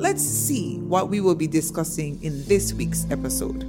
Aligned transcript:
Let's 0.00 0.24
see 0.24 0.78
what 0.88 1.10
we 1.10 1.20
will 1.20 1.34
be 1.34 1.46
discussing 1.46 2.16
in 2.24 2.42
this 2.48 2.72
week's 2.72 3.04
episode. 3.12 3.68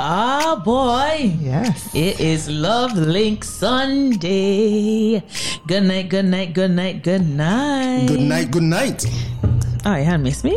Ah, 0.00 0.56
boy. 0.64 1.36
Yes. 1.44 1.94
It 1.94 2.18
is 2.20 2.48
Love 2.48 2.96
Link 2.96 3.44
Sunday. 3.44 5.20
Good 5.68 5.84
night, 5.84 6.08
good 6.08 6.24
night, 6.24 6.54
good 6.54 6.70
night, 6.70 7.02
good 7.04 7.28
night. 7.28 8.08
Good 8.08 8.20
night, 8.20 8.50
good 8.50 8.62
night. 8.62 9.04
Oh, 9.84 9.94
you 9.94 10.04
had 10.04 10.24
missed 10.24 10.42
me? 10.42 10.56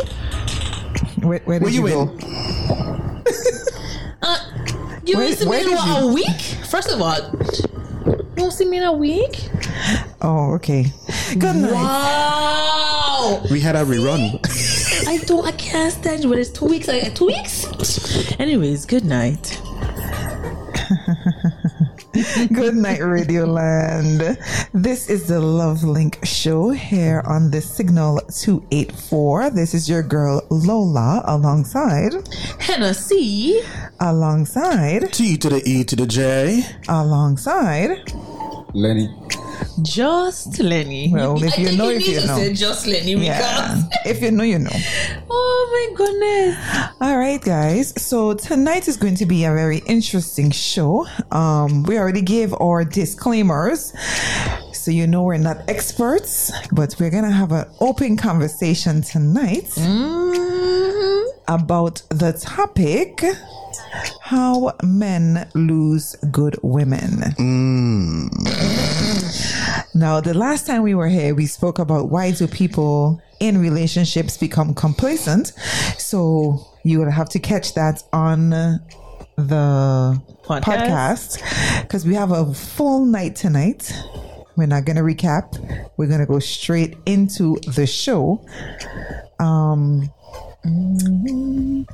Where, 1.27 1.40
where 1.40 1.59
did 1.59 1.66
Where 1.66 1.73
you 1.73 1.88
you, 1.88 2.02
in? 2.02 2.17
go? 2.17 3.23
Uh, 4.22 4.38
you 5.05 5.18
Where- 5.18 5.27
missed 5.30 5.45
me 5.48 5.59
in 5.62 5.72
what, 5.76 5.88
you- 6.02 6.08
a 6.09 6.13
week? 6.13 6.41
First 6.70 6.91
of 6.91 7.02
all, 7.02 7.18
you 8.05 8.26
don't 8.35 8.52
see 8.52 8.65
me 8.65 8.77
in 8.77 8.84
a 8.84 8.93
week? 8.93 9.49
Oh, 10.21 10.54
okay. 10.55 10.85
Good 11.37 11.55
night. 11.55 11.71
Wow. 11.71 13.41
We 13.52 13.60
had 13.60 13.76
a 13.76 13.84
rerun. 13.84 14.40
I 15.07 15.18
don't, 15.20 15.46
I 15.46 15.52
can't 15.52 15.91
stand 15.93 16.24
you, 16.24 16.29
but 16.29 16.40
it's 16.40 16.49
two 16.49 16.65
weeks. 16.65 16.87
I, 16.90 17.02
two 17.10 17.26
weeks? 17.27 17.65
Anyways, 18.40 18.85
good 18.85 19.05
night. 19.05 19.62
Good 22.51 22.76
night, 22.76 23.01
Radioland. 23.01 24.41
This 24.73 25.07
is 25.07 25.27
the 25.27 25.40
Love 25.40 25.84
Link 25.84 26.18
show 26.26 26.71
here 26.71 27.21
on 27.27 27.51
the 27.51 27.62
Signal 27.62 28.21
284. 28.34 29.51
This 29.51 29.76
is 29.76 29.87
your 29.87 30.01
girl 30.01 30.41
Lola 30.49 31.21
alongside, 31.26 32.13
Hennessy. 32.59 33.59
alongside, 33.99 35.13
T 35.13 35.37
to 35.37 35.49
the 35.49 35.62
E 35.63 35.84
to 35.84 35.96
the 35.96 36.07
J. 36.07 36.63
alongside. 36.87 38.12
Lenny. 38.74 39.13
Just 39.82 40.60
Lenny. 40.60 41.12
Well, 41.13 41.41
if 41.44 41.58
I 41.58 41.62
you 41.62 41.77
know, 41.77 41.90
you 41.90 41.98
if 41.98 42.08
you 42.08 42.26
know. 42.26 42.54
just 42.54 42.88
Lenny 42.88 43.13
Yeah. 43.13 43.82
If 44.05 44.22
you 44.22 44.32
know, 44.32 44.44
you 44.44 44.60
know. 44.60 44.70
Oh 45.30 45.60
my 45.74 45.96
goodness. 45.96 46.58
All 47.02 47.18
right, 47.18 47.41
guys. 47.41 47.94
So 48.02 48.34
tonight 48.34 48.88
is 48.88 48.98
going 48.98 49.16
to 49.16 49.26
be 49.26 49.44
a 49.46 49.54
very 49.54 49.80
interesting 49.86 50.49
show. 50.52 51.05
Um, 51.32 51.84
we 51.84 51.98
already 51.99 52.22
gave 52.22 52.54
our 52.60 52.84
disclaimers. 52.86 53.94
So 54.74 54.91
you 54.91 55.05
know 55.08 55.24
we're 55.24 55.38
not 55.38 55.58
experts, 55.70 56.52
but 56.71 56.96
we're 56.99 57.10
gonna 57.10 57.32
have 57.32 57.52
an 57.52 57.66
open 57.82 58.16
conversation 58.18 59.02
tonight 59.02 59.66
Mm-hmm. 59.76 61.54
about 61.54 62.02
the 62.10 62.32
topic 62.34 63.24
how 64.22 64.74
men 64.84 65.47
lose 65.56 66.16
good 66.31 66.58
women. 66.62 67.24
Now, 69.97 70.22
the 70.22 70.35
last 70.35 70.67
time 70.67 70.84
we 70.84 70.94
were 70.94 71.07
here, 71.07 71.34
we 71.34 71.47
spoke 71.47 71.80
about 71.80 72.09
why 72.12 72.30
do 72.30 72.47
people 72.47 73.19
in 73.40 73.58
relationships 73.58 74.38
become 74.38 74.75
complacent. 74.75 75.47
So 75.97 76.59
you 76.84 77.00
will 77.00 77.09
have 77.09 77.30
to 77.30 77.40
catch 77.40 77.74
that 77.74 78.03
on 78.13 78.52
the 78.52 80.22
Podcast. 80.44 81.81
because 81.81 82.06
we 82.06 82.13
have 82.13 82.31
a 82.31 82.53
full 82.53 83.06
night 83.06 83.36
tonight. 83.36 83.91
We're 84.56 84.68
not 84.68 84.86
going 84.86 84.97
to 84.97 85.02
recap. 85.02 85.90
We're 85.97 86.07
going 86.07 86.19
to 86.19 86.28
go 86.28 86.38
straight 86.38 86.96
into 87.07 87.57
the 87.75 87.88
show. 87.88 88.46
Um, 89.40 90.12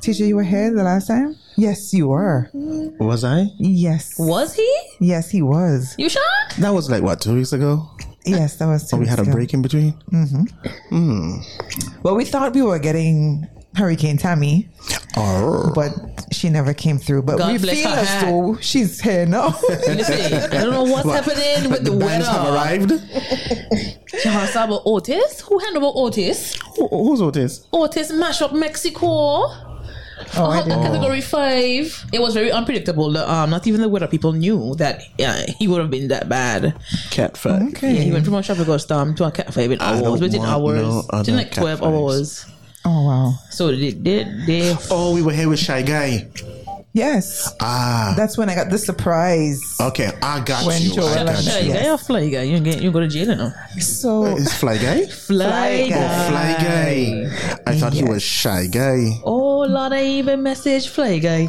teacher, 0.00 0.24
you 0.24 0.36
were 0.36 0.42
here 0.42 0.74
the 0.74 0.82
last 0.82 1.08
time? 1.08 1.36
Yes, 1.56 1.94
you 1.94 2.08
were. 2.08 2.50
Was 2.52 3.24
I? 3.24 3.46
Yes. 3.58 4.18
Was 4.18 4.54
he? 4.54 4.70
Yes, 5.00 5.30
he 5.30 5.42
was. 5.42 5.94
You 5.98 6.08
sure? 6.08 6.22
That 6.58 6.70
was 6.70 6.90
like 6.90 7.02
what, 7.02 7.20
two 7.20 7.34
weeks 7.34 7.52
ago? 7.52 7.88
Yes, 8.26 8.56
that 8.56 8.66
was 8.66 8.88
two 8.88 8.96
Oh, 8.96 9.00
we 9.00 9.06
had 9.06 9.18
a 9.18 9.24
break 9.24 9.52
in 9.54 9.62
between? 9.62 9.92
Mm 10.10 10.48
hmm. 10.90 11.40
Well, 12.02 12.16
we 12.16 12.24
thought 12.24 12.54
we 12.54 12.62
were 12.62 12.78
getting 12.78 13.46
Hurricane 13.76 14.16
Tammy, 14.18 14.68
Oh. 15.16 15.72
but 15.74 15.92
she 16.32 16.48
never 16.48 16.72
came 16.74 16.98
through. 16.98 17.22
But 17.22 17.38
God 17.38 17.52
we 17.52 17.58
bless 17.58 17.80
feel 17.82 17.90
her 17.90 17.96
as 17.98 18.08
heart. 18.08 18.24
though 18.24 18.56
she's 18.60 19.00
here 19.00 19.26
now. 19.26 19.48
Listen, 19.68 20.34
I 20.52 20.62
don't 20.62 20.70
know 20.72 20.84
what's 20.84 21.08
happening 21.10 21.70
with 21.70 21.84
the, 21.84 21.90
the 21.90 21.96
bands 21.96 22.26
weather. 22.26 22.38
have 22.38 22.54
arrived. 22.54 22.92
Just 24.22 24.54
about 24.56 24.82
Otis. 24.86 25.40
Who 25.42 25.58
handed 25.58 25.82
over 25.82 25.92
Otis? 25.98 26.56
Who, 26.76 26.88
who's 26.88 27.20
Otis? 27.20 27.66
Otis 27.72 28.12
mash 28.12 28.42
up 28.42 28.52
Mexico. 28.52 29.06
oh, 29.06 29.50
I 30.36 30.58
Uh, 30.58 30.62
didn't 30.62 30.68
know. 30.80 30.82
category 30.88 31.20
five. 31.20 32.04
It 32.12 32.20
was 32.20 32.34
very 32.34 32.50
unpredictable. 32.52 33.10
The, 33.12 33.28
Um, 33.30 33.50
not 33.50 33.66
even 33.66 33.80
the 33.80 33.88
weather 33.88 34.06
people 34.06 34.32
knew 34.32 34.74
that 34.76 35.02
uh, 35.20 35.42
he 35.58 35.66
would 35.68 35.80
have 35.80 35.90
been 35.90 36.08
that 36.08 36.28
bad. 36.28 36.74
Cat 37.10 37.36
fight. 37.36 37.82
Yeah, 37.82 37.90
he 37.90 38.12
went 38.12 38.24
from 38.24 38.34
a 38.34 38.42
tropical 38.42 38.78
storm 38.78 39.14
to 39.16 39.24
a 39.24 39.30
cat 39.32 39.52
five 39.52 39.70
in 39.72 39.80
I 39.80 40.00
don't 40.00 40.06
hours, 40.06 40.20
within 40.20 40.40
want 40.42 40.52
hours, 40.52 40.82
no 40.82 41.18
within 41.18 41.36
like 41.36 41.50
cat 41.50 41.62
twelve 41.62 41.80
fives. 41.80 41.92
hours. 41.92 42.46
Oh 42.84 43.06
wow! 43.06 43.34
So 43.50 43.68
they 43.74 43.92
they, 43.92 44.24
they 44.46 44.76
Oh, 44.90 45.14
we 45.14 45.22
were 45.22 45.32
here 45.32 45.48
with 45.48 45.58
Shy 45.58 45.82
Guy. 45.82 46.28
Yes, 46.92 47.52
Ah. 47.60 48.14
that's 48.16 48.38
when 48.38 48.48
I 48.48 48.54
got 48.54 48.70
the 48.70 48.78
surprise. 48.78 49.58
Okay, 49.80 50.12
I 50.22 50.38
got 50.44 50.64
When 50.64 50.80
you. 50.80 50.92
Joel 50.94 51.08
I 51.08 51.24
got 51.24 51.28
and- 51.34 51.44
Fly 51.44 51.58
you. 51.58 51.72
guy 51.72 51.90
or 51.90 51.98
fly 51.98 52.28
guy? 52.30 52.42
You 52.42 52.60
get 52.60 52.80
you 52.82 52.92
go 52.92 53.00
to 53.00 53.08
jail 53.08 53.28
you 53.30 53.34
know. 53.34 53.50
So 53.80 54.36
Is 54.36 54.54
Fly 54.54 54.78
Guy? 54.78 55.06
Fly, 55.06 55.88
Fly 55.88 55.88
guy. 55.88 55.90
guy. 55.90 56.28
Fly 56.30 56.52
Guy. 56.62 57.62
I 57.66 57.74
thought 57.80 57.94
he 57.94 58.04
was 58.04 58.22
Shy 58.22 58.66
Guy. 58.70 59.18
Oh 59.24 59.60
Lord, 59.66 59.92
I 59.92 60.04
even 60.22 60.42
message 60.44 60.86
fly 60.88 61.18
guy. 61.18 61.48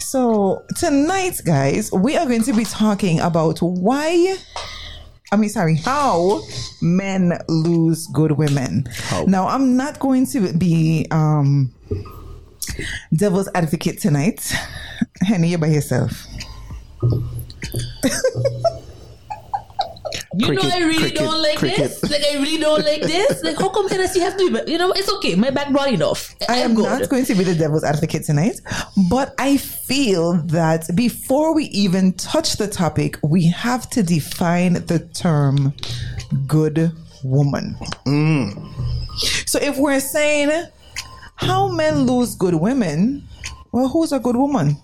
so 0.00 0.64
tonight, 0.78 1.40
guys, 1.44 1.92
we 1.92 2.16
are 2.16 2.26
going 2.26 2.42
to 2.42 2.52
be 2.52 2.64
talking 2.64 3.20
about 3.20 3.58
why. 3.62 4.34
I 5.32 5.36
mean, 5.36 5.48
sorry, 5.48 5.76
how 5.76 6.42
men 6.82 7.38
lose 7.48 8.06
good 8.08 8.32
women. 8.32 8.86
Now, 9.26 9.48
I'm 9.48 9.78
not 9.78 9.98
going 9.98 10.26
to 10.26 10.52
be 10.52 11.06
um 11.10 11.72
devil's 13.14 13.48
advocate 13.54 13.98
tonight. 13.98 14.52
Henny, 15.22 15.48
you're 15.48 15.58
by 15.58 15.68
yourself. 15.68 16.26
You 20.34 20.46
Cricket, 20.46 20.64
know 20.64 20.70
I 20.74 20.78
really 20.78 20.98
cricket, 20.98 21.18
don't 21.18 21.42
like 21.42 21.58
cricket. 21.58 21.78
this. 22.00 22.10
Like 22.10 22.22
I 22.32 22.36
really 22.38 22.58
don't 22.58 22.84
like 22.84 23.02
this. 23.02 23.42
Like 23.44 23.58
how 23.58 23.68
come 23.68 23.88
Hennessy 23.88 24.20
have 24.20 24.36
to 24.38 24.50
be? 24.64 24.72
You 24.72 24.78
know 24.78 24.92
it's 24.92 25.10
okay. 25.16 25.34
My 25.34 25.50
back 25.50 25.70
broad 25.70 25.92
enough. 25.92 26.34
I 26.48 26.58
am 26.58 26.74
good. 26.74 26.84
not 26.84 27.08
going 27.10 27.26
to 27.26 27.34
be 27.34 27.44
the 27.44 27.54
devil's 27.54 27.84
advocate 27.84 28.24
tonight, 28.24 28.60
but 29.10 29.34
I 29.38 29.58
feel 29.58 30.34
that 30.46 30.86
before 30.94 31.54
we 31.54 31.64
even 31.66 32.14
touch 32.14 32.56
the 32.56 32.66
topic, 32.66 33.18
we 33.22 33.46
have 33.46 33.90
to 33.90 34.02
define 34.02 34.74
the 34.86 35.00
term 35.12 35.74
good 36.46 36.92
woman. 37.24 37.76
Mm. 38.06 38.72
So 39.46 39.58
if 39.60 39.76
we're 39.76 40.00
saying 40.00 40.50
how 41.36 41.68
men 41.68 42.04
lose 42.06 42.34
good 42.36 42.54
women, 42.54 43.28
well, 43.72 43.88
who's 43.88 44.12
a 44.12 44.18
good 44.18 44.36
woman? 44.36 44.76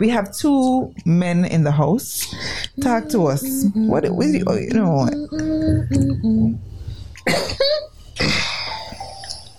We 0.00 0.08
have 0.08 0.34
two 0.34 0.92
men 1.04 1.44
in 1.44 1.64
the 1.64 1.70
house. 1.70 2.34
Talk 2.80 3.08
to 3.10 3.26
us. 3.26 3.64
What, 3.74 4.08
what 4.10 4.26
oh, 4.46 4.56
you 4.56 4.70
know? 4.70 5.06
What? 5.06 5.14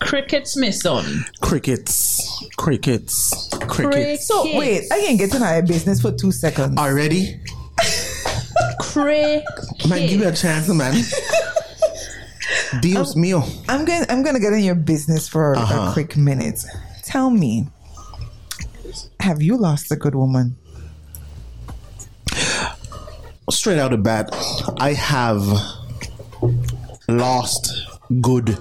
Cricket 0.00 0.46
Smithson. 0.46 1.24
Crickets. 1.40 2.46
Crickets. 2.56 3.48
Crickets. 3.66 4.28
So 4.28 4.56
wait, 4.56 4.84
I 4.92 5.00
can 5.00 5.16
get 5.16 5.34
in 5.34 5.42
our 5.42 5.62
business 5.62 6.00
for 6.00 6.12
two 6.12 6.32
seconds. 6.32 6.78
Already? 6.78 7.40
Cricket. 8.80 9.44
Man, 9.88 10.06
give 10.08 10.20
me 10.20 10.26
a 10.26 10.32
chance, 10.32 10.68
man. 10.68 10.94
Dios 12.80 13.14
mío. 13.14 13.42
I'm 13.68 13.84
gonna, 13.84 14.06
I'm 14.08 14.22
going 14.22 14.34
to 14.34 14.40
get 14.40 14.52
in 14.52 14.60
your 14.60 14.74
business 14.74 15.28
for 15.28 15.54
a 15.54 15.58
uh-huh. 15.58 15.92
quick 15.92 16.16
minute. 16.16 16.64
Tell 17.02 17.30
me, 17.30 17.66
have 19.26 19.42
you 19.42 19.56
lost 19.56 19.90
a 19.90 19.96
good 19.96 20.14
woman? 20.14 20.54
Straight 23.50 23.78
out 23.80 23.92
of 23.92 24.04
bat, 24.04 24.30
I 24.78 24.92
have 24.92 25.42
lost 27.08 27.74
good 28.20 28.56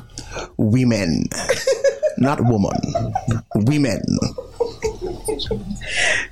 women. 0.58 1.26
Not 2.18 2.42
woman. 2.42 2.82
Women. 3.54 4.02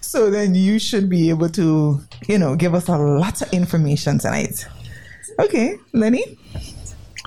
So 0.02 0.32
then 0.32 0.56
you 0.56 0.80
should 0.80 1.12
be 1.12 1.30
able 1.30 1.50
to, 1.50 2.02
you 2.28 2.40
know, 2.40 2.56
give 2.56 2.74
us 2.74 2.88
a 2.88 2.98
lot 2.98 3.40
of 3.40 3.54
information 3.54 4.18
tonight. 4.18 4.66
Okay, 5.38 5.78
Lenny. 5.92 6.40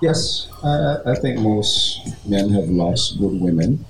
Yes, 0.03 0.49
I, 0.65 0.97
I 1.07 1.15
think 1.15 1.39
most 1.39 2.01
men 2.27 2.51
have 2.51 2.69
lost 2.69 3.21
good 3.21 3.41
women. 3.41 3.85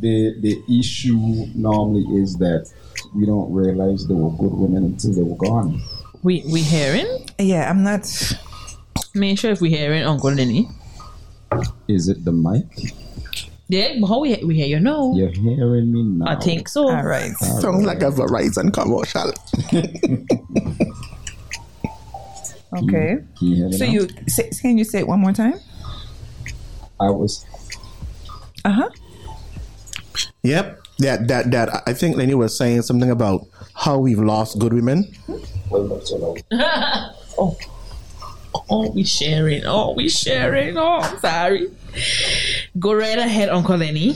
The 0.00 0.34
the 0.40 0.62
issue 0.78 1.46
normally 1.54 2.04
is 2.22 2.36
that 2.38 2.68
we 3.14 3.26
don't 3.26 3.52
realize 3.52 4.06
they 4.06 4.14
were 4.14 4.30
good 4.30 4.52
women 4.52 4.84
until 4.84 5.12
they 5.12 5.22
were 5.22 5.36
gone. 5.36 5.80
We 6.22 6.42
we 6.50 6.62
hearing? 6.62 7.08
Yeah, 7.38 7.68
I'm 7.70 7.82
not. 7.82 8.06
Make 9.14 9.38
sure 9.38 9.50
if 9.50 9.60
we 9.60 9.70
hearing 9.70 10.02
Uncle 10.04 10.30
Lenny. 10.32 10.68
Is 11.88 12.08
it 12.08 12.24
the 12.24 12.32
mic? 12.32 12.64
Yeah, 13.68 13.98
but 14.00 14.06
how 14.06 14.20
we 14.20 14.36
we 14.44 14.54
hear 14.54 14.66
you 14.66 14.80
now? 14.80 15.12
You're 15.14 15.30
hearing 15.30 15.92
me 15.92 16.02
now. 16.02 16.26
I 16.32 16.36
think 16.36 16.68
so. 16.68 16.88
All 16.90 17.04
right. 17.04 17.32
Sounds 17.60 17.84
like 17.84 18.02
a 18.02 18.10
Verizon 18.10 18.72
commercial. 18.72 19.32
Okay. 22.72 23.18
Can 23.38 23.48
you 23.48 23.56
hear 23.56 23.68
me 23.68 23.72
So 23.78 23.84
now? 23.84 23.90
you 23.90 24.08
say, 24.28 24.48
can 24.50 24.78
you 24.78 24.84
say 24.84 25.00
it 25.00 25.08
one 25.08 25.18
more 25.20 25.32
time? 25.32 25.58
I 27.00 27.10
was 27.10 27.44
Uh 28.64 28.70
huh. 28.70 28.90
Yep. 30.42 30.80
That 30.98 31.28
that 31.28 31.50
that 31.50 31.82
I 31.86 31.94
think 31.94 32.16
Lenny 32.16 32.34
was 32.34 32.56
saying 32.56 32.82
something 32.82 33.10
about 33.10 33.46
how 33.74 33.98
we've 33.98 34.18
lost 34.18 34.58
good 34.58 34.72
women. 34.72 35.10
Oh, 37.38 37.56
oh, 38.68 38.90
we 38.90 39.04
sharing. 39.04 39.64
Oh, 39.64 39.92
we 39.94 40.08
sharing. 40.10 40.76
Oh, 40.76 40.98
I'm 40.98 41.18
sorry. 41.20 41.68
Go 42.78 42.92
right 42.92 43.16
ahead, 43.18 43.48
Uncle 43.48 43.76
Lenny. 43.76 44.14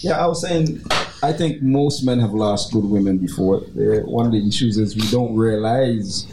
Yeah, 0.00 0.18
I 0.22 0.26
was 0.26 0.42
saying, 0.42 0.82
I 1.22 1.32
think 1.32 1.62
most 1.62 2.02
men 2.04 2.18
have 2.18 2.32
lost 2.32 2.72
good 2.72 2.84
women 2.84 3.18
before. 3.18 3.60
One 3.60 4.26
of 4.26 4.32
the 4.32 4.46
issues 4.46 4.76
is 4.78 4.96
we 4.96 5.08
don't 5.10 5.36
realize 5.36 6.26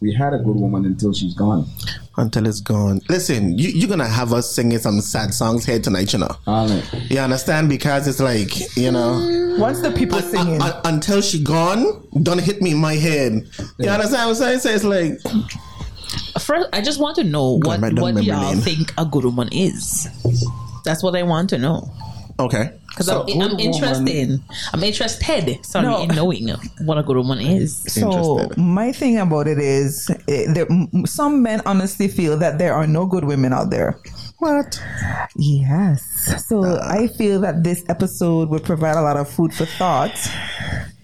we 0.00 0.14
had 0.14 0.32
a 0.32 0.38
good 0.38 0.56
woman 0.56 0.84
until 0.86 1.12
she's 1.12 1.34
gone. 1.34 1.66
Until 2.16 2.46
it's 2.46 2.60
gone. 2.60 3.00
Listen, 3.08 3.56
you, 3.56 3.68
you're 3.70 3.88
gonna 3.88 4.06
have 4.06 4.32
us 4.32 4.50
singing 4.50 4.78
some 4.78 5.00
sad 5.00 5.32
songs 5.32 5.64
here 5.64 5.78
tonight, 5.78 6.12
you 6.12 6.18
know. 6.18 6.36
All 6.46 6.68
right. 6.68 6.84
You 7.10 7.18
understand? 7.20 7.68
Because 7.68 8.06
it's 8.08 8.20
like, 8.20 8.76
you 8.76 8.90
know, 8.90 9.56
Once 9.58 9.80
the 9.80 9.90
people 9.90 10.18
singing, 10.20 10.60
un- 10.60 10.80
until 10.84 11.22
she 11.22 11.42
gone, 11.42 12.06
don't 12.22 12.40
hit 12.40 12.60
me 12.60 12.72
in 12.72 12.78
my 12.78 12.94
head. 12.94 13.48
You 13.78 13.88
understand 13.88 14.28
what 14.28 14.28
I'm 14.28 14.34
saying? 14.34 14.58
So 14.60 14.70
it's 14.70 14.84
like, 14.84 15.18
First, 16.40 16.68
I 16.72 16.80
just 16.80 16.98
want 17.00 17.16
to 17.16 17.24
know 17.24 17.58
Go 17.58 17.68
what 17.70 17.80
right 17.80 17.94
down 17.94 18.02
what 18.02 18.14
memory 18.14 18.26
y'all 18.26 18.52
lane. 18.52 18.60
think 18.60 18.92
a 18.98 19.04
good 19.06 19.24
woman 19.24 19.48
is. 19.52 20.08
That's 20.84 21.02
what 21.02 21.14
I 21.14 21.22
want 21.22 21.48
to 21.50 21.58
know. 21.58 21.88
okay. 22.40 22.72
Because 22.90 23.06
So, 23.06 23.24
I'm, 23.28 23.40
I'm 23.42 23.58
interested. 23.58 24.08
In, 24.08 24.42
I'm 24.74 24.82
interested. 24.84 25.64
Sorry, 25.64 25.86
No. 25.86 26.02
in 26.02 26.08
knowing 26.08 26.48
what 26.84 26.98
a 26.98 27.02
good 27.02 27.16
woman 27.16 27.40
is. 27.40 27.82
So 27.92 28.50
my 28.56 28.92
thing 28.92 29.18
about 29.18 29.46
it 29.46 29.58
is, 29.58 30.10
eh, 30.28 30.46
there, 30.52 30.66
some 31.06 31.42
men 31.42 31.62
honestly 31.66 32.08
feel 32.08 32.36
that 32.38 32.58
there 32.58 32.74
are 32.74 32.86
no 32.86 33.06
good 33.06 33.24
women 33.24 33.52
out 33.52 33.70
there. 33.70 33.98
What? 34.38 34.82
Yes. 35.36 36.02
So 36.48 36.64
I 36.80 37.08
feel 37.08 37.40
that 37.42 37.62
this 37.62 37.84
episode 37.90 38.48
will 38.48 38.60
provide 38.60 38.96
a 38.96 39.02
lot 39.02 39.16
of 39.18 39.28
food 39.28 39.52
for 39.52 39.66
thought, 39.66 40.16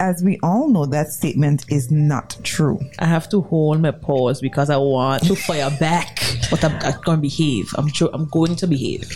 as 0.00 0.22
we 0.24 0.38
all 0.42 0.68
know 0.70 0.86
that 0.86 1.08
statement 1.08 1.66
is 1.68 1.90
not 1.90 2.36
true. 2.44 2.80
I 2.98 3.04
have 3.04 3.28
to 3.30 3.42
hold 3.42 3.80
my 3.82 3.90
pause 3.90 4.40
because 4.40 4.70
I 4.70 4.78
want 4.78 5.22
to 5.24 5.34
fire 5.36 5.70
back, 5.78 6.18
but 6.50 6.64
I'm, 6.64 6.76
I'm 6.80 6.98
going 7.02 7.18
to 7.18 7.22
behave. 7.22 7.70
I'm 7.76 7.88
sure 7.88 8.08
I'm 8.14 8.26
going 8.30 8.56
to 8.56 8.66
behave. 8.66 9.14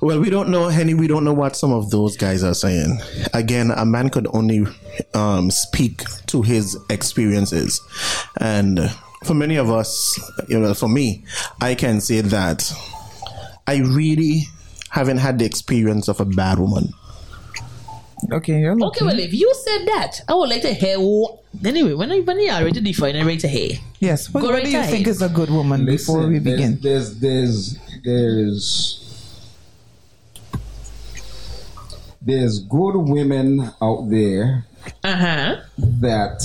Well, 0.00 0.20
we 0.20 0.30
don't 0.30 0.48
know, 0.50 0.68
Henny. 0.68 0.94
We 0.94 1.06
don't 1.06 1.24
know 1.24 1.32
what 1.32 1.56
some 1.56 1.72
of 1.72 1.90
those 1.90 2.16
guys 2.16 2.42
are 2.44 2.54
saying. 2.54 2.98
Again, 3.32 3.70
a 3.70 3.84
man 3.86 4.10
could 4.10 4.26
only 4.34 4.66
um, 5.14 5.50
speak 5.50 6.02
to 6.26 6.42
his 6.42 6.76
experiences, 6.90 7.80
and 8.40 8.78
for 9.24 9.34
many 9.34 9.56
of 9.56 9.70
us, 9.70 10.18
you 10.48 10.58
know, 10.58 10.74
for 10.74 10.88
me, 10.88 11.24
I 11.60 11.74
can 11.74 12.00
say 12.00 12.20
that 12.20 12.70
I 13.66 13.78
really 13.78 14.42
haven't 14.90 15.18
had 15.18 15.38
the 15.38 15.44
experience 15.44 16.08
of 16.08 16.20
a 16.20 16.24
bad 16.24 16.58
woman. 16.58 16.92
Okay, 18.32 18.60
you're 18.60 18.72
Okay, 18.82 19.04
well, 19.04 19.18
if 19.18 19.32
you 19.34 19.52
said 19.64 19.86
that, 19.88 20.20
I 20.28 20.34
would 20.34 20.48
like 20.48 20.62
to 20.62 20.72
hear 20.72 20.98
what. 20.98 21.42
Anyway, 21.64 21.92
when 21.94 22.10
I 22.12 22.20
when 22.20 22.38
you 22.40 22.50
are 22.50 22.60
ready 22.62 22.72
to 22.72 22.80
define, 22.80 23.16
I'm 23.16 23.26
ready 23.26 23.38
to 23.40 23.48
hear. 23.48 23.78
Yes. 24.00 24.32
What, 24.32 24.40
Go 24.40 24.46
what 24.48 24.54
right 24.54 24.64
do 24.64 24.70
you 24.70 24.78
ahead. 24.78 24.90
think 24.90 25.06
is 25.06 25.22
a 25.22 25.28
good 25.28 25.50
woman 25.50 25.84
before 25.86 26.26
we 26.26 26.38
there's- 26.38 26.56
begin? 26.56 26.78
There's, 26.80 27.18
there's, 27.18 27.78
there's, 28.04 29.05
there's 32.26 32.58
good 32.58 32.96
women 32.96 33.70
out 33.80 34.08
there 34.10 34.64
Uh 35.04 35.16
huh. 35.16 35.56
that 35.78 36.42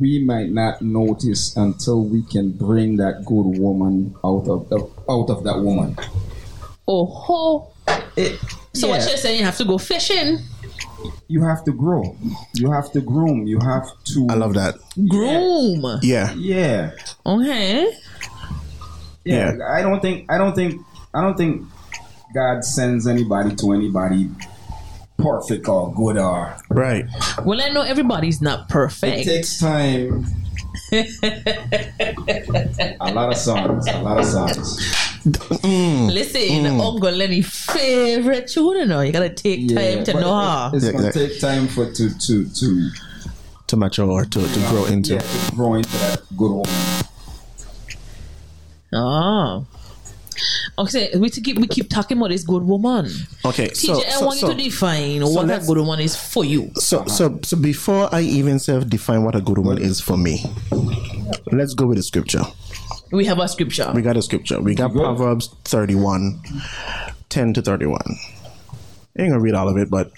we 0.00 0.22
might 0.24 0.50
not 0.50 0.82
notice 0.82 1.56
until 1.56 2.04
we 2.04 2.22
can 2.22 2.50
bring 2.52 2.96
that 2.96 3.24
good 3.24 3.58
woman 3.60 4.14
out 4.24 4.48
of 4.48 4.68
the, 4.68 4.78
out 5.08 5.30
of 5.30 5.44
that 5.44 5.58
woman. 5.60 5.96
Oh 6.88 7.06
ho. 7.06 7.70
It, 8.16 8.38
So 8.74 8.88
what 8.88 9.06
you're 9.08 9.16
saying? 9.16 9.38
You 9.38 9.44
have 9.44 9.56
to 9.58 9.64
go 9.64 9.78
fishing, 9.78 10.38
you 11.28 11.42
have 11.44 11.64
to 11.64 11.72
grow. 11.72 12.16
You 12.54 12.70
have 12.72 12.90
to 12.92 13.00
groom. 13.00 13.46
You 13.46 13.58
have 13.60 13.86
to. 14.12 14.26
I 14.30 14.34
love 14.34 14.54
that. 14.54 14.74
groom. 15.08 15.84
Yeah, 16.02 16.32
Yeah, 16.34 16.90
Okay. 17.26 17.90
yeah. 19.24 19.52
Yeah. 19.56 19.58
I 19.70 19.82
don't 19.82 20.00
think. 20.00 20.30
I 20.30 20.38
don't 20.38 20.54
think. 20.54 20.80
I 21.14 21.20
don't 21.20 21.36
think 21.36 21.62
God 22.34 22.64
sends 22.64 23.06
anybody 23.06 23.54
to 23.56 23.72
anybody 23.72 24.28
perfect 25.18 25.68
or 25.68 25.92
good 25.94 26.18
or. 26.18 26.56
right. 26.70 27.06
Well, 27.44 27.60
I 27.62 27.68
know 27.70 27.82
everybody's 27.82 28.40
not 28.42 28.68
perfect. 28.68 29.18
It 29.18 29.24
takes 29.24 29.58
time. 29.60 30.26
a 30.92 31.06
lot 33.12 33.30
of 33.30 33.36
songs. 33.36 33.86
A 33.88 34.02
lot 34.02 34.18
of 34.18 34.24
songs. 34.26 34.76
Mm. 35.24 36.12
Listen, 36.12 36.64
mm. 36.64 36.80
Uncle 36.80 37.10
Lenny 37.12 37.40
favorite 37.42 38.48
tune. 38.48 38.78
You 38.80 38.86
know, 38.86 39.00
you 39.00 39.12
gotta 39.12 39.30
take 39.30 39.68
time 39.68 40.02
to 40.04 40.12
know 40.14 40.40
it- 40.40 40.44
her. 40.44 40.70
It's 40.74 40.84
Yeah, 40.84 40.92
gonna 40.92 41.04
yeah. 41.06 41.10
take 41.12 41.40
time 41.40 41.68
for 41.68 41.86
to 41.90 42.18
to 42.18 42.44
to 42.48 42.90
To 43.68 43.76
mature, 43.76 44.10
or 44.10 44.24
to, 44.26 44.40
to 44.46 44.66
uh, 44.66 44.70
grow 44.70 44.84
into. 44.86 45.14
yeah 45.14 45.20
to 45.20 45.52
grow 45.56 45.74
into 45.74 45.96
that 45.98 46.20
good 46.36 46.50
woman. 46.50 46.70
Oh. 48.92 49.64
Okay, 50.78 51.10
we 51.16 51.28
to 51.30 51.40
keep 51.40 51.58
we 51.58 51.66
keep 51.66 51.88
talking 51.90 52.18
about 52.18 52.30
this 52.30 52.44
good 52.44 52.62
woman. 52.62 53.08
Okay, 53.44 53.72
so 53.74 53.94
TJ, 53.94 54.06
I 54.06 54.10
so, 54.10 54.26
want 54.26 54.38
so, 54.38 54.48
you 54.48 54.56
to 54.56 54.62
define 54.62 55.22
what 55.22 55.50
a 55.50 55.58
good 55.66 55.78
woman 55.78 56.00
is 56.00 56.16
for 56.16 56.44
you. 56.44 56.70
so 56.74 57.04
so 57.06 57.38
so 57.42 57.56
before 57.56 58.08
I 58.14 58.22
even 58.22 58.58
self 58.58 58.88
define 58.88 59.24
what 59.24 59.34
a 59.34 59.40
good 59.40 59.58
woman 59.58 59.82
is 59.82 60.00
for 60.00 60.16
me, 60.16 60.44
let's 61.52 61.74
go 61.74 61.86
with 61.86 61.96
the 61.96 62.02
scripture. 62.02 62.42
We 63.12 63.26
have 63.26 63.38
a 63.38 63.46
scripture. 63.46 63.92
We 63.94 64.02
got 64.02 64.16
a 64.16 64.22
scripture. 64.22 64.60
We 64.60 64.74
got 64.74 64.92
Good. 64.92 65.02
Proverbs 65.02 65.54
31, 65.64 66.40
10 67.28 67.52
to 67.54 67.62
31. 67.62 68.00
I 69.16 69.22
ain't 69.22 69.30
gonna 69.30 69.40
read 69.40 69.54
all 69.54 69.68
of 69.68 69.76
it, 69.76 69.88
but 69.88 70.10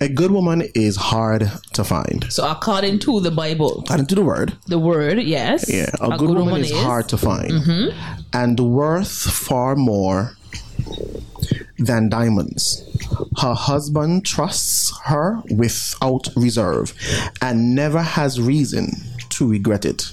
a 0.00 0.08
good 0.08 0.30
woman 0.30 0.62
is 0.74 0.96
hard 0.96 1.50
to 1.74 1.84
find. 1.84 2.30
So 2.30 2.48
according 2.48 3.00
to 3.00 3.20
the 3.20 3.30
Bible, 3.30 3.80
According 3.84 4.06
to 4.06 4.14
the 4.14 4.22
word, 4.24 4.56
the 4.66 4.78
word, 4.78 5.18
yes. 5.22 5.68
yeah, 5.68 5.90
a, 6.00 6.16
good, 6.16 6.30
woman, 6.30 6.60
is, 6.60 6.72
hard 6.72 7.08
to 7.10 7.16
find 7.16 7.50
mm-hmm. 7.50 8.26
and 8.32 8.58
worth 8.60 9.10
far 9.10 9.76
more 9.76 10.36
than 11.78 12.08
diamonds. 12.08 12.84
Her 13.40 13.54
husband 13.54 14.24
trusts 14.24 14.92
her 15.04 15.42
without 15.50 16.28
reserve 16.36 16.94
and 17.40 17.74
never 17.74 18.02
has 18.02 18.40
reason 18.40 18.90
to 19.30 19.48
regret 19.48 19.84
it. 19.84 20.12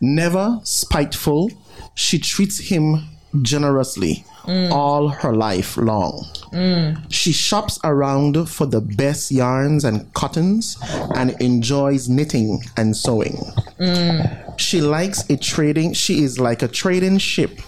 Never 0.00 0.60
spiteful, 0.62 1.50
she 1.94 2.18
treats 2.18 2.58
him 2.70 3.08
generously 3.42 4.24
Mm. 4.46 4.70
all 4.70 5.08
her 5.08 5.34
life 5.34 5.76
long. 5.76 6.24
Mm. 6.52 7.04
She 7.12 7.32
shops 7.32 7.80
around 7.82 8.48
for 8.48 8.64
the 8.64 8.80
best 8.80 9.32
yarns 9.32 9.84
and 9.84 10.12
cottons 10.14 10.76
and 11.16 11.30
enjoys 11.40 12.08
knitting 12.08 12.62
and 12.76 12.96
sewing. 12.96 13.36
Mm. 13.80 14.58
She 14.58 14.80
likes 14.80 15.28
a 15.28 15.36
trading, 15.36 15.94
she 15.94 16.22
is 16.22 16.38
like 16.38 16.62
a 16.62 16.68
trading 16.68 17.18
ship 17.18 17.58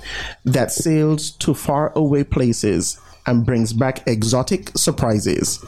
that 0.44 0.70
sails 0.70 1.32
to 1.32 1.52
far 1.52 1.92
away 1.96 2.22
places 2.22 2.98
and 3.26 3.44
brings 3.44 3.72
back 3.72 4.06
exotic 4.06 4.70
surprises. 4.76 5.64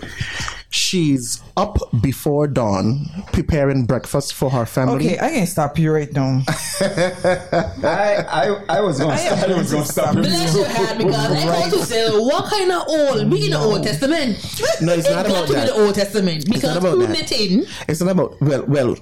She's 0.72 1.42
up 1.56 1.78
before 2.00 2.46
dawn 2.46 3.06
preparing 3.32 3.86
breakfast 3.86 4.34
for 4.34 4.50
her 4.50 4.64
family. 4.64 5.04
Okay, 5.14 5.18
I 5.18 5.30
can 5.30 5.46
stop 5.46 5.76
you 5.78 5.92
right 5.92 6.12
now. 6.12 6.42
I 6.80 8.24
I, 8.28 8.64
I 8.68 8.80
was 8.80 9.00
gonna. 9.00 9.14
I 9.14 9.18
am 9.18 9.50
I, 9.50 9.56
was 9.56 9.72
going 9.72 9.82
gonna 9.82 9.84
stop 9.84 10.04
stop 10.12 10.14
you. 10.14 10.22
Bless 10.22 10.54
your 10.54 10.68
heart 10.68 10.98
because 10.98 11.14
I 11.16 11.46
want 11.46 11.72
to 11.72 11.84
say 11.84 12.08
what 12.10 12.44
kind 12.50 12.70
of 12.70 12.82
old 12.86 13.32
we 13.32 13.46
in 13.46 13.50
the 13.50 13.58
Old 13.58 13.82
Testament. 13.82 14.38
No, 14.80 14.92
it's 14.94 15.10
not 15.10 15.26
about 15.26 15.48
to 15.48 15.54
be 15.54 15.58
that. 15.58 15.66
the 15.66 15.74
Old 15.74 15.94
Testament 15.96 16.46
because 16.46 16.62
not 16.62 16.76
about 16.76 16.94
through 16.94 17.06
that. 17.08 17.30
knitting, 17.30 17.64
It's 17.88 18.00
not 18.00 18.12
about 18.12 18.40
well, 18.40 18.64
well. 18.66 18.96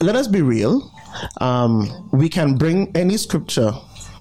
Let 0.00 0.16
us 0.16 0.26
be 0.26 0.40
real. 0.40 0.90
Um, 1.42 2.08
we 2.12 2.30
can 2.30 2.56
bring 2.56 2.90
any 2.96 3.18
scripture. 3.18 3.72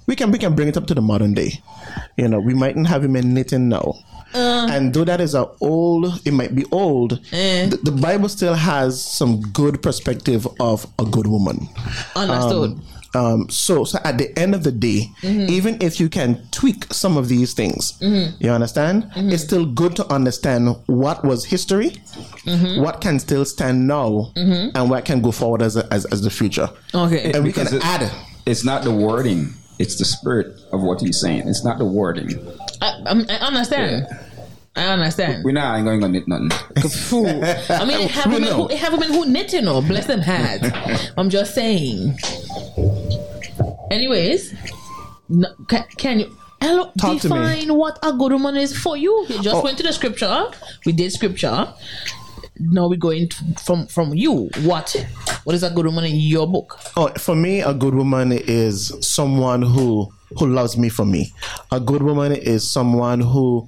We 0.08 0.16
can 0.18 0.30
we 0.32 0.38
can 0.40 0.56
bring 0.56 0.68
it 0.68 0.76
up 0.76 0.88
to 0.88 0.94
the 0.94 1.02
modern 1.02 1.34
day. 1.34 1.54
You 2.18 2.28
know, 2.28 2.40
we 2.40 2.54
mightn't 2.54 2.88
have 2.88 3.04
him 3.04 3.16
in 3.16 3.34
knitting 3.34 3.70
now, 3.70 3.94
Uh. 4.34 4.68
and 4.72 4.94
though 4.94 5.04
that 5.04 5.22
is 5.22 5.36
a 5.36 5.50
old, 5.62 6.22
it 6.26 6.32
might 6.34 6.56
be 6.56 6.66
old. 6.72 7.20
Eh. 7.32 7.68
The, 7.68 7.78
the 7.78 7.92
Bible 7.92 8.30
still 8.30 8.56
has 8.56 9.04
some 9.04 9.42
good 9.52 9.82
perspective 9.82 10.48
of 10.60 10.86
a 11.00 11.06
good 11.06 11.28
woman. 11.28 11.68
Understood. 12.16 12.72
Um, 12.72 12.84
um, 13.14 13.50
so, 13.50 13.84
so 13.84 14.00
at 14.04 14.18
the 14.18 14.38
end 14.40 14.56
of 14.56 14.64
the 14.64 14.72
day, 14.72 15.10
mm-hmm. 15.22 15.50
even 15.50 15.78
if 15.82 16.00
you 16.00 16.08
can 16.08 16.42
tweak 16.52 16.86
some 16.94 17.18
of 17.18 17.28
these 17.28 17.54
things, 17.54 17.94
mm-hmm. 18.00 18.36
you 18.42 18.52
understand, 18.52 19.04
mm-hmm. 19.04 19.30
it's 19.30 19.44
still 19.44 19.66
good 19.66 19.96
to 19.98 20.06
understand 20.14 20.76
what 20.86 21.24
was 21.26 21.46
history, 21.46 22.02
what 22.78 23.02
can 23.02 23.20
still 23.20 23.44
stand 23.44 23.88
now, 23.88 24.32
and 24.36 24.90
what 24.90 25.04
can 25.06 25.22
go 25.22 25.32
forward 25.32 25.62
as, 25.62 25.76
a, 25.76 25.92
as 25.94 26.06
as 26.06 26.22
the 26.22 26.30
future. 26.30 26.70
okay. 26.94 27.32
And 27.34 27.44
we 27.44 27.52
can 27.52 27.66
Because 27.66 27.74
it- 27.74 27.86
add. 27.86 28.12
It's 28.44 28.64
not 28.66 28.84
the 28.84 28.92
wording; 28.92 29.54
it's 29.78 29.98
the 29.98 30.06
spirit 30.06 30.60
of 30.72 30.82
what 30.82 31.00
he's 31.00 31.20
saying. 31.20 31.48
It's 31.48 31.64
not 31.64 31.78
the 31.78 31.86
wording. 31.86 32.30
I, 32.82 33.02
I'm- 33.06 33.26
I 33.30 33.36
understand. 33.36 34.08
I 34.76 34.86
understand. 34.86 35.44
We're 35.44 35.52
not 35.52 35.82
going 35.84 36.00
to 36.02 36.08
knit 36.08 36.28
nothing. 36.28 36.50
Fool. 36.90 37.28
I 37.28 37.84
mean, 37.86 38.00
it 38.08 38.12
have 38.12 38.28
We 38.28 38.36
women 38.40 38.54
who, 38.54 38.70
it 38.70 38.78
have 38.78 38.94
women 38.94 39.10
who 39.10 39.26
knit, 39.26 39.52
you 39.54 39.62
know. 39.62 39.82
Bless 39.82 40.06
them 40.08 40.22
hearts. 40.22 40.70
I'm 41.18 41.30
just 41.30 41.54
saying. 41.54 42.18
Anyways, 43.92 44.54
no, 45.30 45.50
can, 45.68 45.84
can 45.98 46.20
you 46.22 46.38
hello, 46.62 46.92
Talk 46.98 47.20
define 47.22 47.74
what 47.76 48.00
a 48.04 48.14
good 48.14 48.32
woman 48.32 48.56
is 48.56 48.76
for 48.78 48.96
you? 48.96 49.26
You 49.28 49.42
just 49.42 49.58
Oh. 49.58 49.62
went 49.64 49.78
to 49.80 49.84
the 49.84 49.92
scripture. 49.94 50.46
We 50.86 50.94
did 50.94 51.12
scripture. 51.12 51.68
Now 52.60 52.88
we're 52.88 52.96
going 52.98 53.28
to, 53.28 53.36
from 53.66 53.88
from 53.88 54.14
you. 54.14 54.50
What 54.62 54.96
what 55.44 55.54
is 55.56 55.64
a 55.64 55.70
good 55.70 55.86
woman 55.86 56.06
in 56.06 56.16
your 56.16 56.48
book? 56.48 56.80
Oh, 56.96 57.10
for 57.18 57.36
me, 57.36 57.60
a 57.62 57.74
good 57.74 57.94
woman 57.96 58.32
is 58.32 58.94
someone 59.02 59.62
who 59.64 60.14
who 60.38 60.48
loves 60.48 60.78
me 60.78 60.90
for 60.90 61.06
me. 61.06 61.32
A 61.72 61.80
good 61.80 62.04
woman 62.04 62.32
is 62.34 62.70
someone 62.70 63.22
who 63.22 63.68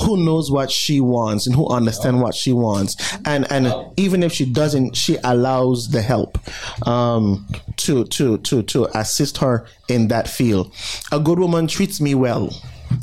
who 0.00 0.16
knows 0.16 0.50
what 0.50 0.70
she 0.70 1.00
wants 1.00 1.46
and 1.46 1.54
who 1.54 1.68
understands 1.68 2.20
what 2.22 2.34
she 2.34 2.52
wants. 2.52 2.96
And 3.24 3.50
and 3.50 3.72
even 3.96 4.22
if 4.22 4.32
she 4.32 4.46
doesn't 4.46 4.96
she 4.96 5.18
allows 5.24 5.90
the 5.90 6.02
help 6.02 6.38
um 6.86 7.46
to 7.76 8.04
to 8.04 8.38
to 8.38 8.62
to 8.62 8.98
assist 8.98 9.38
her 9.38 9.66
in 9.88 10.08
that 10.08 10.28
field. 10.28 10.72
A 11.12 11.20
good 11.20 11.38
woman 11.38 11.66
treats 11.66 12.00
me 12.00 12.14
well. 12.14 12.50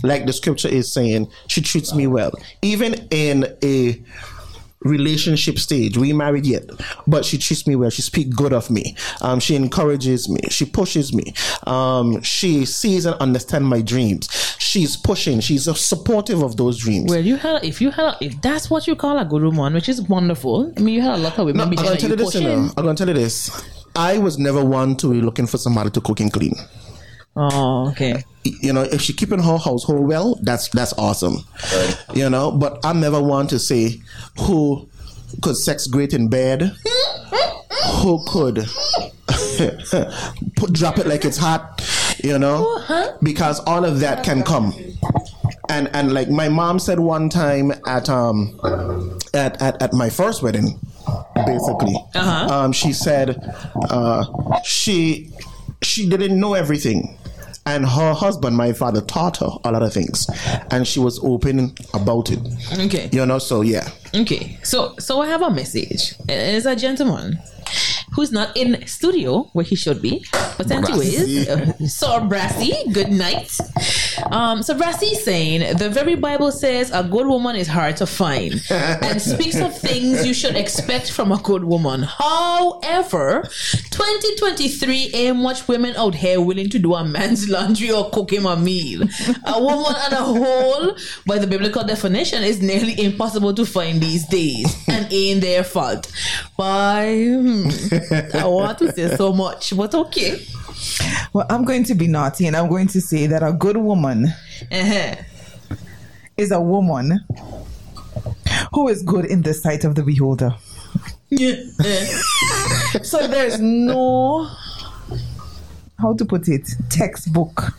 Like 0.04 0.26
the 0.26 0.34
scripture 0.34 0.68
is 0.68 0.92
saying 0.92 1.30
she 1.48 1.62
treats 1.62 1.94
me 1.94 2.08
well. 2.08 2.32
Even 2.62 3.08
in 3.10 3.56
a 3.64 4.02
relationship 4.82 5.58
stage. 5.60 5.98
We 5.98 6.14
married 6.14 6.46
yet, 6.46 6.70
but 7.06 7.26
she 7.26 7.38
treats 7.38 7.68
me 7.68 7.76
well. 7.76 7.90
She 7.90 8.02
speaks 8.02 8.36
good 8.36 8.54
of 8.54 8.70
me. 8.70 8.96
Um, 9.22 9.40
she 9.40 9.56
encourages 9.56 10.30
me. 10.30 10.40
She 10.50 10.66
pushes 10.66 11.14
me. 11.14 11.34
Um, 11.66 12.22
she 12.22 12.66
sees 12.66 13.06
and 13.06 13.16
understands 13.20 13.68
my 13.68 13.82
dreams. 13.82 14.30
She's 14.60 14.96
pushing. 14.98 15.40
She's 15.40 15.64
supportive 15.80 16.42
of 16.42 16.58
those 16.58 16.78
dreams. 16.78 17.10
Well, 17.10 17.22
you 17.22 17.38
had 17.38 17.64
if 17.64 17.82
you 17.82 17.92
had 17.92 18.16
if 18.22 18.40
that's 18.42 18.70
what 18.70 18.88
you 18.88 18.96
call 18.96 19.18
a 19.18 19.26
good 19.26 19.44
woman, 19.44 19.74
which 19.74 19.90
is 19.90 20.02
wonderful. 20.02 20.74
I 20.78 20.82
mean, 20.82 20.96
you 20.96 21.02
had 21.02 21.16
a 21.16 21.22
lot 21.22 21.38
of 21.40 21.46
women 21.46 21.62
I'm 21.62 21.72
gonna 21.72 21.98
tell 21.98 22.10
you 22.10 22.16
you 22.16 22.16
this. 22.16 22.36
You 22.36 22.42
know. 22.42 22.70
I'm 22.78 22.86
gonna 22.86 22.96
tell 22.96 23.08
you 23.08 23.14
this. 23.14 23.50
I 23.96 24.20
was 24.20 24.38
never 24.38 24.64
one 24.64 24.96
to 24.98 25.12
be 25.12 25.22
looking 25.22 25.48
for 25.48 25.58
somebody 25.58 25.90
to 25.90 26.02
cook 26.02 26.20
and 26.20 26.32
clean. 26.32 26.54
Oh, 27.40 27.90
okay. 27.92 28.24
you 28.44 28.74
know, 28.74 28.82
if 28.82 29.00
she 29.00 29.14
keeping 29.14 29.38
her 29.38 29.58
household 29.58 30.08
well, 30.08 30.40
that's 30.42 30.70
that's 30.70 30.94
awesome. 30.94 31.38
You 32.16 32.30
know, 32.30 32.52
but 32.52 32.80
I'm 32.84 33.00
never 33.00 33.22
one 33.22 33.48
to 33.48 33.60
say 33.60 34.02
who 34.40 34.90
could 35.44 35.56
sex 35.56 35.86
great 35.86 36.14
in 36.14 36.30
bed, 36.30 36.74
who 38.02 38.26
could 38.28 38.56
put 40.56 40.74
drop 40.74 40.98
it 40.98 41.06
like 41.06 41.26
it's 41.26 41.38
hot, 41.38 41.84
you 42.24 42.40
know, 42.40 42.82
because 43.22 43.60
all 43.62 43.86
of 43.86 44.00
that 44.00 44.24
can 44.24 44.42
come. 44.42 44.74
And 45.70 45.90
and 45.94 46.12
like 46.14 46.30
my 46.30 46.50
mom 46.50 46.80
said 46.80 47.00
one 47.00 47.30
time 47.30 47.72
at 47.86 48.10
um 48.10 48.58
at 49.36 49.62
at, 49.62 49.80
at 49.80 49.94
my 49.94 50.10
first 50.10 50.42
wedding, 50.42 50.80
basically, 51.46 51.96
uh-huh. 52.16 52.48
um, 52.52 52.72
she 52.72 52.94
said 52.94 53.38
uh, 53.92 54.26
she 54.64 55.30
she 55.84 56.10
didn't 56.10 56.40
know 56.40 56.54
everything 56.56 57.18
and 57.68 57.86
her 57.86 58.14
husband 58.14 58.56
my 58.56 58.72
father 58.74 59.02
taught 59.02 59.38
her 59.38 59.50
a 59.64 59.72
lot 59.72 59.84
of 59.84 59.94
things. 59.94 60.28
And 60.72 60.88
she 60.88 61.00
was 61.00 61.20
open 61.24 61.76
about 61.94 62.32
it. 62.32 62.40
Okay. 62.80 63.10
you 63.12 63.26
know 63.26 63.40
so 63.40 63.62
yeah. 63.62 63.90
Okay, 64.16 64.58
so 64.64 64.96
so 65.00 65.20
I 65.22 65.28
have 65.28 65.42
a 65.42 65.50
message. 65.50 66.16
It's 66.30 66.66
a 66.66 66.76
gentleman 66.76 67.40
who's 68.14 68.32
not 68.32 68.56
in 68.56 68.86
studio 68.88 69.44
where 69.54 69.66
he 69.66 69.76
should 69.76 70.02
be, 70.02 70.26
but 70.58 70.70
anyways, 70.72 71.48
uh, 71.48 71.74
so 71.88 72.26
Brassy, 72.26 72.74
good 72.92 73.10
night. 73.10 73.58
Um, 74.32 74.64
so 74.64 74.76
Brassy 74.76 75.14
saying 75.16 75.78
the 75.78 75.90
very 75.90 76.16
Bible 76.16 76.52
says 76.52 76.92
a 76.92 77.04
good 77.04 77.28
woman 77.28 77.56
is 77.56 77.68
hard 77.68 77.98
to 77.98 78.06
find, 78.06 78.62
and 78.70 79.22
speaks 79.22 79.60
of 79.60 79.78
things 79.78 80.26
you 80.26 80.34
should 80.34 80.56
expect 80.56 81.12
from 81.12 81.32
a 81.32 81.38
good 81.38 81.64
woman. 81.64 82.04
However, 82.04 83.44
2023 83.44 85.12
ain't 85.14 85.38
much 85.38 85.68
women 85.68 85.96
out 85.96 86.16
here 86.16 86.42
willing 86.42 86.70
to 86.70 86.80
do 86.80 86.96
a 86.96 87.04
man's 87.04 87.50
laundry 87.50 87.92
or 87.92 88.10
cook 88.10 88.32
him 88.32 88.46
a 88.46 88.56
meal. 88.56 89.04
A 89.46 89.62
woman 89.62 89.96
on 89.96 90.14
a 90.14 90.24
whole, 90.24 90.96
by 91.26 91.38
the 91.38 91.48
biblical 91.48 91.84
definition, 91.84 92.44
is 92.44 92.62
nearly 92.62 93.00
impossible 93.04 93.54
to 93.54 93.66
find 93.66 94.02
these 94.02 94.26
days, 94.28 94.84
and 94.88 95.12
ain't 95.12 95.42
their 95.42 95.64
fault. 95.64 96.12
Why? 96.56 97.08
I 98.34 98.46
want 98.46 98.78
to 98.80 98.92
say 98.92 99.16
so 99.16 99.34
much, 99.34 99.76
but 99.76 99.94
okay. 99.94 100.40
Well, 101.34 101.46
I'm 101.50 101.66
going 101.66 101.84
to 101.86 101.96
be 101.96 102.08
naughty 102.08 102.48
and 102.48 102.56
I'm 102.56 102.70
going 102.70 102.88
to 102.88 103.02
say 103.02 103.28
that 103.28 103.44
a 103.44 103.52
good 103.54 103.78
woman 103.78 104.28
Uh-huh. 104.72 105.16
is 106.38 106.52
a 106.52 106.62
woman 106.62 107.20
who 108.74 108.88
is 108.90 109.02
good 109.04 109.26
in 109.26 109.42
the 109.42 109.54
sight 109.54 109.84
of 109.86 109.96
the 109.96 110.04
beholder. 110.04 110.54
So 113.04 113.28
there's 113.28 113.60
no, 113.60 114.50
how 116.00 116.14
to 116.14 116.26
put 116.26 116.48
it, 116.48 116.70
textbook. 116.90 117.74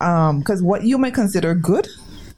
Um, 0.00 0.40
because 0.40 0.62
what 0.62 0.82
you 0.84 0.98
might 0.98 1.14
consider 1.14 1.54
good, 1.54 1.88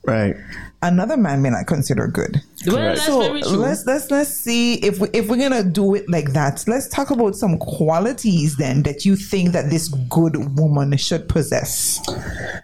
right 0.04 0.36
another 0.82 1.16
man 1.16 1.42
may 1.42 1.50
not 1.50 1.66
consider 1.66 2.06
good. 2.06 2.40
Well, 2.66 2.76
that's 2.76 3.04
so 3.04 3.20
very 3.20 3.42
true. 3.42 3.56
let's 3.56 3.86
let's 3.86 4.10
let's 4.10 4.30
see 4.30 4.74
if 4.74 4.98
we 4.98 5.08
if 5.12 5.28
we're 5.28 5.36
gonna 5.36 5.64
do 5.64 5.94
it 5.94 6.08
like 6.08 6.32
that. 6.32 6.64
Let's 6.66 6.88
talk 6.88 7.10
about 7.10 7.34
some 7.34 7.58
qualities 7.58 8.56
then 8.56 8.82
that 8.84 9.04
you 9.04 9.16
think 9.16 9.52
that 9.52 9.70
this 9.70 9.88
good 9.88 10.58
woman 10.58 10.96
should 10.96 11.28
possess. 11.28 12.00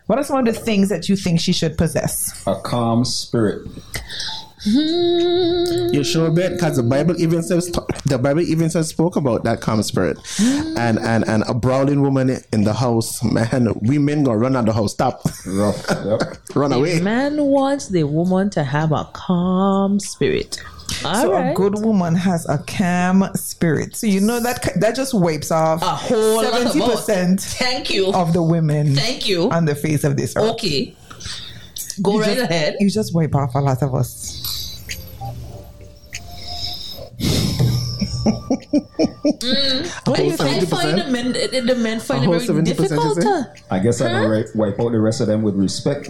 What 0.07 0.19
are 0.19 0.25
some 0.25 0.39
of 0.39 0.45
the 0.45 0.59
things 0.59 0.89
that 0.89 1.09
you 1.09 1.17
think 1.17 1.41
she 1.41 1.53
should 1.53 1.77
possess? 1.79 2.43
A 2.47 2.61
calm 2.61 3.05
spirit. 3.05 3.67
You 4.67 6.03
sure 6.05 6.31
bet 6.31 6.53
because 6.53 6.77
the 6.77 6.83
bible 6.83 7.15
even 7.21 7.43
says 7.43 7.71
the 8.07 8.19
bible 8.19 8.41
even 8.41 8.71
says 8.71 8.89
spoke 8.89 9.17
about 9.17 9.45
that 9.45 9.61
calm 9.61 9.83
spirit 9.83 10.19
and 10.41 10.99
and 10.99 11.27
and 11.29 11.45
a 11.49 11.55
brawling 11.55 12.01
woman 12.03 12.39
in 12.53 12.65
the 12.65 12.73
house 12.73 13.23
man 13.23 13.69
women 13.83 14.25
gonna 14.25 14.39
run 14.39 14.57
out 14.57 14.65
the 14.67 14.73
house 14.73 14.93
stop 14.93 15.23
Rough. 15.47 15.87
Yep. 15.91 16.21
run 16.55 16.71
The 16.71 16.77
away 16.77 17.01
man 17.01 17.43
wants 17.45 17.89
the 17.89 18.05
woman 18.05 18.51
to 18.51 18.65
have 18.65 18.93
a 18.93 19.05
calm 19.13 20.01
spirit. 20.01 20.63
All 21.05 21.15
so 21.15 21.33
right. 21.33 21.51
a 21.51 21.55
good 21.55 21.75
woman 21.83 22.15
has 22.15 22.47
a 22.49 22.59
calm 22.59 23.25
spirit. 23.35 23.97
So 23.97 24.07
you 24.07 24.21
know 24.21 24.39
that 24.41 24.69
that 24.81 24.95
just 24.95 25.15
wipes 25.15 25.51
off 25.51 25.83
a 25.83 25.87
whole 25.87 26.43
seventy 26.43 26.81
percent. 26.81 27.41
Thank 27.43 27.91
you. 27.91 28.13
of 28.13 28.33
the 28.33 28.43
women 28.43 28.95
Thank 28.95 29.27
you. 29.29 29.51
on 29.51 29.65
the 29.65 29.75
face 29.75 30.05
of 30.05 30.17
this 30.17 30.37
earth. 30.37 30.53
Okay. 30.53 30.95
Go 32.03 32.19
right 32.19 32.37
just, 32.37 32.51
ahead. 32.51 32.77
You 32.81 32.91
just 32.91 33.15
wipe 33.15 33.35
off 33.35 33.55
a 33.55 33.59
lot 33.59 33.83
of 33.83 33.95
us. 33.95 34.41
Mm. 39.25 40.07
What 40.07 40.17
do 40.17 40.25
you 40.25 40.37
think? 40.37 40.65
70%? 40.65 40.69
Find 40.71 40.99
the 40.99 41.11
men, 41.11 41.33
the 41.33 41.61
the 41.67 41.75
men 41.77 42.01
find 42.01 42.25
it 42.25 42.43
very 42.43 42.63
difficult. 42.63 43.21
to- 43.21 43.29
uh. 43.29 43.45
I 43.71 43.79
guess 43.79 44.01
I 44.01 44.09
Huh? 44.09 44.21
can 44.23 44.31
ri- 44.31 44.45
wipe 44.55 44.81
out 44.81 44.93
the 44.93 45.01
rest 45.01 45.21
of 45.21 45.27
them 45.27 45.43
with 45.43 45.57
respect. 45.57 46.09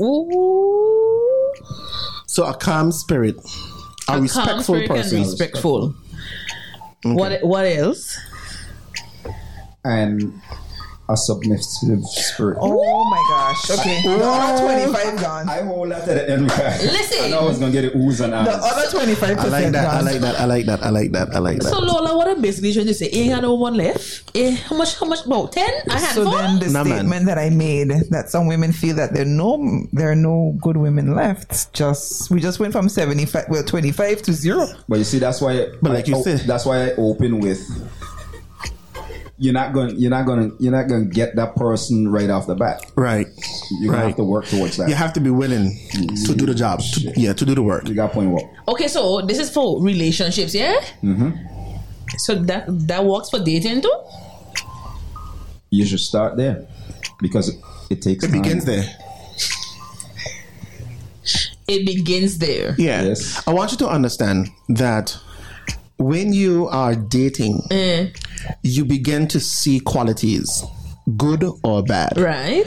Ooh. 0.00 1.54
so 2.26 2.44
a 2.44 2.52
calm 2.54 2.92
spirit 2.92 3.36
a, 4.06 4.12
Calm 4.12 4.22
respectful 4.22 4.62
spirit 4.62 4.90
and 4.90 5.00
person 5.00 5.20
Respectful. 5.20 5.94
What 7.04 7.42
what 7.42 7.64
else? 7.64 8.18
And 9.84 10.40
a 11.10 11.16
submissive 11.16 12.04
spirit. 12.04 12.58
Oh 12.60 13.04
my 13.08 13.16
gosh. 13.30 13.70
Okay. 13.78 14.02
The 14.02 14.20
other 14.22 14.92
25 14.92 15.20
gone. 15.22 15.48
I 15.48 15.62
hold 15.62 15.90
that 15.90 16.04
to 16.04 16.14
the 16.14 16.30
end. 16.30 16.42
Listen. 16.48 17.24
I 17.24 17.28
know 17.30 17.40
I 17.40 17.44
was 17.44 17.58
going 17.58 17.72
to 17.72 17.80
get 17.80 17.84
it 17.90 17.94
oohs 17.96 18.22
and 18.22 18.32
The 18.32 18.38
other 18.38 18.86
25% 18.98 19.38
I 19.38 19.48
like 19.48 19.72
that. 19.72 19.86
I 19.88 20.00
like 20.02 20.20
that. 20.20 20.40
I 20.40 20.44
like 20.44 20.66
that. 20.66 20.82
I 20.84 20.90
like 20.90 21.12
that. 21.12 21.34
I 21.34 21.38
like 21.38 21.58
that. 21.60 21.68
So 21.70 21.78
Lola, 21.80 22.16
what 22.16 22.28
I'm 22.28 22.42
basically 22.42 22.72
trying 22.74 22.86
to 22.86 22.94
say, 22.94 23.08
ain't 23.08 23.30
got 23.30 23.42
no 23.42 23.54
one 23.54 23.74
left. 23.74 24.30
Eh, 24.36 24.54
how 24.56 24.76
much? 24.76 24.98
How 24.98 25.06
much? 25.06 25.24
About 25.24 25.52
ten? 25.52 25.68
I 25.90 25.98
had 25.98 26.14
So 26.14 26.24
four. 26.24 26.36
then 26.38 26.58
the 26.58 26.68
Nah, 26.70 26.84
man. 26.84 26.98
statement 26.98 27.26
that 27.26 27.38
I 27.38 27.50
made 27.50 27.88
that 28.10 28.28
some 28.28 28.46
women 28.46 28.72
feel 28.72 28.94
that 28.96 29.12
there 29.14 29.22
are 29.22 29.24
no 29.24 29.86
there 29.92 30.10
are 30.10 30.14
no 30.16 30.56
good 30.60 30.76
women 30.76 31.14
left. 31.14 31.72
Just 31.72 32.30
we 32.30 32.40
just 32.40 32.60
went 32.60 32.72
from 32.72 32.88
75 32.88 33.46
well 33.48 33.62
25 33.64 34.22
to 34.22 34.32
zero. 34.32 34.66
But 34.88 34.98
you 34.98 35.04
see, 35.04 35.18
that's 35.18 35.40
why. 35.40 35.68
But 35.82 35.92
like 35.92 36.06
I, 36.08 36.16
you 36.16 36.22
said- 36.22 36.40
that's 36.40 36.66
why 36.66 36.84
I 36.88 36.90
open 36.96 37.40
with. 37.40 37.60
You're 39.40 39.54
not 39.54 39.72
going. 39.72 39.96
You're 39.96 40.10
not 40.10 40.26
going. 40.26 40.50
to 40.50 40.56
You're 40.62 40.72
not 40.72 40.88
going 40.88 41.08
to 41.08 41.14
get 41.14 41.36
that 41.36 41.54
person 41.54 42.08
right 42.10 42.28
off 42.28 42.46
the 42.48 42.56
bat. 42.56 42.82
right. 42.96 43.26
you 43.80 43.92
Right. 43.92 44.06
have 44.06 44.16
to 44.16 44.24
work 44.24 44.46
towards 44.46 44.76
that. 44.78 44.88
You 44.88 44.96
have 44.96 45.12
to 45.12 45.20
be 45.20 45.30
willing 45.30 45.78
to 46.26 46.34
do 46.34 46.44
the 46.44 46.54
job. 46.54 46.80
To, 46.80 47.12
yeah, 47.16 47.32
to 47.34 47.44
do 47.44 47.54
the 47.54 47.62
work. 47.62 47.86
You 47.88 47.94
got 47.94 48.10
point 48.12 48.30
work. 48.30 48.42
Okay, 48.66 48.88
so 48.88 49.20
this 49.20 49.38
is 49.38 49.48
for 49.50 49.80
relationships, 49.82 50.54
yeah? 50.54 50.74
Mm-hmm. 51.04 51.30
So 52.18 52.34
that 52.44 52.64
that 52.88 53.04
works 53.04 53.30
for 53.30 53.38
dating 53.38 53.82
too? 53.82 53.92
You 55.70 55.84
should 55.86 56.00
start 56.00 56.36
there 56.36 56.66
because 57.20 57.48
it, 57.50 57.56
it 57.90 58.02
takes 58.02 58.24
It 58.24 58.28
time. 58.32 58.42
begins 58.42 58.64
there. 58.64 58.84
It 61.68 61.84
begins 61.84 62.38
there. 62.38 62.74
Yeah. 62.78 63.02
Yes. 63.02 63.46
I 63.46 63.52
want 63.52 63.72
you 63.72 63.76
to 63.78 63.88
understand 63.88 64.48
that 64.70 65.16
when 65.98 66.32
you 66.32 66.68
are 66.68 66.94
dating, 66.94 67.60
Eh, 67.70 68.08
you 68.62 68.84
begin 68.84 69.26
to 69.28 69.40
see 69.40 69.80
qualities, 69.80 70.62
good 71.16 71.44
or 71.64 71.82
bad. 71.82 72.16
right? 72.18 72.66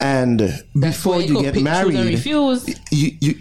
And 0.00 0.62
before 0.78 1.16
Why 1.16 1.20
you 1.24 1.34
get 1.42 1.54
pick, 1.54 1.54
choose, 1.54 1.62
married, 1.64 2.06
refuse. 2.06 2.68
you, 2.90 3.10
you 3.20 3.34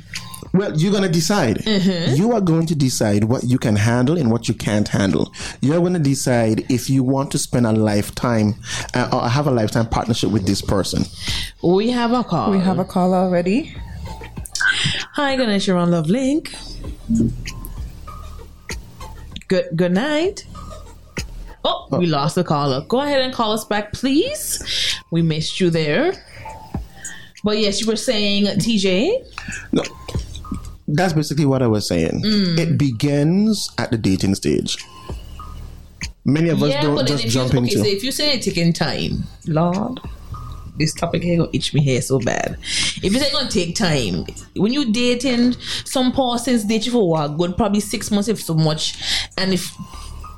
well, 0.54 0.78
you're 0.78 0.92
gonna 0.92 1.08
decide. 1.08 1.60
Mm-hmm. 1.60 2.16
You 2.16 2.34
are 2.34 2.42
going 2.42 2.66
to 2.68 2.76
decide 2.76 3.24
what 3.24 3.44
you 3.46 3.58
can 3.58 3.78
handle 3.78 4.18
and 4.18 4.30
what 4.30 4.50
you 4.50 4.54
can't 4.54 4.88
handle. 4.88 5.32
You're 5.62 5.80
going 5.80 5.94
to 5.94 6.00
decide 6.00 6.66
if 6.70 6.90
you 6.90 7.04
want 7.04 7.32
to 7.32 7.38
spend 7.38 7.66
a 7.66 7.72
lifetime 7.72 8.56
uh, 8.94 9.10
or 9.14 9.30
have 9.30 9.48
a 9.48 9.52
lifetime 9.52 9.88
partnership 9.88 10.30
with 10.30 10.46
this 10.46 10.62
person. 10.62 11.04
We 11.64 11.90
have 11.92 12.12
a 12.12 12.24
call. 12.26 12.52
We 12.52 12.60
have 12.60 12.80
a 12.80 12.84
call 12.86 13.14
already. 13.14 13.74
Hi, 15.14 15.38
Ganesh, 15.38 15.68
you're 15.68 15.78
on 15.78 15.90
Love 15.92 16.10
Link. 16.10 16.54
Good 19.52 19.68
good 19.76 19.92
night. 19.92 20.46
Oh, 21.66 21.86
we 21.92 22.06
lost 22.08 22.36
the 22.36 22.44
caller. 22.46 22.86
Go 22.88 23.02
ahead 23.02 23.20
and 23.20 23.34
call 23.34 23.52
us 23.52 23.66
back, 23.66 23.92
please. 23.92 24.64
We 25.12 25.22
missed 25.22 25.60
you 25.60 25.70
there. 25.70 26.14
But 27.44 27.58
yes, 27.58 27.82
you 27.82 27.88
were 27.88 27.98
saying 27.98 28.46
TJ. 28.46 29.12
No, 29.74 29.84
that's 30.88 31.12
basically 31.12 31.46
what 31.46 31.62
I 31.62 31.68
was 31.68 31.86
saying. 31.86 32.24
Mm. 32.24 32.58
It 32.60 32.78
begins 32.78 33.70
at 33.78 33.92
the 33.92 33.98
dating 33.98 34.36
stage. 34.36 34.78
Many 36.24 36.48
of 36.48 36.64
us 36.64 36.70
Yeah, 36.70 36.84
don't 36.84 37.06
just 37.06 37.28
jump 37.28 37.50
okay, 37.50 37.58
into. 37.58 37.80
so 37.80 37.86
if 37.86 38.06
you 38.06 38.14
say 38.14 38.36
it's 38.36 38.46
taking 38.46 38.72
time, 38.72 39.26
Lord, 39.48 40.00
this 40.78 40.94
topic 40.94 41.24
here 41.24 41.38
gonna 41.38 41.50
itch 41.54 41.74
me 41.74 41.84
hair 41.84 42.02
so 42.02 42.20
bad. 42.20 42.58
If 43.04 43.16
it's 43.16 43.32
gonna 43.32 43.50
take 43.50 43.76
time, 43.76 44.26
when 44.56 44.74
you 44.74 44.92
dating 44.92 45.54
some 45.86 46.12
persons 46.12 46.64
date 46.66 46.86
you 46.86 46.92
for 46.92 47.08
what 47.10 47.28
good, 47.38 47.58
probably 47.58 47.80
six 47.82 48.10
months 48.12 48.28
if 48.30 48.42
so 48.42 48.54
much, 48.54 48.96
and 49.38 49.54
if 49.54 49.76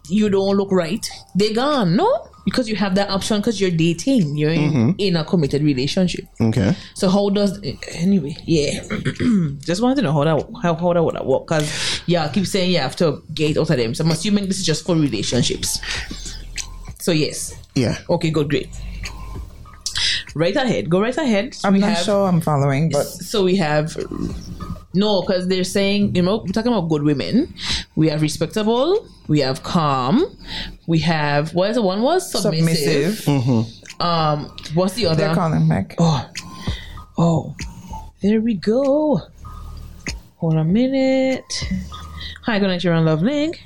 you 0.09 0.29
don't 0.29 0.57
look 0.57 0.71
right, 0.71 1.07
they're 1.35 1.53
gone. 1.53 1.95
No, 1.95 2.27
because 2.45 2.67
you 2.67 2.75
have 2.75 2.95
that 2.95 3.09
option 3.09 3.37
because 3.37 3.61
you're 3.61 3.71
dating, 3.71 4.35
you're 4.35 4.49
in, 4.51 4.71
Mm-hmm. 4.71 4.89
in 4.97 5.15
a 5.15 5.23
committed 5.23 5.63
relationship. 5.63 6.25
okay. 6.41 6.75
So 6.95 7.07
how 7.09 7.29
does 7.29 7.57
anyway? 7.93 8.35
Yeah, 8.45 8.83
just 9.59 9.81
wanted 9.81 9.95
to 9.95 10.01
know 10.01 10.11
how 10.11 10.23
that 10.25 10.45
how, 10.61 10.75
how 10.75 10.91
that 10.93 11.01
would 11.03 11.15
that 11.15 11.25
work? 11.25 11.47
Because 11.47 12.01
yeah, 12.05 12.25
I 12.25 12.27
keep 12.27 12.45
saying 12.47 12.71
you 12.71 12.79
have 12.79 12.95
to 12.97 13.23
get 13.33 13.57
out 13.57 13.69
of 13.69 13.77
them. 13.77 13.95
So 13.95 14.03
I'm 14.03 14.11
assuming 14.11 14.47
this 14.47 14.59
is 14.59 14.65
just 14.65 14.85
for 14.85 14.95
relationships. 14.95 15.79
So 16.99 17.11
yes, 17.11 17.53
Yeah. 17.75 17.97
okay, 18.09 18.29
good, 18.29 18.49
great. 18.49 18.69
Right 20.35 20.55
ahead, 20.55 20.89
go 20.89 20.99
right 21.01 21.15
ahead. 21.17 21.55
I'm 21.63 21.73
We 21.73 21.79
not 21.79 21.91
have- 21.91 22.05
sure 22.05 22.27
I'm 22.27 22.41
following, 22.41 22.89
but 22.89 23.03
So 23.05 23.43
we 23.43 23.55
have 23.57 23.95
no, 24.95 25.21
because 25.21 25.47
they're 25.47 25.63
saying 25.63 26.15
you 26.15 26.21
know 26.21 26.37
we're 26.37 26.51
talking 26.53 26.71
about 26.71 26.89
good 26.89 27.03
women. 27.03 27.53
We 27.95 28.09
have 28.09 28.21
respectable. 28.21 29.07
We 29.27 29.39
have 29.41 29.63
calm. 29.63 30.25
We 30.87 30.99
have 30.99 31.53
what 31.53 31.69
is 31.69 31.75
the 31.75 31.81
one 31.83 32.01
was 32.01 32.31
submissive. 32.31 33.19
submissive. 33.19 34.01
Um, 34.01 34.49
what's 34.73 34.93
the 34.95 35.05
other? 35.05 35.25
They're 35.27 35.35
calling 35.35 35.67
back. 35.69 35.95
Oh, 35.99 36.27
oh, 37.17 37.55
there 38.21 38.41
we 38.41 38.55
go. 38.55 39.21
Hold 40.37 40.55
a 40.55 40.63
minute. 40.63 41.69
Hi, 42.43 42.59
good 42.59 42.67
night, 42.67 42.83
you're 42.83 42.93
on 42.93 43.05
Love 43.05 43.21
Link. 43.21 43.63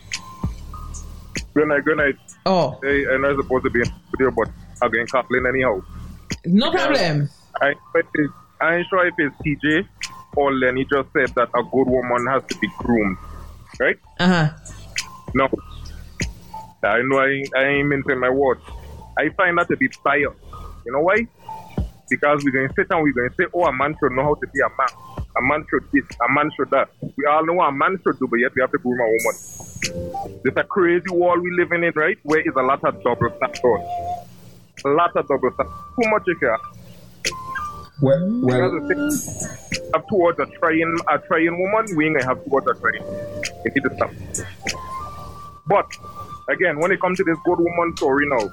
Good 1.56 1.68
night, 1.70 1.84
good 1.86 1.98
night. 1.98 2.16
Oh, 2.46 2.78
Hey, 2.84 3.06
I'm 3.12 3.22
not 3.22 3.36
supposed 3.42 3.64
to 3.64 3.70
be 3.72 3.80
in 3.80 3.88
video, 4.12 4.30
but 4.32 4.50
I'm 4.82 4.92
getting 4.92 5.08
Kathleen 5.08 5.46
anyhow. 5.48 5.82
No 6.46 6.72
problem. 6.72 7.30
I, 7.62 7.74
but 7.94 8.06
I 8.62 8.78
ain't 8.78 8.88
sure 8.88 9.08
if 9.08 9.14
it's 9.18 9.36
TJ 9.38 9.88
or 10.36 10.54
Lenny 10.54 10.86
just 10.86 11.12
said 11.14 11.30
that 11.36 11.50
a 11.56 11.64
good 11.64 11.88
woman 11.88 12.28
has 12.28 12.44
to 12.50 12.58
be 12.60 12.68
groomed, 12.78 13.18
right? 13.80 13.98
Uh 14.20 14.28
huh. 14.28 14.50
No. 15.34 15.50
I 16.84 17.02
know 17.02 17.20
I, 17.20 17.44
I 17.56 17.64
ain't 17.66 17.88
mincing 17.90 18.20
my 18.20 18.30
words. 18.30 18.62
I 19.18 19.30
find 19.30 19.58
that 19.58 19.68
to 19.70 19.78
be 19.78 19.90
biased. 20.04 20.38
You 20.86 20.92
know 20.94 21.02
why? 21.02 21.28
Because 22.10 22.44
we're 22.46 22.52
going 22.52 22.70
to 22.70 22.74
sit 22.76 22.88
and 22.90 23.04
we're 23.04 23.12
going 23.12 23.30
to 23.30 23.36
say, 23.36 23.46
oh, 23.54 23.66
a 23.66 23.74
man 23.74 23.96
should 24.00 24.12
know 24.14 24.24
how 24.24 24.36
to 24.36 24.48
be 24.48 24.60
a 24.62 24.70
man. 24.70 25.26
A 25.38 25.42
man 25.42 25.66
should 25.70 25.84
this, 25.92 26.04
a 26.22 26.32
man 26.32 26.50
should 26.56 26.70
that. 26.72 26.90
We 27.02 27.26
all 27.26 27.46
know 27.46 27.54
what 27.54 27.70
a 27.70 27.72
man 27.72 28.00
should 28.04 28.18
do, 28.20 28.28
but 28.28 28.38
yet 28.38 28.56
we 28.56 28.62
have 28.62 28.72
to 28.72 28.78
groom 28.78 29.00
a 29.00 29.06
woman. 29.06 30.42
There's 30.44 30.58
a 30.58 30.64
crazy 30.64 31.10
world 31.12 31.42
we 31.42 31.52
living 31.52 31.84
in, 31.84 31.92
right? 31.96 32.18
Where 32.24 32.40
is 32.40 32.56
a 32.56 32.62
lot 32.64 32.84
of 32.84 33.04
double 33.04 33.30
standards. 33.38 33.64
A 34.88 34.94
lot 34.96 35.16
of 35.16 35.28
double 35.28 35.52
standards. 35.52 35.78
Too 36.02 36.10
much 36.10 36.24
if 36.28 36.42
you 36.42 36.48
have. 36.48 36.62
Well, 38.00 38.22
well, 38.44 38.72
the 38.72 38.82
thing 38.88 39.90
have 39.94 40.08
towards 40.08 40.40
a 40.40 40.46
trying 40.60 40.98
a 41.10 41.18
trying 41.18 41.58
woman, 41.60 41.96
we 41.98 42.06
ain't 42.06 42.20
gonna 42.20 42.28
have 42.28 42.44
towards 42.46 42.68
a 42.68 42.76
trying. 42.76 43.04
You 43.66 43.72
need 43.74 43.84
to 43.84 43.92
stop. 43.96 44.12
But 45.66 45.88
again, 46.48 46.80
when 46.80 46.92
it 46.92 47.02
comes 47.02 47.18
to 47.18 47.24
this 47.24 47.38
good 47.44 47.58
woman 47.58 47.98
story 47.98 48.28
now, 48.30 48.50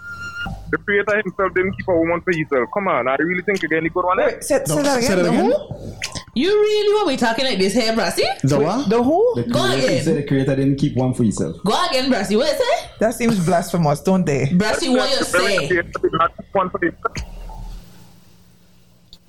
the 0.70 0.78
creator 0.78 1.16
himself 1.22 1.54
didn't 1.54 1.72
keep 1.76 1.88
a 1.88 1.96
woman 1.96 2.22
for 2.22 2.32
himself. 2.32 2.68
Come 2.72 2.88
on, 2.88 3.06
I 3.06 3.16
really 3.16 3.42
think 3.42 3.62
again 3.62 3.82
he 3.82 3.90
could 3.90 4.04
one 4.04 4.18
eh? 4.20 4.26
Wait, 4.26 4.44
say, 4.44 4.64
say 4.64 4.82
that 4.82 4.98
again. 4.98 5.02
Say 5.02 5.14
that 5.16 5.22
the 5.22 5.30
again. 5.30 6.13
Who? 6.34 6.40
You 6.40 6.48
really 6.50 6.94
want 6.94 7.08
me 7.08 7.16
talking 7.16 7.44
like 7.44 7.58
this 7.58 7.72
here, 7.74 7.94
Brassy? 7.94 8.24
The 8.42 8.58
what? 8.58 8.88
The 8.90 9.02
who? 9.02 9.32
the 9.36 9.42
Go 9.44 9.60
creator, 9.62 9.80
he 9.80 9.86
ahead. 9.86 10.04
said 10.04 10.16
the 10.16 10.26
creator 10.26 10.56
didn't 10.56 10.76
keep 10.76 10.96
one 10.96 11.14
for 11.14 11.22
himself. 11.22 11.56
Go 11.64 11.86
again, 11.86 12.10
Brassy. 12.10 12.36
What 12.36 12.48
you 12.58 12.64
say? 12.64 12.88
That 13.00 13.14
seems 13.14 13.44
blasphemous, 13.44 14.00
don't 14.00 14.24
they? 14.24 14.52
Brassy, 14.52 14.88
what 14.88 15.10
you 15.10 15.18
The 15.18 15.24
very 15.24 15.68
say? 15.68 15.82
not 16.12 16.36
keep 16.36 16.46
one 16.54 16.70
for 16.70 16.78
himself. 16.84 17.16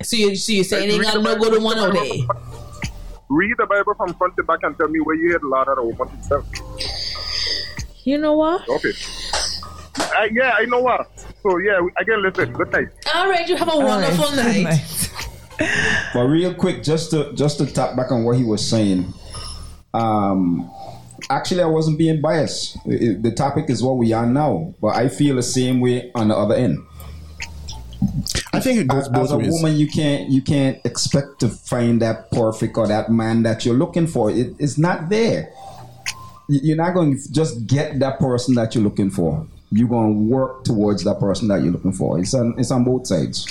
So 0.02 0.16
you, 0.16 0.36
so 0.36 0.52
you 0.52 0.62
saying 0.64 0.90
ain't 0.90 1.02
got 1.02 1.22
no 1.22 1.36
good 1.36 1.62
woman 1.62 1.78
out 1.78 1.92
there? 1.92 2.02
Read 3.28 3.54
the 3.58 3.66
Bible 3.66 3.94
from 3.94 4.14
front 4.14 4.36
to 4.36 4.44
back 4.44 4.60
and 4.62 4.76
tell 4.76 4.88
me 4.88 5.00
where 5.00 5.16
you 5.16 5.30
hear 5.30 5.38
the 5.40 5.46
Lord 5.48 5.66
of 5.68 5.76
the 5.76 5.82
woman 5.82 6.08
himself. 6.14 6.44
You 8.04 8.18
know 8.18 8.34
what? 8.34 8.68
Okay. 8.68 8.92
Uh, 9.98 10.28
yeah, 10.32 10.52
I 10.58 10.64
know 10.66 10.80
what. 10.80 11.10
So 11.42 11.58
yeah, 11.58 11.80
again, 11.98 12.22
listen. 12.22 12.52
Good 12.52 12.70
night. 12.70 12.88
All 13.14 13.28
right, 13.28 13.48
you 13.48 13.56
have 13.56 13.72
a 13.72 13.76
wonderful 13.76 14.26
All 14.26 14.36
right. 14.36 14.62
night. 14.62 15.05
But 15.58 16.24
real 16.26 16.54
quick, 16.54 16.82
just 16.82 17.10
to 17.10 17.32
just 17.34 17.58
to 17.58 17.66
tap 17.66 17.96
back 17.96 18.12
on 18.12 18.24
what 18.24 18.36
he 18.36 18.44
was 18.44 18.66
saying. 18.66 19.12
Um, 19.94 20.70
actually, 21.30 21.62
I 21.62 21.66
wasn't 21.66 21.98
being 21.98 22.20
biased. 22.20 22.76
It- 22.84 23.22
the 23.22 23.32
topic 23.32 23.70
is 23.70 23.82
what 23.82 23.96
we 23.96 24.12
are 24.12 24.26
now, 24.26 24.74
but 24.80 24.88
I 24.96 25.08
feel 25.08 25.36
the 25.36 25.42
same 25.42 25.80
way 25.80 26.10
on 26.14 26.28
the 26.28 26.36
other 26.36 26.54
end. 26.54 26.78
I 28.52 28.60
think 28.60 28.78
it 28.80 28.88
goes 28.88 29.04
As, 29.04 29.08
both 29.08 29.24
as 29.24 29.32
a 29.32 29.38
ways. 29.38 29.48
woman, 29.52 29.76
you 29.76 29.88
can't 29.88 30.28
you 30.30 30.42
can't 30.42 30.78
expect 30.84 31.40
to 31.40 31.48
find 31.48 32.00
that 32.02 32.30
perfect 32.30 32.76
or 32.76 32.86
that 32.88 33.10
man 33.10 33.42
that 33.44 33.64
you're 33.64 33.74
looking 33.74 34.06
for. 34.06 34.30
It, 34.30 34.54
it's 34.58 34.76
not 34.78 35.08
there. 35.08 35.50
You- 36.48 36.60
You're 36.62 36.76
not 36.76 36.92
going 36.94 37.16
to 37.18 37.32
just 37.32 37.66
get 37.66 37.98
that 38.00 38.18
person 38.18 38.54
that 38.56 38.74
you're 38.74 38.84
looking 38.84 39.10
for. 39.10 39.46
You're 39.72 39.88
going 39.88 40.12
to 40.14 40.34
work 40.34 40.64
towards 40.64 41.02
that 41.04 41.18
person 41.18 41.48
that 41.48 41.62
you're 41.62 41.72
looking 41.72 41.92
for. 41.92 42.18
It's 42.20 42.34
on 42.34 42.54
it's 42.58 42.70
on 42.70 42.84
both 42.84 43.06
sides. 43.06 43.46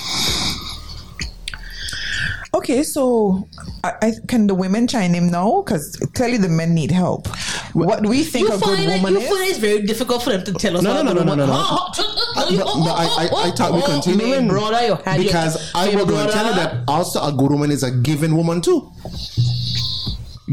Okay, 2.55 2.83
so 2.83 3.47
I, 3.83 3.91
I, 4.01 4.11
can 4.29 4.47
the 4.47 4.55
women 4.55 4.87
chime 4.87 5.13
in 5.13 5.29
now? 5.29 5.61
Because 5.61 5.97
clearly 6.15 6.37
the 6.37 6.47
men 6.47 6.73
need 6.73 6.89
help. 6.89 7.27
What 7.73 8.01
do 8.01 8.07
we 8.09 8.23
think 8.23 8.47
You 8.47 8.55
a 8.55 8.57
good 8.57 8.63
find 8.63 8.83
it, 8.91 9.01
woman 9.03 9.13
you 9.13 9.19
is? 9.19 9.29
find 9.29 9.49
it's 9.49 9.59
very 9.59 9.81
difficult 9.81 10.23
for 10.23 10.29
them 10.29 10.43
to 10.45 10.53
tell 10.53 10.77
us. 10.77 10.83
No, 10.83 10.93
what 10.93 11.03
no, 11.03 11.11
no, 11.11 11.23
no, 11.23 11.35
no, 11.35 11.35
no, 11.35 11.45
no. 11.47 11.53
Oh, 11.53 11.91
oh, 11.97 12.33
but- 12.35 12.85
but 12.85 12.95
I, 12.95 13.05
I, 13.05 13.47
I 13.49 13.51
thought 13.51 13.73
we 13.73 13.79
oh, 13.79 13.83
oh, 13.85 13.87
oh 13.87 14.01
continuing 14.01 14.45
oh, 14.45 14.53
brother, 14.53 14.85
you 14.87 14.95
had 15.03 15.15
your- 15.17 15.25
because 15.25 15.71
I 15.75 15.89
me 15.89 15.95
was 15.95 16.05
going 16.05 16.27
to 16.27 16.31
tell 16.31 16.45
you 16.47 16.53
that 16.55 16.83
also 16.87 17.21
a 17.27 17.31
good 17.33 17.51
woman 17.51 17.71
is 17.71 17.83
a 17.83 17.91
giving 17.91 18.35
woman 18.37 18.61
too. 18.61 18.89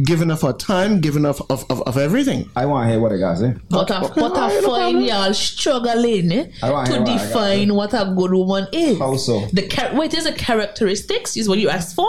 Giving 0.05 0.31
of 0.31 0.41
her 0.41 0.55
time, 0.55 1.01
giving 1.03 1.27
of, 1.27 1.43
of, 1.51 1.67
of, 1.71 1.83
of 1.83 1.99
everything. 1.99 2.49
I 2.57 2.65
want 2.65 2.87
to 2.87 2.93
hear 2.93 3.01
what 3.01 3.11
the 3.13 3.19
guys 3.19 3.41
say. 3.41 3.55
But 3.69 3.91
I, 3.91 4.01
but 4.15 4.35
I 4.35 4.61
find 4.63 5.05
y'all 5.05 5.35
struggling 5.35 6.33
eh, 6.33 6.47
I 6.63 6.71
want- 6.71 6.89
I 6.89 6.93
to 6.97 7.03
want- 7.03 7.21
define 7.21 7.69
it. 7.71 7.75
what 7.75 7.93
a 7.93 8.15
good 8.17 8.33
woman 8.33 8.69
is. 8.73 8.99
How 8.99 9.17
so? 9.17 9.45
The 9.53 9.69
char- 9.69 9.95
wait, 9.95 10.15
is 10.15 10.25
the 10.25 10.33
characteristics 10.33 11.37
is 11.37 11.47
what 11.47 11.59
you 11.59 11.69
asked 11.69 11.95
for. 11.95 12.09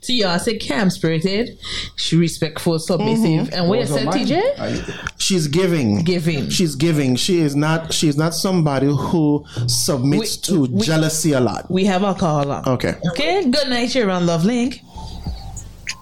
So 0.00 0.14
y'all 0.14 0.38
say 0.38 0.56
calm 0.56 0.88
spirited, 0.88 1.58
she 1.96 2.16
respectful, 2.16 2.78
submissive, 2.78 3.52
and 3.52 3.68
what 3.68 3.80
you 3.80 3.84
Those 3.84 3.98
said. 3.98 4.08
TJ? 4.08 4.58
I- 4.58 5.08
She's 5.18 5.46
giving. 5.46 6.04
Giving. 6.04 6.48
She's 6.48 6.74
giving. 6.74 7.16
She 7.16 7.40
is 7.40 7.54
not. 7.54 7.92
She 7.92 8.08
is 8.08 8.16
not 8.16 8.34
somebody 8.34 8.86
who 8.86 9.44
submits 9.66 10.38
We- 10.48 10.54
to 10.54 10.72
we- 10.74 10.84
jealousy 10.86 11.32
a 11.32 11.40
lot. 11.40 11.70
We 11.70 11.84
have 11.84 12.02
a 12.02 12.14
caller. 12.14 12.62
Okay. 12.66 12.94
Okay. 13.10 13.42
Good 13.50 13.68
night, 13.68 13.94
you're 13.94 14.10
on 14.10 14.24
Love 14.24 14.46
Link. 14.46 14.80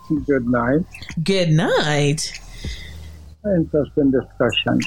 Good 0.09 0.47
night. 0.47 0.85
Good 1.23 1.51
night. 1.51 2.41
Interesting 3.45 4.11
discussion. 4.11 4.81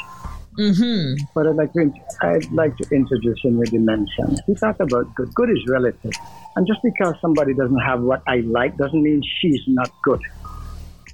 Mm-hmm. 0.57 1.23
But 1.33 1.47
I'd 1.47 1.55
like 1.55 1.73
to 1.73 1.91
I'd 2.21 2.51
like 2.51 2.75
to 2.77 2.89
introduce 2.95 3.39
a 3.43 3.49
new 3.49 3.63
dimension. 3.65 4.37
We 4.47 4.55
talk 4.55 4.79
about 4.79 5.13
good. 5.15 5.33
Good 5.33 5.49
is 5.49 5.65
relative, 5.67 6.11
and 6.55 6.67
just 6.67 6.81
because 6.83 7.15
somebody 7.21 7.53
doesn't 7.53 7.79
have 7.79 8.01
what 8.01 8.21
I 8.27 8.37
like 8.37 8.75
doesn't 8.77 9.01
mean 9.01 9.21
she's 9.39 9.61
not 9.67 9.91
good. 10.03 10.21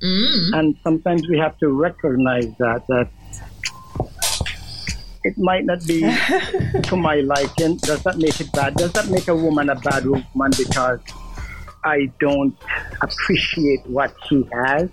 Mm. 0.02 0.58
And 0.58 0.76
sometimes 0.84 1.28
we 1.28 1.38
have 1.38 1.58
to 1.60 1.70
recognize 1.70 2.48
that 2.58 2.88
that 2.88 3.10
it 5.24 5.38
might 5.38 5.66
not 5.66 5.86
be 5.86 6.02
to 6.84 6.96
my 6.96 7.18
liking. 7.18 7.78
Does 7.78 8.02
that 8.04 8.18
make 8.18 8.40
it 8.40 8.52
bad? 8.52 8.76
Does 8.76 8.94
that 8.94 9.10
make 9.10 9.28
a 9.28 9.36
woman 9.36 9.70
a 9.70 9.76
bad 9.76 10.06
woman 10.06 10.52
because 10.58 11.00
I 11.86 12.12
don't 12.20 12.58
appreciate 13.02 13.86
what 13.86 14.14
she 14.28 14.44
has? 14.52 14.90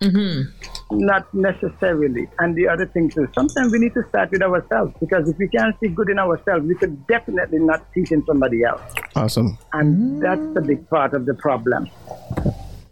Mm-hmm. 0.00 0.98
Not 0.98 1.32
necessarily. 1.34 2.28
And 2.38 2.54
the 2.54 2.68
other 2.68 2.86
thing 2.86 3.10
too, 3.10 3.26
sometimes 3.34 3.72
we 3.72 3.78
need 3.78 3.94
to 3.94 4.06
start 4.08 4.30
with 4.30 4.42
ourselves 4.42 4.94
because 5.00 5.28
if 5.28 5.36
we 5.38 5.48
can't 5.48 5.74
see 5.80 5.88
good 5.88 6.10
in 6.10 6.18
ourselves, 6.18 6.66
we 6.66 6.74
could 6.76 7.06
definitely 7.06 7.58
not 7.58 7.84
see 7.92 8.02
it 8.02 8.12
in 8.12 8.24
somebody 8.26 8.62
else. 8.62 8.82
Awesome. 9.16 9.58
And 9.72 10.22
that's 10.22 10.54
the 10.54 10.60
big 10.60 10.88
part 10.88 11.14
of 11.14 11.26
the 11.26 11.34
problem. 11.34 11.88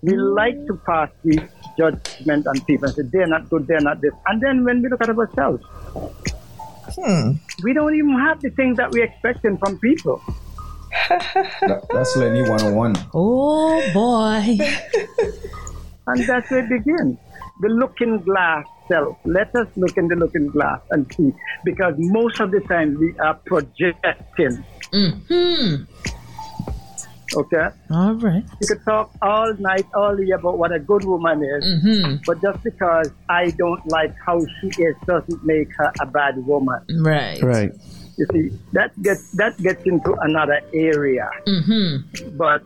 We 0.03 0.17
like 0.17 0.67
to 0.67 0.75
pass 0.87 1.11
these 1.23 1.41
judgment 1.79 2.47
on 2.47 2.61
people 2.63 2.87
and 2.89 2.95
say 2.95 3.03
they're 3.05 3.27
not 3.27 3.49
good, 3.49 3.67
they're 3.67 3.81
not 3.81 4.01
this. 4.01 4.13
And 4.27 4.41
then 4.41 4.65
when 4.65 4.83
we 4.83 4.89
look 4.89 5.03
at 5.03 5.11
ourselves, 5.11 5.63
hmm. 6.97 7.33
we 7.63 7.73
don't 7.73 7.95
even 7.95 8.19
have 8.19 8.41
the 8.41 8.51
things 8.51 8.77
that 8.79 8.91
we're 8.91 9.05
expecting 9.05 9.59
from 9.59 9.79
people. 9.79 10.21
That, 11.09 11.87
that's 11.91 12.17
Lenny 12.17 12.43
101. 12.43 12.95
Oh 13.15 13.81
boy. 13.93 14.59
and 16.07 16.27
that's 16.27 16.51
where 16.51 16.65
it 16.65 16.69
begins. 16.69 17.19
The 17.61 17.69
looking 17.69 18.19
glass 18.19 18.67
self. 18.89 19.17
Let 19.25 19.55
us 19.55 19.69
look 19.77 19.97
in 19.97 20.09
the 20.09 20.17
looking 20.17 20.49
glass 20.49 20.81
and 20.91 21.13
see. 21.15 21.33
Because 21.65 21.95
most 21.99 22.41
of 22.41 22.51
the 22.51 22.61
time 22.61 22.99
we 22.99 23.17
are 23.19 23.35
projecting. 23.35 24.65
Mm-hmm. 24.93 25.85
Okay? 27.37 27.69
All 27.91 28.15
right. 28.15 28.45
You 28.61 28.69
could 28.69 28.85
talk 28.85 29.11
all 29.21 29.53
night, 29.55 29.87
all 29.95 30.21
year 30.21 30.37
about 30.37 30.59
what 30.59 30.73
a 30.73 30.79
good 30.79 31.05
woman 31.05 31.43
is, 31.43 31.65
mm-hmm. 31.65 32.17
but 32.27 32.41
just 32.41 32.63
because 32.63 33.11
I 33.29 33.51
don't 33.51 33.85
like 33.89 34.15
how 34.25 34.39
she 34.61 34.69
is 34.83 34.95
doesn't 35.07 35.45
make 35.45 35.69
her 35.77 35.93
a 36.01 36.07
bad 36.07 36.37
woman. 36.47 36.81
Right. 37.01 37.43
Right. 37.43 37.73
You 38.17 38.27
see, 38.33 38.51
that 38.73 38.91
gets 39.03 39.33
that 39.33 39.57
gets 39.59 39.83
into 39.85 40.15
another 40.21 40.61
area. 40.73 41.29
Mm-hmm. 41.47 42.37
But 42.37 42.63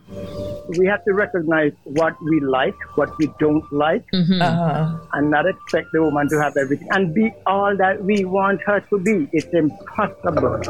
we 0.77 0.87
have 0.87 1.05
to 1.05 1.15
recognize 1.15 1.73
what 1.85 2.21
we 2.23 2.41
like, 2.41 2.77
what 2.97 3.17
we 3.19 3.33
don't 3.39 3.65
like, 3.73 4.05
mm-hmm. 4.13 4.43
uh-huh. 4.43 4.99
and 5.15 5.31
not 5.31 5.47
expect 5.47 5.89
the 5.93 6.03
woman 6.03 6.29
to 6.29 6.41
have 6.41 6.57
everything 6.57 6.89
and 6.91 7.15
be 7.15 7.33
all 7.47 7.77
that 7.77 8.05
we 8.05 8.25
want 8.25 8.61
her 8.63 8.81
to 8.81 8.99
be. 8.99 9.29
It's 9.33 9.53
impossible. 9.55 10.61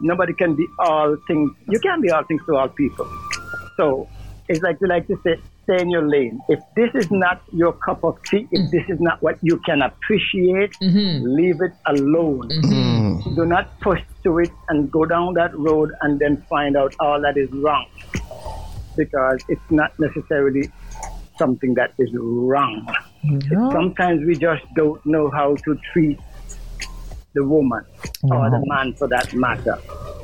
Nobody 0.00 0.32
can 0.32 0.56
be 0.56 0.66
all 0.80 1.16
things. 1.28 1.52
You 1.68 1.78
can't 1.78 2.02
be 2.02 2.10
all 2.10 2.24
things 2.24 2.42
to 2.46 2.56
all 2.56 2.68
people. 2.68 3.08
So 3.76 4.08
it's 4.48 4.62
like 4.62 4.80
we 4.80 4.88
like 4.88 5.06
to 5.06 5.16
say, 5.22 5.40
stay 5.64 5.80
in 5.80 5.90
your 5.90 6.06
lane. 6.08 6.40
If 6.48 6.60
this 6.76 6.90
is 6.94 7.10
not 7.10 7.42
your 7.52 7.72
cup 7.72 8.04
of 8.04 8.22
tea, 8.24 8.48
if 8.50 8.70
this 8.70 8.84
is 8.88 9.00
not 9.00 9.22
what 9.22 9.38
you 9.42 9.58
can 9.58 9.82
appreciate, 9.82 10.72
mm-hmm. 10.82 11.24
leave 11.24 11.60
it 11.60 11.72
alone. 11.86 12.48
Mm-hmm. 12.48 13.34
Do 13.34 13.46
not 13.46 13.78
push 13.80 14.00
to 14.24 14.38
it 14.38 14.50
and 14.68 14.90
go 14.90 15.04
down 15.04 15.34
that 15.34 15.56
road 15.56 15.92
and 16.02 16.18
then 16.18 16.42
find 16.48 16.76
out 16.76 16.94
all 17.00 17.20
that 17.20 17.36
is 17.36 17.50
wrong. 17.52 17.86
Because 18.96 19.42
it's 19.48 19.70
not 19.70 19.98
necessarily 19.98 20.70
something 21.38 21.74
that 21.74 21.92
is 21.98 22.10
wrong. 22.12 22.86
No. 23.24 23.70
Sometimes 23.70 24.24
we 24.26 24.36
just 24.36 24.62
don't 24.74 25.04
know 25.06 25.30
how 25.30 25.56
to 25.64 25.78
treat 25.92 26.20
the 27.34 27.44
woman 27.44 27.84
or 28.24 28.50
the 28.50 28.62
man 28.66 28.94
for 28.94 29.08
that 29.08 29.32
matter. 29.34 29.78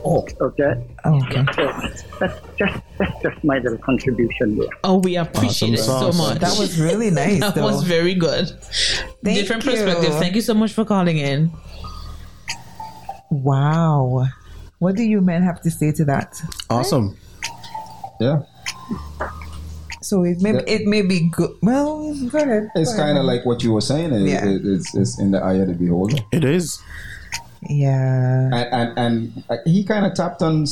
Oh. 0.05 0.27
Okay. 0.41 0.75
Okay. 1.05 1.45
So 1.55 1.67
that's 2.21 2.41
just 2.59 2.81
that's 2.99 3.23
just 3.23 3.45
my 3.45 3.59
little 3.59 3.79
contribution 3.79 4.57
there. 4.59 4.69
Oh, 4.85 4.99
we 4.99 5.17
appreciate 5.17 5.79
awesome. 5.79 6.09
it 6.09 6.13
so 6.13 6.19
much. 6.19 6.39
That 6.39 6.57
was 6.59 6.81
really 6.81 7.11
nice. 7.23 7.41
that 7.41 7.55
though. 7.55 7.65
was 7.65 7.83
very 7.83 8.15
good. 8.15 8.49
Thank 9.25 9.39
Different 9.39 9.65
you. 9.65 9.71
perspective. 9.73 10.15
Thank 10.15 10.35
you 10.35 10.41
so 10.43 10.55
much 10.55 10.73
for 10.73 10.85
calling 10.85 11.19
in. 11.19 11.51
Wow. 13.31 14.27
What 14.79 14.95
do 14.95 15.03
you 15.03 15.21
men 15.21 15.43
have 15.43 15.61
to 15.63 15.71
say 15.71 15.93
to 15.93 16.05
that? 16.05 16.41
Awesome. 16.71 17.17
Yeah. 18.21 18.43
So 20.09 20.25
it 20.25 20.41
may 20.41 20.53
it 20.67 20.87
may 20.87 21.03
be 21.03 21.29
good. 21.29 21.55
Well, 21.61 22.17
go 22.31 22.39
ahead. 22.39 22.71
It's 22.75 22.97
kind 22.97 23.19
of 23.19 23.27
like 23.27 23.45
what 23.45 23.63
you 23.63 23.75
were 23.75 23.83
saying. 23.83 24.15
It, 24.15 24.23
yeah. 24.23 24.43
It, 24.43 24.65
it's, 24.65 24.95
it's 24.95 25.21
in 25.21 25.33
the 25.33 25.39
eye 25.39 25.57
of 25.57 25.69
the 25.69 25.75
beholder. 25.75 26.17
It 26.33 26.45
is. 26.45 26.81
Yeah. 27.69 28.49
And 28.51 28.97
and, 28.97 29.45
and 29.51 29.63
he 29.67 29.85
kind 29.85 30.07
of 30.07 30.15
tapped 30.15 30.41
on 30.41 30.65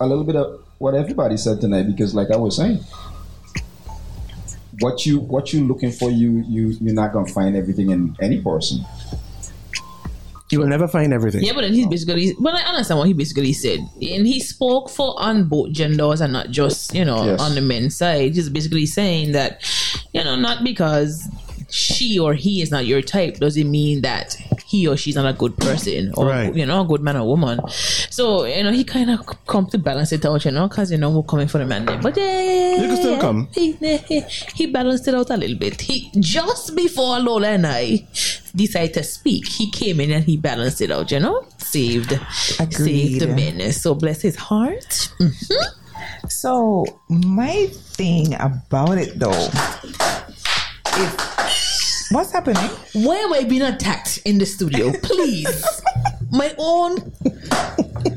a 0.00 0.06
little 0.08 0.24
bit 0.24 0.34
of 0.34 0.60
what 0.78 0.96
everybody 0.96 1.36
said 1.36 1.60
tonight 1.60 1.84
because, 1.84 2.16
like 2.16 2.32
I 2.32 2.36
was 2.36 2.56
saying, 2.56 2.80
what 4.80 5.06
you 5.06 5.20
what 5.20 5.52
you 5.52 5.64
looking 5.68 5.92
for, 5.92 6.10
you 6.10 6.42
you 6.48 6.70
you're 6.80 6.92
not 6.92 7.12
gonna 7.12 7.32
find 7.32 7.54
everything 7.54 7.90
in 7.90 8.16
any 8.20 8.42
person. 8.42 8.84
You 10.50 10.58
will 10.58 10.66
never 10.66 10.88
find 10.88 11.12
everything. 11.12 11.44
Yeah, 11.44 11.52
but 11.52 11.62
then 11.62 11.74
he's 11.74 11.86
basically, 11.86 12.34
but 12.38 12.54
I 12.54 12.62
understand 12.62 12.98
what 12.98 13.06
he 13.06 13.14
basically 13.14 13.52
said, 13.52 13.78
and 13.80 14.26
he 14.26 14.40
spoke 14.40 14.90
for 14.90 15.14
on 15.20 15.48
both 15.48 15.72
genders 15.72 16.20
and 16.20 16.32
not 16.32 16.50
just 16.50 16.94
you 16.94 17.04
know 17.04 17.24
yes. 17.24 17.40
on 17.40 17.54
the 17.54 17.60
men's 17.60 17.96
side. 17.96 18.34
He's 18.34 18.48
basically 18.48 18.86
saying 18.86 19.32
that 19.32 19.62
you 20.12 20.24
know 20.24 20.36
not 20.36 20.64
because 20.64 21.28
she 21.70 22.18
or 22.18 22.34
he 22.34 22.62
is 22.62 22.70
not 22.70 22.86
your 22.86 23.02
type 23.02 23.36
doesn't 23.36 23.70
mean 23.70 24.02
that 24.02 24.36
he 24.66 24.86
or 24.86 24.96
she's 24.96 25.16
not 25.16 25.26
a 25.26 25.32
good 25.32 25.56
person 25.56 26.12
or 26.16 26.26
right. 26.26 26.54
you 26.54 26.64
know 26.64 26.82
a 26.82 26.84
good 26.84 27.00
man 27.00 27.16
or 27.16 27.26
woman. 27.26 27.60
So 27.68 28.44
you 28.44 28.62
know 28.62 28.72
he 28.72 28.84
kind 28.84 29.10
of 29.10 29.26
come 29.46 29.66
to 29.66 29.78
balance 29.78 30.12
it 30.12 30.24
out, 30.24 30.44
you 30.44 30.50
know, 30.50 30.68
because 30.68 30.92
you 30.92 30.98
know 30.98 31.10
we're 31.10 31.22
coming 31.22 31.48
for 31.48 31.58
the 31.58 31.66
man 31.66 31.84
there, 31.86 31.98
but 31.98 32.16
yeah, 32.16 32.76
you 32.76 32.88
can 32.88 32.96
still 32.96 33.20
come. 33.20 33.48
He, 33.52 33.72
he, 33.72 34.20
he 34.54 34.66
balanced 34.66 35.08
it 35.08 35.14
out 35.14 35.30
a 35.30 35.36
little 35.36 35.58
bit. 35.58 35.80
He 35.80 36.10
just 36.18 36.76
before 36.76 37.18
Lola 37.18 37.48
and 37.48 37.66
I 37.66 38.06
decided 38.54 38.94
to 38.94 39.02
speak, 39.02 39.46
he 39.46 39.70
came 39.70 40.00
in 40.00 40.10
and 40.10 40.24
he 40.24 40.36
balanced 40.36 40.80
it 40.80 40.90
out, 40.90 41.10
you 41.10 41.20
know? 41.20 41.46
Saved 41.58 42.12
Agreed. 42.58 42.72
saved 42.72 43.20
the 43.20 43.34
business. 43.34 43.82
So 43.82 43.94
bless 43.94 44.22
his 44.22 44.36
heart. 44.36 45.12
Mm-hmm. 45.20 46.28
So 46.28 46.84
my 47.08 47.66
thing 47.70 48.34
about 48.34 48.98
it 48.98 49.18
though 49.18 49.48
is 50.98 51.14
what's 52.10 52.32
happening? 52.32 52.70
Why 52.92 53.16
am 53.16 53.32
I 53.32 53.44
being 53.44 53.62
attacked 53.62 54.20
in 54.24 54.38
the 54.38 54.46
studio? 54.46 54.92
Please. 55.02 55.82
my 56.30 56.54
own 56.58 57.12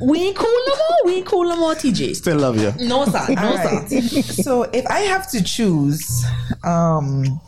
we 0.01 0.19
ain't 0.19 0.35
cool 0.35 0.59
no 0.67 0.75
more. 0.75 0.97
We 1.05 1.15
ain't 1.15 1.25
cool 1.25 1.43
no 1.45 1.55
more, 1.55 1.75
TJ. 1.75 2.15
Still 2.15 2.37
love 2.37 2.59
you. 2.59 2.73
No, 2.85 3.05
sir. 3.05 3.25
No, 3.29 3.55
right. 3.55 3.89
sir. 3.89 4.21
so 4.21 4.63
if 4.63 4.85
I 4.87 4.99
have 4.99 5.29
to 5.31 5.43
choose, 5.43 6.25
um, 6.63 7.39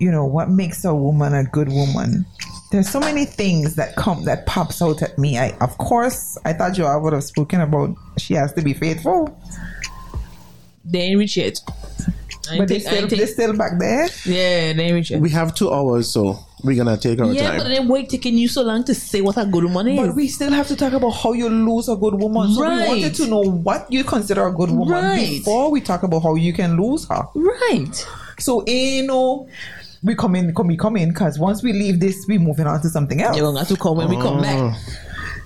you 0.00 0.10
know, 0.10 0.24
what 0.24 0.50
makes 0.50 0.84
a 0.84 0.94
woman 0.94 1.34
a 1.34 1.44
good 1.44 1.68
woman. 1.68 2.24
There's 2.70 2.88
so 2.88 3.00
many 3.00 3.24
things 3.24 3.76
that 3.76 3.96
come 3.96 4.24
that 4.24 4.44
pops 4.44 4.82
out 4.82 5.00
at 5.00 5.16
me. 5.18 5.38
I 5.38 5.56
of 5.62 5.78
course 5.78 6.36
I 6.44 6.52
thought 6.52 6.76
you 6.76 6.84
all 6.84 7.00
would 7.02 7.14
have 7.14 7.24
spoken 7.24 7.62
about 7.62 7.96
she 8.18 8.34
has 8.34 8.52
to 8.54 8.62
be 8.62 8.74
faithful. 8.74 9.40
They 10.84 11.00
ain't 11.00 11.18
reach 11.18 11.38
it. 12.52 12.58
but 12.58 12.68
they 12.68 12.78
still, 12.78 13.06
they 13.06 13.26
still 13.26 13.56
back 13.56 13.78
there. 13.78 14.08
Yeah, 14.24 14.72
they 14.72 14.92
reach. 14.92 15.10
We 15.10 15.30
have 15.30 15.54
two 15.54 15.72
hours, 15.72 16.12
so 16.12 16.38
we're 16.64 16.76
gonna 16.76 16.96
take 16.96 17.20
our 17.20 17.32
yeah, 17.32 17.50
time. 17.50 17.58
but 17.58 17.68
then 17.68 17.88
why 17.88 18.04
taking 18.04 18.36
you 18.36 18.48
so 18.48 18.62
long 18.62 18.84
to 18.84 18.94
say 18.94 19.20
what 19.20 19.36
a 19.36 19.46
good 19.46 19.64
woman 19.64 19.88
is? 19.88 20.06
But 20.06 20.16
we 20.16 20.28
still 20.28 20.50
have 20.52 20.66
to 20.68 20.76
talk 20.76 20.92
about 20.92 21.10
how 21.10 21.32
you 21.32 21.48
lose 21.48 21.88
a 21.88 21.96
good 21.96 22.14
woman. 22.14 22.52
So 22.52 22.62
right. 22.62 22.82
we 22.82 22.88
wanted 22.88 23.14
to 23.16 23.26
know 23.26 23.40
what 23.40 23.90
you 23.92 24.04
consider 24.04 24.46
a 24.46 24.52
good 24.52 24.70
woman 24.70 25.02
right. 25.04 25.28
before 25.28 25.70
we 25.70 25.80
talk 25.80 26.02
about 26.02 26.22
how 26.22 26.34
you 26.34 26.52
can 26.52 26.80
lose 26.80 27.06
her. 27.08 27.22
Right. 27.34 28.06
So 28.38 28.60
eh, 28.62 29.00
you 29.00 29.06
know 29.06 29.48
we 30.02 30.14
come 30.14 30.36
in, 30.36 30.54
come 30.54 30.68
we 30.68 30.76
come 30.76 30.96
in, 30.96 31.10
because 31.10 31.38
once 31.38 31.62
we 31.62 31.72
leave 31.72 32.00
this, 32.00 32.24
we 32.28 32.38
moving 32.38 32.66
on 32.66 32.80
to 32.82 32.88
something 32.88 33.20
else. 33.22 33.36
You're 33.36 33.46
gonna 33.46 33.60
have 33.60 33.68
to 33.68 33.76
come 33.76 33.96
when 33.96 34.08
we 34.08 34.16
come 34.16 34.40
back. 34.40 34.58
Oh. 34.58 34.76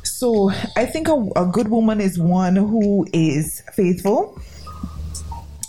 So 0.05 0.51
I 0.77 0.87
think 0.87 1.09
a, 1.09 1.15
a 1.37 1.47
good 1.47 1.69
woman 1.69 2.01
is 2.01 2.19
one 2.19 2.57
who 2.57 3.07
is 3.13 3.63
faithful. 3.73 4.41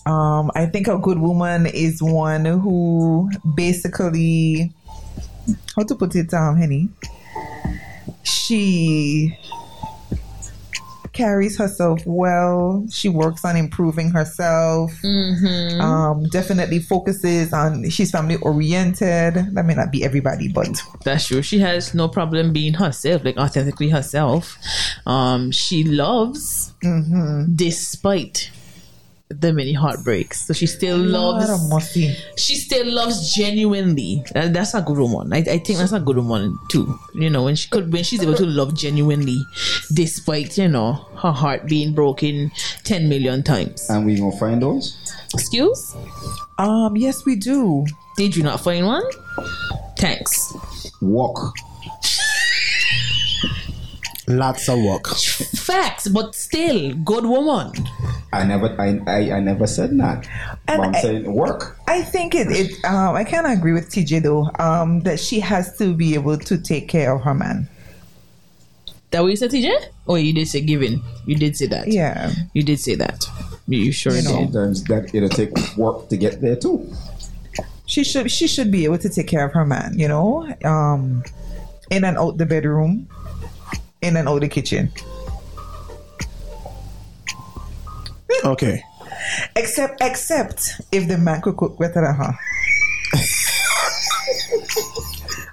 Um, 0.05 0.51
I 0.55 0.65
think 0.65 0.87
a 0.87 0.97
good 0.97 1.19
woman 1.19 1.65
is 1.65 2.01
one 2.01 2.45
who 2.45 3.29
basically, 3.55 4.73
how 5.75 5.83
to 5.83 5.95
put 5.95 6.15
it, 6.15 6.33
um, 6.33 6.57
Henny, 6.57 6.89
she 8.23 9.37
carries 11.13 11.57
herself 11.57 12.01
well. 12.05 12.85
She 12.91 13.07
works 13.07 13.45
on 13.45 13.55
improving 13.55 14.09
herself. 14.09 14.91
Mm-hmm. 15.03 15.79
Um, 15.79 16.23
definitely 16.29 16.79
focuses 16.79 17.53
on. 17.53 17.89
She's 17.89 18.11
family 18.11 18.37
oriented. 18.37 19.35
That 19.53 19.65
may 19.65 19.75
not 19.75 19.91
be 19.91 20.03
everybody, 20.03 20.47
but 20.49 20.81
that's 21.03 21.27
true. 21.27 21.41
She 21.41 21.59
has 21.59 21.93
no 21.93 22.07
problem 22.07 22.51
being 22.51 22.73
herself, 22.73 23.23
like 23.23 23.37
authentically 23.37 23.89
herself. 23.89 24.57
Um, 25.05 25.51
she 25.51 25.83
loves, 25.83 26.73
mm-hmm. 26.83 27.55
despite 27.55 28.49
the 29.41 29.53
many 29.53 29.73
heartbreaks. 29.73 30.45
So 30.45 30.53
she 30.53 30.67
still 30.67 30.97
loves. 30.97 31.49
Lord. 31.69 31.83
She 32.37 32.55
still 32.55 32.91
loves 32.91 33.33
genuinely. 33.33 34.23
And 34.35 34.55
that's 34.55 34.73
a 34.73 34.81
good 34.81 34.97
woman. 34.97 35.33
I, 35.33 35.37
I 35.37 35.57
think 35.59 35.79
that's 35.79 35.91
a 35.91 35.99
good 35.99 36.17
woman 36.17 36.57
too. 36.69 36.97
You 37.13 37.29
know, 37.29 37.43
when 37.43 37.55
she 37.55 37.69
could 37.69 37.91
when 37.91 38.03
she's 38.03 38.21
able 38.21 38.35
to 38.35 38.45
love 38.45 38.75
genuinely, 38.75 39.41
despite 39.93 40.57
you 40.57 40.67
know 40.67 40.93
her 41.21 41.31
heart 41.31 41.67
being 41.67 41.93
broken 41.93 42.51
ten 42.83 43.09
million 43.09 43.43
times. 43.43 43.89
And 43.89 44.05
we 44.05 44.17
gonna 44.17 44.35
find 44.37 44.61
those. 44.61 44.97
Excuse? 45.33 45.95
Um, 46.57 46.95
yes, 46.95 47.25
we 47.25 47.35
do. 47.35 47.85
Did 48.17 48.35
you 48.35 48.43
not 48.43 48.61
find 48.61 48.85
one? 48.85 49.03
Thanks. 49.97 50.53
Walk. 51.01 51.55
Lots 54.27 54.69
of 54.69 54.79
work. 54.79 55.07
Facts, 55.07 56.07
but 56.07 56.33
still, 56.33 56.93
good 56.95 57.25
woman. 57.25 57.73
I 58.33 58.43
never, 58.45 58.75
I, 58.81 58.99
I, 59.07 59.31
I 59.33 59.39
never 59.39 59.67
said 59.67 59.97
that. 59.99 60.27
And 60.67 60.77
but 60.79 60.87
I'm 60.87 60.95
I- 60.95 61.01
saying 61.01 61.31
work. 61.33 61.77
I 61.87 62.01
think 62.01 62.33
it. 62.35 62.47
it 62.49 62.83
um, 62.85 63.15
I 63.15 63.23
kind 63.23 63.45
of 63.45 63.51
agree 63.53 63.73
with 63.73 63.89
TJ 63.89 64.23
though. 64.23 64.49
Um, 64.59 65.01
that 65.01 65.19
she 65.19 65.39
has 65.39 65.77
to 65.77 65.93
be 65.93 66.13
able 66.15 66.37
to 66.37 66.57
take 66.57 66.87
care 66.87 67.13
of 67.15 67.21
her 67.23 67.33
man. 67.33 67.69
That 69.11 69.21
what 69.21 69.27
you 69.29 69.35
said, 69.35 69.51
TJ? 69.51 69.69
Oh, 70.07 70.15
you 70.15 70.33
did 70.33 70.47
say 70.47 70.61
giving. 70.61 71.01
You 71.27 71.35
did 71.35 71.55
say 71.55 71.67
that. 71.67 71.87
Yeah. 71.87 72.31
You 72.53 72.63
did 72.63 72.79
say 72.79 72.95
that. 72.95 73.23
You, 73.67 73.77
you 73.79 73.91
sure 73.91 74.11
did. 74.13 74.23
Sometimes 74.25 74.83
that 74.85 75.13
it'll 75.13 75.29
take 75.29 75.51
work 75.77 76.09
to 76.09 76.17
get 76.17 76.41
there 76.41 76.55
too. 76.55 76.91
she 77.85 78.03
should 78.03 78.31
she 78.31 78.47
should 78.47 78.71
be 78.71 78.85
able 78.85 78.97
to 78.97 79.09
take 79.09 79.27
care 79.27 79.45
of 79.45 79.51
her 79.53 79.65
man 79.65 79.99
you 79.99 80.07
know 80.07 80.47
um 80.63 81.21
in 81.91 82.03
and 82.05 82.17
out 82.17 82.37
the 82.37 82.45
bedroom 82.45 83.05
in 84.01 84.15
and 84.15 84.27
out 84.27 84.39
the 84.39 84.47
kitchen 84.47 84.89
Okay. 88.43 88.83
except 89.55 90.01
except 90.01 90.81
if 90.91 91.07
the 91.07 91.17
man 91.17 91.41
could 91.41 91.55
cook 91.57 91.77
better 91.79 92.01
than 92.01 92.15
her 92.15 92.33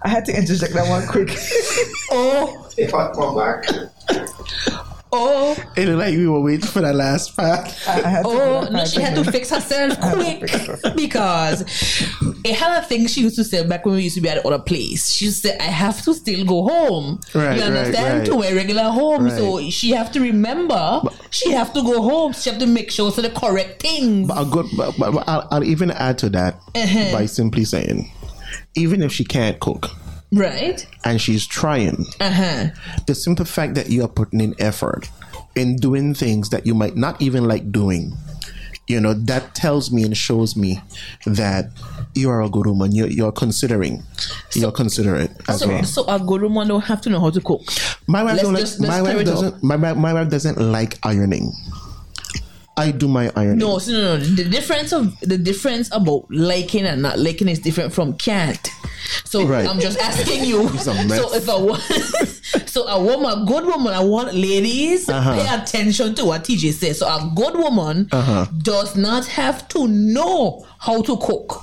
I 0.02 0.08
had 0.08 0.24
to 0.26 0.36
interject 0.36 0.72
that 0.72 0.88
one 0.88 1.06
quick. 1.06 1.28
Oh, 2.10 2.66
If 2.78 2.94
I 2.94 3.12
come 3.12 3.36
back, 3.36 3.64
oh, 5.12 5.56
It 5.76 5.86
looked 5.86 5.98
like 5.98 6.14
we 6.16 6.26
were 6.26 6.40
waiting 6.40 6.66
for 6.66 6.80
that 6.80 6.94
last 6.94 7.36
part. 7.36 7.66
I 7.88 8.08
had 8.08 8.26
oh! 8.26 8.68
No, 8.70 8.84
she 8.84 9.00
had 9.00 9.14
to 9.16 9.30
fix 9.30 9.50
herself 9.50 9.98
quick 10.12 10.40
because 10.96 11.62
it 12.44 12.54
had 12.54 12.82
a 12.82 12.86
thing 12.86 13.06
she 13.06 13.22
used 13.22 13.36
to 13.36 13.44
say 13.44 13.66
back 13.66 13.84
when 13.86 13.96
we 13.96 14.02
used 14.04 14.14
to 14.16 14.20
be 14.20 14.28
at 14.28 14.42
the 14.42 14.46
other 14.48 14.62
place. 14.62 15.10
She 15.10 15.26
used 15.26 15.42
to 15.42 15.48
say, 15.48 15.58
"I 15.58 15.64
have 15.64 16.02
to 16.04 16.14
still 16.14 16.44
go 16.44 16.62
home." 16.68 17.20
Right, 17.34 17.56
you 17.56 17.62
understand? 17.62 18.18
right. 18.20 18.26
To 18.26 18.36
my 18.38 18.52
regular 18.52 18.84
home, 18.90 19.28
so 19.30 19.68
she 19.70 19.90
have 19.90 20.12
to 20.12 20.20
remember. 20.20 21.00
She 21.30 21.50
have 21.52 21.72
to 21.74 21.82
go 21.82 22.02
home. 22.02 22.32
She 22.32 22.50
have 22.50 22.58
to 22.60 22.66
make 22.66 22.90
sure 22.90 23.10
so 23.10 23.22
the 23.22 23.30
correct 23.30 23.82
things. 23.82 24.28
But 24.28 24.40
a 24.42 24.44
good, 24.44 24.66
but, 24.76 24.94
but, 24.98 25.12
but 25.12 25.28
I'll, 25.28 25.46
I'll 25.50 25.64
even 25.64 25.90
add 25.90 26.18
to 26.18 26.28
that 26.30 26.54
Uh-huh. 26.74 27.12
by 27.12 27.26
simply 27.26 27.64
saying, 27.64 28.10
even 28.74 29.02
if 29.02 29.12
she 29.12 29.24
can't 29.24 29.58
cook 29.60 29.90
Right? 30.32 30.86
and 31.04 31.20
she's 31.20 31.46
trying, 31.46 32.06
Uh 32.20 32.30
huh. 32.32 32.66
the 33.06 33.14
simple 33.14 33.44
fact 33.44 33.74
that 33.74 33.90
you 33.90 34.02
are 34.04 34.08
putting 34.08 34.40
in 34.40 34.54
effort 34.60 35.08
in 35.56 35.76
doing 35.76 36.14
things 36.14 36.50
that 36.50 36.66
you 36.66 36.74
might 36.74 36.96
not 36.96 37.20
even 37.20 37.44
like 37.48 37.72
doing, 37.72 38.12
you 38.86 39.00
know, 39.00 39.12
that 39.14 39.54
tells 39.54 39.90
me 39.90 40.04
and 40.04 40.16
shows 40.16 40.56
me 40.56 40.80
that 41.26 41.70
you 42.14 42.30
are 42.30 42.42
a 42.42 42.48
good 42.48 42.66
woman. 42.66 42.92
You're, 42.92 43.08
you're 43.08 43.32
considering, 43.32 44.02
you're 44.54 44.70
considerate 44.72 45.30
as 45.48 45.60
So, 45.60 45.68
well. 45.68 45.84
so 45.84 46.04
a 46.06 46.18
good 46.20 46.42
woman 46.42 46.68
don't 46.68 46.84
have 46.84 47.00
to 47.02 47.10
know 47.10 47.20
how 47.20 47.30
to 47.30 47.40
cook. 47.40 47.62
My 48.06 48.22
wife, 48.22 48.34
Let's 48.34 48.42
don't 48.42 48.54
like, 48.54 48.60
just- 48.62 48.80
my 48.80 49.02
wife 49.02 49.24
doesn't. 49.24 49.62
My, 49.62 49.76
my 49.76 50.12
wife 50.14 50.28
doesn't 50.28 50.58
like 50.58 50.98
ironing. 51.04 51.52
I 52.80 52.90
do 52.92 53.08
my 53.08 53.30
ironing. 53.36 53.58
No, 53.58 53.78
so 53.78 53.92
no, 53.92 54.16
no. 54.16 54.24
The 54.24 54.44
difference 54.44 54.92
of 54.92 55.18
the 55.20 55.36
difference 55.38 55.88
about 55.92 56.26
liking 56.30 56.84
and 56.86 57.02
not 57.02 57.18
liking 57.18 57.48
is 57.48 57.58
different 57.60 57.92
from 57.92 58.14
can't. 58.16 58.66
So 59.24 59.44
Right. 59.46 59.66
I'm 59.68 59.80
just 59.80 59.98
asking 59.98 60.44
you. 60.44 60.68
It's 60.74 60.86
a 60.86 60.94
mess. 60.94 61.18
so 61.18 61.34
if 61.34 61.48
a 61.48 61.58
wo- 61.58 61.76
so 62.66 62.86
a 62.86 62.98
woman, 63.02 63.44
good 63.46 63.64
woman, 63.66 63.92
I 63.92 64.00
want 64.02 64.34
ladies 64.34 65.08
Uh-huh. 65.08 65.34
pay 65.34 65.48
attention 65.54 66.14
to 66.16 66.24
what 66.24 66.44
TJ 66.44 66.72
says. 66.72 66.98
So 67.00 67.06
a 67.06 67.30
good 67.34 67.54
woman 67.54 68.08
Uh-huh. 68.12 68.46
does 68.62 68.96
not 68.96 69.26
have 69.26 69.66
to 69.68 69.86
know 69.88 70.64
how 70.78 71.02
to 71.02 71.16
cook. 71.18 71.62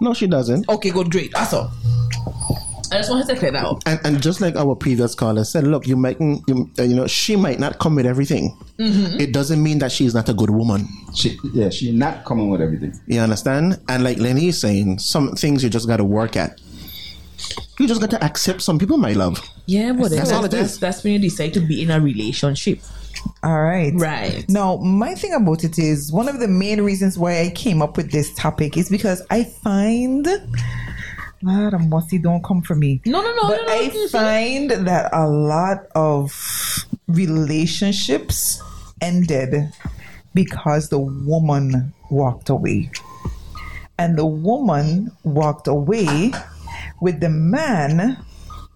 no, 0.00 0.14
she 0.14 0.26
doesn't. 0.26 0.68
Okay, 0.68 0.90
good, 0.90 1.10
great. 1.10 1.30
That's 1.32 1.52
all. 1.52 1.70
I 2.92 2.96
just 2.96 3.10
wanted 3.10 3.26
to 3.28 3.36
clear 3.36 3.52
that 3.52 3.64
out. 3.64 3.82
And, 3.86 4.00
and 4.04 4.22
just 4.22 4.40
like 4.40 4.56
our 4.56 4.74
previous 4.74 5.14
caller 5.14 5.44
said, 5.44 5.64
look, 5.64 5.86
you 5.86 5.96
might, 5.96 6.20
you, 6.20 6.70
uh, 6.78 6.82
you 6.82 6.96
know, 6.96 7.06
she 7.06 7.36
might 7.36 7.58
not 7.60 7.78
come 7.78 7.94
with 7.94 8.06
everything. 8.06 8.56
Mm-hmm. 8.78 9.20
It 9.20 9.32
doesn't 9.32 9.62
mean 9.62 9.78
that 9.78 9.92
she's 9.92 10.14
not 10.14 10.28
a 10.28 10.34
good 10.34 10.50
woman. 10.50 10.88
she, 11.14 11.38
yeah, 11.52 11.70
she's 11.70 11.94
not 11.94 12.24
coming 12.24 12.50
with 12.50 12.60
everything. 12.60 12.98
You 13.06 13.20
understand? 13.20 13.80
And 13.88 14.02
like 14.02 14.18
Lenny 14.18 14.48
is 14.48 14.60
saying, 14.60 14.98
some 14.98 15.32
things 15.32 15.62
you 15.62 15.70
just 15.70 15.86
got 15.86 15.98
to 15.98 16.04
work 16.04 16.36
at. 16.36 16.60
You 17.78 17.86
just 17.86 18.00
got 18.00 18.10
to 18.10 18.22
accept 18.22 18.60
some 18.60 18.78
people, 18.78 18.98
my 18.98 19.12
love. 19.12 19.40
Yeah, 19.66 19.92
but 19.92 20.10
That's 20.10 20.14
that's, 20.14 20.32
all 20.32 20.44
it 20.44 20.50
that's, 20.50 20.72
is. 20.72 20.78
that's 20.80 21.04
when 21.04 21.14
you 21.14 21.18
decide 21.18 21.54
to 21.54 21.60
be 21.60 21.82
in 21.82 21.90
a 21.90 22.00
relationship. 22.00 22.80
All 23.42 23.62
right. 23.62 23.92
Right. 23.94 24.44
Now, 24.48 24.76
my 24.76 25.14
thing 25.14 25.32
about 25.32 25.64
it 25.64 25.78
is 25.78 26.12
one 26.12 26.28
of 26.28 26.40
the 26.40 26.48
main 26.48 26.80
reasons 26.82 27.18
why 27.18 27.40
I 27.40 27.50
came 27.50 27.80
up 27.82 27.96
with 27.96 28.10
this 28.10 28.34
topic 28.34 28.76
is 28.76 28.88
because 28.88 29.22
I 29.30 29.44
find. 29.44 30.26
Musty 31.42 32.18
don't 32.18 32.44
come 32.44 32.62
for 32.62 32.74
me. 32.74 33.00
No, 33.06 33.22
no, 33.22 33.34
no, 33.34 33.48
But 33.48 33.66
no, 33.66 33.66
no. 33.66 33.72
I 33.72 34.08
find 34.08 34.70
that 34.70 35.10
a 35.12 35.26
lot 35.26 35.86
of 35.94 36.86
relationships 37.08 38.62
ended 39.00 39.72
because 40.34 40.88
the 40.88 40.98
woman 40.98 41.92
walked 42.10 42.50
away. 42.50 42.90
And 43.98 44.16
the 44.16 44.26
woman 44.26 45.12
walked 45.24 45.66
away 45.66 46.32
with 47.00 47.20
the 47.20 47.28
man 47.30 48.24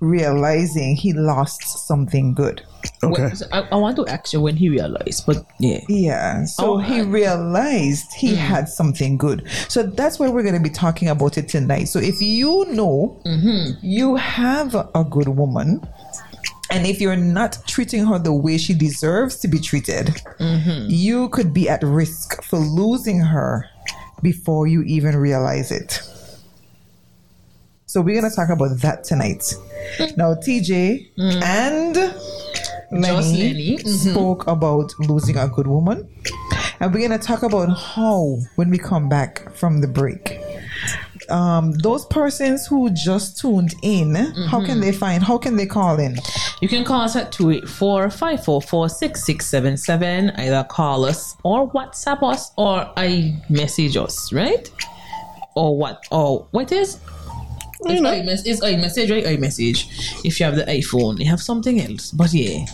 realizing 0.04 0.96
he 0.96 1.12
lost 1.12 1.86
something 1.86 2.34
good. 2.34 2.62
Okay. 3.02 3.22
Well, 3.22 3.34
so 3.34 3.46
I, 3.52 3.60
I 3.72 3.76
want 3.76 3.96
to 3.96 4.06
ask 4.06 4.32
you 4.32 4.40
when 4.40 4.56
he 4.56 4.68
realized, 4.68 5.24
but 5.26 5.38
yeah. 5.58 5.80
Yeah. 5.88 6.44
So 6.44 6.74
Oh, 6.74 6.78
he 6.78 7.00
realized 7.00 8.12
he 8.14 8.32
Mm. 8.32 8.36
had 8.36 8.68
something 8.68 9.16
good. 9.16 9.48
So 9.68 9.82
that's 9.82 10.18
why 10.18 10.28
we're 10.28 10.42
going 10.42 10.54
to 10.54 10.60
be 10.60 10.70
talking 10.70 11.08
about 11.08 11.38
it 11.38 11.48
tonight. 11.48 11.84
So 11.84 11.98
if 11.98 12.20
you 12.20 12.66
know 12.70 13.20
Mm-hmm. 13.24 13.78
you 13.82 14.16
have 14.16 14.74
a 14.74 15.04
good 15.04 15.28
woman, 15.28 15.80
and 16.70 16.86
if 16.86 17.00
you're 17.00 17.16
not 17.16 17.58
treating 17.66 18.04
her 18.06 18.18
the 18.18 18.32
way 18.32 18.58
she 18.58 18.74
deserves 18.74 19.36
to 19.38 19.48
be 19.48 19.58
treated, 19.58 20.06
Mm-hmm. 20.38 20.86
you 20.88 21.28
could 21.30 21.52
be 21.54 21.68
at 21.68 21.82
risk 21.82 22.42
for 22.42 22.58
losing 22.58 23.20
her 23.20 23.64
before 24.22 24.66
you 24.66 24.82
even 24.82 25.16
realize 25.16 25.70
it. 25.70 26.00
So 27.94 28.00
we're 28.00 28.20
going 28.20 28.28
to 28.28 28.34
talk 28.34 28.48
about 28.48 28.80
that 28.80 29.04
tonight. 29.04 29.54
Now, 30.16 30.34
TJ 30.34 31.10
and 31.16 31.94
Lenny, 32.90 33.54
Lenny, 33.54 33.78
mhm. 33.78 34.10
spoke 34.10 34.48
about 34.48 34.92
losing 34.98 35.36
a 35.36 35.46
good 35.46 35.68
woman. 35.68 36.08
And 36.80 36.92
we're 36.92 37.06
going 37.06 37.16
to 37.16 37.24
talk 37.24 37.44
about 37.44 37.66
how, 37.66 38.38
when 38.56 38.70
we 38.70 38.78
come 38.78 39.08
back 39.08 39.48
from 39.54 39.80
the 39.80 39.86
break, 39.86 40.40
um, 41.30 41.70
those 41.84 42.04
persons 42.06 42.66
who 42.66 42.90
just 42.90 43.38
tuned 43.38 43.76
in, 43.84 44.16
how 44.48 44.66
can 44.66 44.80
they 44.80 44.90
find, 44.90 45.22
how 45.22 45.38
can 45.38 45.54
they 45.54 45.66
call 45.66 46.00
in? 46.00 46.16
You 46.60 46.66
can 46.66 46.82
call 46.82 47.02
us 47.02 47.14
at 47.14 47.30
284 47.30 48.10
544 48.10 48.88
6677. 48.88 50.30
Either 50.30 50.64
call 50.64 51.04
us 51.04 51.36
or 51.44 51.70
WhatsApp 51.70 52.28
us 52.28 52.50
or 52.56 52.92
I 52.96 53.40
message 53.48 53.96
us, 53.96 54.32
right? 54.32 54.68
Or 55.54 55.78
what? 55.78 56.02
Or 56.10 56.48
what 56.50 56.72
is? 56.72 56.98
It's 57.80 58.00
iMess- 58.00 58.46
it's 58.46 58.60
iMessage, 58.60 59.10
right? 59.10 59.24
iMessage. 59.38 60.24
If 60.24 60.40
you 60.40 60.46
have 60.46 60.56
the 60.56 60.64
iPhone, 60.64 61.18
you 61.18 61.26
have 61.26 61.40
something 61.42 61.80
else. 61.80 62.10
But 62.12 62.32
yeah. 62.32 62.64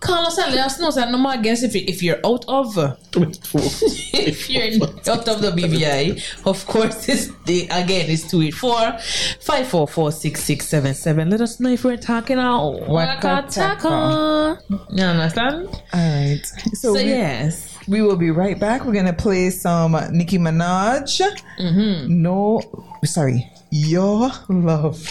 Call 0.00 0.26
us 0.26 0.36
and 0.38 0.54
let 0.54 0.66
us 0.66 0.80
know. 0.80 0.90
So 0.90 1.08
no 1.10 1.16
more 1.16 1.36
guess 1.38 1.62
if, 1.62 1.74
you, 1.74 1.84
if 1.86 2.02
you're 2.02 2.18
out 2.24 2.44
of 2.48 2.76
if 3.16 4.50
you're 4.50 4.64
out 4.84 5.28
of 5.28 5.40
the 5.40 5.52
BVI, 5.56 6.46
of 6.46 6.66
course, 6.66 7.08
it's 7.08 7.28
the 7.46 7.62
again 7.70 8.10
it's 8.10 8.28
284 8.30 8.98
544 9.40 10.12
6677. 10.12 11.30
Let 11.30 11.40
us 11.40 11.60
know 11.60 11.70
if 11.70 11.84
we're 11.84 11.96
talking 11.96 12.38
out. 12.38 12.88
Waka 12.88 13.46
taka. 13.48 14.58
You 14.90 15.04
understand? 15.04 15.68
All 15.68 15.80
right. 15.92 16.42
So, 16.74 16.94
So, 16.94 16.98
yes. 17.00 17.73
We 17.86 18.02
will 18.02 18.16
be 18.16 18.30
right 18.30 18.58
back. 18.58 18.84
We're 18.84 18.92
going 18.92 19.06
to 19.06 19.12
play 19.12 19.50
some 19.50 19.92
Nicki 20.12 20.38
Minaj. 20.38 21.20
Mm-hmm. 21.58 22.22
No, 22.22 22.60
sorry, 23.04 23.50
Your 23.70 24.30
Love. 24.48 25.06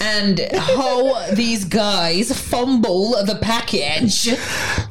and 0.00 0.40
how 0.54 1.30
these 1.34 1.64
guys 1.66 2.32
fumble 2.48 3.10
the 3.24 3.38
package. 3.42 4.24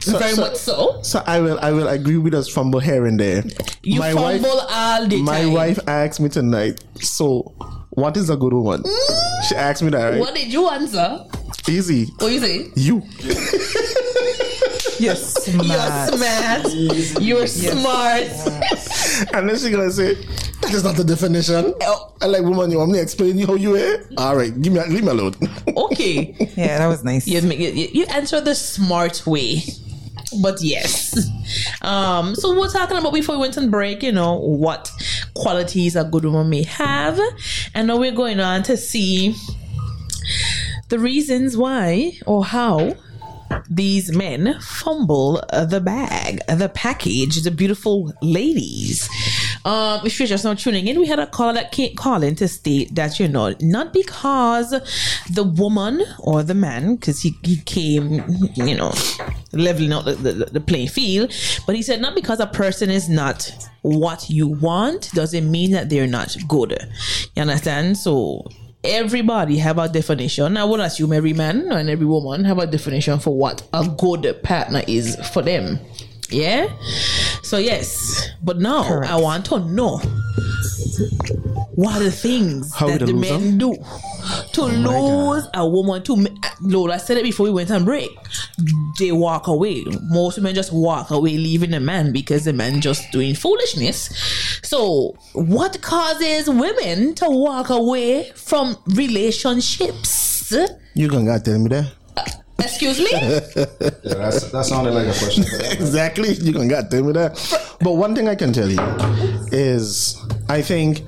Very 0.06 0.34
so- 0.34 0.42
much 0.42 0.56
so. 0.56 1.00
So 1.02 1.24
I 1.26 1.40
will 1.40 1.60
I 1.62 1.72
will 1.72 1.88
agree 1.88 2.18
with 2.18 2.34
us 2.36 2.48
fumble 2.50 2.80
here 2.80 3.06
and 3.08 3.20
there. 3.20 3.44
You 3.82 4.00
my 4.00 4.14
fumble 4.14 4.56
wife 4.58 4.66
all 4.70 5.08
the 5.08 5.22
my 5.24 5.42
time. 5.42 5.54
wife 5.54 5.80
asked 5.88 6.20
me 6.20 6.30
tonight, 6.30 6.84
so 7.02 7.54
what 7.92 8.16
is 8.18 8.30
a 8.30 8.38
good 8.38 8.54
woman? 8.54 8.84
She 9.48 9.56
asked 9.56 9.82
me 9.82 9.90
that 9.90 10.04
right? 10.12 10.20
What 10.20 10.36
did 10.36 10.54
you 10.54 10.70
answer? 10.70 11.26
Easy. 11.68 12.06
What 12.20 12.32
you 12.32 12.40
say? 12.46 12.72
You. 12.76 13.04
You're 15.00 15.16
smart. 15.16 16.14
You're 16.14 16.68
smart. 16.68 17.22
You're 17.22 17.48
smart. 17.48 19.34
And 19.34 19.50
then 19.50 19.58
she 19.58 19.70
gonna 19.72 19.92
say, 19.92 20.16
that 20.62 20.74
is 20.74 20.84
not 20.84 20.96
the 20.96 21.04
definition. 21.06 21.74
Oh. 21.82 22.14
I 22.22 22.26
like 22.26 22.44
woman, 22.44 22.70
you 22.72 22.80
want 22.80 22.92
me 22.92 22.98
to 22.98 23.02
explain 23.04 23.38
you 23.38 23.48
how 23.48 23.54
you 23.56 23.76
are? 23.78 24.04
All 24.18 24.36
right, 24.36 24.52
give 24.62 24.74
me 24.74 24.82
leave 24.88 25.04
me 25.04 25.10
alone. 25.12 25.34
Okay. 25.78 26.36
Yeah, 26.58 26.80
that 26.80 26.88
was 26.88 27.04
nice. 27.06 27.26
you, 27.28 27.40
you, 27.40 27.88
you 27.94 28.06
answer 28.08 28.42
the 28.42 28.54
smart 28.56 29.26
way 29.26 29.62
but 30.44 30.62
yes 30.62 31.18
um 31.82 32.36
so 32.36 32.54
we're 32.60 32.70
talking 32.70 32.96
about 32.98 33.12
before 33.14 33.34
we 33.36 33.42
went 33.42 33.58
on 33.58 33.72
break 33.72 34.04
you 34.04 34.12
know 34.12 34.36
what 34.36 34.92
qualities 35.34 35.96
a 35.96 36.04
good 36.04 36.24
woman 36.24 36.48
may 36.50 36.62
have 36.64 37.20
and 37.74 37.88
now 37.88 37.98
we're 37.98 38.12
going 38.12 38.40
on 38.40 38.62
to 38.62 38.78
see 38.78 39.34
the 40.90 41.00
reasons 41.00 41.56
why 41.56 42.14
or 42.26 42.46
how 42.46 42.96
these 43.70 44.16
men 44.16 44.60
fumble 44.60 45.44
the 45.52 45.82
bag, 45.82 46.40
the 46.48 46.70
package, 46.70 47.42
the 47.42 47.52
beautiful 47.52 48.14
ladies. 48.22 49.10
Um, 49.66 50.06
if 50.06 50.20
you're 50.20 50.28
just 50.28 50.46
now 50.46 50.54
tuning 50.54 50.88
in, 50.88 51.00
we 51.00 51.08
had 51.08 51.20
a 51.20 51.28
caller 51.28 51.54
that 51.54 51.72
came 51.72 51.96
calling 51.96 52.36
to 52.36 52.48
state 52.48 52.96
that 52.96 53.20
you 53.20 53.28
know 53.28 53.56
not 53.62 53.94
because 53.94 54.70
the 55.32 55.44
woman 55.44 56.04
or 56.20 56.44
the 56.44 56.54
man, 56.54 56.96
because 56.96 57.22
he, 57.22 57.36
he 57.44 57.58
came, 57.58 58.24
you 58.56 58.76
know, 58.76 58.94
leveling 59.52 59.94
out 59.94 60.06
the, 60.06 60.14
the, 60.14 60.46
the 60.46 60.62
playing 60.62 60.88
field, 60.88 61.34
but 61.66 61.76
he 61.76 61.82
said 61.82 62.02
not 62.02 62.16
because 62.16 62.40
a 62.40 62.48
person 62.48 62.90
is 62.90 63.10
not 63.10 63.70
what 63.82 64.30
you 64.30 64.48
want 64.48 65.12
doesn't 65.12 65.50
mean 65.50 65.72
that 65.72 65.90
they're 65.90 66.08
not 66.08 66.36
good. 66.48 66.78
You 67.36 67.42
understand? 67.42 67.98
So 67.98 68.46
everybody 68.84 69.58
have 69.58 69.78
a 69.78 69.90
definition. 69.90 70.58
I 70.58 70.64
would 70.64 70.80
assume 70.80 71.14
every 71.14 71.34
man 71.34 71.72
and 71.72 71.90
every 71.90 72.06
woman 72.06 72.46
have 72.46 72.60
a 72.60 72.68
definition 72.68 73.20
for 73.20 73.36
what 73.36 73.68
a 73.74 73.88
good 73.88 74.42
partner 74.44 74.84
is 74.88 75.16
for 75.34 75.42
them. 75.42 75.80
Yeah. 76.32 76.70
So 77.44 77.58
yes, 77.58 78.30
but 78.44 78.58
now 78.58 78.84
Correct. 78.84 79.12
I 79.12 79.16
want 79.16 79.46
to 79.46 79.60
know 79.60 79.98
what 81.76 81.96
are 81.96 82.04
the 82.04 82.12
things 82.12 82.74
How 82.76 82.88
that 82.88 83.06
the 83.06 83.14
men 83.14 83.58
do 83.58 83.74
to 84.54 84.62
oh 84.62 84.66
lose 84.66 85.48
a 85.54 85.68
woman. 85.68 86.04
To 86.04 86.28
Lord, 86.62 86.92
I 86.92 86.98
said 86.98 87.18
it 87.18 87.24
before 87.24 87.46
we 87.46 87.52
went 87.52 87.72
on 87.72 87.86
break. 87.86 88.10
They 89.00 89.12
walk 89.12 89.48
away. 89.48 89.86
Most 90.10 90.38
women 90.38 90.56
just 90.56 90.74
walk 90.74 91.10
away, 91.10 91.38
leaving 91.38 91.72
the 91.72 91.80
man 91.80 92.12
because 92.12 92.46
the 92.46 92.54
man 92.54 92.82
just 92.82 93.12
doing 93.12 93.34
foolishness. 93.34 94.10
So, 94.62 95.16
what 95.34 95.82
causes 95.82 96.50
women 96.50 97.16
to 97.16 97.30
walk 97.30 97.70
away 97.70 98.32
from 98.36 98.78
relationships? 98.88 100.52
You 100.94 101.08
gonna 101.08 101.40
tell 101.40 101.60
me 101.60 101.70
that? 101.70 101.99
Excuse 102.60 103.00
me. 103.00 103.10
Yeah, 104.04 104.16
that's, 104.16 104.52
that 104.52 104.66
sounded 104.66 104.92
like 104.94 105.08
a 105.08 105.18
question. 105.18 105.44
Exactly. 105.72 106.34
You 106.40 106.54
gonna 106.54 106.88
tell 106.90 107.04
me 107.04 107.14
that? 107.14 107.34
But 107.82 107.94
one 107.94 108.16
thing 108.16 108.28
I 108.28 108.36
can 108.36 108.52
tell 108.54 108.70
you 108.70 108.80
is 109.52 110.18
I 110.50 110.62
think 110.62 111.04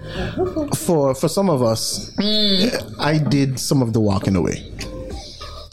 for 0.76 1.16
for 1.16 1.28
some 1.28 1.50
of 1.50 1.62
us 1.64 2.12
I 3.00 3.18
did 3.18 3.60
some 3.60 3.82
of 3.82 3.94
the 3.94 4.00
walking 4.00 4.36
away. 4.36 4.64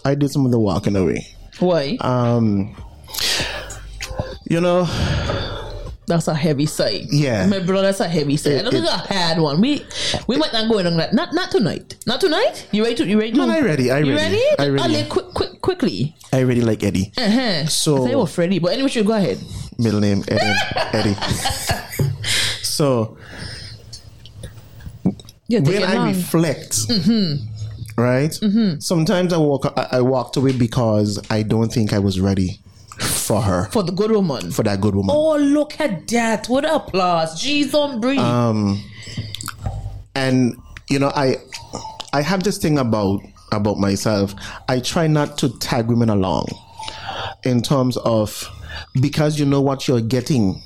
I 0.05 0.15
did 0.15 0.31
some 0.31 0.45
of 0.47 0.53
the 0.53 0.59
walking 0.59 0.97
away. 0.97 1.27
Why? 1.59 1.97
Um 2.01 2.75
you 4.49 4.61
know, 4.61 4.85
That's 6.09 6.27
a 6.27 6.35
heavy 6.35 6.67
side. 6.67 7.05
Yeah. 7.11 7.47
my 7.47 7.61
brother, 7.61 7.87
that's 7.89 8.01
a 8.01 8.09
heavy 8.09 8.37
side. 8.37 8.55
I 8.61 8.63
don't 8.63 8.75
It- 8.75 8.83
think 8.83 9.11
I 9.11 9.15
had 9.15 9.39
one. 9.39 9.61
We 9.61 9.85
we 10.27 10.37
might 10.37 10.53
not 10.53 10.69
go 10.71 10.79
in 10.79 10.87
on 10.87 10.97
that. 10.97 11.13
Not 11.15 11.35
not 11.35 11.51
tonight. 11.51 11.97
Not 12.07 12.21
tonight. 12.21 12.67
You 12.73 12.83
ready 12.83 12.97
to? 12.97 13.07
You 13.07 13.19
ready 13.21 13.33
to? 13.33 13.39
Man, 13.39 13.51
I 13.51 13.61
ready, 13.61 13.91
I 13.91 13.99
you 14.01 14.17
ready, 14.17 14.37
ready? 14.37 14.43
I 14.59 14.69
ready. 14.69 14.83
Ali, 14.83 15.05
quick, 15.09 15.27
quick, 15.35 15.61
quickly. 15.61 16.17
I 16.33 16.41
really 16.41 16.63
like 16.63 16.83
Eddie. 16.83 17.13
Uh-huh. 17.17 17.67
So- 17.67 18.05
I 18.05 18.09
say, 18.09 18.15
well, 18.17 18.27
Freddie, 18.27 18.59
but 18.59 18.73
anyway, 18.73 18.91
you 18.93 19.05
go 19.05 19.13
ahead. 19.13 19.39
Middle 19.79 20.01
name 20.01 20.25
Eddie. 20.29 20.59
Eddie. 20.99 21.17
So 22.63 23.17
Yeah, 25.49 25.61
when 25.61 25.75
it 25.75 25.83
I 25.89 25.95
long. 25.95 26.09
reflect, 26.09 26.77
right? 27.97 28.33
Sometimes 28.81 29.33
I 29.33 29.39
walk, 29.39 29.73
I, 29.77 29.87
I 29.93 30.01
walked 30.03 30.37
away 30.37 30.53
because 30.53 31.19
I 31.31 31.43
don't 31.43 31.73
think 31.73 31.93
I 31.93 31.99
was 31.99 32.21
ready 32.21 32.61
for 32.99 33.43
her, 33.43 33.67
for 33.71 33.83
the 33.83 33.93
good 33.93 34.11
woman. 34.11 34.51
for 34.51 34.63
that 34.63 34.81
good 34.81 34.95
woman. 34.95 35.15
Oh, 35.17 35.37
look 35.37 35.81
at 35.81 36.07
that! 36.09 36.49
What 36.49 36.65
applause! 36.65 37.41
Jeez, 37.43 37.75
on 37.75 38.01
breathe. 38.01 38.19
Um, 38.19 38.83
and 40.15 40.57
you 40.89 40.99
know, 40.99 41.13
I, 41.15 41.37
I 42.13 42.23
have 42.23 42.43
this 42.43 42.59
thing 42.59 42.79
about 42.79 43.21
about 43.53 43.79
myself. 43.79 44.35
I 44.69 44.81
try 44.81 45.07
not 45.07 45.39
to 45.39 45.57
tag 45.59 45.89
women 45.89 46.09
along, 46.09 46.49
in 47.45 47.63
terms 47.63 47.97
of 47.99 48.49
because 49.01 49.39
you 49.39 49.47
know 49.47 49.61
what 49.61 49.89
you're 49.89 50.01
getting. 50.01 50.63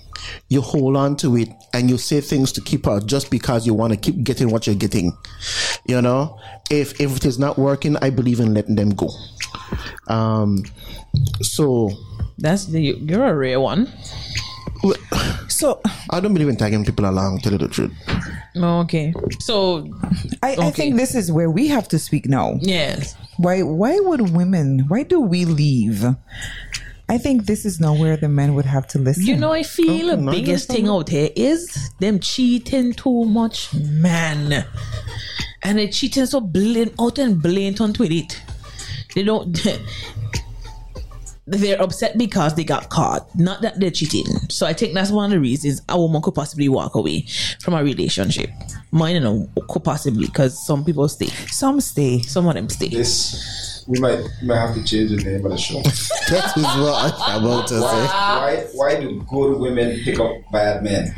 You 0.48 0.60
hold 0.60 0.96
on 0.96 1.16
to 1.16 1.36
it 1.36 1.48
and 1.74 1.90
you 1.90 1.98
say 1.98 2.20
things 2.20 2.52
to 2.52 2.60
keep 2.60 2.86
her 2.86 3.00
just 3.00 3.28
because 3.28 3.66
you 3.66 3.74
want 3.74 3.92
to 3.92 3.98
keep 3.98 4.22
getting 4.22 4.50
what 4.50 4.68
you're 4.68 4.76
getting. 4.76 5.16
You 5.84 6.00
know, 6.00 6.38
if 6.70 7.00
if 7.00 7.16
it 7.16 7.24
is 7.24 7.40
not 7.40 7.58
working, 7.58 7.96
I 7.96 8.10
believe 8.10 8.38
in 8.38 8.54
letting 8.54 8.76
them 8.76 8.90
go. 8.90 9.08
Um, 10.06 10.64
so 11.40 11.90
That's 12.42 12.66
the, 12.66 12.80
you're 12.82 13.24
a 13.24 13.34
rare 13.34 13.60
one. 13.60 13.88
So 15.48 15.80
I 16.10 16.18
don't 16.18 16.32
believe 16.34 16.48
in 16.48 16.56
tagging 16.56 16.84
people 16.84 17.08
along. 17.08 17.38
Tell 17.38 17.52
you 17.52 17.58
the 17.58 17.68
truth. 17.68 17.92
Oh, 18.56 18.80
okay, 18.80 19.14
so 19.38 19.88
I, 20.42 20.56
I 20.58 20.70
think 20.72 20.96
this 20.96 21.14
is 21.14 21.30
where 21.30 21.48
we 21.50 21.68
have 21.68 21.86
to 21.88 21.98
speak 22.00 22.26
now. 22.26 22.58
yes, 22.60 23.14
Why 23.36 23.62
why 23.62 24.00
would 24.00 24.30
women 24.30 24.80
why 24.88 25.04
do 25.04 25.20
we 25.20 25.44
leave? 25.44 26.04
I 27.08 27.16
think 27.18 27.46
this 27.46 27.64
is 27.64 27.78
now 27.78 27.94
where 27.94 28.16
the 28.16 28.28
men 28.28 28.54
would 28.54 28.64
have 28.64 28.88
to 28.88 28.98
listen. 28.98 29.24
you 29.24 29.36
know, 29.36 29.52
I 29.52 29.62
feel 29.62 30.10
oh, 30.10 30.16
the 30.16 30.22
no, 30.22 30.32
biggest 30.32 30.68
no, 30.68 30.74
thing 30.74 30.88
out 30.88 31.08
here 31.10 31.30
is 31.36 31.90
them 32.00 32.18
cheating 32.18 32.92
too 32.92 33.24
much, 33.24 33.72
man, 33.74 34.64
and 35.62 35.78
they 35.78 35.88
cheating 35.88 36.26
so 36.26 36.40
blatant, 36.40 36.94
out 37.00 37.18
and 37.18 37.40
blatant 37.40 38.00
with 38.00 38.10
it. 38.10 38.42
They 39.14 39.22
don't. 39.22 39.56
They're 41.52 41.80
upset 41.82 42.16
because 42.16 42.54
they 42.54 42.64
got 42.64 42.88
caught, 42.88 43.28
not 43.38 43.60
that 43.60 43.78
they're 43.78 43.90
cheating. 43.90 44.24
So 44.48 44.66
I 44.66 44.72
think 44.72 44.94
that's 44.94 45.10
one 45.10 45.26
of 45.26 45.30
the 45.32 45.40
reasons 45.40 45.82
a 45.86 46.00
woman 46.00 46.22
could 46.22 46.34
possibly 46.34 46.68
walk 46.70 46.94
away 46.94 47.26
from 47.60 47.74
a 47.74 47.84
relationship. 47.84 48.48
Mine, 48.90 49.16
you 49.16 49.20
know, 49.20 49.48
could 49.68 49.84
possibly 49.84 50.26
because 50.26 50.64
some 50.66 50.82
people 50.82 51.06
stay, 51.08 51.26
some 51.26 51.78
stay. 51.82 52.20
some 52.22 52.48
of 52.48 52.54
them 52.54 52.70
stay. 52.70 52.88
This 52.88 53.84
We 53.86 54.00
might 54.00 54.20
we 54.40 54.48
might 54.48 54.60
have 54.60 54.74
to 54.74 54.82
change 54.82 55.10
the 55.10 55.16
name 55.18 55.44
of 55.44 55.52
the 55.52 55.58
show. 55.58 55.74
that 55.82 56.56
is 56.56 56.64
what 56.64 57.14
I'm 57.18 57.44
about 57.44 57.68
to 57.68 57.74
say. 57.74 57.82
Why 57.82 58.66
why 58.72 59.00
do 59.00 59.22
good 59.28 59.58
women 59.58 60.00
pick 60.04 60.18
up 60.20 60.32
bad 60.50 60.82
men? 60.82 61.14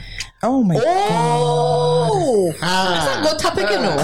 Oh 0.47 0.63
my 0.63 0.77
Oh, 0.79 2.53
Ah. 2.63 2.93
that's 2.93 3.17
a 3.17 3.31
good 3.33 3.39
topic, 3.41 3.71
you 3.71 3.79
know. 3.81 3.97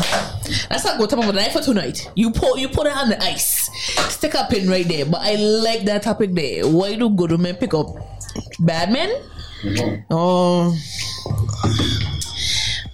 That's 0.70 0.84
a 0.86 0.96
good 0.96 1.10
topic 1.10 1.24
for 1.26 1.32
the 1.32 1.40
night 1.40 1.52
for 1.52 1.60
tonight. 1.60 2.10
You 2.14 2.30
put 2.32 2.58
you 2.58 2.68
put 2.68 2.86
it 2.86 2.96
on 2.96 3.10
the 3.10 3.22
ice, 3.22 3.68
stick 4.08 4.34
a 4.34 4.46
pin 4.50 4.68
right 4.68 4.86
there. 4.88 5.04
But 5.04 5.20
I 5.22 5.34
like 5.36 5.84
that 5.84 6.02
topic 6.02 6.34
there. 6.34 6.66
Why 6.66 6.96
do 6.96 7.10
good 7.10 7.38
men 7.38 7.56
pick 7.56 7.74
up 7.74 7.86
bad 8.58 8.90
men? 8.90 9.10
Oh, 10.10 10.74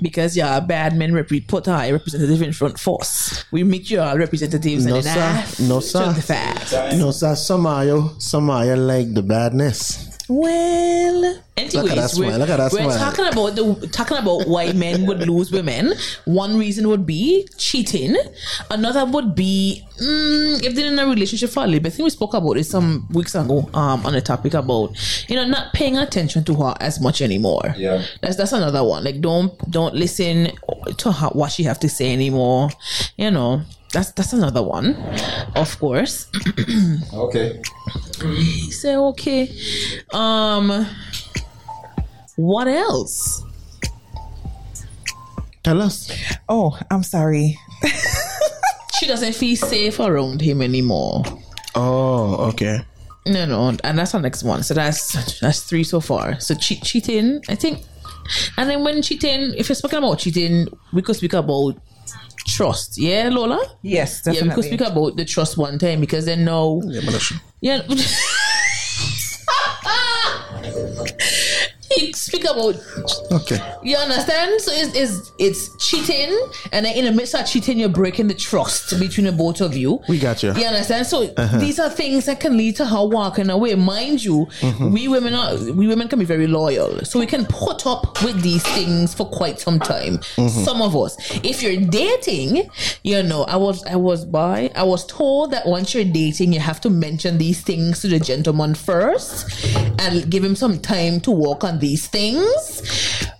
because 0.02 0.36
yeah, 0.36 0.58
bad 0.60 0.96
men 0.96 1.14
rep- 1.14 1.30
put 1.46 1.68
our 1.68 1.92
representative 1.92 2.42
in 2.42 2.52
front 2.52 2.78
force. 2.78 3.44
We 3.52 3.62
make 3.62 3.88
you 3.90 4.00
all 4.00 4.18
representatives 4.18 4.84
No, 4.84 4.96
and 4.96 5.04
sir. 5.04 5.14
then 5.14 5.68
No, 5.68 5.80
sir. 5.80 6.12
the 6.12 6.22
fact. 6.22 6.72
No, 6.98 7.10
sir, 7.12 7.34
some 7.36 7.66
of 7.66 7.86
you, 7.86 8.10
some 8.18 8.50
of 8.50 8.66
you 8.66 8.74
like 8.76 9.14
the 9.14 9.22
badness. 9.22 10.05
Well, 10.28 11.40
anyways, 11.56 11.74
Look 11.74 11.90
at 11.90 11.96
we're, 11.96 12.08
smile, 12.08 12.38
look 12.38 12.48
at 12.48 12.72
we're 12.72 12.98
talking 12.98 13.26
about 13.26 13.54
the 13.54 13.88
talking 13.92 14.16
about 14.16 14.48
why 14.48 14.72
men 14.72 15.06
would 15.06 15.20
lose 15.20 15.52
women. 15.52 15.92
One 16.24 16.58
reason 16.58 16.88
would 16.88 17.06
be 17.06 17.46
cheating. 17.56 18.16
Another 18.68 19.04
would 19.04 19.36
be 19.36 19.84
mm, 20.00 20.64
if 20.64 20.74
they're 20.74 20.92
in 20.92 20.98
a 20.98 21.06
relationship 21.06 21.50
for 21.50 21.62
a 21.62 21.66
little 21.66 21.80
bit. 21.80 21.92
I 21.92 21.96
think 21.96 22.04
we 22.04 22.10
spoke 22.10 22.34
about 22.34 22.56
it 22.56 22.64
some 22.64 23.06
weeks 23.12 23.36
ago 23.36 23.70
um, 23.72 24.04
on 24.04 24.16
a 24.16 24.20
topic 24.20 24.54
about 24.54 24.96
you 25.28 25.36
know 25.36 25.44
not 25.44 25.72
paying 25.72 25.96
attention 25.96 26.42
to 26.44 26.54
her 26.56 26.74
as 26.80 27.00
much 27.00 27.22
anymore. 27.22 27.74
Yeah. 27.76 28.04
that's 28.20 28.34
that's 28.34 28.52
another 28.52 28.82
one. 28.82 29.04
Like 29.04 29.20
don't 29.20 29.56
don't 29.70 29.94
listen 29.94 30.50
to 30.96 31.12
her, 31.12 31.28
what 31.28 31.52
she 31.52 31.62
have 31.62 31.78
to 31.80 31.88
say 31.88 32.12
anymore. 32.12 32.70
You 33.16 33.30
know. 33.30 33.62
That's 33.92 34.12
that's 34.12 34.32
another 34.32 34.62
one, 34.62 34.96
of 35.54 35.78
course. 35.78 36.28
Okay. 37.12 37.62
Say 38.70 38.96
okay. 38.96 39.50
Um, 40.12 40.86
what 42.36 42.68
else? 42.68 43.42
Tell 45.62 45.82
us. 45.82 46.10
Oh, 46.48 46.78
I'm 46.90 47.02
sorry. 47.02 47.58
She 48.98 49.06
doesn't 49.06 49.34
feel 49.34 49.56
safe 49.56 50.00
around 50.00 50.40
him 50.40 50.62
anymore. 50.62 51.22
Oh, 51.74 52.48
okay. 52.48 52.80
No, 53.26 53.44
no, 53.44 53.76
and 53.84 53.98
that's 53.98 54.14
our 54.14 54.20
next 54.22 54.42
one. 54.42 54.62
So 54.62 54.72
that's 54.72 55.38
that's 55.40 55.60
three 55.60 55.84
so 55.84 56.00
far. 56.00 56.40
So 56.40 56.54
cheat, 56.54 56.82
cheating, 56.82 57.42
I 57.48 57.56
think. 57.56 57.80
And 58.56 58.70
then 58.70 58.84
when 58.84 59.02
cheating, 59.02 59.52
if 59.56 59.68
you're 59.68 59.76
speaking 59.76 59.98
about 59.98 60.18
cheating, 60.18 60.68
we 60.94 61.02
could 61.02 61.16
speak 61.16 61.34
about 61.34 61.76
trust. 62.46 62.98
Yeah, 62.98 63.28
Lola. 63.32 63.60
Yes, 63.82 64.22
Yeah, 64.26 64.32
because 64.32 64.34
we 64.34 64.38
could 64.40 64.48
definitely. 64.48 64.62
speak 64.62 64.80
about 64.80 65.16
the 65.16 65.24
trust 65.24 65.56
one 65.56 65.78
time 65.78 66.00
because 66.00 66.24
then 66.24 66.44
no. 66.44 66.82
Yeah. 67.60 67.82
you 67.88 67.96
speak 72.14 72.44
about 72.44 72.76
Okay. 73.32 73.60
You 73.82 73.96
understand? 73.96 74.60
So 74.60 74.72
it's, 74.72 74.94
it's 74.96 75.32
it's 75.38 75.76
cheating, 75.84 76.36
and 76.72 76.86
in 76.86 77.04
the 77.04 77.12
midst 77.12 77.34
of 77.34 77.46
cheating, 77.46 77.78
you're 77.78 77.88
breaking 77.88 78.28
the 78.28 78.34
trust 78.34 78.98
between 78.98 79.26
the 79.26 79.32
both 79.32 79.60
of 79.60 79.76
you. 79.76 80.00
We 80.08 80.18
got 80.18 80.42
you. 80.42 80.52
You 80.54 80.66
understand? 80.66 81.06
So 81.06 81.32
uh-huh. 81.36 81.58
these 81.58 81.78
are 81.78 81.90
things 81.90 82.26
that 82.26 82.40
can 82.40 82.56
lead 82.56 82.76
to 82.76 82.86
her 82.86 83.04
walking 83.04 83.50
away. 83.50 83.74
Mind 83.74 84.24
you, 84.24 84.46
mm-hmm. 84.60 84.92
we 84.92 85.08
women 85.08 85.34
are 85.34 85.54
we 85.72 85.86
women 85.86 86.08
can 86.08 86.18
be 86.18 86.24
very 86.24 86.46
loyal, 86.46 87.04
so 87.04 87.18
we 87.18 87.26
can 87.26 87.46
put 87.46 87.86
up 87.86 88.22
with 88.22 88.42
these 88.42 88.62
things 88.62 89.14
for 89.14 89.26
quite 89.26 89.60
some 89.60 89.78
time. 89.78 90.18
Mm-hmm. 90.18 90.64
Some 90.64 90.82
of 90.82 90.96
us, 90.96 91.16
if 91.44 91.62
you're 91.62 91.80
dating, 91.88 92.70
you 93.02 93.22
know, 93.22 93.44
I 93.44 93.56
was 93.56 93.84
I 93.84 93.96
was 93.96 94.24
by 94.24 94.70
I 94.74 94.82
was 94.82 95.06
told 95.06 95.50
that 95.52 95.66
once 95.66 95.94
you're 95.94 96.04
dating, 96.04 96.52
you 96.52 96.60
have 96.60 96.80
to 96.82 96.90
mention 96.90 97.38
these 97.38 97.60
things 97.60 98.00
to 98.00 98.08
the 98.08 98.18
gentleman 98.18 98.74
first, 98.74 99.66
and 99.98 100.30
give 100.30 100.44
him 100.44 100.56
some 100.56 100.78
time 100.78 101.20
to 101.20 101.30
walk 101.30 101.64
on 101.64 101.78
these 101.78 101.85
things, 101.94 102.82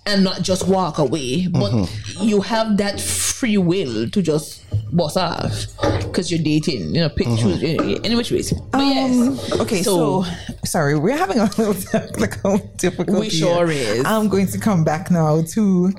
and 0.07 0.23
not 0.23 0.43
just 0.43 0.69
walk 0.69 0.99
away. 0.99 1.49
But 1.49 1.91
you 2.21 2.43
have 2.43 2.77
that 2.77 3.01
free 3.01 3.59
will 3.59 4.09
to 4.11 4.23
just 4.23 4.63
boss 4.95 5.17
off 5.17 5.67
because 5.99 6.31
you're 6.31 6.43
dating. 6.43 6.95
You 6.95 7.03
know, 7.03 7.09
pick 7.09 7.27
choose 7.27 7.63
any 7.63 8.15
which 8.15 8.31
ways. 8.31 8.53
But 8.71 8.81
yes. 8.81 9.53
Um, 9.53 9.61
okay, 9.61 9.83
so, 9.83 10.25
sorry, 10.65 10.99
we're 10.99 11.17
having 11.17 11.39
a 11.39 11.45
little 11.59 11.75
technical 11.75 12.59
difficulty. 12.77 13.21
We 13.21 13.31
sure 13.31 13.67
here. 13.67 13.95
is. 13.95 14.05
I'm 14.05 14.29
going 14.29 14.47
to 14.49 14.59
come 14.59 14.85
back 14.85 15.11
now 15.11 15.43
to 15.43 15.93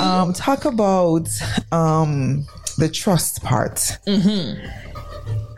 um, 0.00 0.32
talk 0.32 0.64
about 0.64 1.28
um, 1.72 2.46
the 2.78 2.88
trust 2.88 3.42
part. 3.42 3.76
Mm-hmm. 4.06 4.95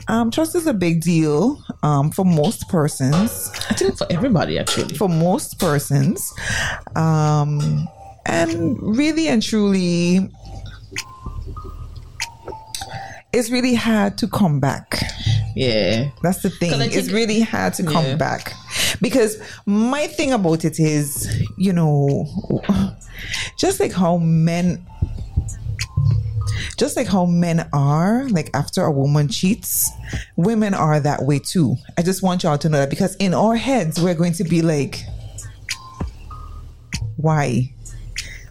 Um, 0.08 0.30
trust 0.30 0.54
is 0.54 0.66
a 0.66 0.72
big 0.72 1.02
deal 1.02 1.62
um, 1.82 2.10
for 2.10 2.24
most 2.24 2.68
persons. 2.68 3.50
I 3.70 3.74
think 3.74 3.98
for 3.98 4.06
everybody 4.10 4.58
actually. 4.58 4.94
For 4.96 5.08
most 5.08 5.58
persons, 5.58 6.32
um, 6.96 7.86
and 8.26 8.78
really 8.96 9.28
and 9.28 9.42
truly, 9.42 10.30
it's 13.32 13.50
really 13.50 13.74
hard 13.74 14.16
to 14.18 14.28
come 14.28 14.60
back. 14.60 14.98
Yeah. 15.54 16.10
That's 16.22 16.42
the 16.42 16.50
thing. 16.50 16.72
I 16.72 16.86
It's 16.86 17.10
really 17.10 17.40
hard 17.40 17.74
to 17.74 17.82
come 17.82 18.04
Yeah. 18.04 18.16
back 18.16 18.54
because 19.02 19.38
my 19.66 20.06
thing 20.06 20.32
about 20.32 20.64
it 20.64 20.78
is, 20.78 21.28
you 21.56 21.72
know, 21.72 22.26
just 23.58 23.80
like 23.80 23.92
how 23.92 24.18
men, 24.18 24.86
just 26.76 26.96
like 26.96 27.06
how 27.06 27.26
men 27.26 27.68
are, 27.72 28.28
like 28.28 28.50
after 28.54 28.82
a 28.82 28.90
woman 28.90 29.28
cheats, 29.28 29.90
women 30.36 30.74
are 30.74 31.00
that 31.00 31.22
way 31.22 31.38
too. 31.38 31.76
I 31.96 32.02
just 32.02 32.22
want 32.22 32.42
y'all 32.42 32.58
to 32.58 32.68
know 32.68 32.78
that 32.78 32.90
because 32.90 33.16
in 33.16 33.34
our 33.34 33.56
heads, 33.56 34.00
we're 34.00 34.14
going 34.14 34.32
to 34.34 34.44
be 34.44 34.62
like, 34.62 35.04
why? 37.16 37.72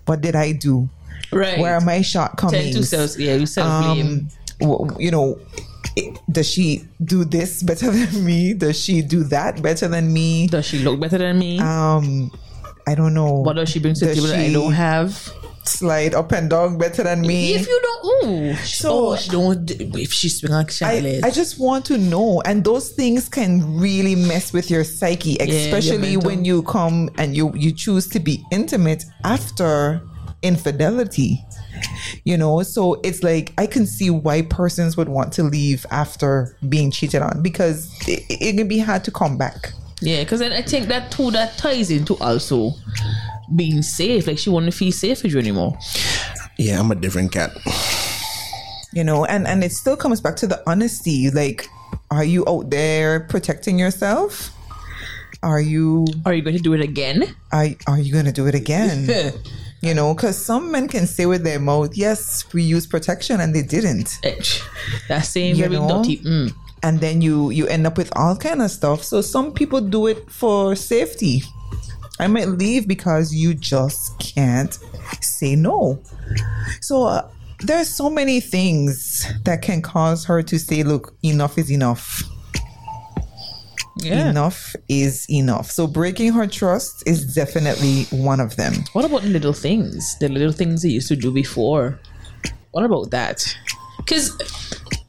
What 0.06 0.22
did 0.22 0.36
I 0.36 0.52
do? 0.54 0.90
Right. 1.32 1.60
Where 1.60 1.76
are 1.76 1.82
my 1.82 2.02
shortcomings? 2.02 2.90
self, 2.90 3.18
yeah, 3.18 3.36
you 3.36 3.46
self 3.46 3.84
blame. 3.84 4.30
um, 4.62 4.96
you 5.00 5.12
know, 5.12 5.40
does 6.32 6.50
she 6.50 6.84
do 7.04 7.26
this 7.26 7.64
better 7.64 7.92
than 7.92 8.24
me? 8.26 8.54
Does 8.54 8.80
she 8.80 9.02
do 9.02 9.24
that 9.26 9.62
better 9.62 9.88
than 9.88 10.12
me? 10.12 10.48
Does 10.48 10.66
she 10.66 10.80
look 10.80 11.00
better 11.00 11.18
than 11.18 11.40
me? 11.40 11.60
Um, 11.60 12.32
I 12.88 12.96
don't 12.96 13.14
know. 13.14 13.34
what 13.34 13.58
does 13.58 13.70
she 13.70 13.80
bring 13.80 13.96
to 13.96 14.06
the 14.06 14.16
table 14.16 14.28
that 14.28 14.40
I 14.40 14.54
don't 14.54 14.72
have? 14.72 15.34
Slide 15.68 16.16
up 16.16 16.32
and 16.32 16.50
down 16.50 16.78
better 16.78 17.04
than 17.04 17.22
me. 17.22 17.54
If 17.54 17.68
you 17.68 17.80
don't, 17.82 18.26
ooh, 18.30 18.56
So- 18.56 19.16
so 19.16 19.22
she 19.22 19.30
don't. 19.30 19.70
If 19.72 20.14
she 20.14 20.30
swing 20.30 20.52
like 20.52 20.72
I, 20.82 21.20
I 21.24 21.30
just 21.30 21.60
want 21.60 21.86
to 21.86 21.98
know, 21.98 22.42
and 22.46 22.64
those 22.64 22.90
things 22.90 23.28
can 23.30 23.78
really 23.80 24.16
mess 24.16 24.54
with 24.54 24.72
your 24.72 24.84
psyche, 24.84 25.38
especially 25.40 26.16
mental. 26.16 26.22
when 26.30 26.46
you 26.46 26.64
come 26.64 27.10
and 27.18 27.36
you 27.36 27.52
you 27.54 27.72
choose 27.74 28.08
to 28.10 28.20
be 28.20 28.44
intimate 28.52 29.04
after 29.24 30.02
infidelity. 30.42 31.44
You 32.24 32.38
know, 32.38 32.64
so 32.64 32.96
it's 33.04 33.22
like 33.22 33.54
I 33.58 33.68
can 33.68 33.86
see 33.86 34.10
why 34.10 34.42
persons 34.42 34.98
would 34.98 35.10
want 35.10 35.32
to 35.34 35.44
leave 35.44 35.86
after 35.92 36.58
being 36.68 36.90
cheated 36.90 37.22
on 37.22 37.44
because 37.44 37.94
it, 38.08 38.24
it 38.30 38.58
can 38.58 38.68
be 38.68 38.80
hard 38.80 39.04
to 39.04 39.12
come 39.12 39.38
back. 39.38 39.74
yeah, 40.02 40.24
because 40.24 40.40
then 40.40 40.54
I 40.54 40.62
think 40.64 40.88
that 40.88 41.12
too 41.12 41.30
that 41.32 41.58
ties 41.58 41.92
into 41.92 42.16
also 42.18 42.72
being 43.56 43.82
safe. 43.82 44.28
Like 44.28 44.38
she 44.38 44.50
want 44.50 44.66
to 44.66 44.72
feel 44.72 44.92
safe 44.92 45.24
with 45.24 45.34
you 45.34 45.40
anymore. 45.40 45.78
Yeah, 46.58 46.80
I'm 46.80 46.92
a 46.92 46.96
different 46.96 47.32
cat. 47.32 47.52
you 48.94 49.04
know 49.04 49.26
and 49.26 49.46
and 49.48 49.64
it 49.64 49.72
still 49.72 49.98
comes 49.98 50.22
back 50.22 50.36
to 50.38 50.48
the 50.48 50.64
honesty 50.66 51.30
like 51.30 51.68
are 52.10 52.24
you 52.24 52.44
out 52.48 52.70
there 52.70 53.20
protecting 53.28 53.78
yourself 53.78 54.50
are 55.44 55.60
you 55.62 56.06
Are 56.26 56.34
you 56.34 56.42
going 56.42 56.56
to 56.56 56.62
do 56.64 56.74
it 56.74 56.82
again? 56.82 57.36
are, 57.52 57.68
are 57.86 58.00
you 58.00 58.12
gonna 58.14 58.32
do 58.32 58.48
it 58.48 58.56
again 58.56 59.08
you 59.82 59.94
know 59.94 60.14
because 60.16 60.38
some 60.40 60.72
men 60.72 60.88
can 60.88 61.06
say 61.06 61.26
with 61.28 61.44
their 61.44 61.60
mouth 61.60 61.96
yes 61.98 62.46
we 62.54 62.64
use 62.64 62.88
protection 62.88 63.40
and 63.42 63.54
they 63.54 63.62
didn't 63.62 64.18
Eh, 64.24 64.36
that 65.10 65.26
same 65.26 65.56
You 65.58 65.64
very 65.68 65.76
know? 65.78 66.02
dirty. 66.02 66.18
Mm. 66.24 66.54
and 66.82 67.00
then 67.02 67.22
you 67.22 67.52
you 67.52 67.68
end 67.68 67.86
up 67.86 67.98
with 67.98 68.10
all 68.16 68.36
kind 68.38 68.62
of 68.62 68.72
stuff 68.72 69.04
so 69.04 69.22
some 69.22 69.52
people 69.52 69.82
do 69.82 70.08
it 70.08 70.32
for 70.32 70.76
safety 70.76 71.44
i 72.20 72.28
might 72.28 72.48
leave 72.48 72.88
because 72.88 73.34
you 73.34 73.54
just 73.54 74.18
can't 74.20 74.80
say 75.22 75.56
no 75.56 76.00
so 76.82 77.04
uh, 77.04 77.28
there's 77.60 77.88
so 77.90 78.10
many 78.10 78.40
things 78.40 79.26
that 79.44 79.62
can 79.62 79.82
cause 79.82 80.26
her 80.26 80.42
to 80.44 80.58
say 80.60 80.84
look 80.84 81.14
enough 81.24 81.58
is 81.58 81.72
enough 81.72 82.24
Yeah. 84.00 84.30
enough 84.30 84.76
is 84.88 85.26
enough 85.30 85.72
so 85.72 85.88
breaking 85.88 86.34
her 86.34 86.46
trust 86.46 87.02
is 87.08 87.34
definitely 87.34 88.04
one 88.12 88.40
of 88.40 88.56
them 88.56 88.74
What 88.94 89.06
about 89.06 89.24
little 89.24 89.54
things? 89.54 90.16
The 90.20 90.30
little 90.30 90.52
things 90.54 90.84
they 90.84 90.90
used 90.90 91.08
to 91.08 91.16
do 91.16 91.32
before. 91.32 92.00
What 92.74 92.86
about 92.86 93.10
that? 93.10 93.42
Because 93.98 94.30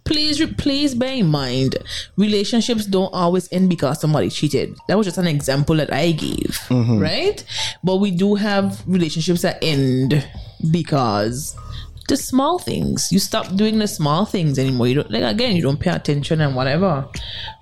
please, 0.09 0.45
please 0.57 0.95
bear 0.95 1.13
in 1.13 1.29
mind, 1.29 1.77
relationships 2.17 2.87
don't 2.87 3.13
always 3.13 3.51
end 3.53 3.69
because 3.69 4.01
somebody 4.01 4.31
cheated. 4.31 4.77
That 4.89 4.97
was 4.97 5.07
just 5.07 5.19
an 5.19 5.27
example 5.27 5.77
that 5.77 5.93
I 5.93 6.13
gave, 6.13 6.59
right? 6.71 7.45
But 7.85 7.97
we 7.97 8.11
do 8.11 8.35
have 8.35 8.83
relationships 8.87 9.43
that 9.43 9.59
end 9.63 10.27
because 10.73 11.55
the 12.09 12.17
small 12.17 12.59
things. 12.59 13.13
You 13.13 13.19
stop 13.19 13.55
doing 13.55 13.79
the 13.79 13.87
small 13.87 14.25
things 14.25 14.59
anymore. 14.59 14.89
You 14.89 14.95
don't 14.95 15.11
like 15.11 15.25
again. 15.25 15.55
You 15.55 15.63
don't 15.63 15.79
pay 15.79 15.91
attention 15.91 16.41
and 16.41 16.57
whatever, 16.57 17.07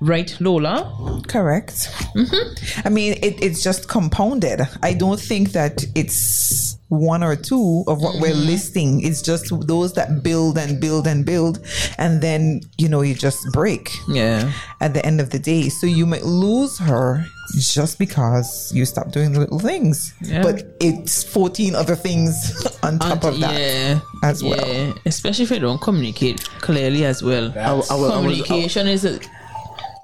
right, 0.00 0.34
Lola? 0.40 1.22
Correct. 1.26 1.90
Mm-hmm. 2.14 2.86
I 2.86 2.88
mean, 2.90 3.14
it, 3.22 3.42
it's 3.42 3.62
just 3.62 3.88
compounded. 3.88 4.60
I 4.84 4.94
don't 4.94 5.20
think 5.20 5.50
that 5.52 5.84
it's 5.96 6.75
one 6.88 7.22
or 7.22 7.34
two 7.34 7.84
of 7.88 8.00
what 8.00 8.20
we're 8.20 8.32
mm-hmm. 8.32 8.46
listing. 8.46 9.00
It's 9.02 9.22
just 9.22 9.52
those 9.66 9.92
that 9.94 10.22
build 10.22 10.56
and 10.58 10.80
build 10.80 11.06
and 11.06 11.24
build, 11.24 11.58
and 11.98 12.20
then 12.22 12.60
you 12.78 12.88
know 12.88 13.02
you 13.02 13.14
just 13.14 13.40
break 13.52 13.90
Yeah. 14.08 14.52
at 14.80 14.94
the 14.94 15.04
end 15.04 15.20
of 15.20 15.30
the 15.30 15.38
day. 15.38 15.68
So 15.68 15.86
you 15.86 16.06
might 16.06 16.24
lose 16.24 16.78
her 16.78 17.24
just 17.58 17.98
because 17.98 18.72
you 18.74 18.84
stop 18.84 19.10
doing 19.12 19.32
the 19.32 19.40
little 19.40 19.58
things. 19.58 20.14
Yeah. 20.20 20.42
But 20.42 20.76
it's 20.80 21.22
14 21.24 21.74
other 21.74 21.96
things 21.96 22.34
on 22.82 22.98
top 22.98 23.24
of 23.24 23.40
that 23.40 23.58
yeah, 23.60 24.00
as 24.22 24.42
yeah. 24.42 24.50
well. 24.50 24.94
Especially 25.06 25.44
if 25.44 25.50
you 25.50 25.58
don't 25.60 25.80
communicate 25.80 26.44
clearly 26.60 27.04
as 27.04 27.22
well. 27.22 27.52
I, 27.56 27.60
I 27.60 27.72
was- 27.72 27.90
I 27.90 27.94
was- 27.94 28.12
Communication 28.12 28.86
is 28.88 29.04
a. 29.04 29.18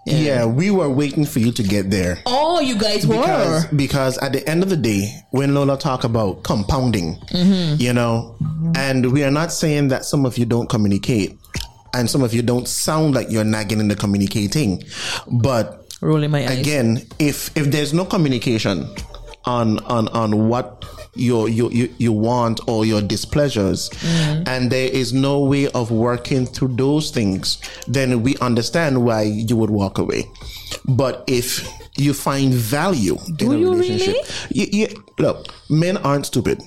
yeah, 0.07 0.45
we 0.47 0.71
were 0.71 0.89
waiting 0.91 1.25
for 1.25 1.39
you 1.39 1.53
to 1.53 1.63
get 1.63 1.91
there. 1.91 2.19
Oh, 2.27 2.61
you 2.61 2.77
guys 2.77 3.07
were. 3.07 3.15
because 3.17 3.67
because 3.69 4.19
at 4.19 4.33
the 4.33 4.47
end 4.49 4.63
of 4.63 4.69
the 4.69 4.77
day, 4.77 5.11
when 5.31 5.55
Lola 5.55 5.79
talk 5.79 6.05
about 6.05 6.43
compounding, 6.43 7.17
Mm-hmm. 7.31 7.81
you 7.81 7.93
know, 7.93 8.37
and 8.75 9.13
we 9.13 9.23
are 9.25 9.31
not 9.31 9.53
saying 9.53 9.89
that 9.89 10.05
some 10.05 10.27
of 10.27 10.39
you 10.39 10.45
don't 10.45 10.69
communicate, 10.69 11.39
and 11.95 12.11
some 12.11 12.23
of 12.23 12.35
you 12.35 12.43
don't 12.43 12.67
sound 12.69 13.15
like 13.15 13.31
you're 13.31 13.45
nagging 13.45 13.81
in 13.81 13.89
the 13.89 13.97
communicating, 13.97 14.83
but 15.31 15.79
Rolling 16.01 16.31
my 16.33 16.47
eyes. 16.49 16.59
again, 16.59 17.03
if 17.21 17.57
if 17.57 17.71
there's 17.71 17.93
no 17.95 18.05
communication 18.05 18.89
on 19.45 19.79
on 19.87 20.09
on 20.09 20.49
what 20.49 20.85
you 21.15 21.47
you 21.47 21.69
you, 21.71 21.95
you 21.99 22.13
want 22.13 22.61
or 22.67 22.85
your 22.87 23.03
displeasures 23.03 23.91
and 24.47 24.71
there 24.71 24.89
is 24.89 25.13
no 25.13 25.41
way 25.41 25.69
of 25.73 25.91
working 25.91 26.47
through 26.47 26.69
those 26.69 27.11
things 27.11 27.59
then 27.87 28.23
we 28.23 28.37
understand 28.39 29.05
why 29.05 29.23
you 29.23 29.57
would 29.57 29.71
walk 29.71 29.99
away 29.99 30.25
but 30.87 31.23
if 31.27 31.69
you 31.99 32.15
find 32.15 32.55
value 32.55 33.19
in 33.39 33.53
a 33.53 33.57
relationship 33.57 34.17
you, 34.49 34.67
you, 34.73 35.05
look 35.19 35.49
men 35.69 35.97
aren't 35.99 36.25
stupid 36.27 36.61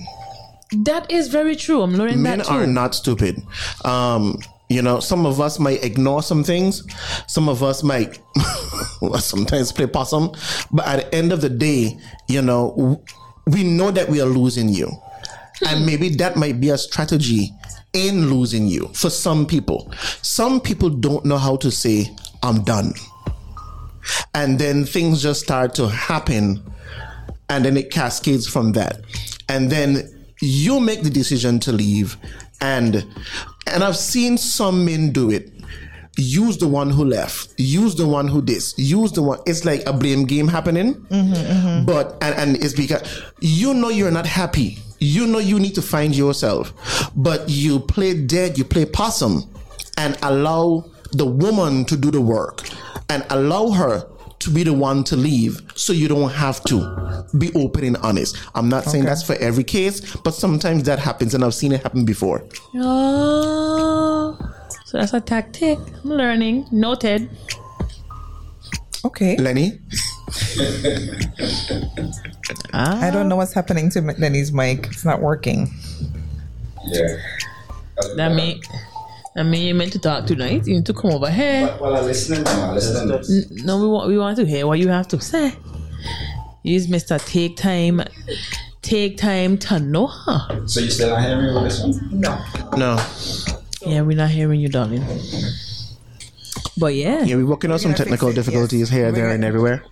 That 0.84 1.10
is 1.10 1.28
very 1.28 1.54
true. 1.54 1.82
I'm 1.82 1.94
learning 1.94 2.22
men 2.22 2.38
that 2.38 2.48
too. 2.48 2.54
are 2.54 2.66
not 2.66 2.94
stupid. 2.94 3.40
Um, 3.84 4.38
you 4.68 4.82
know, 4.82 4.98
some 4.98 5.24
of 5.24 5.40
us 5.40 5.60
might 5.60 5.84
ignore 5.84 6.22
some 6.22 6.42
things. 6.42 6.82
Some 7.28 7.48
of 7.48 7.62
us 7.62 7.84
might 7.84 8.18
sometimes 9.20 9.70
play 9.70 9.86
possum. 9.86 10.32
But 10.72 10.86
at 10.86 10.96
the 10.96 11.14
end 11.14 11.32
of 11.32 11.40
the 11.40 11.48
day, 11.50 11.96
you 12.26 12.42
know, 12.42 13.00
we 13.46 13.64
know 13.64 13.90
that 13.90 14.08
we 14.08 14.20
are 14.20 14.26
losing 14.26 14.68
you. 14.68 14.90
And 15.66 15.86
maybe 15.86 16.10
that 16.16 16.36
might 16.36 16.60
be 16.60 16.70
a 16.70 16.78
strategy 16.78 17.52
in 17.92 18.28
losing 18.28 18.66
you 18.66 18.88
for 18.88 19.08
some 19.08 19.46
people. 19.46 19.90
Some 20.22 20.60
people 20.60 20.90
don't 20.90 21.24
know 21.24 21.38
how 21.38 21.56
to 21.56 21.70
say, 21.70 22.14
I'm 22.42 22.62
done. 22.62 22.92
And 24.34 24.58
then 24.58 24.84
things 24.84 25.22
just 25.22 25.42
start 25.42 25.74
to 25.76 25.88
happen 25.88 26.62
and 27.48 27.64
then 27.64 27.76
it 27.76 27.90
cascades 27.90 28.46
from 28.46 28.72
that 28.72 29.00
and 29.48 29.70
then 29.70 30.28
you 30.40 30.80
make 30.80 31.02
the 31.02 31.10
decision 31.10 31.58
to 31.60 31.72
leave 31.72 32.16
and 32.60 33.06
and 33.66 33.84
i've 33.84 33.96
seen 33.96 34.36
some 34.36 34.84
men 34.84 35.10
do 35.12 35.30
it 35.30 35.50
use 36.16 36.58
the 36.58 36.68
one 36.68 36.90
who 36.90 37.04
left. 37.04 37.58
Use 37.58 37.94
the 37.94 38.06
one 38.06 38.28
who 38.28 38.40
this. 38.40 38.74
Use 38.78 39.12
the 39.12 39.22
one. 39.22 39.40
It's 39.46 39.64
like 39.64 39.86
a 39.86 39.92
blame 39.92 40.24
game 40.24 40.48
happening. 40.48 40.94
Mm-hmm, 40.94 41.32
mm-hmm. 41.34 41.86
But 41.86 42.16
and, 42.22 42.34
and 42.34 42.64
it's 42.64 42.74
because 42.74 43.22
you 43.40 43.74
know 43.74 43.88
you're 43.88 44.10
not 44.10 44.26
happy. 44.26 44.78
You 44.98 45.26
know 45.26 45.38
you 45.38 45.58
need 45.58 45.74
to 45.74 45.82
find 45.82 46.16
yourself. 46.16 46.72
But 47.14 47.48
you 47.48 47.80
play 47.80 48.14
dead 48.14 48.58
you 48.58 48.64
play 48.64 48.86
possum 48.86 49.48
and 49.98 50.16
allow 50.22 50.84
the 51.12 51.26
woman 51.26 51.84
to 51.86 51.96
do 51.96 52.10
the 52.10 52.20
work 52.20 52.68
and 53.08 53.24
allow 53.30 53.70
her 53.70 54.06
to 54.38 54.50
be 54.50 54.62
the 54.62 54.72
one 54.72 55.02
to 55.02 55.16
leave 55.16 55.60
so 55.74 55.92
you 55.92 56.08
don't 56.08 56.30
have 56.30 56.62
to 56.64 57.24
be 57.38 57.52
open 57.54 57.84
and 57.84 57.96
honest. 57.98 58.36
I'm 58.54 58.68
not 58.68 58.84
saying 58.84 59.04
that's 59.04 59.22
for 59.22 59.34
every 59.36 59.64
case, 59.64 60.14
but 60.16 60.34
sometimes 60.34 60.84
that 60.84 60.98
happens 60.98 61.34
and 61.34 61.42
I've 61.44 61.54
seen 61.54 61.72
it 61.72 61.82
happen 61.82 62.04
before. 62.04 62.44
Oh, 62.74 64.36
so 64.86 64.98
that's 64.98 65.12
a 65.14 65.20
tactic. 65.20 65.78
I'm 66.04 66.10
learning. 66.10 66.66
Noted. 66.70 67.28
Okay. 69.04 69.36
Lenny? 69.36 69.78
ah. 72.72 73.00
I 73.02 73.10
don't 73.10 73.28
know 73.28 73.36
what's 73.36 73.52
happening 73.52 73.90
to 73.90 74.00
Lenny's 74.00 74.52
mic. 74.52 74.86
It's 74.86 75.04
not 75.04 75.20
working. 75.20 75.70
Yeah. 76.86 77.16
That 78.16 78.32
mean, 78.34 78.60
I 79.36 79.42
mean, 79.42 79.66
you 79.66 79.74
meant 79.74 79.92
to 79.92 79.98
talk 79.98 80.26
tonight. 80.26 80.66
You 80.66 80.74
need 80.74 80.86
to 80.86 80.94
come 80.94 81.10
over 81.12 81.30
here. 81.30 81.66
While 81.78 81.96
I'm 81.96 82.04
listening, 82.04 82.46
I'm 82.46 82.74
listening. 82.74 83.12
N- 83.12 83.64
No, 83.66 83.80
we 83.80 83.88
want 83.88 84.08
we 84.08 84.18
want 84.18 84.36
to 84.38 84.46
hear 84.46 84.66
what 84.66 84.78
you 84.78 84.88
have 84.88 85.08
to 85.08 85.20
say. 85.20 85.52
Use 86.62 86.88
Mister 86.88 87.18
Take 87.18 87.56
Time, 87.56 88.02
take 88.82 89.16
time 89.18 89.56
to 89.58 89.78
know 89.78 90.08
her. 90.08 90.66
So 90.66 90.80
you 90.80 90.90
still 90.90 91.10
not 91.10 91.22
hearing 91.22 91.46
me 91.46 91.54
with 91.54 91.64
this 91.64 91.80
one? 91.80 92.20
No. 92.20 92.38
No. 92.76 93.55
Yeah, 93.86 94.02
we're 94.02 94.16
not 94.16 94.30
hearing 94.30 94.60
you, 94.60 94.68
darling. 94.68 95.04
But 96.78 96.94
yeah, 96.94 97.22
Yeah, 97.24 97.36
we're 97.36 97.46
working 97.46 97.70
on 97.70 97.78
some 97.78 97.92
gonna 97.92 97.96
fix 97.96 98.04
technical 98.04 98.28
it, 98.28 98.34
difficulties 98.34 98.80
yes. 98.80 98.90
here, 98.90 99.06
We're 99.06 99.12
there, 99.12 99.22
gonna- 99.24 99.34
and 99.36 99.44
everywhere. 99.44 99.84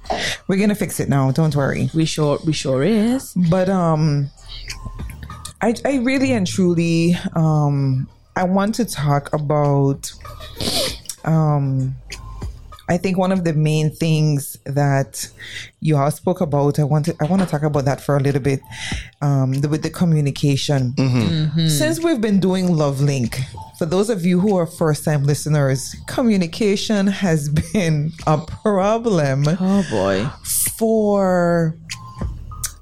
We're 0.48 0.58
gonna 0.58 0.74
fix 0.74 1.00
it 1.00 1.08
now. 1.08 1.30
Don't 1.30 1.54
worry. 1.56 1.90
we 1.94 2.04
sure 2.04 2.38
we 2.44 2.52
sure 2.52 2.82
is. 2.82 3.32
But 3.50 3.68
um, 3.70 4.28
I 5.62 5.74
I 5.84 5.96
really 5.98 6.32
and 6.32 6.46
truly 6.46 7.16
um 7.34 8.06
I 8.36 8.44
want 8.44 8.74
to 8.76 8.84
talk 8.84 9.32
about 9.32 10.12
um. 11.24 11.94
I 12.88 12.98
think 12.98 13.16
one 13.16 13.32
of 13.32 13.44
the 13.44 13.54
main 13.54 13.90
things 13.90 14.58
that 14.66 15.28
you 15.80 15.96
all 15.96 16.10
spoke 16.10 16.40
about, 16.42 16.78
I 16.78 16.84
want 16.84 17.06
to 17.06 17.16
I 17.20 17.24
want 17.24 17.40
to 17.42 17.48
talk 17.48 17.62
about 17.62 17.84
that 17.86 18.00
for 18.00 18.16
a 18.16 18.20
little 18.20 18.42
bit, 18.42 18.60
um, 19.22 19.52
the, 19.54 19.68
with 19.68 19.82
the 19.82 19.90
communication. 19.90 20.94
Since 21.68 22.00
we've 22.04 22.20
been 22.20 22.40
doing 22.40 22.76
Love 22.76 23.00
Link, 23.00 23.38
for 23.78 23.86
those 23.86 24.10
of 24.10 24.26
you 24.26 24.38
who 24.40 24.56
are 24.58 24.66
first 24.66 25.04
time 25.04 25.24
listeners, 25.24 25.96
communication 26.08 27.06
has 27.06 27.48
been 27.72 28.12
a 28.26 28.38
problem 28.38 29.44
Oh 29.60 29.84
boy. 29.90 30.26
for 30.78 31.76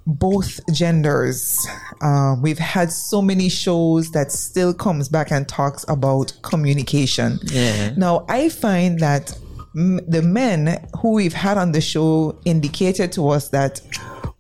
both 0.07 0.59
genders. 0.73 1.57
Uh, 2.01 2.35
we've 2.41 2.59
had 2.59 2.91
so 2.91 3.23
many 3.23 3.49
shows 3.49 4.11
that 4.11 4.33
still 4.33 4.75
comes 4.75 5.09
back 5.09 5.31
and 5.31 5.47
talks 5.49 5.85
about 5.89 6.33
communication. 6.43 7.39
Yeah. 7.45 7.93
Now, 7.97 8.25
I 8.29 8.49
find 8.49 8.99
that 8.99 9.33
m- 9.77 10.01
the 10.09 10.23
men 10.23 10.87
who 11.01 11.13
we've 11.13 11.33
had 11.33 11.57
on 11.59 11.73
the 11.73 11.81
show 11.81 12.39
indicated 12.45 13.13
to 13.13 13.29
us 13.29 13.49
that 13.51 13.81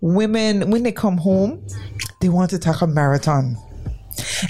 women, 0.00 0.70
when 0.70 0.82
they 0.82 0.92
come 0.92 1.16
home, 1.18 1.64
they 2.20 2.28
want 2.28 2.50
to 2.50 2.58
talk 2.58 2.82
a 2.82 2.86
marathon. 2.86 3.56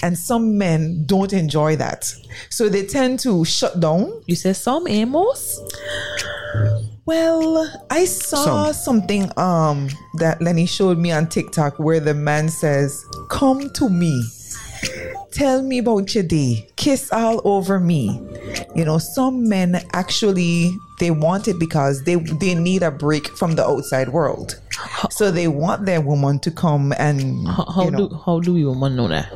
And 0.02 0.18
some 0.18 0.58
men 0.58 1.04
don't 1.06 1.32
enjoy 1.32 1.76
that. 1.76 2.12
So 2.50 2.68
they 2.68 2.84
tend 2.84 3.20
to 3.20 3.44
shut 3.44 3.78
down 3.80 4.22
You 4.26 4.34
said 4.34 4.56
some 4.56 4.88
Amos? 4.88 5.60
well, 7.04 7.68
I 7.90 8.04
saw 8.04 8.72
Some. 8.72 9.00
something 9.00 9.38
um 9.38 9.88
that 10.18 10.40
Lenny 10.40 10.66
showed 10.66 10.98
me 10.98 11.12
on 11.12 11.28
TikTok 11.28 11.78
where 11.78 12.00
the 12.00 12.14
man 12.14 12.48
says, 12.48 13.04
"Come 13.28 13.70
to 13.70 13.88
me. 13.88 14.24
Tell 15.32 15.62
me 15.62 15.78
about 15.78 16.14
your 16.14 16.24
day. 16.24 16.68
Kiss 16.76 17.12
all 17.12 17.40
over 17.44 17.80
me." 17.80 18.20
You 18.74 18.84
know, 18.84 18.98
some 18.98 19.48
men 19.48 19.80
actually 19.92 20.72
they 20.98 21.10
want 21.10 21.48
it 21.48 21.58
because 21.58 22.04
they 22.04 22.16
they 22.16 22.54
need 22.54 22.82
a 22.82 22.90
break 22.90 23.28
from 23.36 23.54
the 23.54 23.64
outside 23.64 24.10
world. 24.10 24.60
So 25.10 25.30
they 25.30 25.48
want 25.48 25.86
their 25.86 26.00
woman 26.00 26.38
to 26.40 26.50
come 26.50 26.92
and 26.98 27.46
How, 27.48 27.64
how 27.64 27.84
you 27.84 27.90
know, 27.90 28.08
do 28.08 28.20
how 28.24 28.40
do 28.40 28.54
we 28.54 28.64
woman 28.64 28.96
know 28.96 29.08
that? 29.08 29.32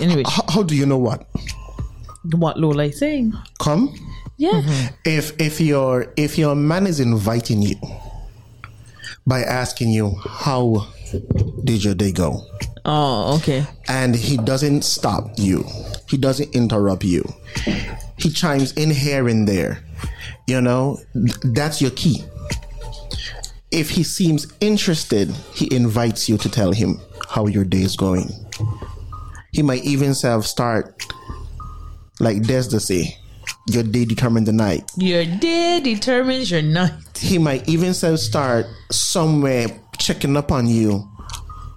Anyway, 0.00 0.22
How, 0.26 0.44
how 0.48 0.62
do 0.62 0.76
you 0.76 0.86
know 0.86 0.98
what? 0.98 1.26
what 2.36 2.58
Lola 2.58 2.84
is 2.84 2.98
saying? 2.98 3.32
Come? 3.58 3.94
Yeah. 4.36 4.52
Mm-hmm. 4.52 4.94
If 5.04 5.40
if 5.40 5.60
your 5.60 6.12
if 6.16 6.38
your 6.38 6.54
man 6.54 6.86
is 6.86 7.00
inviting 7.00 7.62
you 7.62 7.76
by 9.26 9.42
asking 9.42 9.90
you 9.90 10.14
how 10.24 10.86
did 11.64 11.84
your 11.84 11.94
day 11.94 12.12
go? 12.12 12.42
Oh, 12.84 13.36
okay. 13.36 13.66
and 13.88 14.14
he 14.14 14.36
doesn't 14.38 14.82
stop 14.82 15.30
you. 15.36 15.64
He 16.08 16.16
doesn't 16.16 16.54
interrupt 16.54 17.04
you. 17.04 17.22
He 18.16 18.30
chimes 18.30 18.72
in 18.72 18.90
here 18.90 19.28
and 19.28 19.46
there. 19.46 19.84
You 20.46 20.60
know, 20.60 20.98
that's 21.14 21.82
your 21.82 21.90
key. 21.90 22.24
If 23.70 23.90
he 23.90 24.02
seems 24.02 24.46
interested, 24.60 25.28
he 25.54 25.68
invites 25.74 26.28
you 26.28 26.38
to 26.38 26.48
tell 26.48 26.72
him 26.72 26.98
how 27.28 27.46
your 27.46 27.64
day 27.64 27.82
is 27.82 27.96
going. 27.96 28.30
He 29.52 29.62
might 29.62 29.84
even 29.84 30.14
self 30.14 30.46
start 30.46 31.04
like 32.20 32.38
Desda 32.38 32.80
say, 32.80 33.16
your 33.68 33.82
day 33.82 34.04
determines 34.04 34.46
the 34.46 34.52
night. 34.52 34.90
Your 34.96 35.24
day 35.24 35.80
determines 35.82 36.50
your 36.50 36.62
night. 36.62 36.92
He 37.18 37.38
might 37.38 37.68
even 37.68 37.94
self 37.94 38.20
start 38.20 38.66
somewhere 38.90 39.68
checking 39.98 40.36
up 40.36 40.50
on 40.52 40.66
you 40.66 41.08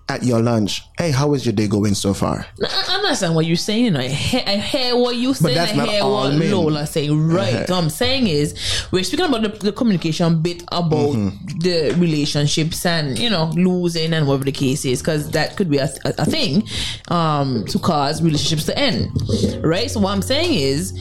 at 0.09 0.23
your 0.23 0.41
lunch, 0.41 0.81
hey, 0.97 1.09
how 1.11 1.33
is 1.33 1.45
your 1.45 1.53
day 1.53 1.67
going 1.67 1.95
so 1.95 2.13
far? 2.13 2.45
I 2.61 2.95
understand 3.01 3.33
what 3.33 3.45
you're 3.45 3.55
saying. 3.55 3.85
You 3.85 3.91
know, 3.91 4.01
I, 4.01 4.07
hear, 4.09 4.43
I 4.45 4.55
hear 4.57 4.97
what 4.97 5.15
you 5.15 5.33
saying. 5.33 5.55
that's 5.55 5.71
I 5.71 5.75
not 5.77 5.87
hear 5.87 6.03
all 6.03 6.23
what 6.23 6.35
men. 6.35 6.51
Lola 6.51 6.85
saying. 6.85 7.29
Right. 7.29 7.53
Uh-huh. 7.53 7.65
What 7.69 7.83
I'm 7.83 7.89
saying 7.89 8.27
is, 8.27 8.53
we're 8.91 9.03
speaking 9.05 9.27
about 9.27 9.43
the, 9.43 9.49
the 9.49 9.71
communication 9.71 10.41
bit 10.41 10.63
about 10.69 11.15
Mm-hmm. 11.15 11.59
the 11.59 11.95
relationships 11.97 12.85
and 12.85 13.17
you 13.17 13.29
know 13.29 13.51
losing 13.55 14.13
and 14.13 14.27
whatever 14.27 14.43
the 14.43 14.51
case 14.51 14.83
is, 14.83 15.01
because 15.01 15.31
that 15.31 15.55
could 15.55 15.69
be 15.69 15.77
a, 15.77 15.89
a, 16.03 16.13
a 16.17 16.25
thing 16.25 16.63
um, 17.07 17.63
to 17.67 17.79
cause 17.79 18.21
relationships 18.21 18.65
to 18.65 18.77
end. 18.77 19.09
Right. 19.63 19.89
So 19.89 20.01
what 20.01 20.11
I'm 20.11 20.21
saying 20.21 20.53
is, 20.53 20.91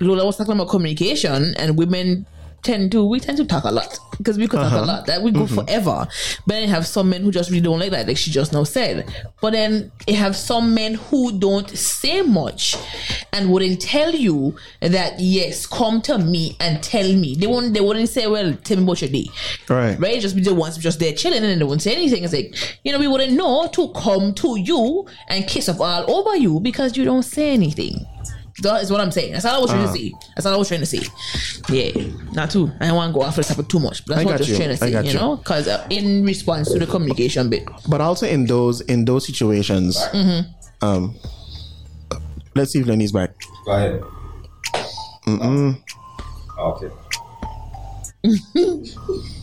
Lola 0.00 0.24
was 0.24 0.38
talking 0.38 0.54
about 0.54 0.70
communication 0.70 1.54
and 1.58 1.76
women 1.76 2.26
tend 2.62 2.92
to 2.92 3.04
we 3.04 3.20
tend 3.20 3.38
to 3.38 3.44
talk 3.44 3.64
a 3.64 3.70
lot 3.70 3.98
because 4.18 4.36
we 4.36 4.46
could 4.46 4.58
talk 4.58 4.72
a 4.72 4.76
uh-huh. 4.76 4.86
lot. 4.86 5.06
That 5.06 5.22
we 5.22 5.30
go 5.30 5.40
mm-hmm. 5.40 5.54
forever. 5.54 6.06
But 6.46 6.54
then 6.54 6.62
you 6.62 6.68
have 6.68 6.86
some 6.86 7.10
men 7.10 7.22
who 7.22 7.30
just 7.30 7.50
really 7.50 7.62
don't 7.62 7.78
like 7.78 7.90
that 7.90 8.06
like 8.06 8.16
she 8.16 8.30
just 8.30 8.52
now 8.52 8.64
said. 8.64 9.12
But 9.40 9.52
then 9.52 9.90
you 10.06 10.14
have 10.14 10.36
some 10.36 10.74
men 10.74 10.94
who 10.94 11.38
don't 11.38 11.68
say 11.70 12.22
much 12.22 12.76
and 13.32 13.50
wouldn't 13.50 13.80
tell 13.80 14.14
you 14.14 14.56
that 14.80 15.18
yes 15.18 15.66
come 15.66 16.02
to 16.02 16.18
me 16.18 16.56
and 16.60 16.82
tell 16.82 17.10
me. 17.14 17.34
They 17.34 17.46
won't 17.46 17.74
they 17.74 17.80
wouldn't 17.80 18.08
say 18.08 18.26
well 18.26 18.54
tell 18.54 18.76
me 18.76 18.84
about 18.84 19.00
your 19.00 19.10
day. 19.10 19.26
Right. 19.68 19.98
right? 19.98 20.20
Just 20.20 20.36
be 20.36 20.42
the 20.42 20.54
ones 20.54 20.76
just 20.78 20.98
there 20.98 21.12
chilling 21.12 21.44
and 21.44 21.60
they 21.60 21.64
won't 21.64 21.82
say 21.82 21.94
anything. 21.94 22.24
It's 22.24 22.32
like 22.32 22.54
you 22.84 22.92
know 22.92 22.98
we 22.98 23.08
wouldn't 23.08 23.32
know 23.32 23.68
to 23.72 23.88
come 23.92 24.34
to 24.34 24.58
you 24.58 25.06
and 25.28 25.46
kiss 25.46 25.68
up 25.68 25.80
all 25.80 26.10
over 26.10 26.36
you 26.36 26.60
because 26.60 26.96
you 26.96 27.04
don't 27.04 27.22
say 27.22 27.50
anything 27.52 28.06
that 28.62 28.82
is 28.82 28.90
what 28.90 29.00
I'm 29.00 29.10
saying. 29.10 29.32
That's 29.32 29.44
all 29.44 29.56
I 29.56 29.58
was 29.58 29.70
trying 29.70 29.84
Ah. 29.86 29.92
to 29.92 29.98
say. 29.98 30.12
That's 30.36 30.46
all 30.46 30.54
I 30.54 30.56
was 30.56 30.68
trying 30.68 30.80
to 30.80 30.86
say. 30.86 31.00
Yeah, 31.68 31.92
not 32.32 32.50
too. 32.50 32.70
I 32.80 32.86
don't 32.86 32.96
want 32.96 33.12
to 33.12 33.18
go 33.18 33.24
after 33.24 33.42
the 33.42 33.48
topic 33.48 33.68
too 33.68 33.80
much, 33.80 34.04
but 34.06 34.14
that's 34.16 34.22
I 34.22 34.24
what 34.24 34.34
I 34.34 34.38
was 34.38 34.48
you. 34.48 34.56
trying 34.56 34.68
to 34.68 34.74
I 34.74 34.90
say. 34.90 34.90
You 35.04 35.12
you. 35.12 35.14
know, 35.18 35.36
because 35.36 35.68
uh, 35.68 35.86
in 35.90 36.24
response 36.24 36.70
to 36.72 36.78
the 36.78 36.86
communication 36.86 37.48
bit, 37.50 37.68
But 37.88 38.00
also 38.00 38.26
in 38.26 38.46
those 38.46 38.80
in 38.82 39.04
those 39.04 39.26
situations, 39.26 39.98
um, 40.82 41.14
let's 42.54 42.72
see 42.72 42.80
if 42.80 42.86
Lenny's 42.86 43.12
back. 43.12 43.34
Go 43.64 43.72
ahead. 43.72 44.02
Okay. 46.58 46.90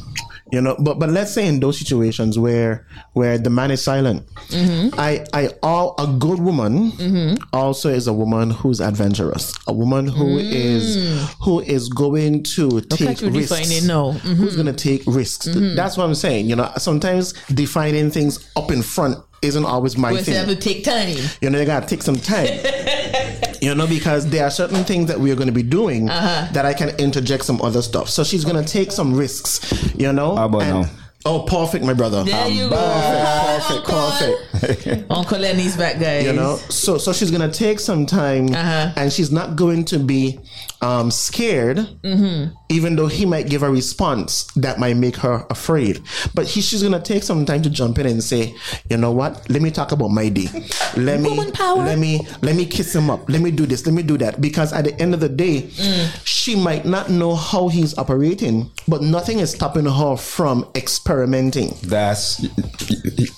You 0.51 0.61
know, 0.61 0.75
but 0.79 0.97
but 0.97 1.09
let's 1.09 1.33
say 1.33 1.45
in 1.45 1.59
those 1.59 1.77
situations 1.77 2.39
where 2.39 2.87
where 3.13 3.37
the 3.37 3.49
man 3.49 3.69
is 3.71 3.83
silent, 3.83 4.25
mm-hmm. 4.47 4.97
I 4.97 5.25
I 5.33 5.49
all 5.61 5.95
a 5.99 6.07
good 6.07 6.39
woman 6.39 6.91
mm-hmm. 6.91 7.35
also 7.51 7.89
is 7.89 8.07
a 8.07 8.13
woman 8.13 8.51
who's 8.51 8.79
adventurous, 8.79 9.53
a 9.67 9.73
woman 9.73 10.07
who 10.07 10.37
is 10.37 10.97
mm. 10.97 11.35
who 11.43 11.59
is 11.59 11.89
going 11.89 12.43
to 12.43 12.69
mm-hmm. 12.69 12.87
take 12.95 13.21
risks. 13.21 13.49
defining 13.49 13.87
now. 13.87 14.11
Who's 14.11 14.55
going 14.55 14.67
to 14.67 14.73
take 14.73 15.03
risks? 15.05 15.47
That's 15.51 15.97
what 15.97 16.05
I'm 16.05 16.15
saying. 16.15 16.49
You 16.49 16.55
know, 16.55 16.71
sometimes 16.77 17.33
defining 17.53 18.09
things 18.09 18.49
up 18.55 18.71
in 18.71 18.81
front 18.81 19.17
isn't 19.41 19.65
always 19.65 19.97
my 19.97 20.15
thing. 20.21 20.33
have 20.35 20.47
to 20.47 20.55
take 20.55 20.83
time. 20.83 21.15
you 21.41 21.49
know, 21.49 21.59
you 21.59 21.65
gotta 21.65 21.87
take 21.87 22.01
some 22.01 22.15
time. 22.15 22.47
you 23.61 23.73
know, 23.75 23.87
because 23.87 24.29
there 24.29 24.43
are 24.45 24.51
certain 24.51 24.83
things 24.83 25.07
that 25.07 25.19
we 25.19 25.31
are 25.31 25.35
going 25.35 25.47
to 25.47 25.53
be 25.53 25.63
doing 25.63 26.09
Uh-huh. 26.09 26.47
that 26.53 26.65
I 26.65 26.73
can 26.73 26.89
interject 26.99 27.43
some 27.45 27.61
other 27.61 27.81
stuff. 27.81 28.09
So 28.09 28.23
she's 28.23 28.45
going 28.45 28.63
to 28.63 28.69
take 28.71 28.91
some 28.91 29.13
risks. 29.15 29.59
You 29.95 30.11
know. 30.13 30.35
How 30.35 30.45
about 30.45 30.61
And- 30.63 30.81
now? 30.83 30.89
Oh, 31.25 31.41
perfect, 31.41 31.83
my 31.83 31.93
brother. 31.93 32.23
There 32.23 32.47
you 32.47 32.69
go. 32.69 32.77
Perfect, 32.77 33.85
perfect, 33.85 34.51
perfect. 34.51 35.05
Uncle 35.11 35.39
Lenny's 35.39 35.75
back, 35.75 35.99
guys. 35.99 36.23
You 36.25 36.31
know, 36.31 36.55
so 36.69 36.97
so 36.97 37.11
she's 37.11 37.31
gonna 37.31 37.51
take 37.51 37.81
some 37.81 38.05
time, 38.05 38.53
Uh-huh. 38.53 38.91
and 38.95 39.11
she's 39.11 39.29
not 39.29 39.57
going 39.57 39.83
to 39.85 39.99
be 39.99 40.39
um, 40.81 41.09
scared, 41.11 41.77
Mm-hmm. 41.77 42.53
even 42.69 42.95
though 42.95 43.07
he 43.07 43.25
might 43.25 43.49
give 43.49 43.63
a 43.63 43.69
response 43.69 44.43
that 44.55 44.79
might 44.79 44.95
make 44.95 45.15
her 45.17 45.45
afraid. 45.49 46.01
But 46.35 46.45
he, 46.47 46.61
she's 46.61 46.83
gonna 46.83 46.99
take 47.01 47.23
some 47.23 47.45
time 47.45 47.61
to 47.63 47.69
jump 47.69 47.97
in 47.99 48.05
and 48.05 48.23
say, 48.23 48.55
you 48.89 48.97
know 48.97 49.11
what? 49.11 49.49
Let 49.49 49.61
me 49.61 49.71
talk 49.71 49.91
about 49.91 50.09
my 50.09 50.29
day. 50.29 50.47
Let 50.95 51.19
me 51.21 51.51
power. 51.51 51.77
let 51.83 51.97
me 51.97 52.27
let 52.41 52.55
me 52.55 52.65
kiss 52.65 52.93
him 52.95 53.09
up. 53.09 53.27
Let 53.29 53.41
me 53.41 53.51
do 53.51 53.65
this. 53.65 53.85
Let 53.85 53.93
me 53.95 54.03
do 54.03 54.17
that. 54.19 54.39
Because 54.39 54.71
at 54.73 54.85
the 54.85 54.99
end 55.01 55.13
of 55.13 55.19
the 55.19 55.29
day, 55.29 55.63
Mm. 55.77 56.21
she 56.25 56.55
might 56.55 56.85
not 56.85 57.09
know 57.09 57.35
how 57.35 57.67
he's 57.67 57.97
operating, 57.97 58.69
but 58.87 59.01
nothing 59.01 59.39
is 59.39 59.51
stopping 59.51 59.85
her 59.85 60.15
from 60.17 60.65
experimenting. 60.75 61.73
That's 61.83 62.45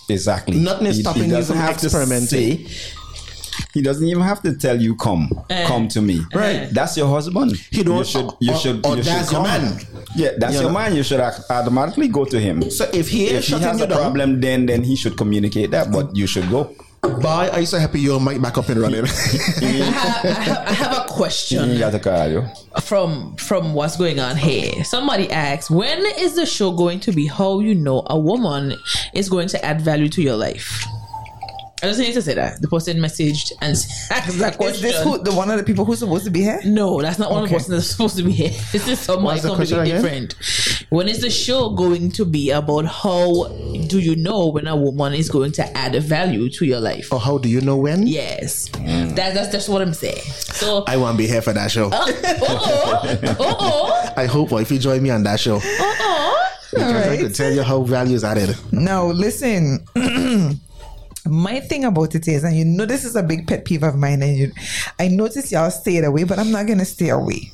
exactly. 0.10 0.58
Nothing 0.58 0.88
is 0.88 1.00
stopping 1.00 1.24
you 1.26 1.30
doesn't 1.32 1.56
from 1.56 1.66
have 1.66 1.78
to 1.78 1.86
experimenting. 1.86 2.68
say- 2.68 2.96
he 3.74 3.82
doesn't 3.82 4.06
even 4.08 4.24
have 4.24 4.42
to 4.44 4.56
tell 4.58 4.80
you 4.82 4.96
come, 4.96 5.30
Eh. 5.50 5.66
come 5.68 5.88
to 5.90 6.02
me. 6.02 6.22
Right. 6.34 6.70
That's 6.72 6.98
your 6.98 7.08
husband. 7.08 7.54
He 7.72 7.84
don't- 7.84 7.98
You 8.00 8.04
should. 8.04 8.30
You 8.40 8.54
or- 8.54 8.58
should. 8.58 8.86
or 8.86 8.98
you 8.98 9.04
should 9.04 9.12
that's 9.14 9.32
your 9.32 9.44
man. 9.44 9.80
Yeah, 10.16 10.30
that's 10.38 10.54
You 10.56 10.62
your 10.62 10.70
know. 10.72 10.78
man. 10.80 10.96
You 10.96 11.04
should 11.04 11.20
automatically 11.22 12.08
go 12.08 12.26
to 12.26 12.40
him. 12.40 12.70
So 12.72 12.90
if 12.94 13.10
he 13.10 13.26
is 13.28 13.50
if 13.52 13.58
he 13.58 13.64
has 13.64 13.82
a 13.82 13.88
down, 13.88 13.98
problem, 13.98 14.42
then 14.42 14.66
then 14.66 14.84
he 14.84 14.96
should 14.96 15.16
communicate 15.18 15.72
that. 15.72 15.92
But 15.92 16.16
you 16.16 16.28
should 16.28 16.50
go. 16.50 16.72
Bye. 17.22 17.50
I'm 17.54 17.66
so 17.66 17.80
happy 17.80 18.02
your 18.02 18.20
mic 18.20 18.42
back 18.42 18.58
up 18.58 18.68
and 18.68 18.82
running. 18.82 19.06
I 19.06 19.08
have, 19.64 20.26
I 20.26 20.42
have, 20.44 20.68
I 20.68 20.74
have 20.74 20.98
a 20.98 21.08
question 21.08 21.80
got 21.80 21.92
to 21.94 22.00
call 22.00 22.28
you. 22.28 22.44
from 22.82 23.36
from 23.38 23.74
what's 23.74 23.96
going 23.96 24.20
on 24.20 24.36
here. 24.36 24.84
Somebody 24.84 25.32
asks, 25.32 25.72
when 25.72 26.04
is 26.20 26.36
the 26.36 26.46
show 26.46 26.72
going 26.72 27.00
to 27.02 27.14
be? 27.14 27.26
How 27.28 27.62
you 27.62 27.74
know 27.74 28.04
a 28.08 28.20
woman 28.20 28.76
is 29.14 29.30
going 29.30 29.48
to 29.50 29.64
add 29.64 29.80
value 29.82 30.10
to 30.10 30.22
your 30.22 30.36
life? 30.36 30.84
I 31.82 31.86
just 31.88 32.00
need 32.00 32.14
to 32.14 32.22
say 32.22 32.34
that 32.34 32.62
the 32.62 32.68
person 32.68 32.98
messaged 32.98 33.54
and 33.62 33.72
asked 33.72 34.10
that 34.40 34.52
Is 34.52 34.58
question. 34.58 34.82
this 34.84 35.02
who, 35.02 35.18
the 35.24 35.32
one 35.34 35.50
of 35.50 35.58
the 35.58 35.64
people 35.64 35.86
who's 35.86 36.00
supposed 36.00 36.26
to 36.26 36.30
be 36.32 36.42
here? 36.42 36.60
No, 36.66 37.02
that's 37.02 37.18
not 37.18 37.32
one 37.32 37.44
of 37.44 37.46
Okay. 37.46 37.54
the 37.54 37.58
persons 37.60 37.76
that's 37.78 37.90
supposed 37.92 38.18
to 38.18 38.24
be 38.24 38.32
here. 38.34 38.50
This 38.74 38.88
is 38.88 39.00
somebody 39.00 39.26
What's 39.40 39.44
the 39.44 39.56
question 39.56 39.78
completely 39.78 40.02
different. 40.02 40.86
When 40.90 41.08
is 41.08 41.22
the 41.22 41.30
show 41.30 41.70
going 41.70 42.12
to 42.12 42.26
be 42.26 42.50
about 42.52 42.86
how 42.86 43.48
do 43.88 44.00
you 44.00 44.16
know 44.18 44.48
when 44.50 44.68
a 44.68 44.76
woman 44.76 45.14
is 45.14 45.30
going 45.30 45.54
to 45.54 45.78
add 45.78 45.96
value 46.04 46.50
to 46.50 46.66
your 46.66 46.80
life? 46.82 47.14
or 47.14 47.20
how 47.20 47.38
do 47.38 47.48
you 47.48 47.62
know 47.62 47.78
when? 47.78 48.06
Yes. 48.08 48.68
That, 48.70 49.34
that's 49.34 49.52
just 49.52 49.70
what 49.70 49.82
I'm 49.82 49.94
saying. 49.94 50.22
So, 50.22 50.84
I 50.88 50.98
won't 50.98 51.18
be 51.18 51.28
here 51.28 51.42
for 51.42 51.54
that 51.54 51.72
show. 51.72 51.88
Uh 51.88 52.06
oh, 52.42 53.02
Uh 53.04 53.36
oh, 53.40 54.14
I 54.18 54.26
hope 54.26 54.52
if 54.54 54.70
you 54.72 54.80
join 54.80 55.02
me 55.02 55.12
on 55.12 55.24
that 55.24 55.40
show, 55.40 55.58
Uh 55.58 55.62
oh, 55.64 56.50
because 56.72 56.94
I 57.06 57.10
right. 57.10 57.20
could 57.20 57.36
tell 57.36 57.52
you 57.54 57.64
how 57.64 57.82
value 57.84 58.16
is 58.16 58.24
added. 58.24 58.56
No, 58.72 59.08
listen. 59.08 59.86
My 61.30 61.60
thing 61.60 61.86
about 61.86 62.16
it 62.16 62.28
is, 62.28 62.44
and 62.44 62.56
you 62.56 62.66
know, 62.66 62.86
this 62.86 63.06
is 63.06 63.16
a 63.16 63.24
big 63.24 63.48
pet 63.48 63.66
peeve 63.66 63.84
of 63.84 63.96
mine, 63.96 64.24
and 64.24 64.38
you, 64.38 64.52
I 65.00 65.08
notice 65.08 65.52
y'all 65.52 65.72
stayed 65.72 66.04
away, 66.04 66.24
but 66.24 66.40
I'm 66.40 66.52
not 66.52 66.68
gonna 66.68 66.86
stay 66.86 67.10
away 67.10 67.52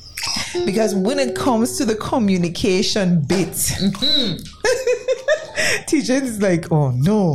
because 0.64 0.94
when 0.94 1.18
it 1.18 1.36
comes 1.36 1.76
to 1.78 1.84
the 1.84 1.94
communication 1.94 3.22
bit, 3.22 3.54
teacher 5.86 6.14
is 6.14 6.40
like, 6.40 6.70
oh 6.72 6.90
no. 6.90 7.34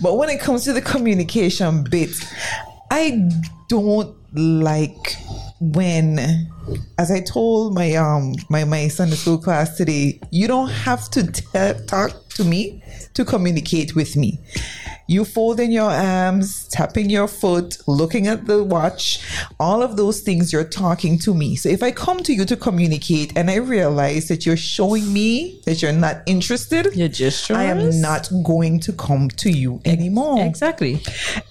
But 0.00 0.16
when 0.16 0.30
it 0.30 0.40
comes 0.40 0.64
to 0.64 0.72
the 0.72 0.82
communication 0.82 1.84
bit, 1.84 2.10
I 2.90 3.28
don't 3.68 4.16
like 4.34 5.16
when 5.60 6.18
as 6.98 7.10
I 7.10 7.20
told 7.20 7.74
my 7.74 7.94
um 7.94 8.34
my 8.48 8.64
my 8.64 8.88
Sunday 8.88 9.16
school 9.16 9.38
class 9.38 9.76
today, 9.76 10.20
you 10.30 10.48
don't 10.48 10.70
have 10.70 11.10
to 11.10 11.30
te- 11.30 11.86
talk 11.86 12.23
to 12.34 12.44
me 12.44 12.82
to 13.14 13.24
communicate 13.24 13.94
with 13.94 14.16
me. 14.16 14.38
You 15.06 15.26
folding 15.26 15.70
your 15.70 15.90
arms, 15.90 16.66
tapping 16.68 17.10
your 17.10 17.28
foot, 17.28 17.76
looking 17.86 18.26
at 18.26 18.46
the 18.46 18.64
watch, 18.64 19.20
all 19.60 19.82
of 19.82 19.96
those 19.98 20.20
things 20.22 20.50
you're 20.50 20.64
talking 20.64 21.18
to 21.20 21.34
me. 21.34 21.56
So 21.56 21.68
if 21.68 21.82
I 21.82 21.90
come 21.90 22.22
to 22.22 22.32
you 22.32 22.46
to 22.46 22.56
communicate 22.56 23.36
and 23.36 23.50
I 23.50 23.56
realize 23.56 24.28
that 24.28 24.46
you're 24.46 24.56
showing 24.56 25.12
me 25.12 25.60
that 25.66 25.82
you're 25.82 25.92
not 25.92 26.22
interested, 26.24 26.94
Your 26.94 27.08
gestures? 27.08 27.56
I 27.56 27.64
am 27.64 28.00
not 28.00 28.30
going 28.44 28.80
to 28.80 28.92
come 28.94 29.28
to 29.28 29.50
you 29.50 29.82
anymore. 29.84 30.42
exactly. 30.42 31.02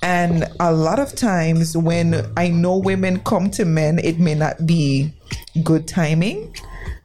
And 0.01 0.49
a 0.59 0.73
lot 0.73 0.97
of 0.97 1.13
times 1.15 1.77
when 1.77 2.25
I 2.36 2.49
know 2.49 2.77
women 2.77 3.19
come 3.19 3.51
to 3.51 3.65
men, 3.65 3.99
it 3.99 4.17
may 4.19 4.34
not 4.34 4.65
be 4.65 5.13
good 5.63 5.88
timing, 5.88 6.55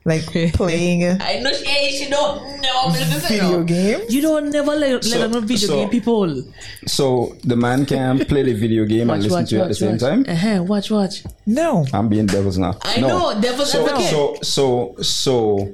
like 0.09 0.25
playing 0.55 1.05
I 1.21 1.39
know 1.41 1.53
she, 1.53 1.65
she 1.99 2.11
don't 2.11 2.61
know. 2.63 2.91
video 3.29 3.63
game. 3.65 4.01
You 4.09 4.21
don't 4.23 4.51
never 4.51 4.73
let, 4.73 4.93
let 4.93 5.05
So- 5.05 5.19
them 5.19 5.31
know 5.33 5.41
video 5.41 5.69
so- 5.69 5.75
game 5.77 5.91
people. 5.91 6.43
So 6.87 7.37
the 7.45 7.57
man 7.57 7.85
can 7.87 8.19
play 8.31 8.43
the 8.43 8.55
video 8.55 8.85
game 8.85 9.11
and 9.11 9.23
listen 9.23 9.47
to 9.47 9.55
you 9.57 9.63
at 9.63 9.69
the 9.69 9.75
same 9.75 9.99
time. 9.99 10.25
Uh-huh. 10.29 10.63
Watch, 10.65 10.91
watch. 10.91 11.25
No. 11.47 11.85
I'm 11.93 12.09
being 12.09 12.27
devil's 12.27 12.59
now. 12.59 12.77
I 12.83 13.01
know, 13.01 13.39
devil's 13.41 13.71
so, 13.73 13.85
advocate. 13.87 14.11
So, 14.11 14.37
so, 14.43 14.97
so, 15.03 15.73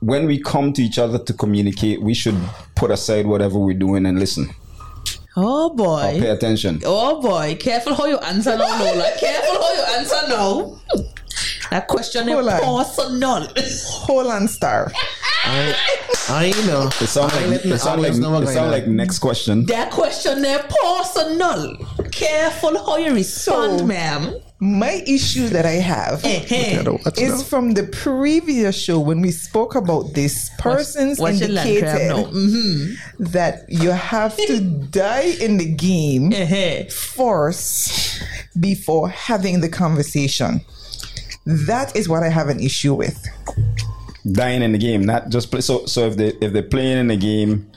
when 0.00 0.26
we 0.26 0.40
come 0.40 0.72
to 0.72 0.82
each 0.82 0.98
other 0.98 1.18
to 1.18 1.32
communicate, 1.32 2.00
we 2.02 2.14
should 2.14 2.36
put 2.74 2.90
aside 2.90 3.26
whatever 3.26 3.58
we're 3.58 3.78
doing 3.78 4.06
and 4.06 4.18
listen. 4.18 4.50
Oh 5.36 5.68
Or 5.70 5.76
boy. 5.76 6.16
pay 6.18 6.30
attention. 6.30 6.80
Oh 6.84 7.20
boy. 7.22 7.56
Careful 7.60 7.94
how 7.94 8.06
you 8.06 8.18
answer 8.18 8.56
now, 8.56 8.78
Lola. 8.84 9.10
Careful 9.18 9.62
how 9.62 9.72
you 9.74 9.84
answer 9.98 10.28
now. 10.28 10.80
That 11.70 11.86
question 11.88 12.28
is 12.28 12.34
Hold 12.34 12.48
on. 12.48 12.84
personal. 12.84 13.48
Hold 14.06 14.26
on, 14.26 14.48
star. 14.48 14.92
I, 15.44 15.74
I 16.28 16.50
know. 16.66 16.88
It 16.88 17.06
sounds 17.06 17.34
like 17.34 17.64
it 17.64 17.78
sound 17.78 18.02
like 18.02 18.14
know 18.16 18.40
it 18.42 18.48
sound 18.48 18.70
like 18.70 18.86
next 18.86 19.18
question. 19.20 19.66
that 19.66 19.90
question 19.90 20.44
is 20.44 20.60
personal. 20.82 21.76
Careful 22.10 22.76
how 22.84 22.96
you 22.96 23.14
respond, 23.14 23.80
So- 23.80 23.86
ma'am. 23.86 24.34
My 24.62 25.02
issue 25.06 25.48
that 25.48 25.64
I 25.64 25.80
have 25.80 26.22
eh, 26.22 26.44
eh. 26.50 26.82
Gotta 26.82 26.98
is 27.18 27.42
from 27.48 27.72
the 27.72 27.84
previous 27.84 28.76
show 28.76 29.00
when 29.00 29.22
we 29.22 29.30
spoke 29.30 29.74
about 29.74 30.12
this. 30.12 30.50
Persons 30.58 31.18
What's 31.18 31.40
your 31.40 31.48
land 31.48 31.78
crab 31.80 31.96
indicated 31.98 32.08
now? 32.14 32.24
Mhm. 32.30 32.96
that 33.32 33.64
you 33.70 33.88
have 33.88 34.36
to 34.36 34.60
die 34.90 35.34
in 35.40 35.56
the 35.56 35.64
game 35.64 36.30
Eh-heh. 36.34 36.90
first 36.90 38.22
before 38.60 39.08
having 39.08 39.62
the 39.62 39.68
conversation. 39.70 40.60
That 41.46 41.94
is 41.96 42.08
what 42.08 42.22
I 42.22 42.28
have 42.28 42.48
an 42.48 42.60
issue 42.60 42.94
with. 42.94 43.26
Dying 44.30 44.62
in 44.62 44.72
the 44.72 44.78
game, 44.78 45.04
not 45.04 45.30
just 45.30 45.50
play. 45.50 45.60
So, 45.60 45.86
so 45.86 46.06
if 46.06 46.16
they 46.16 46.28
if 46.40 46.52
they're 46.52 46.62
playing 46.62 46.98
in 46.98 47.06
the 47.08 47.16
game, 47.16 47.70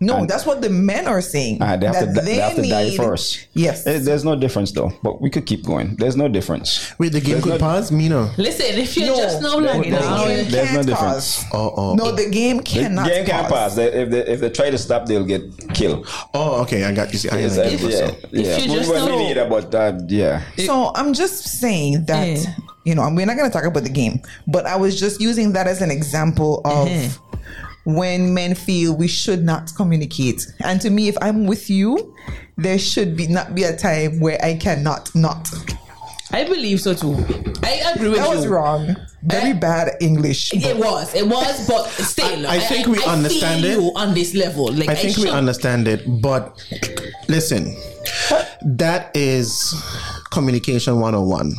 No, 0.00 0.18
And- 0.18 0.30
that's 0.30 0.46
what 0.46 0.62
the 0.62 0.70
men 0.70 1.08
are 1.08 1.20
saying. 1.20 1.60
uh, 1.60 1.76
they 1.76 1.86
have 1.86 1.98
to 1.98 2.06
that 2.06 2.14
di- 2.14 2.20
they, 2.24 2.34
have 2.36 2.54
to 2.54 2.62
die 2.62 2.96
first. 2.96 3.48
Yes. 3.54 3.84
Eh, 3.84 3.98
there's 4.00 4.24
no 4.24 4.36
difference 4.36 4.70
though. 4.70 4.92
But 5.02 5.20
we 5.20 5.28
could 5.28 5.44
keep 5.44 5.64
going. 5.64 5.96
There's 5.96 6.14
no 6.16 6.28
difference. 6.28 6.92
Wait, 6.98 7.10
the 7.12 7.20
game 7.20 7.32
There's 7.32 7.42
could 7.44 7.52
no- 7.54 7.58
pause? 7.58 7.90
Me 7.90 8.08
no. 8.08 8.30
Listen, 8.36 8.66
if 8.78 8.96
you're 8.96 9.08
No, 9.08 9.16
just 9.16 9.42
now 9.42 9.56
the 9.58 9.66
lagging 9.66 9.82
game 9.90 9.94
out, 9.94 10.26
There's 10.28 10.72
no 10.72 10.82
difference. 10.84 11.44
Oh, 11.52 11.74
oh. 11.76 11.94
No, 11.96 12.12
the 12.12 12.28
game 12.30 12.60
cannot 12.60 13.06
pass. 13.06 13.08
The 13.08 13.08
cannot 13.08 13.08
game 13.08 13.26
can't 13.26 13.42
pass. 13.48 13.50
pause. 13.52 13.76
They, 13.76 13.92
if 13.92 14.10
they 14.10 14.26
if 14.26 14.40
they 14.40 14.50
try 14.50 14.70
to 14.70 14.78
stop, 14.78 15.06
they'll 15.06 15.24
get 15.24 15.42
killed. 15.74 16.06
Oh, 16.32 16.60
okay. 16.62 16.84
I 16.84 16.92
got 16.92 17.12
you. 17.12 17.18
See, 17.18 17.28
I 17.30 17.38
Yes, 17.40 17.56
got 17.56 17.66
I- 17.66 17.70
you. 17.70 17.78
yeah, 17.88 17.96
So- 17.96 18.16
yeah. 18.32 18.56
you 18.58 18.70
We- 18.72 18.78
just 18.78 18.90
we 18.90 18.96
know- 18.98 19.18
need 19.18 19.36
it, 19.36 19.48
but 19.50 19.74
uh, 19.74 19.98
yeah. 20.06 20.42
So 20.64 20.92
I'm 20.94 21.12
just 21.12 21.42
saying 21.60 22.04
that 22.06 22.28
Eh. 22.28 22.44
you 22.84 22.94
know 22.94 23.02
we're 23.12 23.26
not 23.26 23.36
going 23.36 23.50
to 23.50 23.52
talk 23.52 23.64
about 23.66 23.82
the 23.82 23.90
game, 23.90 24.22
but 24.46 24.64
I 24.64 24.76
was 24.76 24.98
just 24.98 25.20
using 25.20 25.54
that 25.54 25.66
as 25.66 25.82
an 25.82 25.90
example 25.90 26.60
of 26.64 26.86
Eh. 26.86 27.08
When 27.88 28.34
men 28.34 28.54
feel 28.54 28.94
we 28.94 29.08
should 29.08 29.42
not 29.42 29.72
communicate. 29.74 30.46
And 30.60 30.78
to 30.82 30.90
me, 30.90 31.08
if 31.08 31.16
I'm 31.22 31.46
with 31.46 31.70
you, 31.70 32.14
there 32.58 32.78
should 32.78 33.16
be 33.16 33.26
not 33.26 33.54
be 33.54 33.62
a 33.64 33.74
time 33.74 34.20
where 34.20 34.38
I 34.44 34.56
cannot 34.56 35.14
not. 35.14 35.48
I 36.30 36.44
believe 36.44 36.82
so 36.82 36.92
too. 36.92 37.14
I 37.62 37.80
agree 37.94 38.10
with 38.10 38.18
That 38.18 38.28
you. 38.28 38.36
was 38.36 38.46
wrong. 38.46 38.94
Very 39.22 39.54
bad 39.54 39.96
English. 40.02 40.52
It 40.52 40.76
was, 40.76 41.14
it 41.14 41.26
was, 41.26 41.66
but 41.66 41.86
still, 41.88 42.46
I- 42.46 42.56
I 42.56 42.60
think 42.60 42.86
we 42.88 43.02
understand 43.04 43.62
feel 43.62 43.70
it. 43.72 43.82
you 43.82 43.92
on 43.96 44.12
this 44.12 44.34
level. 44.34 44.70
Like 44.70 44.90
I 44.90 44.94
think 44.94 45.16
we 45.16 45.30
understand 45.30 45.88
it, 45.88 46.02
but 46.20 46.62
listen, 47.28 47.74
that 48.62 49.10
is 49.14 49.74
communication 50.30 51.00
101. 51.00 51.54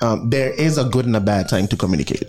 Um, 0.00 0.30
there 0.30 0.52
is 0.52 0.78
a 0.78 0.84
good 0.84 1.06
and 1.06 1.16
a 1.16 1.20
bad 1.20 1.48
time 1.48 1.66
to 1.68 1.76
communicate. 1.76 2.24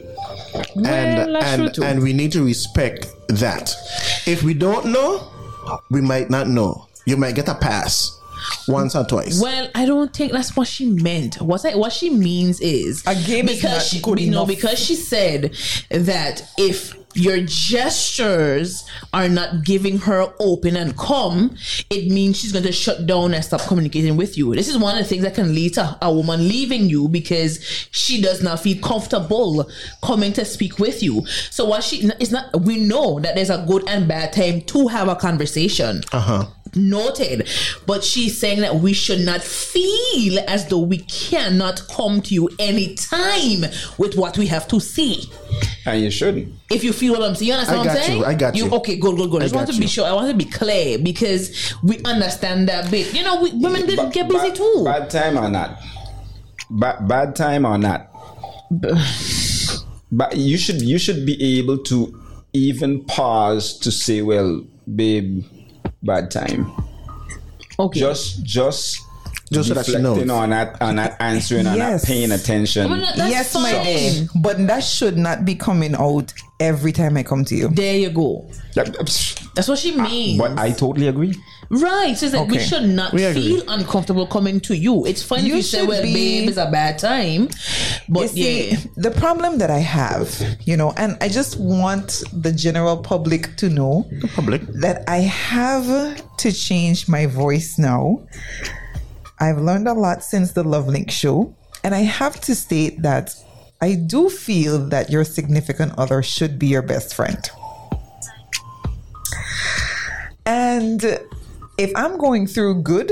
and 0.76 1.36
that's 1.36 1.56
true 1.56 1.66
and, 1.66 1.74
too. 1.74 1.84
and 1.84 2.02
we 2.02 2.14
need 2.14 2.32
to 2.32 2.44
respect 2.44 3.08
that. 3.28 3.74
If 4.26 4.44
we 4.44 4.54
don't 4.54 4.88
know, 4.88 5.28
we 5.90 6.02
might 6.02 6.30
not 6.30 6.48
know. 6.48 6.88
You 7.06 7.18
might 7.18 7.36
get 7.36 7.48
a 7.48 7.56
pass 7.56 8.20
once 8.68 8.96
or 8.96 9.06
twice. 9.06 9.42
Well, 9.42 9.70
I 9.76 9.86
don't 9.86 10.14
think 10.14 10.32
that's 10.32 10.56
what 10.56 10.68
she 10.68 10.88
meant. 10.88 11.42
What 11.42 11.66
I, 11.66 11.76
what 11.76 11.92
she 11.92 12.10
means 12.10 12.60
is 12.62 13.04
A 13.06 13.16
game 13.16 13.48
is 13.48 13.58
because 13.58 13.72
not 13.72 13.82
she, 13.84 14.02
good 14.02 14.20
you 14.20 14.32
know, 14.32 14.46
because 14.46 14.80
she 14.80 14.96
said 14.96 15.56
that 15.90 16.42
if 16.58 16.96
your 17.16 17.40
gestures 17.42 18.86
are 19.14 19.28
not 19.28 19.64
giving 19.64 19.98
her 20.00 20.32
open 20.40 20.76
and 20.76 20.98
come, 20.98 21.56
it 21.90 22.12
means 22.12 22.40
she's 22.40 22.52
going 22.52 22.66
to 22.66 22.72
shut 22.72 23.06
down 23.08 23.34
and 23.34 23.44
stop 23.44 23.62
communicating 23.62 24.16
with 24.16 24.38
you. 24.38 24.54
This 24.56 24.68
is 24.68 24.78
one 24.78 24.96
of 24.98 25.04
the 25.04 25.10
things 25.10 25.24
that 25.24 25.34
can 25.36 25.54
lead 25.56 25.74
to 25.76 25.98
a 26.02 26.14
woman 26.14 26.48
leaving 26.48 26.90
you 26.90 27.08
because 27.08 27.64
she 27.92 28.22
does 28.22 28.44
not 28.44 28.60
feel 28.60 28.80
comfortable 28.82 29.70
coming 30.04 30.34
to 30.34 30.46
speak 30.46 30.80
with 30.80 31.02
you. 31.02 31.26
So 31.50 31.66
what 31.66 31.84
she 31.84 32.10
it's 32.20 32.32
not 32.32 32.62
we 32.62 32.78
know 32.78 33.20
that 33.20 33.36
there's 33.36 33.50
a 33.50 33.66
good 33.68 33.88
and 33.88 34.08
bad 34.08 34.34
time 34.34 34.62
to 34.62 34.88
have 34.88 35.08
a 35.08 35.16
conversation 35.16 36.02
Uh 36.14 36.20
huh. 36.20 36.46
Noted 36.76 37.48
but 37.86 38.04
she's 38.04 38.38
saying 38.38 38.60
that 38.62 38.76
we 38.76 38.94
should 38.94 39.20
not 39.20 39.42
feel 39.42 40.40
as 40.48 40.68
though 40.68 40.80
we 40.80 40.98
cannot 41.00 41.82
come 41.90 42.22
to 42.22 42.34
you 42.34 42.50
anytime 42.60 43.62
with 43.98 44.16
what 44.16 44.38
we 44.38 44.48
have 44.48 44.68
to 44.68 44.80
say 44.80 45.16
And 45.86 46.02
you 46.02 46.12
shouldn't. 46.12 46.54
if 46.72 46.84
you 46.84 46.94
feel 46.94 47.14
what 47.14 47.24
I'm 47.24 47.36
saying, 47.36 47.48
you 47.48 47.54
understand 47.54 47.80
I 47.82 47.86
what 47.86 47.90
I'm 47.98 48.04
saying? 48.04 48.18
you, 48.20 48.26
I 48.26 48.34
got 48.36 48.56
you. 48.56 48.70
Okay, 48.76 48.98
good, 48.98 49.16
good, 49.18 49.30
good. 49.32 49.42
I, 49.42 49.46
I 49.46 49.48
just 49.48 49.56
want 49.56 49.72
to 49.74 49.80
be 49.80 49.88
sure. 49.88 50.06
I 50.06 50.14
want 50.14 50.30
to 50.30 50.38
be 50.38 50.46
clear 50.46 51.00
because 51.00 51.74
we 51.82 52.00
understand 52.04 52.68
that 52.70 52.92
bit. 52.92 53.14
You 53.14 53.24
know, 53.24 53.42
we, 53.42 53.52
women 53.54 53.86
didn't 53.88 54.08
Ba- 54.08 54.12
get 54.14 54.28
busy 54.30 54.50
ba- 54.52 54.56
too. 54.56 54.82
Bad 54.86 55.10
time 55.10 55.38
or 55.38 55.50
not? 55.50 55.80
Ba- 56.70 57.00
bad 57.08 57.36
time 57.36 57.66
or 57.66 57.78
not? 57.78 58.08
but 60.12 60.36
you 60.38 60.58
should 60.58 60.82
you 60.82 61.00
should 61.00 61.26
be 61.26 61.58
able 61.60 61.78
to 61.86 62.20
even 62.54 63.04
pause 63.06 63.78
to 63.80 63.92
say, 63.92 64.22
"Well, 64.22 64.66
babe, 64.96 65.44
bad 66.04 66.32
time." 66.32 66.72
okay. 67.80 68.00
Just 68.00 68.44
just 68.44 69.00
Just 69.52 69.70
so 69.70 69.74
that 69.74 69.86
she 69.86 69.96
reflecting 69.96 70.28
knows. 70.28 70.38
on 70.38 70.50
that 70.52 70.82
on 70.82 70.98
that 70.98 71.16
answering 71.20 71.66
and 71.66 71.80
not 71.80 71.90
Yes. 71.92 72.06
paying 72.06 72.32
attention. 72.32 72.90
Well, 72.90 73.00
that's 73.02 73.18
yes, 73.32 73.54
fine. 73.54 73.64
my 73.64 73.84
dear. 73.84 74.28
But 74.36 74.68
that 74.68 74.84
should 74.84 75.18
not 75.18 75.44
be 75.46 75.56
coming 75.56 75.96
out 75.96 76.34
every 76.60 76.92
time 76.92 77.18
I 77.18 77.24
come 77.24 77.44
to 77.46 77.56
you. 77.56 77.70
There 77.70 77.98
you 77.98 78.10
go. 78.12 78.46
That- 78.76 78.96
That's 79.60 79.68
what 79.68 79.80
she 79.80 79.94
ah, 80.00 80.04
means. 80.04 80.38
But 80.38 80.58
I 80.58 80.72
totally 80.72 81.10
agree. 81.10 81.36
Right. 81.70 82.18
So 82.18 82.28
it's 82.28 82.34
like 82.34 82.48
we 82.48 82.60
should 82.60 82.88
not 82.88 83.12
We 83.12 83.30
feel 83.34 83.62
uncomfortable 83.68 84.26
coming 84.26 84.62
to 84.62 84.74
you. 84.74 85.06
It's 85.06 85.22
fine 85.22 85.44
You 85.44 85.52
if 85.52 85.58
you 85.58 85.62
say, 85.64 85.86
well, 85.86 86.02
be- 86.02 86.14
babe, 86.14 86.48
it's 86.48 86.58
a 86.58 86.72
bad 86.72 86.98
time. 86.98 87.50
But 88.08 88.22
You 88.22 88.28
see, 88.30 88.70
yeah. 88.70 88.78
the 88.96 89.12
problem 89.12 89.58
that 89.58 89.70
I 89.70 89.80
have, 89.80 90.32
you 90.64 90.78
know, 90.78 90.94
and 90.96 91.18
I 91.20 91.28
just 91.28 91.60
want 91.60 92.24
the 92.32 92.54
general 92.54 92.96
public 92.96 93.58
to 93.58 93.68
know 93.68 94.08
the 94.22 94.30
Public. 94.30 94.62
that 94.80 95.04
I 95.10 95.18
have 95.18 96.24
to 96.38 96.54
change 96.54 97.10
my 97.10 97.26
voice 97.26 97.78
now. 97.78 98.26
I've 99.42 99.58
learned 99.58 99.90
a 99.90 99.94
lot 99.94 100.24
since 100.24 100.54
the 100.54 100.64
Love 100.64 100.88
Link 100.88 101.12
show, 101.12 101.54
and 101.84 101.94
I 101.94 102.04
have 102.08 102.40
to 102.48 102.56
state 102.56 103.02
that 103.02 103.36
I 103.82 103.96
do 103.96 104.30
feel 104.30 104.88
that 104.88 105.10
your 105.10 105.26
significant 105.26 105.96
other 105.98 106.24
should 106.24 106.58
be 106.58 106.68
your 106.68 106.82
best 106.82 107.14
friend. 107.14 107.44
And 110.50 111.04
if 111.78 111.92
I'm 111.96 112.18
going 112.18 112.48
through 112.48 112.82
good, 112.82 113.12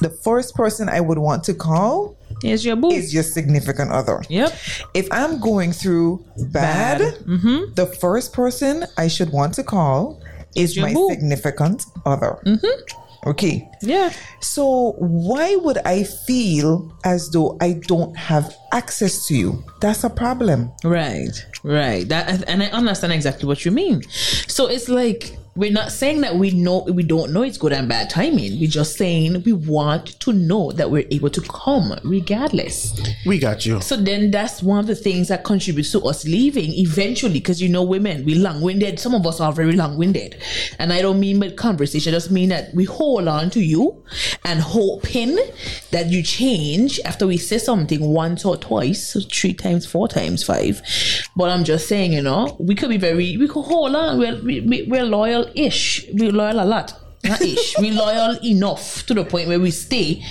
the 0.00 0.10
first 0.10 0.54
person 0.54 0.88
I 0.88 1.00
would 1.00 1.18
want 1.18 1.42
to 1.44 1.54
call 1.54 2.16
Here's 2.42 2.64
your 2.64 2.76
boo. 2.76 2.90
is 2.90 3.12
your 3.14 3.22
significant 3.24 3.90
other. 3.90 4.22
Yep. 4.28 4.52
If 4.94 5.08
I'm 5.10 5.40
going 5.40 5.72
through 5.72 6.24
bad, 6.52 7.00
Mm-hmm. 7.00 7.72
the 7.74 7.86
first 7.86 8.32
person 8.32 8.84
I 8.96 9.08
should 9.08 9.30
want 9.32 9.54
to 9.54 9.64
call 9.64 10.22
is 10.54 10.76
your 10.76 10.86
my 10.86 10.92
boo. 10.94 11.08
significant 11.10 11.84
other. 12.04 12.38
Okay. 13.26 13.68
Yeah. 13.82 14.12
So 14.40 14.92
why 14.98 15.56
would 15.56 15.78
I 15.78 16.04
feel 16.04 16.92
as 17.04 17.30
though 17.30 17.56
I 17.60 17.72
don't 17.92 18.16
have 18.16 18.54
access 18.72 19.26
to 19.26 19.34
you? 19.34 19.64
That's 19.80 20.04
a 20.04 20.10
problem. 20.10 20.70
Right, 20.84 21.34
right. 21.64 22.06
That 22.08 22.44
and 22.48 22.62
I 22.62 22.66
understand 22.66 23.12
exactly 23.12 23.46
what 23.48 23.64
you 23.64 23.72
mean. 23.72 24.02
So 24.46 24.68
it's 24.68 24.88
like 24.88 25.36
we're 25.58 25.72
not 25.72 25.90
saying 25.90 26.20
that 26.20 26.36
we 26.36 26.52
know 26.52 26.84
we 26.84 27.02
don't 27.02 27.32
know 27.32 27.42
it's 27.42 27.58
good 27.58 27.72
and 27.72 27.88
bad 27.88 28.08
timing. 28.08 28.60
We're 28.60 28.68
just 28.70 28.96
saying 28.96 29.42
we 29.42 29.52
want 29.52 30.20
to 30.20 30.32
know 30.32 30.70
that 30.72 30.90
we're 30.92 31.06
able 31.10 31.30
to 31.30 31.40
come 31.40 31.98
regardless. 32.04 32.98
We 33.26 33.38
got 33.40 33.66
you. 33.66 33.80
So 33.80 33.96
then 33.96 34.30
that's 34.30 34.62
one 34.62 34.78
of 34.78 34.86
the 34.86 34.94
things 34.94 35.26
that 35.28 35.42
contributes 35.44 35.90
to 35.92 36.00
us 36.02 36.24
leaving 36.24 36.72
eventually, 36.74 37.34
because 37.34 37.60
you 37.60 37.68
know, 37.68 37.82
women, 37.82 38.24
we 38.24 38.36
long 38.36 38.60
winded. 38.60 39.00
Some 39.00 39.14
of 39.16 39.26
us 39.26 39.40
are 39.40 39.52
very 39.52 39.72
long 39.72 39.98
winded. 39.98 40.40
And 40.78 40.92
I 40.92 41.02
don't 41.02 41.18
mean 41.18 41.40
by 41.40 41.50
conversation, 41.50 42.14
I 42.14 42.16
just 42.18 42.30
mean 42.30 42.50
that 42.50 42.72
we 42.72 42.84
hold 42.84 43.26
on 43.26 43.50
to 43.50 43.60
you 43.60 44.04
and 44.44 44.60
hoping 44.60 45.36
that 45.90 46.06
you 46.06 46.22
change 46.22 47.00
after 47.04 47.26
we 47.26 47.36
say 47.36 47.58
something 47.58 48.00
once 48.12 48.44
or 48.44 48.56
twice, 48.56 49.16
three 49.32 49.54
times, 49.54 49.86
four 49.86 50.06
times, 50.06 50.44
five. 50.44 50.80
But 51.34 51.50
I'm 51.50 51.64
just 51.64 51.88
saying, 51.88 52.12
you 52.12 52.22
know, 52.22 52.56
we 52.60 52.76
could 52.76 52.90
be 52.90 52.96
very, 52.96 53.36
we 53.36 53.48
could 53.48 53.62
hold 53.62 53.96
on. 53.96 54.18
We're, 54.20 54.40
we, 54.40 54.60
we- 54.60 54.82
we're 54.88 55.04
loyal 55.04 55.47
ish. 55.54 56.06
We're 56.12 56.32
loyal 56.32 56.60
a 56.60 56.64
lot. 56.64 56.94
Not 57.24 57.40
ish. 57.40 57.74
we 57.80 57.90
loyal 57.90 58.38
enough 58.44 59.04
to 59.06 59.14
the 59.14 59.24
point 59.24 59.48
where 59.48 59.58
we 59.58 59.70
stay 59.70 60.22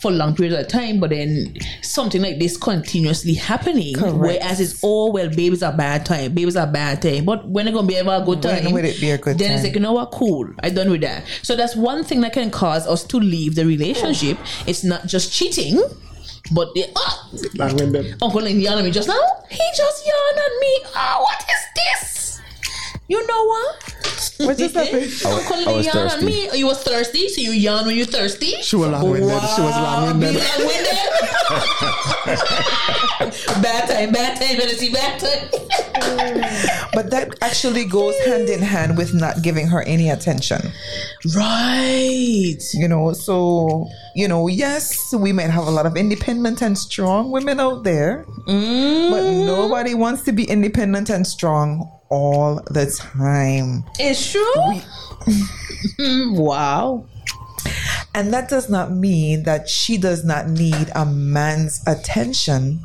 for 0.00 0.10
long 0.10 0.34
periods 0.34 0.56
of 0.58 0.68
time, 0.68 0.98
but 0.98 1.10
then 1.10 1.56
something 1.82 2.20
like 2.20 2.38
this 2.38 2.56
continuously 2.56 3.34
happening. 3.34 3.94
Correct. 3.94 4.16
Whereas 4.16 4.60
it's 4.60 4.80
oh 4.82 5.12
well, 5.12 5.28
babies 5.28 5.62
are 5.62 5.72
bad 5.72 6.04
time, 6.04 6.34
babies 6.34 6.56
are 6.56 6.66
bad 6.66 7.00
time. 7.00 7.24
But 7.24 7.48
when 7.48 7.68
it 7.68 7.72
gonna 7.72 7.86
be 7.86 7.96
ever 7.96 8.14
a 8.14 8.24
good 8.24 8.44
When 8.44 8.62
time, 8.64 8.72
would 8.72 8.84
it 8.84 9.00
be 9.00 9.10
a 9.10 9.18
good 9.18 9.38
then 9.38 9.52
it's 9.52 9.62
like 9.62 9.74
you 9.74 9.80
know 9.80 9.92
what, 9.92 10.10
cool, 10.10 10.48
I 10.62 10.70
done 10.70 10.90
with 10.90 11.02
that. 11.02 11.24
So 11.42 11.54
that's 11.54 11.76
one 11.76 12.02
thing 12.02 12.20
that 12.22 12.32
can 12.32 12.50
cause 12.50 12.86
us 12.86 13.04
to 13.04 13.18
leave 13.18 13.54
the 13.54 13.64
relationship. 13.64 14.38
It's 14.66 14.82
not 14.82 15.06
just 15.06 15.32
cheating. 15.32 15.80
But 16.50 16.74
the, 16.74 16.86
ah, 16.96 17.30
Uncle 18.20 18.42
Lynn 18.42 18.60
yawned 18.60 18.80
at 18.80 18.84
me 18.84 18.90
just 18.90 19.08
now. 19.08 19.20
He 19.48 19.62
just 19.76 20.04
yawned 20.04 20.38
at 20.38 20.60
me. 20.60 20.80
Oh, 20.94 21.22
what 21.22 21.40
is 21.40 21.62
this? 21.76 22.40
You 23.12 23.20
know 23.26 23.44
what? 23.44 23.94
What 24.38 24.56
just 24.56 24.74
happened? 24.74 25.04
Uncle 25.26 25.68
I 25.68 25.72
was 25.76 25.84
yawn 25.84 26.06
at 26.06 26.12
thirsty. 26.12 26.24
me. 26.24 26.48
You 26.58 26.66
was 26.66 26.82
thirsty, 26.82 27.28
so 27.28 27.42
you 27.42 27.50
yawn 27.50 27.84
when 27.84 27.94
you're 27.94 28.06
thirsty. 28.06 28.52
She 28.62 28.74
was 28.74 28.88
long-winded. 28.88 29.28
She 29.28 29.60
was 29.60 29.76
long-winded. 29.76 30.32
Be 30.32 30.40
long-winded. 30.40 30.96
bad 33.62 33.86
time, 33.86 34.12
bad 34.12 34.40
time, 34.40 34.56
Hennessy, 34.56 34.90
bad 34.90 35.20
time. 35.20 35.50
But 36.94 37.10
that 37.10 37.36
actually 37.42 37.84
goes 37.84 38.18
hand 38.20 38.48
in 38.48 38.62
hand 38.62 38.96
with 38.96 39.12
not 39.12 39.42
giving 39.42 39.66
her 39.68 39.82
any 39.82 40.08
attention. 40.08 40.72
right. 41.36 42.62
You 42.72 42.88
know, 42.88 43.12
so, 43.12 43.90
you 44.14 44.26
know, 44.26 44.48
yes, 44.48 45.12
we 45.12 45.32
might 45.32 45.50
have 45.50 45.66
a 45.66 45.70
lot 45.70 45.84
of 45.84 45.98
independent 45.98 46.62
and 46.62 46.78
strong 46.78 47.30
women 47.30 47.60
out 47.60 47.84
there, 47.84 48.24
but 48.46 48.54
mm. 48.54 49.44
nobody 49.44 49.92
wants 49.92 50.22
to 50.22 50.32
be 50.32 50.44
independent 50.44 51.10
and 51.10 51.26
strong 51.26 51.90
all 52.12 52.60
the 52.70 52.86
time. 52.86 53.84
It's 53.98 54.30
true. 54.30 54.82
wow. 56.38 57.06
And 58.14 58.32
that 58.34 58.50
does 58.50 58.68
not 58.68 58.92
mean 58.92 59.44
that 59.44 59.68
she 59.68 59.96
does 59.96 60.22
not 60.22 60.46
need 60.48 60.90
a 60.94 61.06
man's 61.06 61.82
attention 61.86 62.82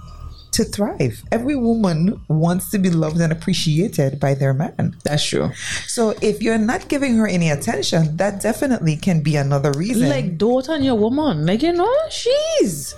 to 0.54 0.64
thrive. 0.64 1.22
Every 1.30 1.58
woman 1.58 2.22
wants 2.30 2.72
to 2.72 2.80
be 2.80 2.90
loved 2.90 3.20
and 3.20 3.34
appreciated 3.34 4.20
by 4.20 4.34
their 4.34 4.54
man. 4.54 4.96
That's 5.04 5.26
true. 5.26 5.52
So 5.88 6.16
if 6.22 6.42
you're 6.42 6.58
not 6.58 6.88
giving 6.88 7.18
her 7.18 7.28
any 7.28 7.50
attention, 7.50 8.16
that 8.18 8.42
definitely 8.42 8.96
can 8.96 9.22
be 9.22 9.36
another 9.36 9.72
reason. 9.74 10.08
Like, 10.08 10.38
daughter 10.38 10.72
and 10.72 10.86
your 10.86 10.96
woman. 10.96 11.46
Like, 11.46 11.62
you 11.62 11.74
know, 11.74 11.94
she's. 12.10 12.96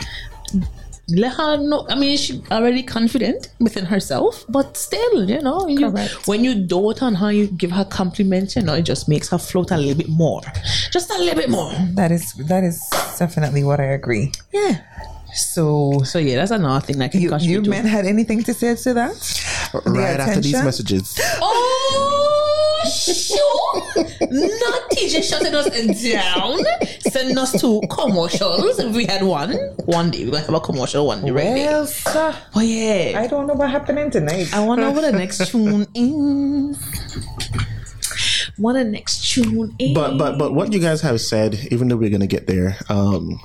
Let 1.16 1.34
her 1.36 1.58
know. 1.58 1.86
I 1.90 1.96
mean, 1.96 2.18
she 2.18 2.42
already 2.52 2.84
confident 2.84 3.50
within 3.60 3.86
herself, 3.86 4.46
but 4.50 4.78
still, 4.78 5.30
you 5.30 5.42
know, 5.42 5.68
you, 5.68 5.90
when 6.26 6.44
you 6.44 6.56
dote 6.56 7.02
on 7.02 7.16
her, 7.16 7.32
you 7.32 7.48
give 7.48 7.72
her 7.72 7.86
compliments. 7.86 8.56
You 8.56 8.62
know, 8.64 8.74
it 8.76 8.84
just 8.84 9.08
makes 9.10 9.30
her 9.30 9.38
float 9.38 9.72
a 9.72 9.78
little 9.78 9.96
bit 9.98 10.10
more, 10.10 10.42
just 10.92 11.10
a 11.12 11.18
little 11.18 11.36
bit 11.36 11.50
more. 11.50 11.72
that 11.94 12.12
is 12.12 12.34
that 12.34 12.64
is 12.64 12.82
definitely 13.18 13.64
what 13.64 13.80
I 13.80 13.86
agree. 13.86 14.32
Yeah. 14.52 14.82
So 15.34 16.02
So 16.04 16.18
yeah, 16.20 16.38
that's 16.38 16.52
another 16.52 16.84
thing 16.86 16.98
that 17.00 17.12
can 17.12 17.22
you, 17.22 17.32
you 17.40 17.62
men 17.62 17.86
had 17.86 18.06
anything 18.06 18.44
to 18.44 18.54
say 18.54 18.76
to 18.76 18.94
that? 18.96 19.14
right 19.86 20.20
after 20.20 20.42
these 20.42 20.54
messages. 20.64 21.20
Oh, 21.42 22.49
sure. 22.86 23.82
Not 24.32 24.92
TJ 24.92 25.24
shutting 25.24 25.54
us 25.56 25.70
down. 26.12 26.60
Send 27.02 27.38
us 27.38 27.60
to 27.62 27.82
commercials. 27.90 28.80
If 28.80 28.96
we 28.96 29.06
had 29.06 29.24
one, 29.24 29.54
one 29.86 30.12
day 30.12 30.26
we're 30.26 30.32
gonna 30.32 30.46
have 30.46 30.54
a 30.54 30.60
commercial 30.60 31.06
one 31.08 31.24
day, 31.24 31.32
right? 31.32 31.54
Well, 31.56 31.86
sir, 31.88 32.36
Oh 32.56 32.62
yeah. 32.62 33.20
I 33.20 33.28
don't 33.28 33.48
know 33.48 33.54
what 33.54 33.70
happening 33.70 34.10
tonight. 34.12 34.54
I 34.54 34.64
wanna 34.66 34.84
know 34.84 34.92
what 34.92 35.02
the 35.02 35.12
next 35.12 35.46
tune 35.52 35.88
is. 35.96 36.78
What 38.58 38.74
the 38.74 38.84
next 38.84 39.32
tune 39.34 39.76
is. 39.80 39.94
But 39.96 40.18
but 40.18 40.38
but 40.38 40.54
what 40.54 40.74
you 40.74 40.80
guys 40.80 41.02
have 41.02 41.22
said, 41.22 41.56
even 41.72 41.88
though 41.88 41.96
we're 41.98 42.10
gonna 42.10 42.28
get 42.28 42.48
there, 42.48 42.78
um, 42.90 43.40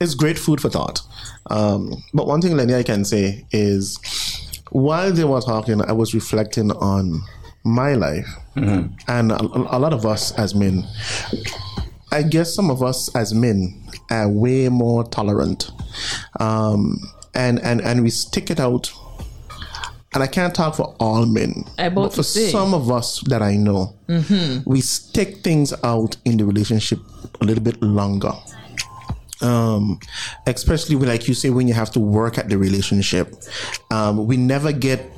is 0.00 0.14
great 0.14 0.38
food 0.38 0.60
for 0.60 0.68
thought. 0.70 1.00
Um, 1.50 2.02
but 2.12 2.26
one 2.26 2.40
thing, 2.40 2.56
Lenny, 2.56 2.74
I 2.74 2.82
can 2.82 3.04
say 3.04 3.46
is, 3.52 3.98
while 4.70 5.12
they 5.12 5.24
were 5.24 5.40
talking, 5.40 5.80
I 5.82 5.92
was 5.92 6.14
reflecting 6.14 6.72
on 6.72 7.22
my 7.66 7.94
life, 7.94 8.26
and 9.08 9.32
a, 9.32 9.42
a 9.42 9.78
lot 9.78 9.92
of 9.92 10.06
us 10.06 10.32
as 10.38 10.54
men. 10.54 10.84
I 12.12 12.22
guess 12.22 12.54
some 12.54 12.70
of 12.70 12.82
us 12.82 13.14
as 13.14 13.34
men 13.34 13.82
are 14.10 14.28
way 14.28 14.68
more 14.68 15.04
tolerant, 15.04 15.70
um, 16.40 16.98
and 17.34 17.60
and 17.60 17.80
and 17.82 18.02
we 18.02 18.10
stick 18.10 18.50
it 18.50 18.60
out. 18.60 18.92
And 20.14 20.22
I 20.22 20.28
can't 20.28 20.54
talk 20.54 20.76
for 20.76 20.94
all 20.98 21.26
men, 21.26 21.64
but 21.76 22.14
for 22.14 22.22
say. 22.22 22.48
some 22.48 22.72
of 22.72 22.90
us 22.90 23.20
that 23.28 23.42
I 23.42 23.56
know, 23.56 23.94
we 24.64 24.80
stick 24.80 25.38
things 25.44 25.74
out 25.84 26.16
in 26.24 26.38
the 26.38 26.46
relationship 26.46 27.00
a 27.40 27.44
little 27.44 27.62
bit 27.62 27.82
longer. 27.82 28.32
Um, 29.42 30.00
especially 30.46 30.96
when, 30.96 31.08
like 31.10 31.28
you 31.28 31.34
say, 31.34 31.50
when 31.50 31.68
you 31.68 31.74
have 31.74 31.90
to 31.90 32.00
work 32.00 32.38
at 32.38 32.48
the 32.48 32.56
relationship, 32.56 33.34
um, 33.90 34.26
we 34.26 34.38
never 34.38 34.72
get 34.72 35.12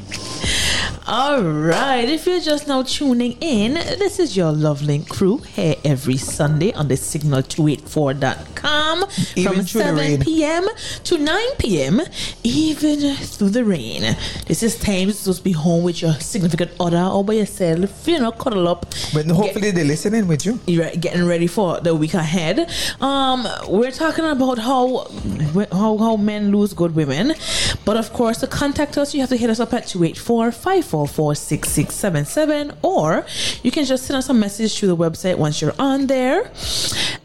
All 1.07 1.41
right, 1.41 2.07
if 2.07 2.27
you're 2.27 2.39
just 2.39 2.67
now 2.67 2.83
tuning 2.83 3.35
in, 3.41 3.73
this 3.73 4.19
is 4.19 4.37
your 4.37 4.51
Love 4.51 4.83
Link 4.83 5.09
crew 5.09 5.37
here 5.37 5.75
every 5.83 6.17
Sunday 6.17 6.71
on 6.73 6.87
the 6.87 6.93
signal284.com 6.93 9.05
Even 9.35 9.53
from 9.53 9.65
7 9.65 10.21
p.m. 10.21 10.67
to 11.03 11.17
9 11.17 11.39
p.m., 11.57 12.01
even 12.43 13.15
through 13.15 13.49
the 13.49 13.65
rain. 13.65 14.15
This 14.45 14.61
is 14.63 14.77
time 14.77 15.11
to 15.11 15.25
just 15.25 15.43
be 15.43 15.51
home 15.53 15.83
with 15.83 16.01
your 16.01 16.13
significant 16.13 16.71
other 16.79 17.01
or 17.01 17.23
by 17.23 17.33
yourself, 17.33 18.07
you 18.07 18.19
know, 18.19 18.31
cuddle 18.31 18.67
up. 18.67 18.85
But 19.13 19.25
hopefully 19.25 19.71
they're 19.71 19.83
listening 19.83 20.27
with 20.27 20.45
you. 20.45 20.59
You're 20.67 20.91
getting 20.91 21.25
ready 21.25 21.47
for 21.47 21.79
the 21.79 21.95
week 21.95 22.13
ahead. 22.13 22.69
Um, 23.01 23.47
we're 23.67 23.91
talking 23.91 24.25
about 24.25 24.59
how 24.59 25.07
how 25.71 25.97
how 25.97 26.15
men 26.15 26.51
lose 26.51 26.73
good 26.73 26.93
women, 26.95 27.33
but 27.85 27.97
of 27.97 28.13
course, 28.13 28.37
to 28.39 28.47
contact 28.47 28.97
us, 28.97 29.13
you 29.15 29.21
have 29.21 29.29
to 29.29 29.37
hit 29.37 29.49
us 29.49 29.59
up 29.59 29.73
at 29.73 29.87
284-544-6677, 30.81 32.77
or 32.81 33.25
you 33.63 33.71
can 33.71 33.85
just 33.85 34.05
send 34.05 34.17
us 34.17 34.29
a 34.29 34.33
message 34.33 34.77
through 34.77 34.89
the 34.89 34.97
website 34.97 35.37
once 35.37 35.61
you're 35.61 35.75
on 35.79 36.07
there, 36.07 36.51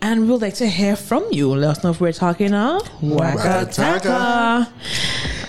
and 0.01 0.29
we'd 0.29 0.41
like 0.43 0.55
to 0.55 0.67
hear 0.67 0.97
from 0.97 1.27
you. 1.31 1.55
Let 1.55 1.79
us 1.79 1.85
know 1.85 1.91
if 1.91 2.01
we're 2.01 2.13
talking 2.13 2.53
Waka 2.53 3.69
Taka. 3.73 4.69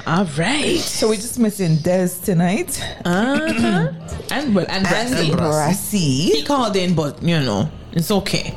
All 0.08 0.26
right. 0.38 0.80
So 0.80 1.10
we're 1.10 1.16
just 1.16 1.38
missing 1.38 1.76
Des 1.78 2.10
tonight. 2.24 2.82
Uh-huh. 3.04 3.92
and 4.32 4.56
well, 4.56 4.66
and 4.70 4.86
Brassy. 4.86 5.30
And 5.30 5.38
Brassy. 5.38 6.32
He 6.32 6.44
called 6.44 6.76
in, 6.78 6.96
but 6.96 7.22
you 7.22 7.40
know, 7.40 7.70
it's 7.92 8.10
okay. 8.12 8.54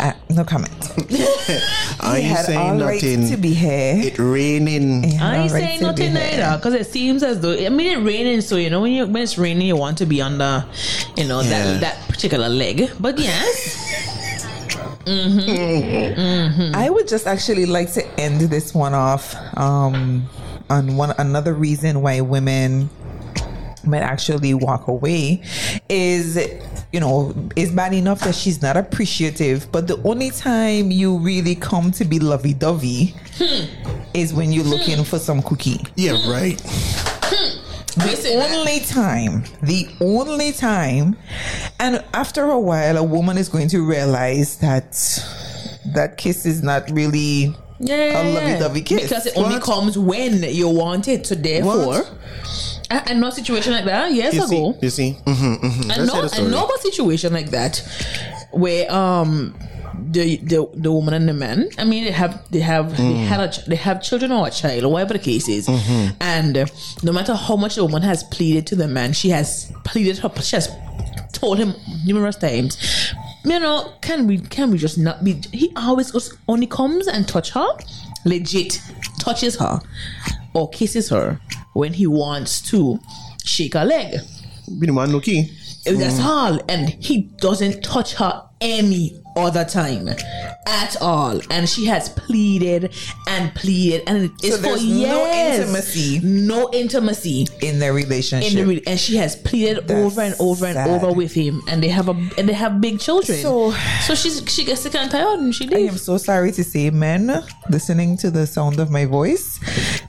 Uh, 0.00 0.12
no 0.30 0.44
comment. 0.44 0.72
I 2.00 2.18
he 2.20 2.26
ain't 2.26 2.36
had 2.36 2.44
saying 2.46 2.58
all 2.58 2.78
right 2.80 3.02
nothing. 3.02 3.28
to 3.30 3.36
be 3.36 3.52
here. 3.54 3.94
It 4.06 4.18
raining. 4.18 5.02
He 5.02 5.14
had 5.14 5.22
I 5.34 5.36
ain't 5.42 5.50
all 5.52 5.58
right 5.58 5.62
saying 5.64 5.80
to 5.80 5.92
be 5.94 6.08
nothing 6.10 6.16
either 6.16 6.56
because 6.58 6.74
it 6.74 6.86
seems 6.86 7.22
as 7.22 7.40
though 7.40 7.52
I 7.54 7.68
mean 7.68 7.98
it 7.98 8.04
raining, 8.04 8.40
so 8.42 8.56
you 8.56 8.70
know 8.70 8.80
when 8.82 8.92
you 8.92 9.06
when 9.06 9.22
it's 9.22 9.36
raining, 9.38 9.66
you 9.66 9.76
want 9.76 9.98
to 9.98 10.06
be 10.06 10.22
under, 10.22 10.64
you 11.16 11.24
know 11.26 11.40
Yeah. 11.40 11.48
that 11.50 11.80
that 11.80 12.08
particular 12.08 12.48
leg. 12.48 12.90
But 13.00 13.18
yes, 13.18 13.76
mm-hmm 15.04 16.74
I 16.74 16.90
would 16.90 17.08
just 17.08 17.26
actually 17.26 17.66
like 17.66 17.92
to 17.94 18.06
end 18.20 18.40
this 18.42 18.74
one 18.74 18.94
off 18.94 19.34
um, 19.56 20.28
on 20.70 20.96
one 20.96 21.12
another 21.18 21.54
reason 21.54 22.02
why 22.02 22.20
women 22.20 22.90
might 23.86 24.02
actually 24.02 24.54
walk 24.54 24.88
away 24.88 25.42
is 25.88 26.36
you 26.92 27.00
know 27.00 27.34
is 27.56 27.70
bad 27.72 27.92
enough 27.92 28.20
that 28.20 28.34
she's 28.34 28.62
not 28.62 28.76
appreciative 28.76 29.70
but 29.72 29.86
the 29.86 30.00
only 30.02 30.30
time 30.30 30.90
you 30.90 31.18
really 31.18 31.54
come 31.54 31.90
to 31.90 32.04
be 32.04 32.18
lovey-dovey 32.18 33.14
hmm. 33.34 33.64
is 34.14 34.32
when 34.32 34.52
you're 34.52 34.64
hmm. 34.64 34.70
looking 34.70 35.04
for 35.04 35.18
some 35.18 35.42
cookie 35.42 35.80
Yeah, 35.96 36.16
hmm. 36.16 36.30
right. 36.30 36.58
the 37.98 38.48
only 38.54 38.80
time, 38.80 39.42
the 39.62 39.88
only 40.00 40.52
time, 40.52 41.16
and 41.80 42.04
after 42.14 42.44
a 42.44 42.58
while, 42.58 42.96
a 42.96 43.02
woman 43.02 43.36
is 43.38 43.48
going 43.48 43.68
to 43.70 43.84
realize 43.84 44.58
that 44.58 44.92
that 45.94 46.16
kiss 46.16 46.46
is 46.46 46.62
not 46.62 46.88
really 46.92 47.54
yeah, 47.80 48.22
a 48.22 48.34
lovey-dovey 48.34 48.82
kiss. 48.82 49.02
because 49.02 49.26
it 49.26 49.36
only 49.36 49.56
What? 49.56 49.62
comes 49.62 49.98
when 49.98 50.42
you 50.42 50.68
want 50.68 51.08
it. 51.08 51.26
So 51.26 51.34
therefore, 51.34 51.86
What? 51.86 52.14
I, 52.90 53.02
I 53.08 53.14
know 53.14 53.28
a 53.28 53.32
situation 53.32 53.72
like 53.72 53.84
that 53.84 54.12
years 54.12 54.34
You 54.34 54.46
see, 54.46 54.56
ago. 54.56 54.78
you 54.80 54.90
see. 54.90 55.16
Mm-hmm, 55.24 55.66
mm-hmm. 55.66 55.90
I 55.90 55.96
know, 56.04 56.28
I 56.32 56.40
know 56.50 56.66
a 56.74 56.78
situation 56.80 57.32
like 57.32 57.50
that 57.50 57.82
where 58.52 58.90
um 58.92 59.54
the 60.10 60.36
the 60.38 60.66
the 60.74 60.90
woman 60.92 61.12
and 61.14 61.28
the 61.28 61.34
man. 61.34 61.68
I 61.78 61.84
mean, 61.84 62.04
they 62.04 62.10
have 62.12 62.50
they 62.50 62.60
have 62.60 62.96
they 62.96 63.02
Mm. 63.02 63.26
had 63.26 63.40
a 63.40 63.68
they 63.70 63.76
have 63.76 64.02
children 64.02 64.32
or 64.32 64.46
a 64.46 64.50
child 64.50 64.84
or 64.84 64.92
whatever 64.92 65.12
the 65.14 65.18
case 65.18 65.48
is, 65.48 65.66
Mm-hmm. 65.66 66.16
and 66.20 66.56
uh, 66.56 66.66
no 67.02 67.12
matter 67.12 67.34
how 67.34 67.56
much 67.56 67.74
the 67.74 67.84
woman 67.84 68.02
has 68.02 68.22
pleaded 68.24 68.66
to 68.68 68.76
the 68.76 68.88
man, 68.88 69.12
she 69.12 69.28
has 69.30 69.70
pleaded 69.84 70.18
her. 70.18 70.30
She 70.40 70.56
has 70.56 70.68
told 71.32 71.58
him 71.58 71.74
numerous 72.06 72.36
times. 72.36 72.78
You 73.44 73.58
know, 73.60 73.92
can 74.00 74.26
we 74.26 74.38
can 74.38 74.70
we 74.70 74.78
just 74.78 74.98
not 74.98 75.24
be? 75.24 75.42
He 75.52 75.72
always 75.76 76.10
goes, 76.10 76.34
only 76.48 76.66
comes 76.66 77.06
and 77.06 77.26
touch 77.28 77.50
her, 77.50 77.66
legit 78.24 78.80
touches 79.18 79.56
her 79.56 79.80
or 80.54 80.68
kisses 80.70 81.10
her 81.10 81.38
when 81.78 81.92
he 81.92 82.08
wants 82.08 82.60
to 82.60 82.98
shake 83.44 83.74
her 83.74 83.84
leg. 83.84 84.20
Be 84.80 84.86
the 84.88 84.92
man, 84.92 85.12
no 85.12 85.20
key. 85.20 85.52
That's 85.86 86.18
all. 86.18 86.58
And 86.68 86.88
he 86.88 87.22
doesn't 87.40 87.84
touch 87.84 88.14
her 88.14 88.42
any 88.60 89.22
other 89.36 89.64
time 89.64 90.08
at 90.66 90.96
all. 91.00 91.40
And 91.50 91.68
she 91.68 91.86
has 91.86 92.08
pleaded 92.08 92.92
and 93.28 93.54
pleaded. 93.54 94.02
And 94.06 94.30
it's 94.42 94.48
So 94.50 94.56
for 94.56 94.62
there's 94.62 94.84
no 94.84 95.26
intimacy. 95.32 96.20
No 96.22 96.70
intimacy. 96.72 97.46
in 97.62 97.78
their 97.78 97.92
relationship. 97.92 98.50
In 98.52 98.56
the 98.58 98.66
re- 98.66 98.82
and 98.86 98.98
she 98.98 99.16
has 99.16 99.36
pleaded 99.36 99.86
That's 99.86 100.00
over 100.00 100.20
and 100.22 100.34
over 100.40 100.66
and 100.66 100.74
sad. 100.74 100.90
over 100.90 101.12
with 101.12 101.32
him, 101.32 101.62
and 101.68 101.82
they 101.82 101.88
have 101.88 102.08
a 102.08 102.12
and 102.36 102.48
they 102.48 102.52
have 102.52 102.80
big 102.80 102.98
children. 103.00 103.38
So- 103.38 103.72
so 104.06 104.14
she's 104.14 104.42
she 104.48 104.64
gets 104.64 104.82
sick 104.82 104.94
and 104.94 105.10
tired, 105.10 105.38
and 105.40 105.54
she 105.54 105.66
did. 105.66 105.78
I 105.78 105.80
am 105.82 105.98
so 105.98 106.16
sorry 106.18 106.52
to 106.52 106.64
say, 106.64 106.90
men 106.90 107.42
listening 107.70 108.16
to 108.18 108.30
the 108.30 108.46
sound 108.46 108.80
of 108.80 108.90
my 108.90 109.04
voice, 109.04 109.60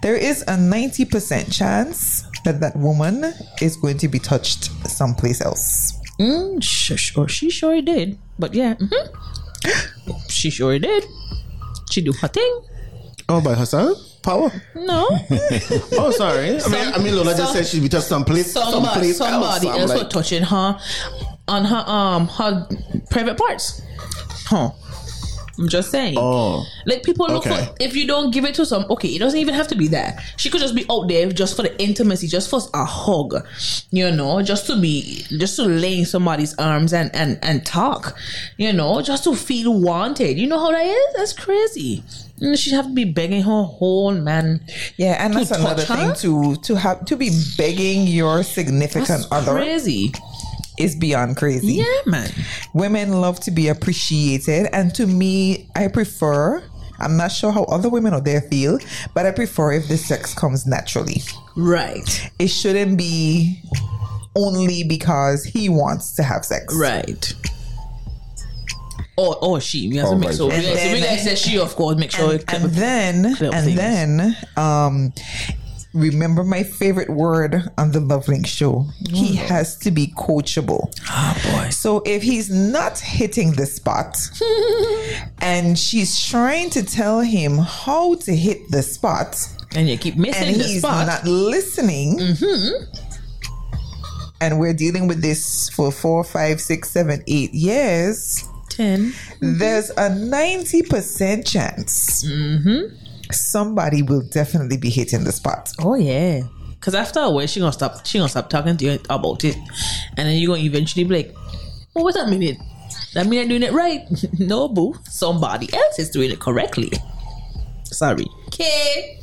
there 0.02 0.16
is 0.16 0.42
a 0.44 0.58
90% 0.58 1.52
chance 1.52 2.24
that 2.46 2.60
that 2.62 2.76
woman 2.76 3.34
is 3.62 3.76
going 3.76 3.98
to 4.00 4.08
be 4.08 4.18
touched 4.20 4.66
someplace 4.90 5.42
else. 5.42 5.99
Mm, 6.20 6.62
sh- 6.62 7.00
sure, 7.00 7.28
she 7.28 7.50
sure 7.50 7.82
did. 7.82 8.18
But 8.38 8.54
yeah, 8.54 8.76
mhm. 8.76 10.30
she 10.30 10.50
sure 10.50 10.78
did. 10.80 11.06
She 11.90 12.02
do 12.02 12.12
her 12.14 12.28
thing. 12.28 12.62
Oh, 13.30 13.42
by 13.42 13.54
herself? 13.54 13.98
Power. 14.22 14.52
No, 14.76 15.08
Oh, 15.94 16.12
sorry. 16.12 16.60
I 16.62 16.68
mean, 16.68 16.94
I 16.94 16.98
mean, 16.98 17.16
Lola 17.16 17.36
just 17.38 17.54
said 17.54 17.66
she'd 17.66 17.82
be 17.82 17.88
touched 17.90 18.08
someplace, 18.08 18.52
somebody, 18.52 19.14
someplace 19.14 19.18
somebody 19.18 19.68
else. 19.70 19.80
Else 19.80 19.90
like, 19.92 20.04
was 20.04 20.14
touching 20.14 20.44
her 20.44 20.80
on 21.48 21.66
her 21.66 21.84
um 21.88 22.28
her 22.28 22.68
private 23.10 23.38
parts. 23.38 23.82
Huh. 24.46 24.72
I'm 25.60 25.68
just 25.68 25.92
saying. 25.92 26.16
Oh. 26.18 26.66
Like 26.86 27.04
people 27.04 27.28
look 27.28 27.46
Okay. 27.46 27.66
for 27.66 27.76
if 27.80 27.96
you 27.96 28.08
don't 28.08 28.32
give 28.32 28.46
it 28.46 28.56
to 28.56 28.66
some 28.66 28.86
okay, 28.90 29.10
it 29.10 29.20
doesn't 29.20 29.40
even 29.40 29.54
have 29.54 29.68
to 29.68 29.76
be 29.76 29.88
that. 29.90 30.22
She 30.38 30.50
could 30.50 30.62
just 30.62 30.74
be 30.74 30.86
out 30.90 31.08
there 31.08 31.30
just 31.32 31.56
for 31.56 31.64
the 31.64 31.82
intimacy, 31.82 32.28
just 32.28 32.50
for 32.50 32.62
a 32.74 32.86
hug. 32.86 33.46
You 33.92 34.10
know, 34.12 34.42
just 34.42 34.68
to 34.68 34.80
be 34.80 35.26
just 35.38 35.58
to 35.58 35.64
lay 35.66 36.00
in 36.00 36.06
somebody's 36.06 36.58
arms 36.58 36.94
and 36.94 37.14
and 37.14 37.38
and 37.44 37.66
talk. 37.66 38.16
You 38.58 38.72
know, 38.74 39.02
just 39.02 39.26
to 39.26 39.36
feel 39.36 39.74
wanted. 39.80 40.38
You 40.40 40.48
know 40.48 40.60
how 40.60 40.72
that 40.72 40.86
is? 40.86 41.14
That's 41.16 41.34
crazy. 41.34 42.04
And 42.42 42.58
she 42.58 42.72
have 42.72 42.86
to 42.86 42.94
be 42.94 43.04
begging 43.04 43.42
her 43.42 43.64
whole 43.64 44.14
man. 44.14 44.62
Yeah, 44.96 45.24
and 45.24 45.34
that's 45.34 45.52
another 45.52 45.84
touch 45.84 46.00
thing 46.00 46.32
to 46.32 46.56
to 46.62 46.76
have 46.76 47.04
to 47.06 47.18
be 47.18 47.32
begging 47.58 48.08
your 48.08 48.44
significant 48.44 49.08
That's 49.10 49.32
other 49.32 49.52
crazy. 49.54 50.14
Is 50.80 50.96
beyond 50.96 51.38
crazy. 51.38 51.74
Yeah, 51.74 51.86
man. 52.06 52.30
Women 52.74 53.22
love 53.22 53.40
to 53.42 53.52
be 53.52 53.68
appreciated, 53.68 54.68
and 54.74 54.94
to 54.96 55.06
me, 55.06 55.70
I 55.76 55.88
prefer. 55.90 56.64
I'm 57.02 57.16
not 57.16 57.32
sure 57.32 57.52
how 57.52 57.64
other 57.66 57.88
women 57.90 58.14
out 58.14 58.26
there 58.26 58.42
feel, 58.42 58.78
but 59.14 59.26
I 59.26 59.32
prefer 59.32 59.72
if 59.74 59.88
the 59.88 59.96
sex 59.98 60.34
comes 60.34 60.66
naturally. 60.68 61.22
Right. 61.56 62.32
It 62.40 62.48
shouldn't 62.50 62.98
be 62.98 63.62
only 64.36 64.84
because 64.84 65.46
he 65.46 65.70
wants 65.70 66.14
to 66.16 66.24
have 66.24 66.44
sex. 66.44 66.76
Right. 66.78 67.34
Or 69.18 69.38
or 69.44 69.60
she. 69.62 69.90
We 69.90 69.98
have 69.98 70.10
to 70.10 70.16
make 70.18 70.32
sure. 70.34 70.50
versa. 70.50 70.60
We 70.62 70.66
have 70.66 70.78
to- 70.78 70.94
we 70.94 71.00
then- 71.00 71.10
have 71.10 71.18
to 71.20 71.24
say 71.24 71.36
she, 71.36 71.60
of 71.60 71.76
course, 71.76 71.98
make 71.98 72.12
sure. 72.12 72.32
And, 72.34 72.44
and 72.50 72.64
then, 72.72 73.26
and 73.26 73.38
things. 73.66 73.76
then, 73.76 74.38
um, 74.58 75.14
remember 75.94 76.44
my 76.44 76.64
favorite 76.64 77.10
word 77.10 77.64
on 77.78 77.92
the 77.92 78.00
Love 78.00 78.28
Link 78.28 78.46
show. 78.46 78.86
He 79.10 79.36
has 79.36 79.76
to 79.80 79.92
be 79.92 80.08
coachable. 80.18 80.94
oh 81.10 81.52
boy. 81.52 81.70
So 81.70 82.02
if 82.06 82.22
he's 82.22 82.50
not 82.50 83.00
hitting 83.00 83.54
the 83.54 83.66
spot 83.66 84.18
and 85.42 85.78
she's 85.78 86.22
trying 86.24 86.70
to 86.72 86.84
tell 86.84 87.22
him 87.22 87.58
how 87.58 88.16
to 88.16 88.36
hit 88.36 88.70
the 88.70 88.84
spot 88.84 89.38
And 89.76 89.90
you 89.90 89.98
keep 89.98 90.16
missing 90.16 90.48
and 90.50 90.60
the 90.60 90.64
he's 90.64 90.82
spot. 90.82 91.08
not 91.08 91.26
listening, 91.26 92.20
mm-hmm. 92.20 92.84
and 94.42 94.60
we're 94.60 94.74
dealing 94.74 95.08
with 95.08 95.22
this 95.22 95.70
for 95.70 95.92
four, 95.92 96.24
five, 96.24 96.60
six, 96.62 96.90
seven, 96.90 97.24
eight 97.28 97.54
years, 97.54 98.48
Ten. 98.70 99.14
there's 99.42 99.90
a 99.92 100.10
90% 100.10 101.46
chance 101.48 102.24
mm-hmm. 102.24 102.96
Somebody 103.32 104.02
will 104.02 104.22
definitely 104.22 104.78
be 104.78 104.90
hitting 104.90 105.24
the 105.24 105.32
spot. 105.32 105.72
Oh 105.80 105.96
yeah. 105.96 106.42
Cause 106.82 106.96
after 106.96 107.20
a 107.20 107.30
while, 107.30 107.46
she 107.46 107.60
gonna 107.60 107.74
stop. 107.74 108.06
She 108.06 108.18
gonna 108.18 108.30
stop 108.30 108.50
talking 108.50 108.78
to 108.78 108.86
you 108.86 109.00
about 109.10 109.44
it, 109.44 109.58
and 110.16 110.28
then 110.30 110.38
you're 110.38 110.56
gonna 110.56 110.66
eventually 110.66 111.04
be 111.04 111.24
like, 111.24 111.36
"Oh, 111.96 112.04
what's 112.04 112.16
that 112.16 112.30
mean? 112.30 112.58
That 113.14 113.28
mean 113.28 113.42
I'm 113.42 113.48
doing 113.50 113.64
it 113.64 113.74
right? 113.74 114.08
no, 114.40 114.68
boo. 114.70 114.96
Somebody 115.10 115.74
else 115.74 116.00
is 116.00 116.10
doing 116.10 116.32
it 116.32 116.40
correctly. 116.40 116.92
Sorry. 117.84 118.26
Okay. 118.48 119.20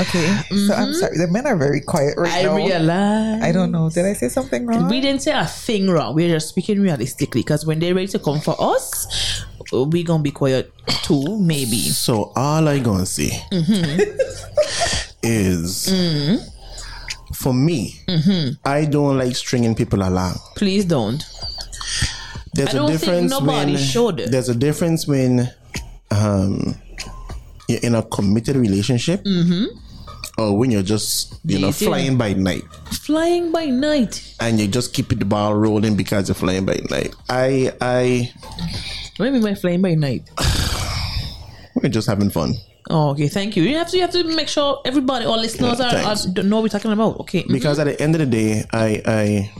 Okay, 0.00 0.24
so 0.48 0.72
I'm 0.72 0.88
mm-hmm. 0.88 0.92
sorry. 0.94 1.18
The 1.18 1.28
men 1.28 1.46
are 1.46 1.56
very 1.56 1.82
quiet 1.82 2.14
right 2.16 2.32
I 2.32 2.42
now. 2.44 2.56
realize. 2.56 3.42
I 3.42 3.52
don't 3.52 3.70
know. 3.70 3.90
Did 3.90 4.06
I 4.06 4.14
say 4.14 4.30
something 4.30 4.66
wrong? 4.66 4.88
We 4.88 5.02
didn't 5.02 5.20
say 5.20 5.32
a 5.32 5.44
thing 5.44 5.90
wrong. 5.90 6.14
We're 6.14 6.32
just 6.32 6.48
speaking 6.48 6.80
realistically. 6.80 7.42
Because 7.42 7.66
when 7.66 7.78
they're 7.78 7.94
ready 7.94 8.08
to 8.08 8.18
come 8.18 8.40
for 8.40 8.56
us, 8.58 9.44
we 9.72 10.02
gonna 10.02 10.22
be 10.22 10.30
quiet 10.30 10.72
too. 11.02 11.38
Maybe. 11.38 11.78
So 11.78 12.32
all 12.36 12.68
I 12.68 12.78
gonna 12.78 13.06
say 13.06 13.30
mm-hmm. 13.50 14.00
is, 15.22 15.88
mm-hmm. 15.88 17.34
for 17.34 17.54
me, 17.54 17.94
mm-hmm. 18.06 18.54
I 18.64 18.84
don't 18.84 19.18
like 19.18 19.34
stringing 19.36 19.74
people 19.74 20.02
along. 20.02 20.34
Please 20.56 20.84
don't. 20.84 21.24
There's 22.54 22.72
don't 22.72 22.90
a 22.90 22.92
difference 22.92 23.40
when 23.40 24.30
there's 24.30 24.48
a 24.48 24.54
difference 24.54 25.06
when 25.06 25.48
um 26.10 26.74
you're 27.68 27.80
in 27.82 27.94
a 27.94 28.02
committed 28.02 28.56
relationship 28.56 29.24
or 30.38 30.56
when 30.56 30.70
you're 30.70 30.82
just 30.82 31.40
you 31.44 31.58
know 31.58 31.72
flying 31.72 32.18
by 32.18 32.32
night 32.34 32.62
Flying 32.92 33.52
by 33.52 33.66
night. 33.66 34.34
and 34.40 34.60
you 34.60 34.68
just 34.68 34.92
keep 34.92 35.08
the 35.08 35.24
ball 35.24 35.54
rolling 35.54 35.96
because 35.96 36.28
you're 36.28 36.34
flying 36.34 36.64
by 36.64 36.78
night. 36.90 37.14
I 37.28 37.72
I 37.80 38.32
What 39.22 39.28
do 39.28 39.34
you 39.36 39.40
mean 39.40 39.54
by 39.54 39.54
flying 39.54 39.80
by 39.80 39.94
night? 39.94 40.28
we're 41.76 41.88
just 41.88 42.08
having 42.08 42.28
fun 42.28 42.54
Oh, 42.90 43.10
okay. 43.10 43.28
Thank 43.28 43.56
you. 43.56 43.62
You 43.62 43.76
have 43.76 43.88
to. 43.90 43.96
You 43.96 44.02
have 44.02 44.10
to 44.10 44.24
make 44.24 44.48
sure 44.48 44.80
everybody, 44.84 45.24
all 45.24 45.38
listeners, 45.38 45.78
Yeah, 45.78 46.02
are, 46.02 46.16
are 46.16 46.42
know 46.42 46.56
what 46.56 46.62
we're 46.64 46.68
talking 46.68 46.90
about. 46.90 47.20
Okay. 47.20 47.44
because 47.46 47.78
at 47.78 47.84
the 47.84 48.02
end 48.02 48.16
of 48.16 48.18
the 48.18 48.26
day, 48.26 48.64
I 48.72 49.00
I 49.06 49.52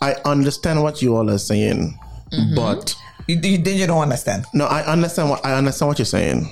I 0.00 0.14
understand 0.24 0.84
what 0.84 1.02
you 1.02 1.16
all 1.16 1.28
are 1.28 1.38
saying, 1.38 1.98
Mm-hmm. 2.30 2.54
but 2.54 2.94
You, 3.26 3.40
you, 3.42 3.58
then 3.58 3.76
you 3.76 3.88
don't 3.88 4.00
understand. 4.00 4.44
no, 4.54 4.66
I 4.66 4.84
understand 4.86 5.28
what 5.28 5.44
I 5.44 5.54
understand 5.54 5.88
what 5.88 5.98
you're 5.98 6.06
saying. 6.06 6.48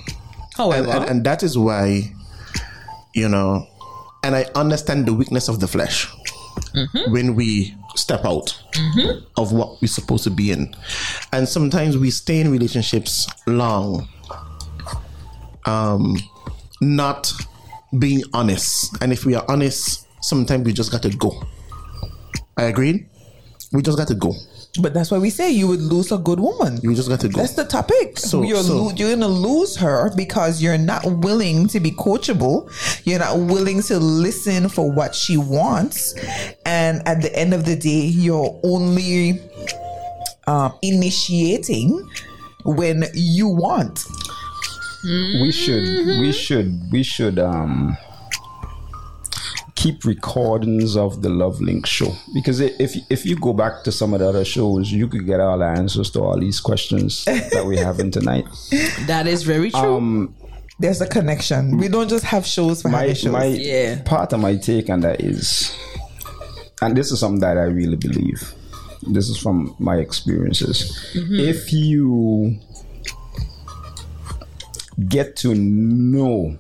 However, 0.57 0.91
and, 0.91 0.99
and, 1.03 1.11
and 1.11 1.25
that 1.25 1.45
is 1.45 1.57
why 1.57 2.11
you 3.15 3.29
know 3.29 3.65
and 4.25 4.35
i 4.35 4.45
understand 4.57 5.07
the 5.07 5.15
weakness 5.15 5.49
of 5.49 5.61
the 5.61 5.69
flesh 5.69 6.09
when 7.09 7.37
we 7.37 7.75
step 7.97 8.25
out 8.25 8.61
of 9.37 9.53
what 9.53 9.81
we're 9.81 9.89
supposed 9.89 10.25
to 10.25 10.31
be 10.31 10.51
in. 10.53 10.75
And 11.33 11.49
sometimes 11.49 11.97
we 11.97 12.11
stay 12.11 12.41
in 12.41 12.51
relationships 12.51 13.27
long, 13.47 14.09
um, 15.67 16.17
not 16.81 17.33
being 17.99 18.23
honest. 18.33 18.97
And 19.03 19.13
if 19.13 19.25
we 19.25 19.35
are 19.35 19.45
honest, 19.49 20.07
sometimes 20.23 20.65
we 20.65 20.73
just 20.73 20.93
got 20.93 21.03
to 21.03 21.11
go. 21.11 21.43
I 22.57 22.65
agree. 22.65 23.07
We 23.73 23.83
just 23.83 23.99
got 23.99 24.09
to 24.09 24.15
go. 24.15 24.35
But 24.81 24.95
that's 24.95 25.11
why 25.11 25.19
we 25.19 25.31
say 25.31 25.51
you 25.51 25.67
would 25.67 25.81
lose 25.81 26.13
a 26.13 26.19
good 26.19 26.39
woman. 26.39 26.79
You 26.83 26.95
just 26.95 27.09
got 27.09 27.21
to 27.21 27.29
go. 27.29 27.41
That's 27.41 27.55
the 27.55 27.65
topic. 27.65 28.19
So- 28.19 28.43
you're 28.43 28.63
so- 28.63 28.77
lo- 28.85 28.93
you're 28.95 29.11
gonna 29.11 29.27
lose 29.27 29.77
her 29.77 30.13
because 30.15 30.63
you're 30.63 30.79
not 30.79 31.05
willing 31.05 31.67
to 31.69 31.81
be 31.81 31.91
coachable. 31.93 32.71
You're 33.05 33.19
not 33.19 33.39
willing 33.39 33.83
to 33.85 33.99
listen 33.99 34.69
for 34.69 34.91
what 34.91 35.15
she 35.15 35.37
wants, 35.37 36.15
and 36.65 37.03
at 37.09 37.23
the 37.23 37.35
end 37.37 37.55
of 37.55 37.65
the 37.65 37.75
day, 37.77 38.07
you're 38.07 38.61
only 38.63 39.41
um, 40.47 40.73
initiating 40.83 42.09
when 42.65 43.05
you 43.15 43.49
want. 43.49 44.05
we 45.05 45.51
should 45.53 45.85
we 46.21 46.33
should 46.33 46.81
we 46.93 47.03
should 47.03 47.39
um 47.39 47.97
keep 49.83 50.05
recordings 50.05 50.97
of 50.97 51.23
the 51.25 51.29
love 51.43 51.57
link 51.69 51.87
show 51.87 52.11
because 52.35 52.59
if 52.87 52.91
if 53.17 53.21
you 53.29 53.37
go 53.49 53.53
back 53.63 53.75
to 53.85 53.91
some 54.01 54.11
of 54.15 54.19
the 54.21 54.29
other 54.29 54.45
shows 54.45 54.91
you 55.01 55.07
could 55.13 55.25
get 55.33 55.39
all 55.41 55.59
the 55.59 55.65
answers 55.81 56.11
to 56.11 56.19
all 56.21 56.39
these 56.47 56.59
questions 56.61 57.25
that 57.55 57.63
we're 57.69 57.85
having 57.91 58.11
tonight 58.11 58.45
That 59.13 59.25
is 59.35 59.41
very 59.45 59.71
true. 59.71 59.97
um 59.97 60.35
There's 60.81 61.01
a 61.01 61.09
connection. 61.19 61.63
We 61.83 61.89
don't 61.95 62.11
just 62.17 62.25
have 62.35 62.45
shows 62.47 62.83
for 62.83 62.89
my 62.89 63.01
having 63.01 63.15
shows. 63.23 63.33
my 63.41 63.47
Yeah. 63.73 64.03
part 64.05 64.33
of 64.35 64.41
my 64.41 64.55
take 64.69 64.87
on 64.95 65.01
that 65.07 65.21
is 65.33 65.45
and 66.83 66.97
this 66.99 67.09
is 67.13 67.19
something 67.21 67.41
that 67.47 67.57
i 67.65 67.67
really 67.81 67.97
believe 68.09 68.41
this 69.15 69.27
is 69.33 69.37
from 69.45 69.57
my 69.79 69.97
experiences 70.07 70.79
if 71.53 71.73
you 71.73 72.57
get 75.07 75.37
to 75.37 75.55
know 75.55 76.59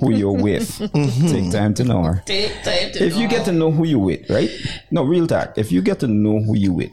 who 0.00 0.12
you're 0.12 0.32
with 0.42 0.78
mm-hmm. 0.78 1.26
take 1.26 1.50
time 1.50 1.74
to 1.74 1.82
know 1.82 2.02
her 2.02 2.22
Take 2.26 2.52
time 2.62 2.92
to 2.92 3.04
if 3.04 3.16
you 3.16 3.28
get 3.28 3.44
to 3.46 3.52
know 3.52 3.70
who 3.70 3.84
you're 3.84 3.98
with, 3.98 4.28
right? 4.30 4.50
No, 4.90 5.02
real 5.02 5.26
talk. 5.26 5.58
If 5.58 5.72
you 5.72 5.82
get 5.82 6.00
to 6.00 6.06
know 6.06 6.40
who 6.40 6.56
you're 6.56 6.72
with, 6.72 6.90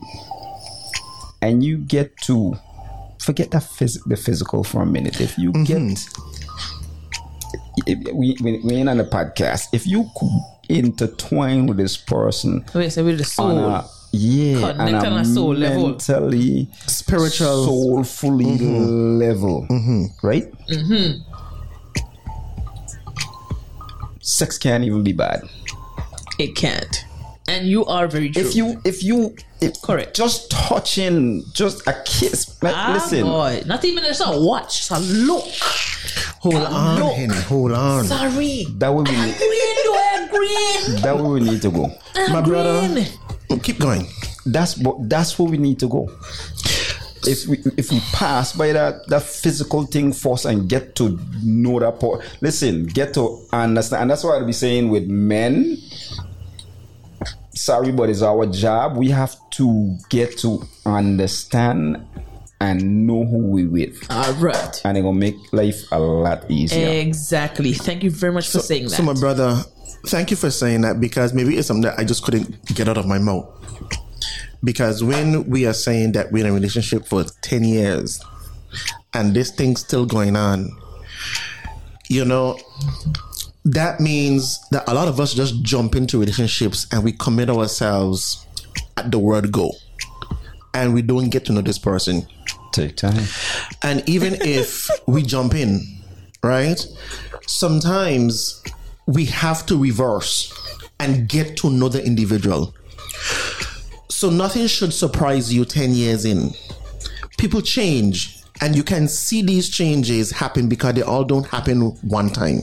and 1.41 1.63
you 1.63 1.77
get 1.77 2.17
to 2.23 2.55
forget 3.19 3.51
that 3.51 3.63
phys- 3.63 4.03
the 4.05 4.15
physical 4.15 4.63
for 4.63 4.81
a 4.81 4.85
minute. 4.85 5.21
If 5.21 5.37
you 5.37 5.51
get, 5.51 5.77
mm-hmm. 5.77 6.21
if 7.85 8.13
we 8.13 8.37
we 8.41 8.59
we 8.63 8.75
ain't 8.75 8.89
on 8.89 8.97
the 8.97 9.03
podcast. 9.03 9.67
If 9.73 9.85
you 9.85 10.09
intertwine 10.69 11.67
with 11.67 11.77
this 11.77 11.95
person 11.95 12.65
Wait, 12.73 12.91
so 12.91 13.03
with 13.05 13.19
the 13.19 13.23
soul. 13.23 13.57
on 13.57 13.57
a 13.57 13.85
yeah, 14.15 14.71
Connect 14.71 15.05
on 15.05 15.13
a 15.17 15.25
soul 15.25 15.53
level. 15.55 15.89
mentally, 15.89 16.69
Spiritual. 16.87 17.65
soulfully 17.65 18.57
level, 18.57 19.67
right? 20.23 20.51
Mm-hmm. 20.69 21.21
Sex 24.21 24.57
can't 24.57 24.83
even 24.83 25.03
be 25.03 25.13
bad. 25.13 25.43
It 26.39 26.55
can't. 26.55 27.05
And 27.47 27.67
you 27.67 27.85
are 27.85 28.07
very 28.07 28.29
true. 28.31 28.41
if 28.43 28.55
you 28.55 28.81
if 28.83 29.03
you 29.03 29.35
if 29.61 29.79
Correct. 29.83 30.15
just 30.15 30.49
touching 30.49 31.43
just 31.53 31.85
a 31.87 31.93
kiss 32.03 32.57
like, 32.63 32.73
ah, 32.75 32.93
listen 32.95 33.21
boy. 33.23 33.61
Not 33.67 33.85
even 33.85 34.03
just 34.03 34.21
a 34.25 34.31
watch, 34.41 34.79
it's 34.79 34.89
a 34.91 34.99
look. 34.99 35.45
Hold 36.39 36.55
on, 36.55 36.99
look. 36.99 37.13
Henny. 37.13 37.35
Hold 37.41 37.71
on. 37.73 38.05
Sorry. 38.05 38.65
that 38.77 38.91
way 38.91 39.03
we 39.03 39.11
need 39.11 39.35
Green, 39.37 39.75
do 39.83 39.93
I 39.93 40.27
green? 40.31 41.01
that 41.03 41.15
way 41.17 41.29
we 41.29 41.39
need 41.41 41.61
to 41.61 41.69
go 41.69 41.91
My 42.29 42.41
brother. 42.41 43.05
Green. 43.47 43.59
Keep 43.61 43.79
going. 43.79 44.07
that's 44.45 44.77
what 44.77 45.09
that's 45.09 45.37
where 45.39 45.49
we 45.49 45.57
need 45.57 45.79
to 45.79 45.87
go 45.87 46.09
if 47.27 47.47
we 47.47 47.57
if 47.77 47.91
we 47.91 47.99
pass 48.13 48.53
by 48.53 48.71
that 48.71 49.07
that 49.07 49.23
physical 49.23 49.83
thing 49.85 50.13
first 50.13 50.45
and 50.45 50.69
get 50.69 50.93
to 50.95 51.19
know 51.43 51.79
that 51.79 51.99
part 51.99 52.23
listen 52.41 52.85
get 52.85 53.13
to 53.15 53.39
understand 53.51 54.03
and 54.03 54.11
that's 54.11 54.23
what 54.23 54.35
i'll 54.35 54.45
be 54.45 54.53
saying 54.53 54.89
with 54.89 55.07
men 55.07 55.75
sorry 57.53 57.91
but 57.91 58.09
it's 58.09 58.21
our 58.21 58.45
job 58.45 58.95
we 58.97 59.09
have 59.09 59.35
to 59.49 59.97
get 60.09 60.37
to 60.37 60.61
understand 60.85 62.05
and 62.61 63.05
know 63.07 63.25
who 63.25 63.37
we 63.47 63.65
with 63.65 64.05
All 64.09 64.33
right. 64.33 64.81
and 64.85 64.97
it 64.97 65.01
gonna 65.01 65.17
make 65.17 65.35
life 65.51 65.83
a 65.91 65.99
lot 65.99 66.49
easier 66.49 66.87
Exactly. 66.87 67.73
Thank 67.73 68.03
you 68.03 68.09
very 68.11 68.31
much 68.31 68.49
for 68.49 68.59
saying 68.59 68.83
that. 68.85 68.91
So, 68.91 69.03
my 69.03 69.13
brother, 69.13 69.61
thank 70.05 70.31
you 70.31 70.37
for 70.37 70.51
saying 70.51 70.81
that 70.81 70.99
because 70.99 71.33
maybe 71.33 71.57
it's 71.57 71.67
something 71.67 71.83
that 71.83 71.99
I 71.99 72.03
just 72.03 72.23
couldn't 72.23 72.65
get 72.73 72.87
out 72.87 72.97
of 72.97 73.05
my 73.05 73.19
mouth. 73.19 73.47
Because 74.63 75.03
when 75.03 75.47
we 75.49 75.67
are 75.67 75.73
saying 75.73 76.13
that 76.13 76.31
we're 76.31 76.45
in 76.45 76.51
a 76.51 76.53
relationship 76.53 77.05
for 77.05 77.23
10 77.41 77.63
years 77.63 78.23
and 79.13 79.35
this 79.35 79.51
thing's 79.51 79.81
still 79.81 80.05
going 80.05 80.35
on, 80.35 80.69
you 82.09 82.25
know, 82.25 82.57
that 83.63 83.99
means 83.99 84.59
that 84.69 84.87
a 84.87 84.93
lot 84.93 85.07
of 85.07 85.19
us 85.19 85.33
just 85.33 85.61
jump 85.63 85.95
into 85.95 86.19
relationships 86.19 86.87
and 86.91 87.03
we 87.03 87.11
commit 87.11 87.49
ourselves 87.49 88.45
at 88.97 89.11
the 89.11 89.19
word 89.19 89.51
go. 89.51 89.71
And 90.73 90.93
we 90.93 91.01
don't 91.01 91.29
get 91.29 91.45
to 91.45 91.53
know 91.53 91.61
this 91.61 91.79
person. 91.79 92.27
take 92.71 92.97
time 92.97 93.23
And 93.81 94.07
even 94.09 94.35
if 94.41 94.89
we 95.07 95.21
jump 95.23 95.55
in, 95.55 95.81
right? 96.43 96.85
Sometimes 97.47 98.61
we 99.07 99.25
have 99.25 99.65
to 99.67 99.77
reverse 99.77 100.53
and 100.99 101.27
get 101.27 101.57
to 101.57 101.69
know 101.69 101.89
the 101.89 102.03
individual. 102.03 102.73
So 104.09 104.29
nothing 104.29 104.67
should 104.67 104.93
surprise 104.93 105.53
you 105.53 105.65
10 105.65 105.93
years 105.93 106.25
in. 106.25 106.51
People 107.37 107.61
change, 107.61 108.41
and 108.61 108.75
you 108.75 108.83
can 108.83 109.07
see 109.07 109.41
these 109.41 109.69
changes 109.69 110.31
happen 110.31 110.69
because 110.69 110.93
they 110.93 111.01
all 111.01 111.23
don't 111.23 111.45
happen 111.47 111.81
one 112.01 112.29
time. 112.29 112.61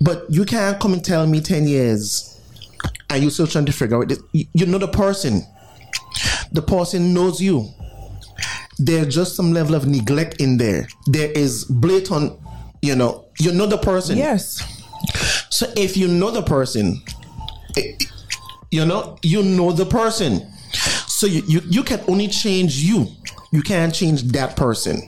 But 0.00 0.24
you 0.30 0.44
can't 0.44 0.80
come 0.80 0.94
and 0.94 1.04
tell 1.04 1.26
me 1.26 1.40
10 1.40 1.68
years 1.68 2.26
and 3.10 3.22
you're 3.22 3.30
still 3.30 3.46
trying 3.46 3.66
to 3.66 3.72
figure 3.72 4.00
out 4.00 4.08
this. 4.08 4.20
You 4.32 4.46
you 4.54 4.66
know 4.66 4.78
the 4.78 4.88
person. 4.88 5.42
The 6.52 6.62
person 6.62 7.12
knows 7.12 7.40
you 7.40 7.68
there's 8.80 9.14
just 9.14 9.36
some 9.36 9.52
level 9.52 9.74
of 9.74 9.86
neglect 9.86 10.40
in 10.40 10.56
there. 10.56 10.88
There 11.06 11.30
is 11.32 11.64
blatant, 11.64 12.38
you 12.80 12.96
know, 12.96 13.26
you 13.38 13.52
know 13.52 13.66
the 13.66 13.78
person. 13.78 14.16
Yes. 14.16 14.79
So 15.50 15.66
if 15.76 15.96
you 15.96 16.08
know 16.08 16.30
the 16.30 16.42
person, 16.42 17.02
eh, 17.76 17.92
you 18.70 18.84
know, 18.84 19.18
you 19.22 19.42
know 19.42 19.72
the 19.72 19.86
person. 19.86 20.50
So 21.06 21.26
you, 21.26 21.42
you, 21.46 21.60
you 21.68 21.82
can 21.82 22.00
only 22.08 22.28
change 22.28 22.76
you. 22.76 23.06
You 23.52 23.62
can't 23.62 23.94
change 23.94 24.22
that 24.32 24.56
person. 24.56 25.02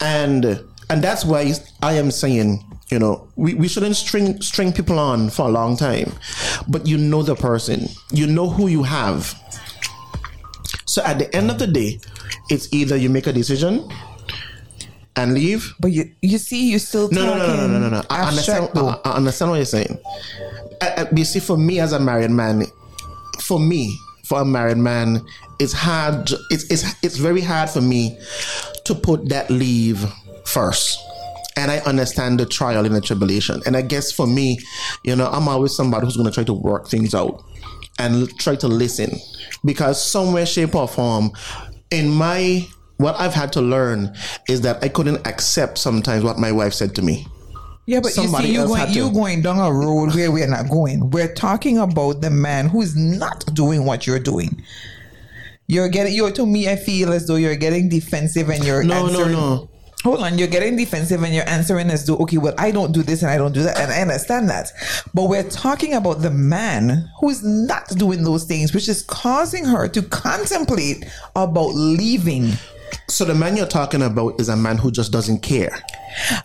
And 0.00 0.64
and 0.90 1.02
that's 1.02 1.24
why 1.24 1.52
I 1.82 1.94
am 1.94 2.10
saying, 2.10 2.64
you 2.90 2.98
know, 2.98 3.28
we, 3.36 3.54
we 3.54 3.68
shouldn't 3.68 3.96
string 3.96 4.42
string 4.42 4.72
people 4.72 4.98
on 4.98 5.30
for 5.30 5.46
a 5.48 5.50
long 5.50 5.76
time. 5.76 6.12
But 6.68 6.86
you 6.86 6.98
know 6.98 7.22
the 7.22 7.36
person. 7.36 7.86
You 8.10 8.26
know 8.26 8.50
who 8.50 8.66
you 8.66 8.82
have. 8.82 9.34
So 10.86 11.02
at 11.04 11.18
the 11.20 11.34
end 11.34 11.50
of 11.50 11.58
the 11.58 11.68
day, 11.68 12.00
it's 12.50 12.72
either 12.72 12.96
you 12.96 13.08
make 13.08 13.28
a 13.28 13.32
decision 13.32 13.88
and 15.16 15.34
leave. 15.34 15.74
But 15.80 15.92
you 15.92 16.12
you 16.22 16.38
see, 16.38 16.70
you 16.70 16.78
still 16.78 17.10
No, 17.10 17.24
no, 17.26 17.36
no, 17.36 17.56
no, 17.56 17.66
no, 17.66 17.78
no, 17.78 17.88
no. 17.88 18.02
I 18.10 18.28
understand. 18.28 18.70
I, 18.74 19.00
I 19.04 19.12
understand 19.12 19.50
what 19.50 19.56
you're 19.56 19.64
saying. 19.64 19.98
Uh, 20.80 20.84
uh, 20.96 21.06
you 21.14 21.24
see, 21.24 21.40
for 21.40 21.56
me 21.56 21.80
as 21.80 21.92
a 21.92 22.00
married 22.00 22.30
man, 22.30 22.64
for 23.40 23.58
me, 23.58 23.96
for 24.24 24.40
a 24.40 24.44
married 24.44 24.78
man, 24.78 25.20
it's 25.58 25.72
hard. 25.72 26.30
It's 26.50 26.70
it's 26.70 26.84
it's 27.02 27.16
very 27.16 27.40
hard 27.40 27.70
for 27.70 27.80
me 27.80 28.18
to 28.84 28.94
put 28.94 29.28
that 29.28 29.50
leave 29.50 30.04
first. 30.46 30.98
And 31.56 31.70
I 31.70 31.78
understand 31.80 32.40
the 32.40 32.46
trial 32.46 32.86
and 32.86 32.94
the 32.94 33.00
tribulation. 33.00 33.60
And 33.66 33.76
I 33.76 33.82
guess 33.82 34.12
for 34.12 34.26
me, 34.26 34.58
you 35.02 35.14
know, 35.14 35.26
I'm 35.26 35.48
always 35.48 35.74
somebody 35.74 36.06
who's 36.06 36.16
going 36.16 36.28
to 36.28 36.32
try 36.32 36.44
to 36.44 36.54
work 36.54 36.88
things 36.88 37.14
out 37.14 37.42
and 37.98 38.30
try 38.38 38.56
to 38.56 38.68
listen 38.68 39.18
because 39.64 40.02
somewhere, 40.02 40.46
shape, 40.46 40.74
or 40.74 40.88
form, 40.88 41.32
in 41.90 42.08
my 42.08 42.66
what 43.00 43.18
I've 43.18 43.34
had 43.34 43.52
to 43.54 43.60
learn 43.60 44.14
is 44.48 44.60
that 44.62 44.82
I 44.84 44.88
couldn't 44.88 45.26
accept 45.26 45.78
sometimes 45.78 46.22
what 46.24 46.38
my 46.38 46.52
wife 46.52 46.74
said 46.74 46.94
to 46.96 47.02
me. 47.02 47.26
Yeah, 47.86 48.00
but 48.00 48.12
Somebody 48.12 48.48
you 48.48 48.48
see, 48.48 48.54
you 48.54 48.60
else 48.60 48.68
going 48.68 48.80
had 48.80 48.88
to- 48.90 48.94
you 48.94 49.10
going 49.10 49.42
down 49.42 49.58
a 49.58 49.72
road 49.72 50.14
where 50.14 50.30
we're 50.30 50.46
not 50.46 50.68
going. 50.68 51.10
We're 51.10 51.32
talking 51.34 51.78
about 51.78 52.20
the 52.20 52.30
man 52.30 52.68
who's 52.68 52.94
not 52.94 53.44
doing 53.54 53.84
what 53.84 54.06
you're 54.06 54.20
doing. 54.20 54.62
You're 55.66 55.88
getting 55.88 56.14
you're 56.14 56.30
to 56.32 56.46
me. 56.46 56.68
I 56.68 56.76
feel 56.76 57.12
as 57.12 57.26
though 57.26 57.36
you're 57.36 57.56
getting 57.56 57.88
defensive 57.88 58.48
and 58.48 58.64
you're 58.64 58.82
No, 58.82 59.06
no, 59.06 59.08
answering. 59.08 59.32
no. 59.32 59.68
Hold 60.02 60.20
on, 60.20 60.38
you're 60.38 60.48
getting 60.48 60.76
defensive 60.76 61.22
and 61.22 61.34
you're 61.34 61.46
answering 61.48 61.90
as 61.90 62.06
though 62.06 62.16
okay, 62.18 62.38
well, 62.38 62.54
I 62.56 62.70
don't 62.70 62.92
do 62.92 63.02
this 63.02 63.22
and 63.22 63.30
I 63.30 63.36
don't 63.36 63.52
do 63.52 63.62
that, 63.64 63.78
and 63.78 63.92
I 63.92 64.00
understand 64.00 64.48
that. 64.50 64.72
But 65.12 65.24
we're 65.28 65.42
talking 65.48 65.92
about 65.94 66.22
the 66.22 66.30
man 66.30 67.08
who's 67.20 67.44
not 67.44 67.86
doing 67.90 68.24
those 68.24 68.44
things, 68.44 68.72
which 68.72 68.88
is 68.88 69.02
causing 69.02 69.64
her 69.66 69.88
to 69.88 70.02
contemplate 70.02 71.04
about 71.36 71.74
leaving. 71.74 72.52
So 73.08 73.24
the 73.24 73.34
man 73.34 73.56
you're 73.56 73.66
talking 73.66 74.02
about 74.02 74.40
is 74.40 74.48
a 74.48 74.56
man 74.56 74.78
who 74.78 74.90
just 74.90 75.12
doesn't 75.12 75.40
care. 75.40 75.70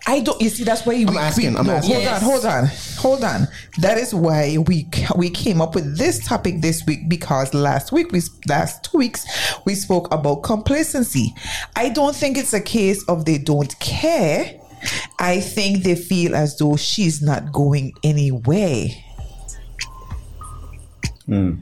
I 0.08 0.20
don't. 0.22 0.40
You 0.42 0.50
see, 0.50 0.64
that's 0.64 0.86
why 0.86 0.96
we, 0.96 1.06
I'm 1.08 1.18
asking, 1.18 1.54
we- 1.54 1.60
I'm 1.60 1.66
no, 1.66 1.74
asking. 1.74 1.96
Hold 1.96 2.08
on, 2.08 2.22
hold 2.22 2.46
on, 2.46 2.66
hold 2.98 3.24
on. 3.24 3.48
That 3.80 3.98
is 3.98 4.14
why 4.14 4.58
we 4.68 4.88
we 5.16 5.30
came 5.30 5.62
up 5.62 5.76
with 5.76 5.98
this 5.98 6.26
topic 6.26 6.62
this 6.62 6.86
week 6.86 7.10
because 7.10 7.54
last 7.54 7.92
week 7.92 8.12
we 8.12 8.22
last 8.48 8.84
two 8.86 8.98
weeks 8.98 9.26
we 9.66 9.76
spoke 9.76 10.14
about 10.14 10.44
complacency. 10.44 11.34
I 11.76 11.90
don't 11.90 12.16
think 12.16 12.38
it's 12.38 12.54
a 12.54 12.62
case 12.62 13.04
of 13.08 13.26
they 13.26 13.38
don't 13.38 13.78
care. 13.80 14.60
I 15.18 15.40
think 15.40 15.84
they 15.84 15.96
feel 15.96 16.36
as 16.36 16.58
though 16.58 16.76
she's 16.76 17.22
not 17.22 17.52
going 17.52 17.94
anywhere. 18.04 18.88
Hmm. 21.26 21.54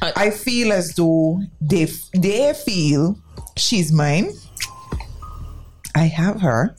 I 0.00 0.30
feel 0.30 0.72
as 0.72 0.94
though 0.94 1.40
they 1.60 1.86
they 2.14 2.52
feel 2.54 3.18
she's 3.56 3.92
mine. 3.92 4.32
I 5.94 6.06
have 6.06 6.40
her, 6.40 6.74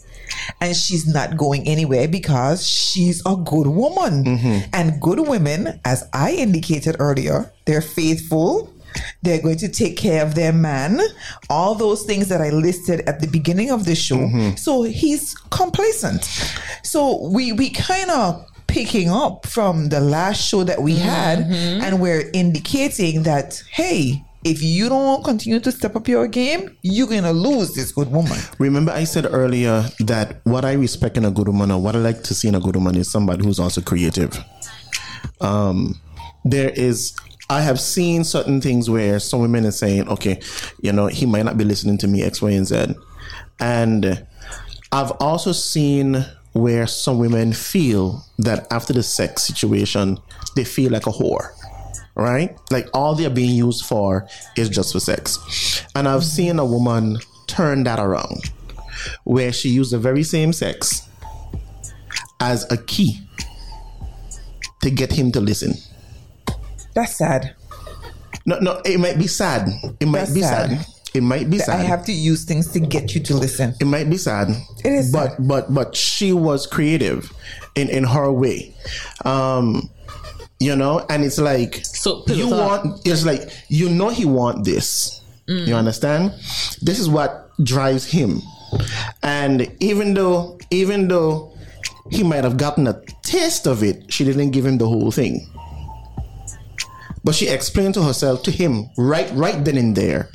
and 0.59 0.75
she's 0.75 1.07
not 1.07 1.37
going 1.37 1.67
anywhere 1.67 2.07
because 2.07 2.67
she's 2.67 3.21
a 3.25 3.35
good 3.35 3.67
woman. 3.67 4.23
Mm-hmm. 4.25 4.69
And 4.73 5.01
good 5.01 5.19
women, 5.21 5.79
as 5.85 6.03
I 6.13 6.33
indicated 6.33 6.97
earlier, 6.99 7.51
they're 7.65 7.81
faithful. 7.81 8.73
They're 9.23 9.41
going 9.41 9.57
to 9.57 9.69
take 9.69 9.97
care 9.97 10.23
of 10.25 10.35
their 10.35 10.53
man. 10.53 10.99
All 11.49 11.75
those 11.75 12.03
things 12.03 12.29
that 12.29 12.41
I 12.41 12.49
listed 12.49 13.01
at 13.01 13.19
the 13.19 13.27
beginning 13.27 13.71
of 13.71 13.85
the 13.85 13.95
show. 13.95 14.17
Mm-hmm. 14.17 14.55
So 14.55 14.83
he's 14.83 15.35
complacent. 15.49 16.23
So 16.83 17.29
we 17.29 17.51
we 17.51 17.69
kind 17.69 18.09
of 18.09 18.45
picking 18.67 19.09
up 19.09 19.45
from 19.45 19.89
the 19.89 19.99
last 19.99 20.41
show 20.41 20.63
that 20.63 20.81
we 20.81 20.95
had, 20.95 21.39
mm-hmm. 21.39 21.81
and 21.81 22.01
we're 22.01 22.29
indicating 22.33 23.23
that 23.23 23.63
hey. 23.71 24.23
If 24.45 24.61
you 24.61 24.89
don't 24.89 25.23
continue 25.23 25.59
to 25.59 25.71
step 25.71 25.95
up 25.95 26.07
your 26.07 26.27
game, 26.27 26.77
you're 26.83 27.07
gonna 27.07 27.33
lose 27.33 27.73
this 27.73 27.91
good 27.91 28.11
woman. 28.11 28.37
Remember, 28.59 28.91
I 28.91 29.03
said 29.03 29.25
earlier 29.25 29.89
that 30.01 30.41
what 30.43 30.63
I 30.63 30.73
respect 30.73 31.17
in 31.17 31.25
a 31.25 31.31
good 31.31 31.47
woman 31.47 31.71
or 31.71 31.81
what 31.81 31.95
I 31.95 31.99
like 31.99 32.21
to 32.21 32.35
see 32.35 32.47
in 32.47 32.53
a 32.53 32.59
good 32.59 32.75
woman 32.75 32.95
is 32.95 33.09
somebody 33.09 33.43
who's 33.43 33.59
also 33.59 33.81
creative. 33.81 34.37
Um, 35.41 35.99
there 36.43 36.69
is, 36.69 37.15
I 37.49 37.61
have 37.61 37.79
seen 37.79 38.23
certain 38.23 38.61
things 38.61 38.87
where 38.87 39.19
some 39.19 39.39
women 39.39 39.65
are 39.65 39.71
saying, 39.71 40.07
okay, 40.09 40.39
you 40.79 40.91
know, 40.91 41.07
he 41.07 41.25
might 41.25 41.45
not 41.45 41.57
be 41.57 41.63
listening 41.63 41.97
to 41.97 42.07
me, 42.07 42.21
X, 42.21 42.39
Y, 42.39 42.51
and 42.51 42.67
Z. 42.67 42.93
And 43.59 44.27
I've 44.91 45.11
also 45.13 45.53
seen 45.53 46.23
where 46.53 46.85
some 46.85 47.17
women 47.17 47.51
feel 47.51 48.23
that 48.37 48.71
after 48.71 48.93
the 48.93 49.01
sex 49.01 49.41
situation, 49.41 50.19
they 50.55 50.65
feel 50.65 50.91
like 50.91 51.07
a 51.07 51.11
whore 51.11 51.49
right? 52.15 52.57
Like 52.71 52.87
all 52.93 53.15
they're 53.15 53.29
being 53.29 53.55
used 53.55 53.85
for 53.85 54.27
is 54.55 54.69
just 54.69 54.93
for 54.93 54.99
sex. 54.99 55.83
And 55.95 56.07
I've 56.07 56.23
seen 56.23 56.59
a 56.59 56.65
woman 56.65 57.17
turn 57.47 57.83
that 57.83 57.99
around 57.99 58.51
where 59.23 59.51
she 59.51 59.69
used 59.69 59.91
the 59.91 59.99
very 59.99 60.23
same 60.23 60.53
sex 60.53 61.07
as 62.39 62.69
a 62.71 62.77
key 62.77 63.19
to 64.81 64.89
get 64.89 65.11
him 65.11 65.31
to 65.33 65.39
listen. 65.41 65.73
That's 66.93 67.17
sad. 67.17 67.55
No, 68.45 68.59
no, 68.59 68.81
it 68.85 68.99
might 68.99 69.17
be 69.17 69.27
sad. 69.27 69.69
It 69.99 70.05
might 70.07 70.19
That's 70.19 70.33
be 70.33 70.41
sad. 70.41 70.69
sad. 70.69 70.85
It 71.15 71.23
might 71.23 71.49
be 71.49 71.57
that 71.59 71.69
I 71.69 71.77
have 71.77 72.05
to 72.05 72.11
use 72.11 72.43
things 72.43 72.71
to 72.73 72.79
get 72.79 73.15
you 73.15 73.21
to 73.23 73.35
listen. 73.37 73.73
it 73.79 73.85
might 73.85 74.09
be 74.09 74.17
sad. 74.17 74.49
It 74.83 74.91
is 74.91 75.11
but 75.13 75.29
sad. 75.31 75.47
but 75.47 75.73
but 75.73 75.95
she 75.95 76.33
was 76.33 76.67
creative 76.67 77.31
in 77.75 77.89
in 77.89 78.03
her 78.03 78.31
way. 78.31 78.75
Um 79.23 79.89
you 80.59 80.75
know, 80.75 81.05
and 81.09 81.23
it's 81.23 81.39
like 81.39 81.83
So, 81.85 82.23
you 82.27 82.49
so- 82.49 82.57
want 82.57 83.01
it's 83.05 83.25
like 83.25 83.49
you 83.69 83.89
know 83.89 84.09
he 84.09 84.25
want 84.25 84.63
this. 84.65 85.21
Mm. 85.47 85.67
You 85.67 85.75
understand? 85.75 86.31
This 86.81 86.99
is 86.99 87.07
what 87.07 87.51
drives 87.63 88.05
him. 88.05 88.41
And 89.23 89.71
even 89.79 90.13
though 90.13 90.57
even 90.71 91.07
though 91.07 91.53
he 92.09 92.23
might 92.23 92.43
have 92.43 92.57
gotten 92.57 92.87
a 92.87 93.01
taste 93.23 93.67
of 93.67 93.83
it, 93.83 94.11
she 94.11 94.23
didn't 94.23 94.51
give 94.51 94.65
him 94.65 94.77
the 94.77 94.87
whole 94.87 95.11
thing. 95.11 95.47
But 97.23 97.33
she 97.35 97.47
explained 97.47 97.95
to 97.95 98.03
herself 98.03 98.43
to 98.43 98.51
him 98.51 98.89
right 98.97 99.29
right 99.33 99.63
then 99.63 99.77
and 99.77 99.95
there 99.95 100.29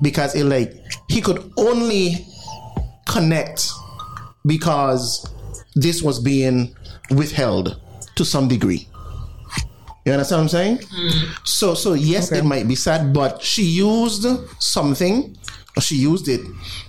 because 0.00 0.34
it 0.34 0.44
like 0.44 0.74
he 1.08 1.20
could 1.20 1.52
only 1.56 2.26
connect 3.08 3.70
because 4.46 5.28
this 5.74 6.02
was 6.02 6.18
being 6.18 6.74
withheld 7.10 7.80
to 8.16 8.24
some 8.24 8.48
degree. 8.48 8.88
You 10.04 10.12
understand 10.12 10.38
what 10.38 10.42
I'm 10.42 10.48
saying? 10.48 10.80
So 11.44 11.74
so 11.74 11.94
yes, 11.94 12.32
it 12.32 12.44
might 12.44 12.66
be 12.66 12.74
sad, 12.74 13.12
but 13.12 13.42
she 13.42 13.62
used 13.62 14.26
something, 14.60 15.36
she 15.80 15.96
used 15.96 16.28
it 16.28 16.40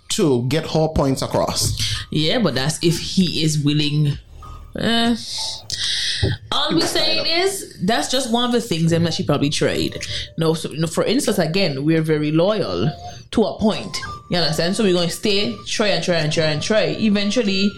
to 0.09 0.43
get 0.47 0.65
her 0.71 0.87
points 0.89 1.21
across. 1.21 2.05
Yeah, 2.09 2.39
but 2.39 2.55
that's 2.55 2.79
if 2.83 2.99
he 2.99 3.43
is 3.43 3.63
willing. 3.63 4.17
Eh. 4.75 5.15
All 6.51 6.73
we're 6.73 6.87
saying 6.87 7.25
is 7.27 7.77
that's 7.83 8.09
just 8.09 8.31
one 8.31 8.45
of 8.45 8.51
the 8.51 8.61
things 8.61 8.91
them 8.91 9.03
that 9.03 9.13
she 9.13 9.23
probably 9.23 9.49
tried. 9.49 9.97
No, 10.37 10.53
so, 10.53 10.69
no, 10.69 10.87
for 10.87 11.03
instance, 11.03 11.37
again, 11.37 11.83
we're 11.83 12.01
very 12.01 12.31
loyal 12.31 12.89
to 13.31 13.43
a 13.43 13.59
point. 13.59 13.95
You 14.31 14.37
understand? 14.37 14.75
So 14.75 14.83
we're 14.83 14.93
going 14.93 15.09
to 15.09 15.15
stay, 15.15 15.55
try 15.67 15.89
and 15.89 16.03
try 16.03 16.15
and 16.15 16.31
try 16.31 16.45
and 16.45 16.61
try. 16.61 16.85
Eventually, 16.85 17.69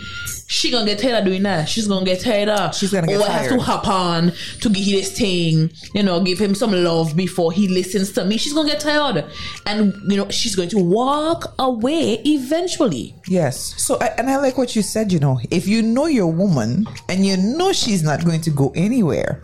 she 0.48 0.70
gonna 0.72 0.86
get 0.86 1.00
tired 1.00 1.20
of 1.20 1.26
doing 1.26 1.44
that. 1.44 1.68
She's 1.68 1.88
gonna 1.88 2.06
get 2.06 2.22
tired 2.22 2.50
of. 2.50 2.76
She's 2.76 2.92
gonna 2.92 3.08
get 3.08 3.20
oh, 3.20 3.24
I 3.24 3.30
have 3.30 3.44
to 3.46 3.50
tired. 3.50 3.62
hop 3.62 3.88
on 3.88 4.32
to 4.62 4.70
give 4.70 4.86
this 4.86 5.18
thing. 5.18 5.72
You 5.94 6.04
know, 6.04 6.22
give 6.22 6.40
him 6.40 6.54
some 6.54 6.72
love 6.72 7.16
before 7.16 7.52
he 7.52 7.68
listens 7.68 8.12
to 8.14 8.26
me. 8.26 8.38
She's 8.38 8.54
gonna 8.54 8.70
get 8.70 8.80
tired, 8.80 9.26
and 9.66 9.94
you 10.08 10.18
know, 10.18 10.30
she's 10.30 10.56
going 10.56 10.70
to 10.70 10.78
walk 10.78 11.54
away 11.58 12.22
eventually. 12.26 13.16
Yes. 13.28 13.82
So, 13.82 13.98
I, 14.00 14.08
and 14.18 14.30
I 14.30 14.38
like 14.38 14.58
what 14.58 14.76
you 14.76 14.82
said. 14.82 15.12
You 15.12 15.20
know, 15.20 15.40
if 15.50 15.68
you 15.68 15.82
know 15.82 16.06
your 16.06 16.32
woman 16.32 16.86
and 17.10 17.26
you 17.26 17.38
know 17.38 17.74
she's 17.74 18.04
not 18.04 18.24
going 18.24 18.42
to 18.42 18.52
go 18.52 18.72
anywhere, 18.76 19.42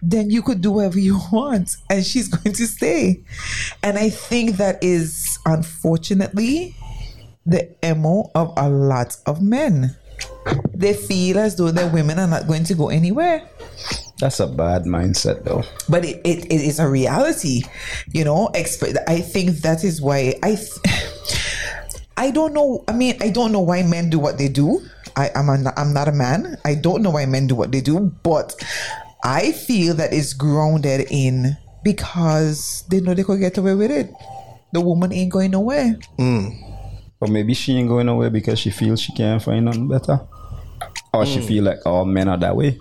then 0.00 0.30
you 0.30 0.42
could 0.42 0.62
do 0.62 0.72
whatever 0.72 0.98
you 0.98 1.20
want, 1.32 1.76
and 1.90 2.04
she's 2.04 2.28
going 2.28 2.54
to 2.54 2.66
stay. 2.66 3.20
And 3.82 3.98
I 3.98 4.08
think 4.08 4.56
that 4.56 4.82
is 4.82 5.38
unfortunately 5.44 6.74
the 7.48 7.94
mo 7.96 8.30
of 8.34 8.52
a 8.56 8.68
lot 8.68 9.16
of 9.26 9.40
men. 9.42 9.96
They 10.74 10.94
feel 10.94 11.38
as 11.38 11.56
though 11.56 11.70
their 11.70 11.88
women 11.88 12.18
are 12.18 12.26
not 12.26 12.46
going 12.46 12.64
to 12.64 12.74
go 12.74 12.88
anywhere. 12.88 13.48
That's 14.20 14.40
a 14.40 14.46
bad 14.46 14.82
mindset, 14.84 15.44
though. 15.44 15.62
but 15.88 16.04
it, 16.04 16.20
it, 16.24 16.44
it 16.46 16.60
is 16.60 16.78
a 16.80 16.88
reality 16.88 17.62
you 18.12 18.24
know 18.24 18.48
exp- 18.54 18.96
i 19.06 19.20
think 19.20 19.58
that 19.62 19.84
is 19.84 20.00
why 20.00 20.34
i 20.42 20.54
th- 20.54 20.80
i 22.16 22.30
don't 22.30 22.52
know 22.52 22.84
i 22.88 22.92
mean 22.92 23.16
i 23.20 23.28
don't 23.30 23.52
know 23.52 23.60
why 23.60 23.82
men 23.82 24.10
do 24.10 24.18
what 24.18 24.38
they 24.38 24.48
do 24.48 24.80
i 25.16 25.30
am 25.34 25.48
a, 25.48 25.72
i'm 25.76 25.92
not 25.92 26.08
a 26.08 26.12
man 26.12 26.56
i 26.64 26.74
don't 26.74 27.02
know 27.02 27.10
why 27.10 27.26
men 27.26 27.46
do 27.46 27.54
what 27.54 27.70
they 27.70 27.80
do 27.80 28.00
but 28.22 28.54
i 29.24 29.52
feel 29.52 29.94
that 29.94 30.12
it's 30.12 30.32
grounded 30.32 31.06
in 31.10 31.56
because 31.84 32.84
they 32.90 33.00
know 33.00 33.14
they 33.14 33.22
could 33.22 33.40
get 33.40 33.56
away 33.56 33.74
with 33.74 33.90
it 33.90 34.10
the 34.72 34.80
woman 34.80 35.12
ain't 35.12 35.32
going 35.32 35.50
nowhere 35.52 35.96
mm. 36.18 36.67
Or 37.20 37.28
maybe 37.28 37.54
she 37.54 37.76
ain't 37.76 37.88
going 37.88 38.06
nowhere 38.06 38.30
because 38.30 38.58
she 38.58 38.70
feels 38.70 39.00
she 39.00 39.12
can't 39.12 39.42
find 39.42 39.64
nothing 39.64 39.88
better. 39.88 40.20
Or 41.12 41.26
she 41.26 41.40
mm. 41.40 41.46
feel 41.46 41.64
like 41.64 41.84
all 41.84 42.04
men 42.04 42.28
are 42.28 42.38
that 42.38 42.54
way. 42.56 42.78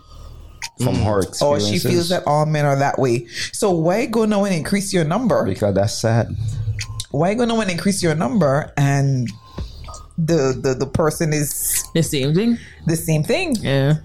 From 0.77 0.95
mm. 0.95 1.03
her 1.05 1.19
experiences. 1.21 1.43
or 1.43 1.59
she 1.59 1.79
feels 1.79 2.09
that 2.09 2.23
all 2.27 2.45
men 2.45 2.65
are 2.65 2.75
that 2.77 2.99
way 2.99 3.27
so 3.51 3.71
why 3.71 4.05
go 4.05 4.25
now 4.25 4.43
and 4.43 4.53
increase 4.53 4.93
your 4.93 5.03
number 5.03 5.43
Because 5.45 5.73
that's 5.73 5.93
sad. 5.93 6.29
why 7.09 7.33
go 7.33 7.45
now 7.45 7.59
and 7.61 7.71
increase 7.71 8.03
your 8.03 8.13
number 8.15 8.71
and 8.77 9.27
the 10.17 10.59
the, 10.59 10.73
the 10.73 10.85
person 10.85 11.33
is 11.33 11.83
The 11.93 12.03
same 12.03 12.33
thing. 12.33 12.57
the 12.85 12.95
same 12.95 13.23
thing 13.23 13.55
Yeah. 13.55 13.95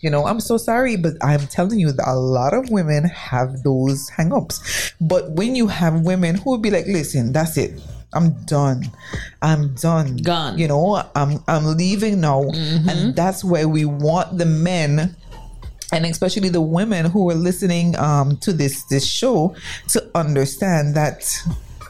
You 0.00 0.10
know, 0.10 0.26
I'm 0.26 0.38
so 0.38 0.56
sorry, 0.58 0.96
but 0.96 1.14
I'm 1.22 1.46
telling 1.48 1.80
you 1.80 1.90
that 1.90 2.08
a 2.08 2.14
lot 2.14 2.54
of 2.54 2.70
women 2.70 3.04
have 3.04 3.64
those 3.64 4.08
hang-ups. 4.10 4.92
But 5.00 5.32
when 5.32 5.56
you 5.56 5.66
have 5.66 6.02
women 6.02 6.36
who 6.36 6.50
will 6.50 6.58
be 6.58 6.70
like, 6.70 6.86
listen, 6.86 7.32
that's 7.32 7.56
it. 7.56 7.80
I'm 8.12 8.30
done. 8.44 8.90
I'm 9.42 9.74
done. 9.74 10.16
Gone. 10.18 10.58
You 10.58 10.68
know, 10.68 11.02
I'm 11.14 11.42
I'm 11.46 11.76
leaving 11.76 12.20
now. 12.20 12.48
And 12.52 13.14
that's 13.14 13.44
where 13.44 13.68
we 13.68 13.84
want 13.84 14.38
the 14.38 14.46
men 14.46 15.14
and 15.92 16.04
especially 16.04 16.48
the 16.48 16.60
women 16.60 17.06
who 17.06 17.30
are 17.30 17.34
listening 17.34 17.96
um, 17.98 18.36
to 18.38 18.52
this 18.52 18.84
this 18.84 19.06
show 19.06 19.54
to 19.88 20.06
understand 20.14 20.94
that 20.94 21.24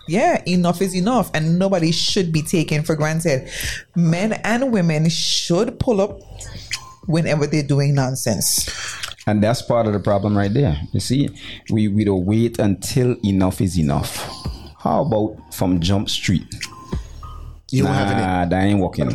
yeah 0.06 0.40
enough 0.46 0.80
is 0.80 0.94
enough 0.94 1.30
and 1.34 1.58
nobody 1.58 1.90
should 1.90 2.32
be 2.32 2.40
taken 2.40 2.82
for 2.82 2.94
granted 2.94 3.50
men 3.96 4.34
and 4.44 4.72
women 4.72 5.08
should 5.08 5.78
pull 5.80 6.00
up 6.00 6.20
whenever 7.06 7.46
they're 7.46 7.66
doing 7.66 7.94
nonsense 7.94 8.68
And 9.26 9.42
that's 9.42 9.60
part 9.60 9.86
of 9.86 9.92
the 9.92 10.00
problem 10.00 10.38
right 10.38 10.52
there. 10.52 10.80
You 10.94 11.00
see, 11.00 11.28
we, 11.70 11.86
we 11.88 12.02
don't 12.02 12.24
wait 12.24 12.58
until 12.58 13.14
enough 13.22 13.60
is 13.60 13.78
enough. 13.78 14.24
How 14.88 15.02
about 15.02 15.52
from 15.52 15.80
Jump 15.80 16.08
Street? 16.08 16.46
You 17.70 17.82
nah, 17.84 17.92
having 17.92 18.16
it. 18.16 18.50
that 18.50 18.64
ain't 18.64 18.80
working. 18.80 19.10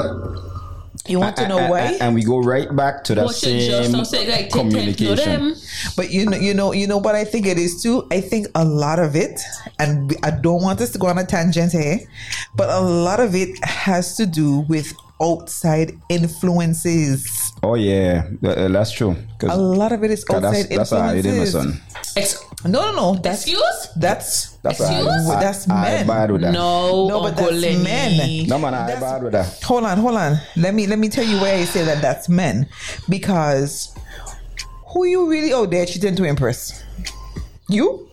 You 1.08 1.20
want 1.20 1.36
to 1.38 1.48
know 1.48 1.58
And- 1.58 1.70
why? 1.72 1.80
and, 1.80 2.02
and 2.02 2.16
we 2.16 2.24
go 2.24 2.38
right 2.38 2.74
back 2.76 3.04
to 3.06 3.16
that 3.16 3.26
What 3.26 3.34
same 3.34 4.06
say 4.06 4.30
like 4.30 4.50
take 4.50 4.50
time 4.52 4.70
to 4.70 4.76
know 4.76 4.94
communication. 4.94 5.56
But 5.98 6.12
you 6.12 6.28
know, 6.28 6.38
you 6.38 6.54
know, 6.54 6.74
you 6.74 6.86
know 6.86 7.00
what 7.00 7.16
I 7.16 7.26
think 7.26 7.48
it 7.48 7.58
is 7.58 7.82
too. 7.82 8.08
I 8.12 8.22
think 8.22 8.46
a 8.54 8.64
lot 8.64 9.00
of 9.00 9.16
it, 9.16 9.42
and 9.80 10.16
I 10.22 10.30
don't 10.30 10.62
want 10.62 10.80
us 10.80 10.92
to 10.92 11.00
go 11.00 11.08
on 11.08 11.18
a 11.18 11.26
tangent 11.26 11.72
here, 11.72 12.02
but 12.56 12.70
a 12.70 12.80
lot 12.80 13.20
of 13.20 13.34
it 13.34 13.58
has 13.66 14.16
to 14.18 14.28
do 14.28 14.60
with 14.70 14.94
outside 15.22 15.94
influences. 16.10 17.52
Oh 17.62 17.76
yeah, 17.76 18.28
That- 18.42 18.58
uh, 18.58 18.68
that's 18.70 18.92
true. 18.92 19.16
A 19.44 19.58
lot 19.58 19.92
of 19.92 20.04
it 20.04 20.12
is 20.12 20.24
that's 20.26 20.44
outside 20.46 20.70
that's 20.70 20.90
how 20.92 21.10
it 21.14 21.26
is, 21.26 21.54
my 21.56 21.62
influences. 21.62 21.82
son. 21.82 21.82
Ex- 22.18 22.44
No, 22.66 22.92
no, 22.92 22.92
no. 22.96 23.16
That's 23.16 23.42
Excuse? 23.44 23.88
that's 23.96 24.58
That's 24.64 24.80
Excuse? 24.80 25.30
I, 25.30 25.40
That's 25.44 25.70
I, 25.70 25.82
men. 25.82 26.04
I 26.04 26.08
bad 26.08 26.32
with 26.32 26.42
that. 26.42 26.52
no, 26.54 27.08
No, 27.08 27.20
but 27.22 27.30
Uncle 27.38 27.46
that's 27.52 27.62
Lenny. 27.62 27.84
men. 27.84 28.48
no 28.48 28.58
man, 28.58 28.74
I 28.74 28.88
That's- 28.88 29.02
bad 29.02 29.24
with 29.24 29.34
that. 29.34 29.62
hold 29.64 29.84
on, 29.86 29.98
hold 29.98 30.16
on. 30.16 30.38
Let 30.56 30.74
me 30.74 30.88
let 30.88 31.00
me 31.00 31.10
tell 31.10 31.26
you 31.26 31.38
why 31.40 31.54
I 31.54 31.66
say 31.66 31.84
that 31.86 32.02
that's 32.02 32.28
men 32.30 32.68
because 33.10 33.94
who 34.94 35.06
you 35.06 35.30
really 35.30 35.54
out 35.54 35.72
there 35.72 35.86
cheating 35.86 36.16
to 36.16 36.24
impress? 36.24 36.84
You, 37.70 38.08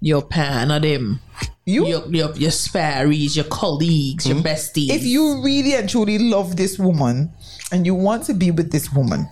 Your 0.00 0.22
pan 0.22 0.70
of 0.70 0.82
them. 0.82 1.20
You. 1.68 1.86
Your, 1.86 2.06
your, 2.08 2.36
your 2.36 2.50
sparries, 2.50 3.36
your 3.36 3.44
colleagues, 3.46 4.26
your 4.26 4.38
hmm? 4.38 4.46
besties. 4.46 4.90
if 4.90 5.04
you 5.04 5.42
really 5.42 5.74
and 5.74 5.88
truly 5.88 6.18
love 6.18 6.56
this 6.56 6.78
woman 6.78 7.30
and 7.70 7.84
you 7.84 7.94
want 7.94 8.24
to 8.24 8.34
be 8.34 8.50
with 8.50 8.72
this 8.72 8.92
woman, 8.92 9.28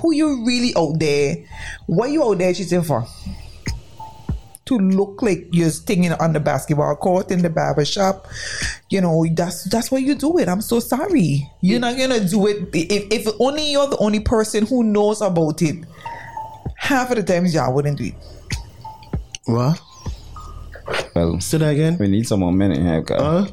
who 0.00 0.12
you 0.12 0.44
really 0.44 0.74
out 0.76 0.98
there? 0.98 1.36
What 1.86 2.10
you 2.10 2.22
out 2.22 2.38
there 2.38 2.52
cheating 2.52 2.82
for? 2.82 3.06
To 4.66 4.78
look 4.78 5.22
like 5.22 5.46
you're 5.52 5.70
stinging 5.70 6.12
on 6.12 6.32
the 6.32 6.40
basketball 6.40 6.96
court 6.96 7.30
in 7.30 7.40
the 7.40 7.48
barber 7.48 7.84
shop, 7.84 8.26
you 8.90 9.00
know 9.00 9.24
that's 9.32 9.62
that's 9.70 9.92
why 9.92 9.98
you 9.98 10.16
do 10.16 10.38
it. 10.38 10.48
I'm 10.48 10.60
so 10.60 10.80
sorry. 10.80 11.48
You're 11.60 11.78
not 11.78 11.96
gonna 11.96 12.26
do 12.26 12.48
it 12.48 12.74
if 12.74 13.06
if 13.12 13.34
only 13.38 13.70
you're 13.70 13.86
the 13.86 13.96
only 13.98 14.18
person 14.18 14.66
who 14.66 14.82
knows 14.82 15.20
about 15.20 15.62
it. 15.62 15.84
Half 16.74 17.12
of 17.12 17.16
the 17.16 17.22
times 17.22 17.54
y'all 17.54 17.72
wouldn't 17.72 17.98
do 17.98 18.06
it. 18.06 18.14
What? 19.44 19.80
Well, 21.14 21.40
Say 21.40 21.58
that 21.58 21.70
again. 21.72 21.96
we 21.98 22.08
need 22.08 22.26
some 22.26 22.40
more 22.40 22.52
minute 22.52 22.78
here. 22.78 23.02
'cause 23.02 23.20
Huh? 23.20 23.46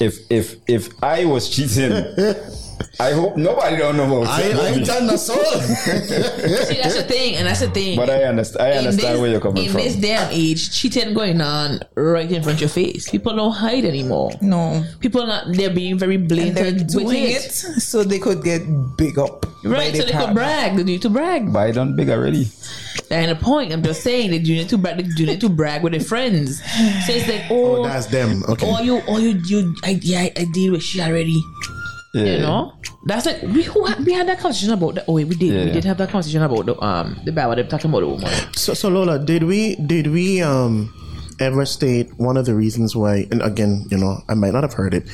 If 0.00 0.18
if 0.30 0.56
if 0.66 0.88
I 1.02 1.24
was 1.24 1.48
cheating, 1.48 1.92
I 3.00 3.10
hope 3.12 3.36
nobody 3.36 3.76
don't 3.76 3.96
know 3.96 4.04
about 4.22 4.28
I, 4.38 4.42
it. 4.42 4.56
I 4.56 4.68
ain't 4.68 4.86
done 4.86 5.06
that 5.08 5.18
so. 5.18 5.34
See, 5.34 6.78
that's 6.80 6.96
the 6.96 7.04
thing, 7.06 7.36
and 7.36 7.46
that's 7.46 7.60
the 7.60 7.70
thing. 7.70 7.96
but 7.96 8.08
I 8.10 8.24
understand. 8.24 8.62
I 8.62 8.70
understand 8.78 9.14
this- 9.14 9.20
where 9.20 9.30
you're 9.30 9.40
coming 9.40 9.64
in 9.64 9.70
from. 9.70 9.80
In 9.80 9.86
this 9.86 9.96
day 9.96 10.12
and 10.12 10.32
age, 10.32 10.70
cheating 10.70 11.12
going 11.14 11.40
on 11.40 11.80
right 11.96 12.30
in 12.30 12.42
front 12.42 12.56
of 12.56 12.60
your 12.60 12.68
face. 12.70 13.10
People 13.10 13.34
don't 13.36 13.52
hide 13.52 13.84
anymore. 13.84 14.32
No, 14.40 14.84
People 15.00 15.22
are 15.22 15.26
not 15.26 15.44
they're 15.52 15.70
being 15.70 15.98
very 15.98 16.14
and 16.16 16.28
they're 16.30 16.52
blatant 16.54 16.80
with 16.94 17.06
doing 17.06 17.24
it. 17.24 17.44
it 17.46 17.52
so 17.52 18.04
they 18.04 18.18
could 18.18 18.42
get 18.44 18.62
big 18.96 19.18
up. 19.18 19.42
by 19.64 19.70
Right, 19.70 19.92
their 19.92 20.02
so 20.02 20.06
they 20.06 20.12
could 20.12 20.18
partner. 20.18 20.34
brag. 20.34 20.76
They 20.76 20.84
need 20.84 21.02
to 21.02 21.10
brag. 21.10 21.52
but 21.52 21.58
I 21.60 21.70
done 21.72 21.96
big 21.96 22.10
already. 22.10 22.48
And 23.10 23.30
the 23.30 23.36
point, 23.36 23.72
I'm 23.72 23.82
just 23.82 24.02
saying 24.02 24.30
that 24.30 24.42
you 24.46 24.54
need 24.56 24.68
to 24.68 24.78
brag. 24.78 25.04
You 25.18 25.26
need 25.26 25.40
to 25.40 25.48
brag 25.48 25.82
with 25.82 25.92
their 25.92 26.00
friends. 26.00 26.58
So 27.06 27.12
it's 27.12 27.28
like, 27.28 27.44
oh, 27.50 27.76
Oh, 27.76 27.84
that's 27.84 28.06
them. 28.06 28.42
Okay. 28.48 28.70
Or 28.70 28.80
you, 28.82 29.00
or 29.08 29.18
you, 29.20 29.40
you, 29.46 29.74
I, 29.82 29.98
yeah, 30.02 30.20
I, 30.20 30.32
I 30.36 30.44
deal 30.52 30.72
with 30.72 30.82
shit 30.82 31.02
already. 31.02 31.42
Yeah. 32.14 32.24
You 32.24 32.38
know, 32.38 32.72
that's 33.06 33.26
like 33.26 33.42
we 33.42 33.64
who 33.64 33.84
had, 33.86 33.98
we 34.06 34.12
had 34.12 34.28
that 34.28 34.38
conversation 34.38 34.72
about 34.72 34.94
the. 34.94 35.04
Oh, 35.08 35.14
wait, 35.14 35.26
we 35.26 35.34
did. 35.34 35.66
We 35.66 35.72
did 35.72 35.84
have 35.84 35.98
that 35.98 36.10
conversation 36.10 36.42
about 36.42 36.64
the 36.66 36.80
um 36.80 37.18
the 37.24 37.32
Bible. 37.32 37.56
They're 37.56 37.66
talking 37.66 37.90
about 37.90 38.00
the 38.00 38.08
woman. 38.08 38.30
So, 38.54 38.72
so 38.72 38.88
Lola, 38.88 39.18
did 39.18 39.42
we 39.42 39.74
did 39.74 40.06
we 40.06 40.40
um 40.40 40.94
ever 41.40 41.66
state 41.66 42.12
one 42.16 42.36
of 42.36 42.46
the 42.46 42.54
reasons 42.54 42.94
why? 42.94 43.26
And 43.32 43.42
again, 43.42 43.86
you 43.90 43.98
know, 43.98 44.22
I 44.28 44.34
might 44.34 44.52
not 44.52 44.62
have 44.62 44.74
heard 44.74 44.94
it. 44.94 45.08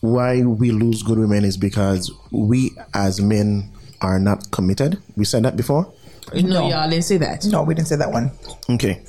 Why 0.00 0.42
we 0.42 0.70
lose 0.70 1.02
good 1.02 1.18
women 1.18 1.44
is 1.44 1.58
because 1.58 2.10
we 2.30 2.70
as 2.94 3.20
men 3.20 3.70
are 4.00 4.18
not 4.18 4.50
committed. 4.50 4.96
We 5.16 5.26
said 5.26 5.42
that 5.42 5.56
before. 5.58 5.92
No, 6.32 6.70
y'all 6.70 6.88
didn't 6.88 7.04
say 7.04 7.18
that. 7.18 7.44
No, 7.44 7.64
we 7.64 7.74
didn't 7.74 7.88
say 7.88 7.96
that 7.96 8.10
one. 8.12 8.30
Okay, 8.70 9.02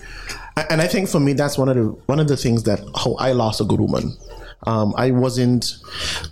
and 0.70 0.82
I 0.82 0.88
think 0.88 1.08
for 1.08 1.22
me 1.22 1.32
that's 1.32 1.58
one 1.58 1.70
of 1.70 1.78
the 1.78 1.84
one 2.08 2.20
of 2.20 2.28
the 2.28 2.36
things 2.36 2.64
that 2.64 2.82
how 2.94 3.14
I 3.14 3.32
lost 3.32 3.62
a 3.62 3.64
good 3.64 3.80
woman. 3.80 4.18
Um, 4.68 4.94
I 4.98 5.12
wasn't 5.12 5.78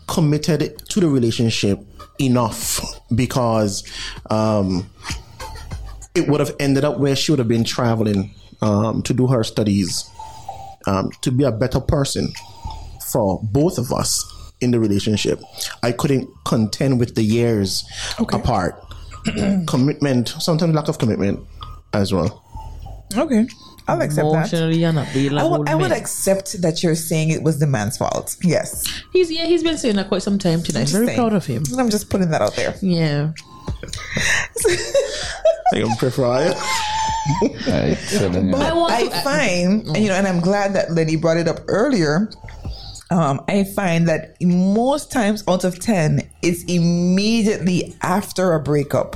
committed 0.08 0.78
to 0.90 1.00
the 1.00 1.08
relationship 1.08 1.80
enough 2.20 2.80
because 3.14 3.84
um, 4.30 4.90
it 6.16 6.28
would 6.28 6.40
have 6.40 6.56
ended 6.60 6.84
up 6.84 7.00
where 7.00 7.16
she 7.16 7.32
would 7.32 7.40
have 7.40 7.48
been 7.48 7.64
traveling 7.64 8.34
um, 8.62 9.02
to 9.04 9.14
do 9.14 9.28
her 9.28 9.44
studies 9.44 10.10
um, 10.86 11.12
to 11.22 11.32
be 11.32 11.44
a 11.44 11.52
better 11.52 11.80
person 11.80 12.32
for 13.12 13.40
both 13.44 13.78
of 13.78 13.92
us 13.92 14.26
in 14.62 14.72
the 14.72 14.80
relationship. 14.80 15.42
I 15.84 15.92
couldn't 15.92 16.30
contend 16.46 17.00
with 17.00 17.16
the 17.16 17.24
years 17.24 17.86
apart. 18.20 18.76
commitment, 19.68 20.30
sometimes 20.30 20.74
lack 20.74 20.88
of 20.88 20.98
commitment 20.98 21.46
as 21.94 22.14
well. 22.14 22.44
Okay, 23.18 23.48
I'll 23.90 24.02
accept 24.02 24.26
that. 24.28 24.38
Emotionally, 24.38 24.78
you're 24.80 24.94
not 24.94 25.08
being 25.14 25.38
I 25.38 25.44
would, 25.44 25.58
old 25.60 25.70
I 25.70 25.76
would 25.76 25.90
men. 25.92 26.00
accept 26.00 26.62
that 26.62 26.82
you're 26.84 26.96
saying 26.96 27.30
it 27.30 27.44
was 27.44 27.60
the 27.60 27.68
man's 27.68 27.98
fault. 27.98 28.36
Yes. 28.44 28.86
He's 29.14 29.32
yeah, 29.32 29.46
he's 29.46 29.64
been 29.64 29.78
saying 29.78 29.96
that 29.98 30.08
quite 30.08 30.22
some 30.22 30.38
time 30.40 30.62
tonight. 30.64 30.82
I'm 30.82 30.88
Very 30.88 31.06
saying. 31.08 31.18
proud 31.18 31.34
of 31.34 31.46
him. 31.46 31.64
I'm 31.78 31.90
just 31.90 32.10
putting 32.10 32.30
that 32.32 32.42
out 32.42 32.56
there. 32.56 32.76
Yeah. 32.82 33.32
I 35.74 35.78
am 35.80 35.96
prefer 35.98 36.54
Right, 37.68 37.98
telling 38.10 38.50
you. 38.50 38.56
I 38.56 38.74
want 38.74 38.92
I 38.94 39.24
find, 39.24 39.86
and, 39.88 39.98
you 39.98 40.08
know, 40.08 40.16
and 40.16 40.28
I'm 40.28 40.40
glad 40.40 40.74
that 40.74 40.92
Lenny 40.92 41.16
brought 41.16 41.38
it 41.38 41.48
up 41.48 41.60
earlier. 41.68 42.30
Um, 43.12 43.42
I 43.48 43.64
find 43.64 44.08
that 44.08 44.36
most 44.42 45.12
times 45.12 45.44
out 45.48 45.64
of 45.64 45.80
10, 45.80 46.22
it's 46.42 46.64
immediately 46.64 47.96
after 48.02 48.54
a 48.54 48.60
breakup. 48.60 49.16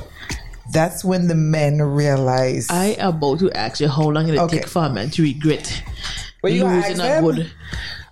That's 0.74 1.04
when 1.04 1.28
the 1.28 1.34
men 1.36 1.80
realize. 1.80 2.66
I 2.68 2.96
am 2.98 3.16
about 3.16 3.38
to 3.38 3.50
ask 3.52 3.80
you 3.80 3.88
how 3.88 4.08
long 4.10 4.26
did 4.26 4.34
it 4.34 4.40
Okay. 4.40 4.58
take 4.58 4.66
for 4.68 4.84
a 4.84 4.90
man 4.90 5.08
to 5.10 5.22
regret 5.22 5.82
Well, 6.42 6.52
you 6.52 6.64
losing 6.64 7.00
ask 7.00 7.18
a 7.18 7.22
good 7.22 7.50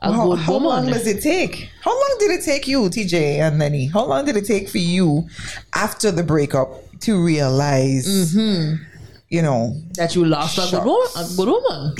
a 0.00 0.12
how, 0.12 0.26
good 0.30 0.38
how 0.38 0.54
long 0.58 0.86
does 0.86 1.06
it 1.06 1.22
take? 1.22 1.68
How 1.80 1.90
long 1.92 2.16
did 2.18 2.30
it 2.30 2.44
take 2.44 2.66
you, 2.66 2.82
TJ 2.88 3.38
and 3.40 3.58
Lenny? 3.58 3.86
How 3.86 4.04
long 4.06 4.24
did 4.24 4.36
it 4.36 4.46
take 4.46 4.68
for 4.68 4.78
you 4.78 5.28
after 5.74 6.10
the 6.10 6.22
breakup 6.22 6.68
to 7.00 7.22
realize, 7.22 8.06
Mm-hmm. 8.34 8.82
you 9.28 9.42
know, 9.42 9.74
that 9.94 10.14
you 10.14 10.24
lost 10.24 10.58
a 10.58 10.70
good 10.70 10.84
woman, 10.84 11.08
a 11.16 11.24
good 11.36 11.48
woman, 11.48 11.94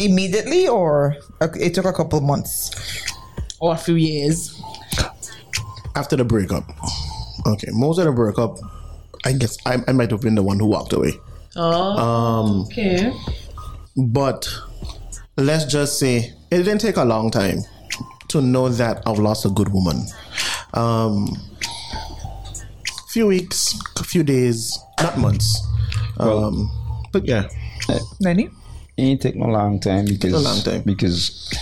immediately 0.00 0.66
or 0.68 1.16
it 1.56 1.74
took 1.74 1.84
a 1.84 1.92
couple 1.92 2.18
of 2.18 2.24
months? 2.24 2.70
or 3.62 3.74
a 3.74 3.76
few 3.76 3.96
years. 3.96 4.58
after 5.94 6.16
the 6.16 6.24
breakup. 6.24 6.64
Okay, 7.46 7.68
most 7.72 7.98
of 7.98 8.04
the 8.06 8.12
breakup, 8.12 8.56
I 9.24 9.32
guess 9.32 9.56
I, 9.66 9.78
I 9.86 9.92
might 9.92 10.10
have 10.10 10.20
been 10.20 10.34
the 10.34 10.42
one 10.42 10.58
who 10.58 10.66
walked 10.66 10.92
away. 10.92 11.12
Oh, 11.56 12.66
okay. 12.66 13.12
But 13.96 14.48
let's 15.36 15.64
just 15.64 15.98
say 15.98 16.32
it 16.50 16.58
didn't 16.58 16.78
take 16.80 16.96
a 16.96 17.04
long 17.04 17.30
time 17.30 17.58
to 18.28 18.40
know 18.40 18.68
that 18.68 19.02
I've 19.06 19.18
lost 19.18 19.44
a 19.44 19.50
good 19.50 19.72
woman. 19.72 20.06
Um, 20.74 21.28
few 23.08 23.26
weeks, 23.26 23.78
a 23.98 24.04
few 24.04 24.22
days, 24.22 24.78
not 25.02 25.18
months. 25.18 25.66
Um, 26.18 26.70
but 27.12 27.26
yeah, 27.26 27.48
Lenny? 28.20 28.50
It 28.96 29.02
ain't 29.02 29.22
take 29.22 29.36
no 29.36 29.46
long 29.46 29.80
time 29.80 30.04
because 30.04 30.32
a 30.32 30.38
long 30.38 30.60
time. 30.62 30.82
because 30.82 31.52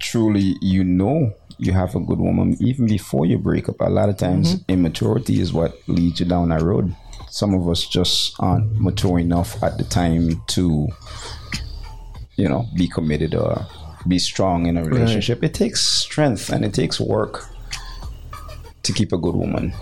truly 0.00 0.56
you 0.60 0.82
know 0.82 1.32
you 1.58 1.72
have 1.72 1.94
a 1.94 2.00
good 2.00 2.18
woman 2.18 2.56
even 2.60 2.86
before 2.86 3.26
you 3.26 3.38
break 3.38 3.68
up. 3.68 3.80
A 3.80 3.84
lot 3.90 4.08
of 4.08 4.16
times 4.16 4.54
Mm-hmm. 4.56 4.72
immaturity 4.72 5.40
is 5.40 5.52
what 5.52 5.76
leads 5.88 6.20
you 6.20 6.26
down 6.26 6.48
that 6.50 6.62
road. 6.62 6.94
Some 7.30 7.54
of 7.54 7.68
us 7.68 7.86
just 7.86 8.34
aren't 8.40 8.80
mature 8.80 9.18
enough 9.18 9.62
at 9.62 9.78
the 9.78 9.84
time 9.84 10.42
to 10.48 10.88
you 12.36 12.48
know 12.48 12.66
be 12.76 12.88
committed 12.88 13.34
or 13.34 13.66
be 14.06 14.18
strong 14.18 14.66
in 14.66 14.76
a 14.76 14.84
relationship. 14.84 15.42
It 15.42 15.54
takes 15.54 15.82
strength 15.82 16.50
and 16.50 16.64
it 16.64 16.74
takes 16.74 17.00
work 17.00 17.44
to 18.82 18.92
keep 18.92 19.12
a 19.12 19.18
good 19.18 19.34
woman. 19.34 19.72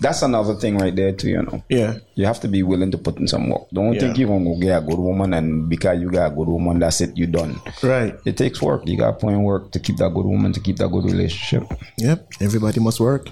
That's 0.00 0.22
another 0.22 0.54
thing 0.54 0.78
right 0.78 0.94
there 0.96 1.12
too, 1.12 1.28
you 1.28 1.42
know. 1.42 1.62
yeah. 1.68 1.98
You 2.14 2.24
have 2.24 2.40
to 2.40 2.48
be 2.48 2.62
willing 2.62 2.90
to 2.90 2.98
put 2.98 3.18
in 3.18 3.28
some 3.28 3.50
work. 3.50 3.68
Don't 3.72 3.92
Yeah. 3.92 4.00
think 4.00 4.18
you're 4.18 4.28
gonna 4.28 4.44
go 4.44 4.56
get 4.58 4.78
a 4.82 4.86
good 4.86 4.98
woman 4.98 5.34
and 5.34 5.68
because 5.68 6.00
you 6.00 6.10
got 6.10 6.32
a 6.32 6.34
good 6.34 6.48
woman, 6.48 6.78
that's 6.78 7.00
it, 7.02 7.16
you 7.16 7.26
done. 7.26 7.60
Right. 7.82 8.14
It 8.24 8.36
takes 8.38 8.62
work. 8.62 8.82
You 8.86 8.96
gotta 8.96 9.12
put 9.12 9.32
in 9.34 9.42
work 9.42 9.70
to 9.72 9.78
keep 9.78 9.98
that 9.98 10.14
good 10.14 10.24
woman, 10.24 10.52
to 10.54 10.60
keep 10.60 10.76
that 10.78 10.88
good 10.90 11.04
relationship. 11.04 11.64
Yep. 11.98 12.28
Everybody 12.40 12.80
must 12.80 12.98
work. 13.00 13.28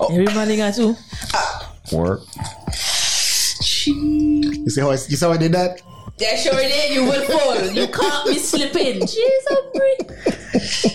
Oh. 0.00 0.08
Everybody 0.12 0.56
got 0.56 0.74
to. 0.74 0.96
Work. 1.92 2.20
You 3.86 4.68
see 4.70 4.80
how 4.80 4.90
I, 4.90 4.94
you 4.94 4.98
see 5.16 5.24
how 5.26 5.32
I 5.32 5.36
did 5.36 5.52
that? 5.52 5.82
Yeah, 6.22 6.36
sure 6.36 6.54
did. 6.54 6.94
You 6.94 7.02
will 7.02 7.26
fall. 7.26 7.66
You 7.66 7.88
can't 7.88 8.26
be 8.28 8.38
slipping. 8.38 9.00
Jesus, 9.00 9.58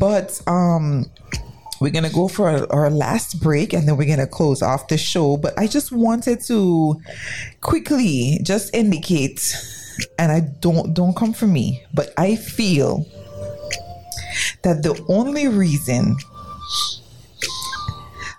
But 0.00 0.42
um 0.48 1.06
we're 1.80 1.90
going 1.90 2.04
to 2.04 2.12
go 2.12 2.26
for 2.28 2.50
our, 2.50 2.70
our 2.70 2.90
last 2.90 3.40
break 3.40 3.72
and 3.72 3.88
then 3.88 3.96
we're 3.96 4.04
going 4.04 4.18
to 4.18 4.26
close 4.26 4.60
off 4.60 4.88
the 4.88 4.98
show. 4.98 5.38
But 5.38 5.58
I 5.58 5.66
just 5.68 5.92
wanted 5.92 6.40
to 6.48 7.00
quickly 7.62 8.38
just 8.42 8.74
indicate, 8.74 9.54
and 10.18 10.32
I 10.32 10.40
don't 10.40 10.92
don't 10.94 11.14
come 11.16 11.32
for 11.32 11.46
me, 11.46 11.82
but 11.94 12.12
I 12.18 12.34
feel 12.36 13.06
that 14.62 14.82
the 14.82 15.04
only 15.08 15.48
reason 15.48 16.16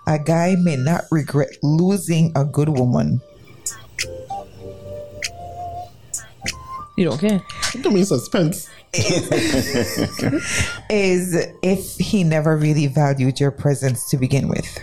a 0.06 0.18
guy 0.18 0.56
may 0.62 0.76
not 0.76 1.04
regret 1.10 1.48
losing 1.62 2.32
a 2.34 2.44
good 2.44 2.68
woman 2.68 3.20
You 6.96 7.04
don't 7.06 7.18
care. 7.18 7.42
Give 7.72 7.92
me 7.92 8.04
suspense. 8.04 8.68
is 10.90 11.34
if 11.62 11.96
he 11.96 12.22
never 12.22 12.56
really 12.56 12.86
valued 12.86 13.40
your 13.40 13.50
presence 13.50 14.10
to 14.10 14.18
begin 14.18 14.46
with. 14.48 14.78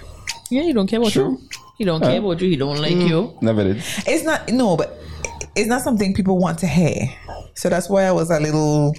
Yeah, 0.50 0.64
you 0.64 0.74
don't 0.74 0.88
care 0.88 1.00
about 1.00 1.12
True. 1.12 1.38
you. 1.40 1.50
He 1.78 1.86
don't 1.86 2.02
care 2.02 2.20
about 2.20 2.42
you. 2.42 2.50
He 2.50 2.56
don't 2.56 2.80
like 2.80 2.96
you. 2.96 3.38
Never 3.42 3.64
did. 3.64 3.78
It's 4.08 4.24
not 4.24 4.52
no, 4.52 4.76
but 4.76 4.98
it's 5.56 5.68
not 5.68 5.82
something 5.82 6.16
people 6.16 6.40
want 6.40 6.58
to 6.60 6.68
hear. 6.68 7.08
So 7.54 7.70
that's 7.70 7.88
why 7.88 8.06
I 8.06 8.12
was 8.12 8.32
a 8.32 8.40
little 8.40 8.96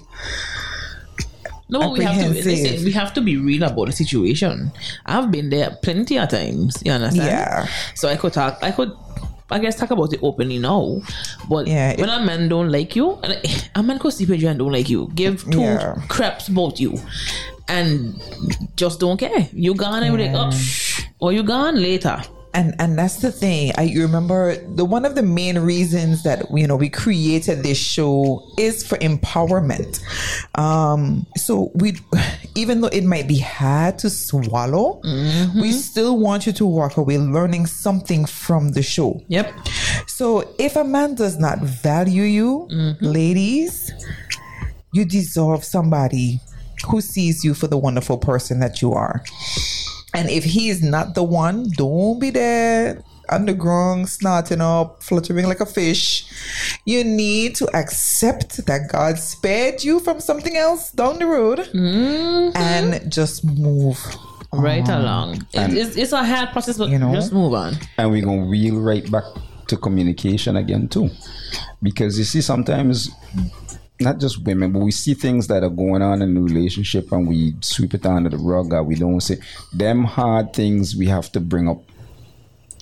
No, 1.71 1.91
we 1.93 2.05
have 2.05 2.17
to 2.21 2.29
listen. 2.31 2.85
We 2.85 2.93
have 2.93 3.13
to 3.15 3.21
be 3.21 3.37
real 3.37 3.63
about 3.63 3.87
the 3.87 3.93
situation. 3.93 4.73
I've 5.07 5.31
been 5.31 5.51
there 5.51 5.71
plenty 5.83 6.19
of 6.19 6.29
times. 6.29 6.83
You 6.85 6.93
understand? 6.93 7.27
Yeah. 7.29 7.67
So 7.95 8.09
I 8.09 8.17
could 8.17 8.33
talk. 8.33 8.59
I 8.63 8.71
could. 8.73 8.93
I 9.53 9.59
guess 9.59 9.75
talk 9.77 9.91
about 9.91 10.13
it 10.13 10.21
openly 10.23 10.59
now, 10.59 11.01
but 11.49 11.67
Yeah, 11.67 11.97
when 12.01 12.09
a 12.09 12.25
man 12.25 12.49
don't 12.49 12.71
like 12.71 12.95
you, 12.95 13.19
and 13.25 13.35
a 13.75 13.83
man 13.83 13.99
could 13.99 14.13
sleep 14.13 14.29
with 14.29 14.41
you 14.41 14.49
and 14.49 14.57
don't 14.59 14.71
like 14.71 14.89
you, 14.89 15.11
give 15.17 15.43
two 15.51 15.59
Yeah. 15.61 15.97
craps 16.09 16.47
about 16.47 16.79
you, 16.79 16.95
and 17.67 18.15
just 18.77 19.01
don't 19.01 19.17
care. 19.19 19.49
You 19.53 19.75
gone 19.75 20.05
and 20.05 20.17
be 20.17 20.29
like, 20.29 20.37
oh, 20.37 20.53
or 21.19 21.33
you 21.33 21.43
gone 21.43 21.83
later. 21.83 22.23
And 22.53 22.75
and 22.79 22.99
that's 22.99 23.17
the 23.17 23.31
thing. 23.31 23.73
I 23.77 23.83
you 23.83 24.03
remember 24.03 24.57
the 24.57 24.85
one 24.85 25.05
of 25.05 25.15
the 25.15 25.23
main 25.23 25.59
reasons 25.59 26.23
that 26.25 26.47
you 26.51 26.67
know 26.67 26.77
we 26.77 26.89
created 26.89 27.63
this 27.63 27.79
show 27.79 28.43
is 28.59 28.87
for 28.87 28.97
empowerment. 28.99 30.01
Um, 30.59 31.27
so 31.37 31.71
we, 31.75 31.97
even 32.55 32.81
though 32.81 32.89
it 32.89 33.05
might 33.05 33.29
be 33.29 33.39
hard 33.39 33.99
to 34.01 34.11
swallow, 34.11 35.01
we 35.61 35.73
still 35.73 36.19
want 36.19 36.47
you 36.47 36.53
to 36.53 36.67
walk 36.67 36.97
away 36.97 37.19
learning 37.19 37.67
something 37.67 38.25
from 38.27 38.73
the 38.73 38.83
show. 38.83 39.23
Yep. 39.29 39.55
So 40.07 40.55
if 40.59 40.77
a 40.77 40.85
man 40.85 41.15
does 41.15 41.39
not 41.39 41.61
value 41.61 42.25
you, 42.25 42.69
ladies, 43.01 43.93
you 44.93 45.05
deserve 45.05 45.65
somebody 45.65 46.41
who 46.87 47.01
sees 47.01 47.45
you 47.45 47.55
for 47.55 47.67
the 47.67 47.77
wonderful 47.77 48.19
person 48.19 48.61
that 48.61 48.81
you 48.83 48.93
are. 48.93 49.23
And 50.15 50.29
if 50.29 50.45
he 50.45 50.69
is 50.69 50.83
not 50.83 51.15
the 51.15 51.23
one, 51.23 51.69
don't 51.71 52.19
be 52.19 52.31
there 52.31 53.03
underground, 53.31 54.09
snorting 54.09 54.61
up, 54.61 55.03
fluttering 55.03 55.47
like 55.47 55.61
a 55.61 55.67
fish. 55.67 56.27
You 56.85 57.05
need 57.05 57.55
to 57.57 57.69
accept 57.77 58.67
that 58.67 58.91
God 58.91 59.19
spared 59.19 59.83
you 59.83 60.01
from 60.01 60.21
something 60.21 60.57
else 60.57 60.91
down 60.91 61.19
the 61.19 61.27
road 61.27 61.61
mm-hmm. 61.61 62.57
and 62.57 63.11
just 63.11 63.45
move. 63.45 63.99
Right 64.53 64.89
along. 64.89 65.47
It, 65.53 65.75
it's, 65.75 65.97
it's 65.97 66.13
a 66.13 66.25
hard 66.25 66.51
process, 66.51 66.77
but 66.77 66.89
You 66.89 66.99
know? 66.99 67.15
just 67.15 67.33
move 67.33 67.55
on. 67.55 67.75
and 67.99 68.11
we're 68.11 68.25
gonna 68.25 68.47
wheel 68.47 68.81
right 68.81 69.09
back 69.11 69.23
to 69.69 69.77
communication 69.77 70.57
again 70.57 70.89
too 70.89 71.09
because 71.81 72.19
you 72.19 72.25
see 72.25 72.41
sometimes 72.41 73.11
not 74.01 74.19
just 74.19 74.43
women 74.45 74.73
but 74.73 74.81
we 74.81 74.91
see 74.91 75.15
things 75.15 75.47
that 75.49 75.63
are 75.63 75.69
going 75.71 76.03
on 76.03 76.23
in 76.23 76.35
the 76.35 76.41
relationship 76.41 77.11
and 77.13 77.29
we 77.29 77.55
sweep 77.61 77.93
it 77.95 78.07
under 78.07 78.31
the 78.31 78.37
rug 78.39 78.73
or 78.73 78.83
we 78.83 78.95
don't 78.95 79.21
say 79.21 79.37
them 79.75 80.05
hard 80.05 80.53
things 80.53 80.97
we 80.97 81.07
have 81.07 81.31
to 81.33 81.41
bring 81.41 81.69
up 81.69 81.83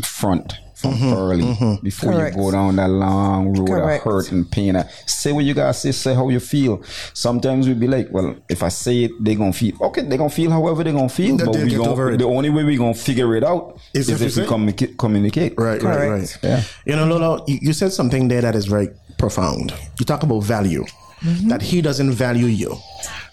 front 0.05 0.55
from 0.75 0.95
early 1.13 1.43
before 1.83 2.13
Correct. 2.13 2.37
you 2.37 2.43
go 2.43 2.53
down 2.53 2.77
that 2.77 2.87
long 2.89 3.53
road 3.53 3.67
Correct. 3.67 4.07
of 4.07 4.13
hurt 4.13 4.31
and 4.31 4.49
pain. 4.49 4.77
Uh, 4.77 4.87
Say 5.07 5.33
what 5.33 5.45
you 5.45 5.53
gotta 5.53 5.75
say, 5.75 5.91
say 5.91 6.15
how 6.15 6.29
you 6.29 6.39
feel. 6.39 6.85
Sometimes 7.15 7.67
we 7.67 7.75
be 7.75 7.89
like, 7.89 8.07
well, 8.13 8.37
if 8.49 8.63
I 8.63 8.69
say 8.69 9.03
it, 9.07 9.11
they 9.21 9.35
gonna 9.35 9.53
feel 9.53 9.75
okay. 9.81 10.03
They 10.03 10.17
gonna 10.17 10.31
feel 10.31 10.53
however 10.53 10.85
they 10.85 10.93
gonna 10.93 11.09
feel, 11.09 11.37
That 11.37 11.47
but 11.47 11.57
we 11.57 11.75
gonna, 11.75 12.13
it. 12.15 12.19
the 12.19 12.27
only 12.27 12.51
way 12.51 12.63
we 12.63 12.77
gonna 12.77 12.95
figure 12.95 13.35
it 13.35 13.43
out 13.43 13.81
Is 13.93 14.09
is, 14.09 14.23
if 14.23 14.29
if 14.29 14.37
we 14.37 14.43
say- 14.43 14.47
communicate. 14.49 14.97
communicate. 14.99 15.55
Right, 15.59 15.83
right, 15.83 15.97
Correct. 15.97 16.39
right. 16.45 16.49
Yeah. 16.49 16.63
You 16.87 16.95
know, 16.95 17.07
Lola, 17.09 17.43
you, 17.49 17.59
you 17.61 17.73
said 17.73 17.93
something 17.93 18.29
there 18.29 18.43
that 18.43 18.55
is 18.55 18.67
very 18.67 18.91
profound. 19.19 19.75
You 19.99 20.05
talk 20.07 20.23
about 20.23 20.45
value, 20.45 20.85
Mm-hmm. 21.21 21.49
that 21.49 21.63
he 21.63 21.83
doesn't 21.83 22.13
value 22.13 22.47
you, 22.47 22.77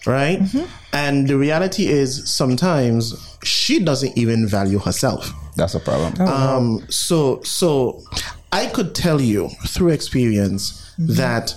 right? 0.06 0.40
Mm-hmm. 0.40 0.64
And 0.92 1.28
the 1.28 1.38
reality 1.38 1.86
is 1.86 2.28
sometimes 2.28 3.14
she 3.44 3.78
doesn't 3.78 4.18
even 4.18 4.48
value 4.48 4.80
herself. 4.80 5.32
That's 5.54 5.74
a 5.76 5.80
problem. 5.80 6.14
Oh, 6.18 6.26
um, 6.26 6.86
so, 6.90 7.40
so 7.42 8.02
I 8.50 8.66
could 8.66 8.92
tell 8.92 9.20
you 9.20 9.50
through 9.68 9.90
experience 9.90 10.92
mm-hmm. 10.98 11.14
that 11.14 11.54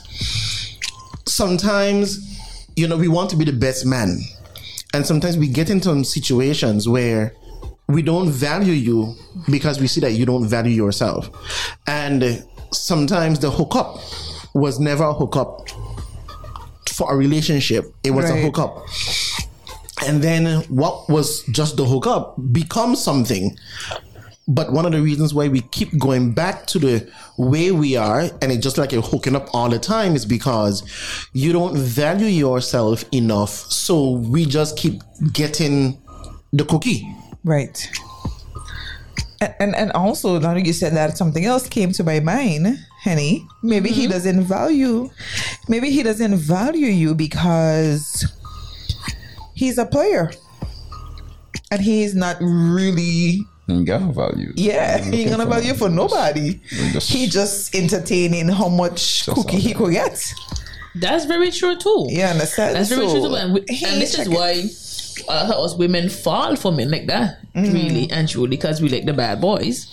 sometimes, 1.25 2.19
you 2.75 2.87
know, 2.87 2.97
we 2.97 3.07
want 3.07 3.31
to 3.31 3.35
be 3.35 3.45
the 3.45 3.53
best 3.53 3.87
man, 3.87 4.19
and 4.93 5.05
sometimes 5.05 5.35
we 5.35 5.47
get 5.47 5.71
into 5.71 6.03
situations 6.03 6.87
where 6.87 7.33
we 7.87 8.03
don't 8.03 8.29
value 8.29 8.73
you 8.73 9.15
because 9.49 9.79
we 9.79 9.87
see 9.87 10.01
that 10.01 10.11
you 10.11 10.27
don't 10.27 10.45
value 10.45 10.73
yourself, 10.73 11.27
and 11.87 12.45
sometimes 12.71 13.39
the 13.39 13.49
hookup 13.49 13.97
was 14.53 14.79
never 14.79 15.05
a 15.05 15.13
hookup 15.13 15.67
for 16.99 17.11
a 17.11 17.17
relationship; 17.17 17.85
it 18.03 18.11
was 18.11 18.29
a 18.29 18.35
hookup. 18.35 18.85
And 20.05 20.21
then 20.21 20.61
what 20.69 21.09
was 21.09 21.43
just 21.51 21.77
the 21.77 21.85
hookup 21.85 22.35
becomes 22.51 23.03
something. 23.03 23.57
But 24.47 24.71
one 24.73 24.85
of 24.85 24.91
the 24.93 25.01
reasons 25.01 25.33
why 25.33 25.47
we 25.47 25.61
keep 25.61 25.97
going 25.99 26.33
back 26.33 26.65
to 26.67 26.79
the 26.79 27.11
way 27.37 27.71
we 27.71 27.95
are 27.95 28.21
and 28.41 28.51
it's 28.51 28.63
just 28.63 28.79
like 28.79 28.91
you're 28.91 29.03
hooking 29.03 29.35
up 29.35 29.47
all 29.53 29.69
the 29.69 29.77
time 29.77 30.15
is 30.15 30.25
because 30.25 30.83
you 31.33 31.53
don't 31.53 31.77
value 31.77 32.25
yourself 32.25 33.03
enough. 33.13 33.51
So 33.51 34.13
we 34.13 34.45
just 34.45 34.75
keep 34.75 35.03
getting 35.33 36.01
the 36.51 36.65
cookie. 36.65 37.07
Right. 37.43 37.87
And, 39.41 39.53
and 39.59 39.75
and 39.75 39.91
also 39.91 40.39
now 40.39 40.53
that 40.55 40.65
you 40.65 40.73
said 40.73 40.93
that 40.93 41.17
something 41.17 41.45
else 41.45 41.69
came 41.69 41.91
to 41.93 42.03
my 42.03 42.19
mind, 42.19 42.79
Henny. 43.01 43.47
Maybe 43.63 43.89
he 43.89 44.07
doesn't 44.07 44.43
value 44.43 45.09
maybe 45.67 45.89
he 45.91 46.03
doesn't 46.03 46.35
value 46.35 46.87
you 46.87 47.15
because 47.15 48.25
he's 49.53 49.77
a 49.77 49.85
player. 49.85 50.31
And 51.71 51.81
he's 51.81 52.15
not 52.15 52.37
really 52.41 53.41
You 53.67 53.85
got 53.85 54.01
value. 54.13 54.51
yeah, 54.55 54.97
he 55.03 55.21
ain't 55.21 55.29
gonna 55.31 55.45
value 55.45 55.73
for 55.75 55.89
nobody. 55.89 56.59
just- 56.91 57.09
he 57.11 57.27
just 57.27 57.75
entertaining 57.75 58.47
how 58.49 58.67
much 58.69 59.25
cookie 59.27 59.59
he 59.59 59.73
could 59.73 59.91
get. 59.93 60.33
That's 60.95 61.25
very 61.25 61.51
true 61.51 61.77
too. 61.77 62.07
Yeah, 62.09 62.31
understand? 62.31 62.75
That's 62.75 62.89
very 62.89 63.07
So, 63.07 63.19
true 63.19 63.29
too. 63.29 63.35
And, 63.35 63.53
we, 63.53 63.63
he 63.69 63.85
and 63.85 64.01
this 64.01 64.17
is 64.17 64.27
it. 64.27 64.33
why 64.33 64.51
I 65.29 65.45
thought 65.47 65.63
us 65.63 65.75
women 65.75 66.09
fall 66.09 66.55
for 66.55 66.71
men 66.71 66.89
like 66.89 67.05
that, 67.07 67.37
Mm-hmm. 67.55 67.73
really 67.73 68.11
and 68.11 68.27
truly, 68.27 68.47
because 68.49 68.81
we 68.81 68.89
like 68.89 69.05
the 69.05 69.13
bad 69.13 69.39
boys. 69.39 69.85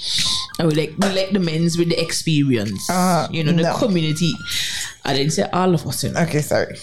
And 0.58 0.68
we 0.68 0.74
like 0.74 0.94
we 0.98 1.08
like 1.08 1.30
the 1.30 1.38
men's 1.38 1.76
with 1.76 1.90
the 1.90 2.00
experience. 2.00 2.88
Uh, 2.88 3.28
you 3.30 3.44
know, 3.44 3.52
the 3.52 3.62
no. 3.62 3.76
community. 3.78 4.32
I 5.04 5.14
didn't 5.14 5.32
say 5.32 5.48
all 5.52 5.74
of 5.74 5.86
us, 5.86 6.02
you 6.02 6.10
know. 6.10 6.20
Okay, 6.22 6.40
sorry. 6.40 6.76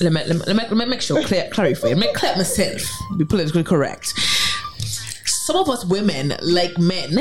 Let 0.00 0.12
me, 0.12 0.24
let 0.24 0.36
me, 0.36 0.42
let 0.46 0.56
me, 0.56 0.62
let 0.62 0.76
me 0.76 0.86
make 0.86 1.02
sure, 1.02 1.22
clear, 1.22 1.48
clarify. 1.50 1.88
Let 1.88 1.98
me 1.98 2.12
clear 2.14 2.36
myself, 2.36 2.82
be 3.16 3.24
politically 3.24 3.64
correct. 3.64 4.12
Some 5.26 5.56
of 5.56 5.68
us 5.68 5.84
women 5.84 6.34
like 6.42 6.76
men 6.78 7.18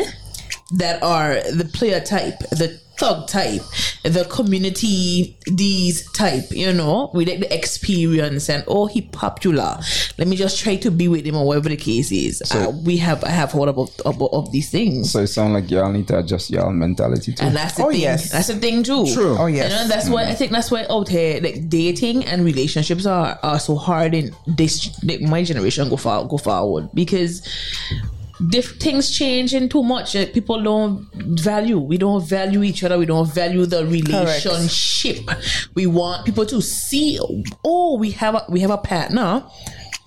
that 0.71 1.01
are 1.01 1.35
the 1.51 1.69
player 1.73 1.99
type, 1.99 2.39
the 2.51 2.79
thug 2.97 3.27
type, 3.27 3.61
the 4.03 4.25
community 4.29 5.37
these 5.45 6.09
type, 6.13 6.45
you 6.51 6.71
know, 6.71 7.11
we 7.13 7.25
like 7.25 7.39
the 7.39 7.53
experience 7.53 8.49
and 8.49 8.63
oh 8.67 8.85
he 8.85 9.01
popular. 9.01 9.77
Let 10.17 10.27
me 10.27 10.35
just 10.35 10.59
try 10.59 10.75
to 10.77 10.91
be 10.91 11.07
with 11.07 11.25
him 11.25 11.35
or 11.35 11.45
whatever 11.45 11.69
the 11.69 11.77
case 11.77 12.11
is. 12.11 12.41
uh, 12.53 12.71
we 12.85 12.97
have 12.97 13.23
I 13.23 13.29
have 13.29 13.51
heard 13.51 13.69
about, 13.69 13.91
about 14.05 14.29
of 14.31 14.51
these 14.51 14.69
things. 14.69 15.11
So 15.11 15.19
it 15.19 15.27
sounds 15.27 15.53
like 15.53 15.69
y'all 15.69 15.91
need 15.91 16.07
to 16.07 16.19
adjust 16.19 16.49
y'all 16.51 16.71
mentality 16.71 17.33
too. 17.33 17.43
And 17.45 17.55
that's 17.55 17.75
the 17.75 17.83
Oh, 17.85 17.91
thing. 17.91 18.01
yes. 18.01 18.31
That's 18.31 18.47
the 18.47 18.55
thing 18.55 18.83
too. 18.83 19.05
True. 19.13 19.35
Oh, 19.37 19.47
yes. 19.47 19.71
You 19.71 19.77
know, 19.77 19.87
that's 19.87 20.09
why 20.09 20.23
I 20.23 20.33
think 20.33 20.51
that's 20.51 20.71
why 20.71 20.85
out 20.89 21.09
here 21.09 21.41
like 21.41 21.69
dating 21.69 22.25
and 22.25 22.45
relationships 22.45 23.05
are, 23.05 23.37
are 23.43 23.59
so 23.59 23.75
hard 23.75 24.13
in 24.13 24.33
this 24.47 24.89
like, 25.03 25.21
my 25.21 25.43
generation 25.43 25.89
go 25.89 25.97
far 25.97 26.25
go 26.25 26.37
forward 26.37 26.89
because 26.93 27.41
diff- 28.49 28.77
things 28.79 29.11
changing 29.11 29.69
too 29.69 29.83
much. 29.83 30.15
Like, 30.15 30.33
people 30.33 30.61
don't 30.61 31.07
value. 31.13 31.79
We 31.79 31.97
don't 31.97 32.23
value 32.25 32.63
each 32.63 32.83
other. 32.83 32.97
We 32.97 33.05
don't 33.05 33.27
value 33.31 33.65
the 33.65 33.85
relationship. 33.85 35.29
We 35.73 35.85
want 35.87 36.25
people 36.25 36.45
to 36.47 36.61
see. 36.61 37.19
Oh, 37.63 37.97
we 37.97 38.11
have 38.11 38.35
a 38.35 38.45
we 38.49 38.59
have 38.61 38.71
a 38.71 38.77
partner 38.77 39.43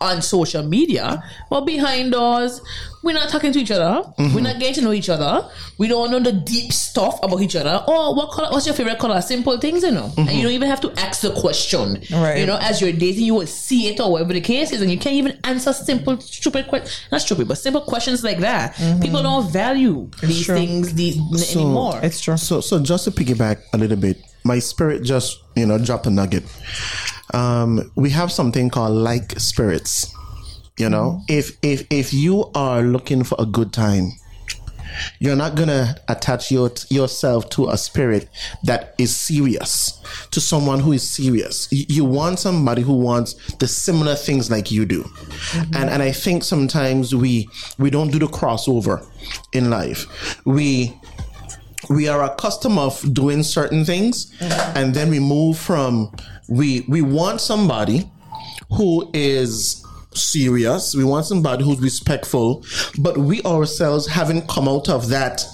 on 0.01 0.23
social 0.23 0.63
media, 0.63 1.23
but 1.51 1.63
behind 1.63 2.13
doors, 2.13 2.61
we're 3.03 3.15
not 3.15 3.29
talking 3.29 3.53
to 3.53 3.59
each 3.59 3.71
other. 3.71 4.03
Mm-hmm. 4.19 4.35
We're 4.35 4.41
not 4.41 4.59
getting 4.59 4.75
to 4.75 4.83
know 4.83 4.93
each 4.93 5.09
other. 5.09 5.49
We 5.79 5.89
don't 5.89 6.11
know 6.11 6.19
the 6.19 6.33
deep 6.33 6.73
stuff 6.73 7.19
about 7.23 7.41
each 7.41 7.57
other. 7.57 7.83
Oh, 7.87 8.13
what 8.13 8.31
color? 8.31 8.51
What's 8.51 8.67
your 8.67 8.75
favorite 8.75 8.99
color? 8.99 9.21
Simple 9.21 9.59
things, 9.59 9.83
you 9.83 9.93
know. 9.93 10.13
And 10.17 10.31
you 10.31 10.43
don't 10.43 10.53
even 10.53 10.69
have 10.69 10.81
to 10.83 10.93
ask 10.99 11.21
the 11.23 11.31
question. 11.31 12.03
Right. 12.13 12.39
You 12.39 12.47
know, 12.47 12.59
as 12.61 12.81
you're 12.81 12.93
dating, 12.93 13.25
you 13.25 13.35
will 13.35 13.47
see 13.47 13.89
it 13.89 14.01
or 14.01 14.11
whatever 14.13 14.33
the 14.33 14.41
case 14.41 14.73
is, 14.73 14.83
and 14.83 14.91
you 14.91 14.99
can't 14.99 15.15
even 15.15 15.39
answer 15.45 15.73
simple, 15.73 16.21
stupid 16.21 16.69
questions. 16.69 17.01
Not 17.13 17.21
stupid, 17.21 17.49
but 17.49 17.59
simple 17.59 17.83
questions 17.83 18.25
like 18.25 18.39
that. 18.39 18.75
People 19.01 19.23
don't 19.23 19.51
value 19.51 20.11
these 20.21 20.45
true. 20.47 20.57
things 20.57 20.95
these, 20.95 21.17
anymore. 21.55 22.01
It's 22.03 22.21
true. 22.21 22.37
So, 22.37 22.61
so 22.61 22.81
just 22.81 23.05
to 23.05 23.11
piggyback 23.11 23.63
a 23.73 23.79
little 23.79 23.97
bit, 23.97 24.19
my 24.49 24.59
spirit 24.59 25.05
just 25.05 25.43
you 25.55 25.67
know 25.67 25.79
dropped 25.79 26.07
a 26.07 26.11
nugget. 26.11 26.45
Um, 27.35 27.93
we 27.95 28.11
have 28.11 28.33
something 28.33 28.71
called 28.71 28.97
like 28.97 29.39
spirits. 29.39 30.13
You 30.79 30.89
know, 30.89 31.21
if 31.29 31.57
if 31.63 31.87
if 31.91 32.15
you 32.15 32.51
are 32.55 32.83
looking 32.83 33.23
for 33.25 33.37
a 33.39 33.47
good 33.47 33.73
time, 33.73 34.13
you're 35.19 35.37
not 35.37 35.55
gonna 35.55 35.97
attach 36.09 36.51
your 36.51 36.71
yourself 36.89 37.51
to 37.51 37.69
a 37.69 37.77
spirit 37.77 38.29
that 38.65 38.95
is 38.99 39.15
serious, 39.15 40.01
to 40.31 40.41
someone 40.41 40.81
who 40.81 40.93
is 40.93 41.09
serious. 41.09 41.69
You, 41.71 41.85
you 41.89 42.05
want 42.05 42.39
somebody 42.39 42.83
who 42.83 42.95
wants 42.95 43.35
the 43.57 43.69
similar 43.69 44.15
things 44.15 44.51
like 44.51 44.71
you 44.71 44.87
do, 44.87 45.05
and 45.75 45.91
and 45.91 46.03
I 46.03 46.13
think 46.13 46.45
sometimes 46.45 47.15
we 47.15 47.49
we 47.79 47.91
don't 47.91 48.11
do 48.11 48.19
the 48.19 48.27
crossover 48.27 49.05
in 49.53 49.71
life. 49.71 50.07
We 50.45 50.98
we 51.91 52.09
are 52.09 52.25
accustomed 52.25 52.79
of 52.79 53.13
doing 53.15 53.43
certain 53.43 53.85
things 53.85 54.33
and 54.75 54.95
then 54.95 55.11
we 55.11 55.19
move 55.19 55.59
from 55.59 56.11
we 56.49 56.85
we 56.89 57.03
want 57.03 57.41
somebody 57.41 58.11
who 58.77 59.11
is 59.15 59.85
serious 60.15 60.95
we 60.95 61.05
want 61.05 61.25
somebody 61.27 61.65
who's 61.65 61.81
respectful 61.81 62.65
but 62.99 63.17
we 63.19 63.43
ourselves 63.43 64.07
haven't 64.07 64.49
come 64.49 64.69
out 64.69 64.89
of 64.89 65.09
that 65.09 65.45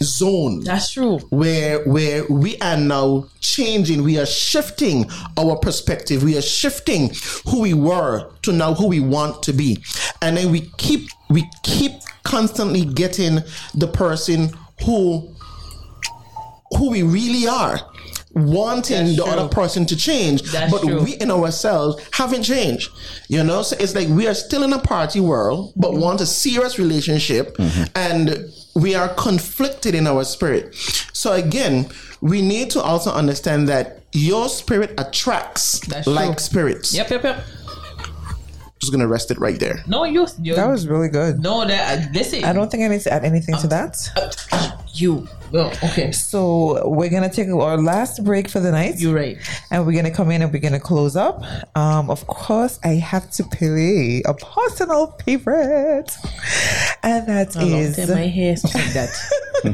zone 0.00 0.62
That's 0.62 0.92
true. 0.92 1.18
where 1.30 1.82
where 1.84 2.24
we 2.28 2.56
are 2.58 2.76
now 2.76 3.26
changing 3.40 4.04
we 4.04 4.18
are 4.18 4.26
shifting 4.26 5.10
our 5.36 5.56
perspective 5.56 6.22
we 6.22 6.36
are 6.38 6.42
shifting 6.42 7.10
who 7.48 7.60
we 7.62 7.74
were 7.74 8.30
to 8.42 8.52
now 8.52 8.74
who 8.74 8.86
we 8.86 9.00
want 9.00 9.42
to 9.44 9.52
be 9.52 9.82
and 10.22 10.36
then 10.36 10.52
we 10.52 10.70
keep 10.78 11.08
we 11.30 11.48
keep 11.64 11.92
constantly 12.22 12.84
getting 12.84 13.40
the 13.74 13.88
person 13.88 14.50
who 14.84 15.28
who 16.76 16.90
we 16.90 17.02
really 17.02 17.46
are 17.46 17.80
wanting 18.34 18.98
That's 19.06 19.16
the 19.16 19.22
true. 19.24 19.32
other 19.32 19.48
person 19.48 19.86
to 19.86 19.96
change 19.96 20.42
That's 20.42 20.70
but 20.70 20.82
true. 20.82 21.02
we 21.02 21.14
in 21.14 21.30
ourselves 21.30 22.00
haven't 22.12 22.42
changed 22.42 22.90
you 23.28 23.42
know 23.42 23.62
so 23.62 23.74
it's 23.80 23.94
like 23.94 24.06
we 24.08 24.26
are 24.28 24.34
still 24.34 24.62
in 24.62 24.72
a 24.72 24.78
party 24.78 25.18
world 25.20 25.72
but 25.76 25.92
Mm-hmm. 25.92 26.00
want 26.00 26.20
a 26.20 26.26
serious 26.26 26.78
relationship 26.78 27.56
and 27.96 28.52
we 28.74 28.94
are 28.94 29.08
conflicted 29.14 29.94
in 29.94 30.06
our 30.06 30.24
spirit 30.24 30.74
so 31.12 31.32
again 31.32 31.88
we 32.20 32.42
need 32.42 32.70
to 32.70 32.80
also 32.80 33.10
understand 33.10 33.66
that 33.68 34.02
your 34.12 34.48
spirit 34.48 34.92
attracts 34.98 35.80
That's 35.80 36.06
like 36.06 36.36
true. 36.36 36.38
spirits 36.38 36.94
Yep, 36.94 37.10
yep, 37.10 37.22
yep. 37.24 37.44
Just 38.78 38.92
gonna 38.92 39.08
rest 39.08 39.30
it 39.30 39.38
right 39.38 39.58
there 39.58 39.82
No, 39.86 40.04
you. 40.04 40.26
you 40.40 40.54
That 40.54 40.66
was 40.68 40.86
really 40.86 41.08
good. 41.08 41.40
no. 41.40 41.66
That 41.66 41.98
uh, 41.98 42.10
listen. 42.12 42.44
I 42.44 42.52
don't 42.52 42.70
think 42.70 42.84
I 42.84 42.88
need 42.88 43.00
to 43.02 43.12
add 43.12 43.24
anything 43.24 43.56
to 43.58 43.66
that. 43.68 43.94
You. 44.94 45.28
Well, 45.52 45.70
okay. 45.84 46.10
So 46.12 46.86
we're 46.88 47.08
gonna 47.10 47.30
take 47.32 47.48
our 47.48 47.76
last 47.80 48.24
break 48.24 48.48
for 48.48 48.60
the 48.60 48.70
night. 48.72 48.94
You're 48.98 49.14
right. 49.14 49.38
and 49.70 49.86
we're 49.86 49.92
gonna 49.94 50.10
come 50.10 50.30
in 50.30 50.42
and 50.42 50.52
we're 50.52 50.60
gonna 50.60 50.80
close 50.80 51.14
up. 51.16 51.42
Um, 51.76 52.10
of 52.10 52.26
course, 52.26 52.78
I 52.84 52.94
have 52.94 53.30
to 53.32 53.44
play 53.44 54.22
a 54.26 54.34
personal 54.34 55.16
favorite, 55.24 56.10
and 57.02 57.26
that 57.28 57.56
I 57.56 57.62
love 57.62 57.98
is 57.98 58.10
my 58.10 58.26
hair, 58.26 58.56
something 58.56 58.82
like 58.82 58.92
that. 58.94 59.10
you 59.64 59.72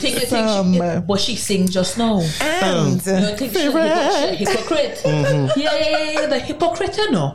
think, 0.00 0.20
you 0.20 0.26
Some, 0.26 0.72
she, 0.74 0.80
uh, 0.80 1.00
what 1.02 1.20
she 1.20 1.36
sing 1.36 1.68
just 1.68 1.96
now? 1.98 2.20
and 2.40 2.94
You 2.94 2.98
think 3.00 3.38
she, 3.38 3.48
favorite. 3.48 4.36
she 4.38 4.44
hypocrite? 4.44 4.96
Mm-hmm. 5.04 5.60
Yeah, 5.60 5.74
yeah, 5.74 5.88
yeah, 5.90 6.20
yeah, 6.20 6.26
the 6.26 6.38
hypocrite, 6.38 6.96
you 6.96 7.10
know. 7.10 7.32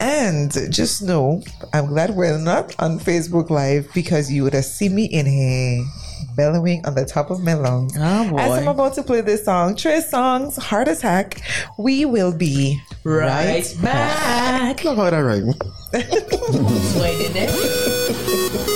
And 0.00 0.52
just 0.70 1.02
know, 1.02 1.42
I'm 1.72 1.86
glad 1.86 2.10
we're 2.14 2.38
not 2.38 2.74
on 2.78 2.98
Facebook 3.00 3.50
Live 3.50 3.88
because 3.94 4.30
you 4.30 4.44
would 4.44 4.52
have 4.54 4.64
seen 4.64 4.94
me 4.94 5.06
in 5.06 5.26
here 5.26 5.84
bellowing 6.36 6.86
on 6.86 6.94
the 6.94 7.04
top 7.04 7.30
of 7.30 7.42
my 7.42 7.54
lungs. 7.54 7.94
Oh, 7.98 8.30
boy. 8.30 8.38
As 8.38 8.52
I'm 8.52 8.68
about 8.68 8.94
to 8.94 9.02
play 9.02 9.22
this 9.22 9.44
song, 9.44 9.74
Trey 9.74 10.00
Songz 10.00 10.56
Heart 10.58 10.88
Attack, 10.88 11.42
we 11.78 12.04
will 12.04 12.32
be 12.32 12.80
Right 13.02 13.64
back. 13.82 14.84
love 14.84 14.98
how 14.98 15.10
that 15.10 15.18
rhyme. 15.18 15.52
So 15.92 17.02
I 17.02 17.16
did 17.18 17.32
it. 17.34 18.68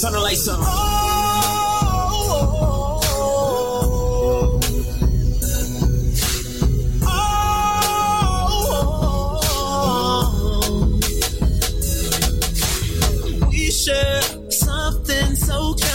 Turn 0.00 0.12
the 0.14 0.20
lights 0.20 0.48
on. 0.48 1.11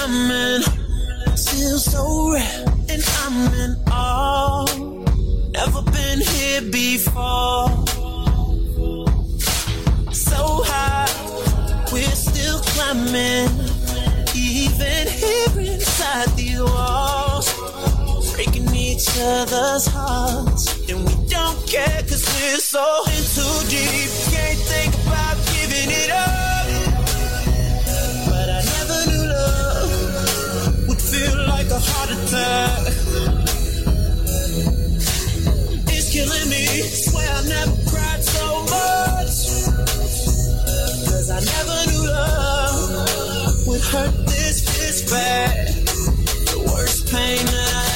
Common, 0.07 0.61
still 1.35 1.77
so 1.77 2.31
rare, 2.31 2.65
and 2.89 3.03
I'm 3.21 3.53
in 3.53 3.75
awe. 3.87 4.65
Never 5.51 5.81
been 5.91 6.19
here 6.19 6.61
before. 6.61 7.67
So 10.13 10.41
high, 10.69 11.11
we're 11.91 12.19
still 12.27 12.59
climbing, 12.71 13.49
even 14.35 15.07
here 15.21 15.73
inside 15.75 16.29
these 16.37 16.61
walls, 16.61 17.47
breaking 18.33 18.73
each 18.73 19.09
other's 19.19 19.87
hearts, 19.87 20.89
and 20.89 20.99
we 21.05 21.15
don't 21.27 21.59
care 21.67 22.01
cause 22.07 22.25
we're 22.33 22.59
so 22.59 23.03
in 23.15 23.23
too 23.35 23.55
deep. 23.67 24.09
Can't 24.31 24.59
think 24.71 24.93
about 25.05 25.37
giving 25.51 25.89
it 25.91 26.11
up, 26.11 26.56
a 31.77 31.79
heart 31.79 32.09
attack. 32.09 32.87
It's 35.93 36.09
killing 36.11 36.49
me. 36.49 36.65
Swear 37.05 37.29
I 37.29 37.41
never 37.55 37.77
cried 37.89 38.23
so 38.23 38.45
much. 38.75 39.35
Cause 41.09 41.29
I 41.29 41.39
never 41.53 41.77
knew 41.91 42.03
love 42.07 43.67
would 43.67 43.81
hurt 43.81 44.15
this, 44.25 44.57
this 44.77 45.11
bad. 45.11 45.67
The 46.51 46.59
worst 46.71 47.11
pain 47.11 47.45
that 47.45 47.73
I 47.83 47.86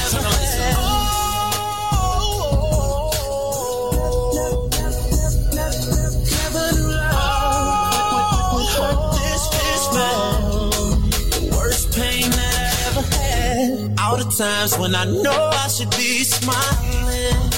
Times 14.38 14.78
when 14.78 14.94
I 14.94 15.04
know 15.04 15.50
I 15.52 15.68
should 15.68 15.90
be 15.90 16.24
smiling 16.24 17.52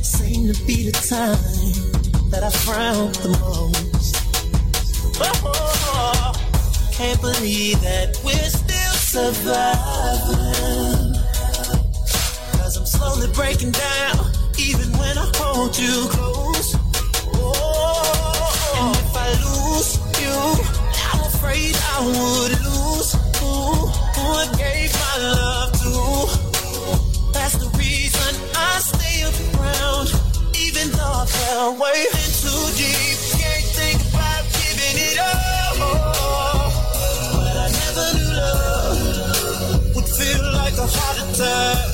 seem 0.00 0.52
to 0.52 0.64
be 0.64 0.88
the 0.88 0.92
time 0.92 2.30
that 2.30 2.44
I 2.44 2.50
frown 2.50 3.12
the 3.24 3.30
most. 3.40 4.14
Oh, 5.20 6.32
can't 6.92 7.20
believe 7.20 7.80
that 7.82 8.16
we're 8.24 8.48
still 8.48 8.94
surviving. 8.94 9.54
Cause 12.56 12.76
I'm 12.76 12.86
slowly 12.86 13.26
breaking 13.34 13.72
down, 13.72 14.32
even 14.56 14.92
when 14.98 15.18
I 15.18 15.30
hold 15.34 15.76
you 15.76 16.06
close. 16.10 16.76
Oh, 17.34 18.74
and 18.76 18.96
if 18.96 19.16
I 19.16 19.28
lose 19.44 19.98
you, 20.22 20.36
I'm 21.12 21.26
afraid 21.26 21.74
I 21.76 22.06
would 22.06 22.52
lose 22.62 23.12
who, 23.40 24.03
I 24.26 24.46
gave 24.56 24.92
my 24.94 25.16
love 25.18 25.72
to. 25.82 25.92
That's 27.32 27.56
the 27.56 27.68
reason 27.78 28.32
I 28.54 28.78
stay 28.80 29.24
around, 29.24 30.08
even 30.56 30.90
though 30.90 31.24
I 31.24 31.78
way 31.80 32.06
in 32.22 32.30
too 32.42 32.64
deep. 32.76 33.18
Can't 33.40 33.66
think 33.78 34.00
about 34.12 34.44
giving 34.58 34.96
it 35.08 35.18
up. 35.18 35.76
But 37.34 37.56
I 37.56 37.68
never 37.80 38.06
knew 38.16 38.32
love 38.36 39.96
would 39.96 40.08
feel 40.08 40.44
like 40.52 40.76
a 40.78 40.86
heart 40.86 41.18
attack. 41.28 41.93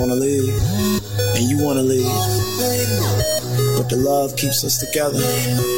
Wanna 0.00 0.14
leave, 0.14 0.48
and 1.36 1.44
you 1.50 1.58
wanna 1.62 1.82
leave. 1.82 2.06
But 3.76 3.90
the 3.90 3.96
love 3.96 4.34
keeps 4.36 4.64
us 4.64 4.78
together. 4.78 5.20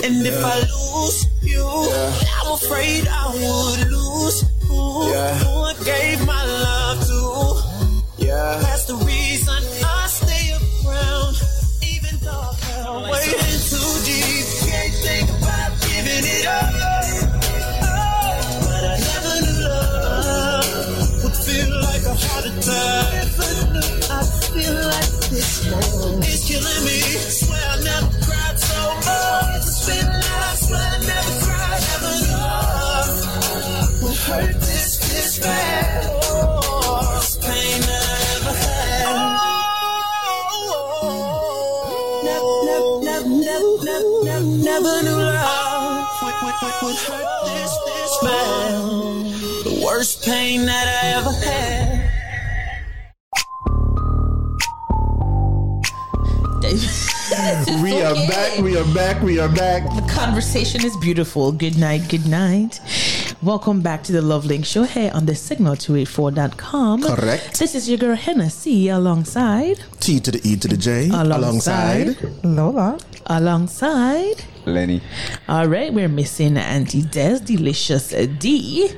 And 0.04 0.24
if 0.24 0.44
I 0.44 0.60
lose 0.60 1.26
you, 1.42 1.66
I'm 2.40 2.52
afraid 2.52 3.08
I 3.08 3.26
would 3.34 3.90
lose 3.90 4.44
who, 4.68 5.10
Yeah. 5.10 5.34
who 5.38 5.62
I 5.62 5.74
gave 5.84 6.21
we 58.12 58.18
are 58.18 58.28
back. 58.28 58.58
We 58.58 58.76
are 58.76 58.94
back. 58.94 59.22
We 59.22 59.38
are 59.40 59.48
back. 59.48 59.82
The 59.84 60.06
conversation 60.12 60.84
is 60.84 60.94
beautiful. 60.98 61.50
Good 61.50 61.78
night. 61.78 62.08
Good 62.10 62.26
night. 62.26 62.78
Welcome 63.42 63.80
back 63.80 64.02
to 64.04 64.12
the 64.12 64.20
Love 64.20 64.44
Link 64.44 64.66
Show 64.66 64.82
here 64.82 65.10
on 65.14 65.24
the 65.24 65.32
signal284.com. 65.32 67.02
Correct. 67.04 67.58
This 67.58 67.74
is 67.74 67.88
your 67.88 67.96
girl 67.96 68.14
Hennessy 68.14 68.90
alongside. 68.90 69.78
T 70.00 70.20
to 70.20 70.30
the 70.30 70.40
E 70.46 70.56
to 70.56 70.68
the 70.68 70.76
J. 70.76 71.08
Alongside. 71.08 72.16
Lola. 72.44 72.98
Alongside. 73.26 74.44
Lenny. 74.66 75.00
All 75.48 75.66
right, 75.66 75.92
we're 75.92 76.08
missing 76.08 76.58
Auntie 76.58 77.02
Des, 77.02 77.40
Delicious 77.40 78.10
D, 78.38 78.90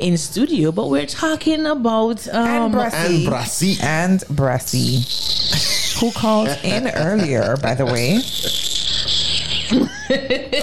in 0.00 0.16
studio, 0.16 0.72
but 0.72 0.88
we're 0.88 1.06
talking 1.06 1.66
about 1.66 2.26
um, 2.28 2.46
and 2.46 2.72
Brassy. 2.72 3.16
And 3.16 3.26
Brassy. 3.26 3.76
And 3.82 4.24
Brassy. 4.30 5.78
Who 6.02 6.10
called 6.10 6.48
in 6.64 6.88
earlier, 6.96 7.56
by 7.58 7.76
the 7.76 7.86
way. 7.86 8.14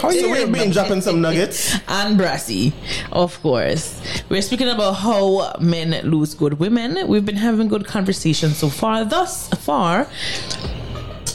How 0.02 0.10
you 0.10 0.36
so 0.36 0.52
been 0.52 0.70
dropping 0.70 1.00
some 1.00 1.22
nuggets? 1.22 1.80
and 1.88 2.18
Brassy, 2.18 2.74
of 3.10 3.42
course. 3.42 4.02
We're 4.28 4.42
speaking 4.42 4.68
about 4.68 4.96
how 4.96 5.56
men 5.62 5.92
lose 6.04 6.34
good 6.34 6.60
women. 6.60 7.08
We've 7.08 7.24
been 7.24 7.38
having 7.38 7.70
good 7.70 7.88
conversations 7.88 8.58
so 8.58 8.68
far. 8.68 9.06
Thus 9.06 9.48
far, 9.64 10.08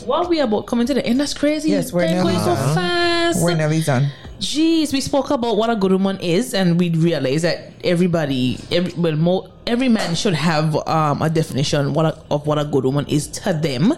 what 0.04 0.28
we 0.28 0.40
about 0.40 0.66
coming 0.66 0.86
to 0.86 0.92
the 0.92 1.06
end? 1.06 1.18
That's 1.18 1.32
crazy. 1.32 1.70
Yes, 1.70 1.90
we're 1.90 2.06
nearly 2.06 2.34
going 2.34 2.44
so 2.44 2.54
done. 2.54 2.74
fast. 2.74 3.42
We're 3.42 3.56
nearly 3.56 3.80
done. 3.80 4.10
Jeez, 4.38 4.92
we 4.92 5.00
spoke 5.00 5.30
about 5.30 5.56
what 5.56 5.70
a 5.70 5.76
good 5.76 5.92
woman 5.92 6.18
is, 6.20 6.52
and 6.52 6.78
we 6.78 6.90
realized 6.90 7.44
that 7.44 7.72
everybody, 7.82 8.58
every, 8.70 8.92
well, 9.00 9.16
mo- 9.16 9.50
every 9.66 9.88
man 9.88 10.14
should 10.14 10.34
have 10.34 10.76
um, 10.86 11.22
a 11.22 11.30
definition 11.30 11.94
what 11.94 12.06
a, 12.06 12.18
of 12.30 12.46
what 12.46 12.58
a 12.58 12.64
good 12.64 12.84
woman 12.84 13.06
is 13.06 13.26
to 13.28 13.52
them. 13.52 13.92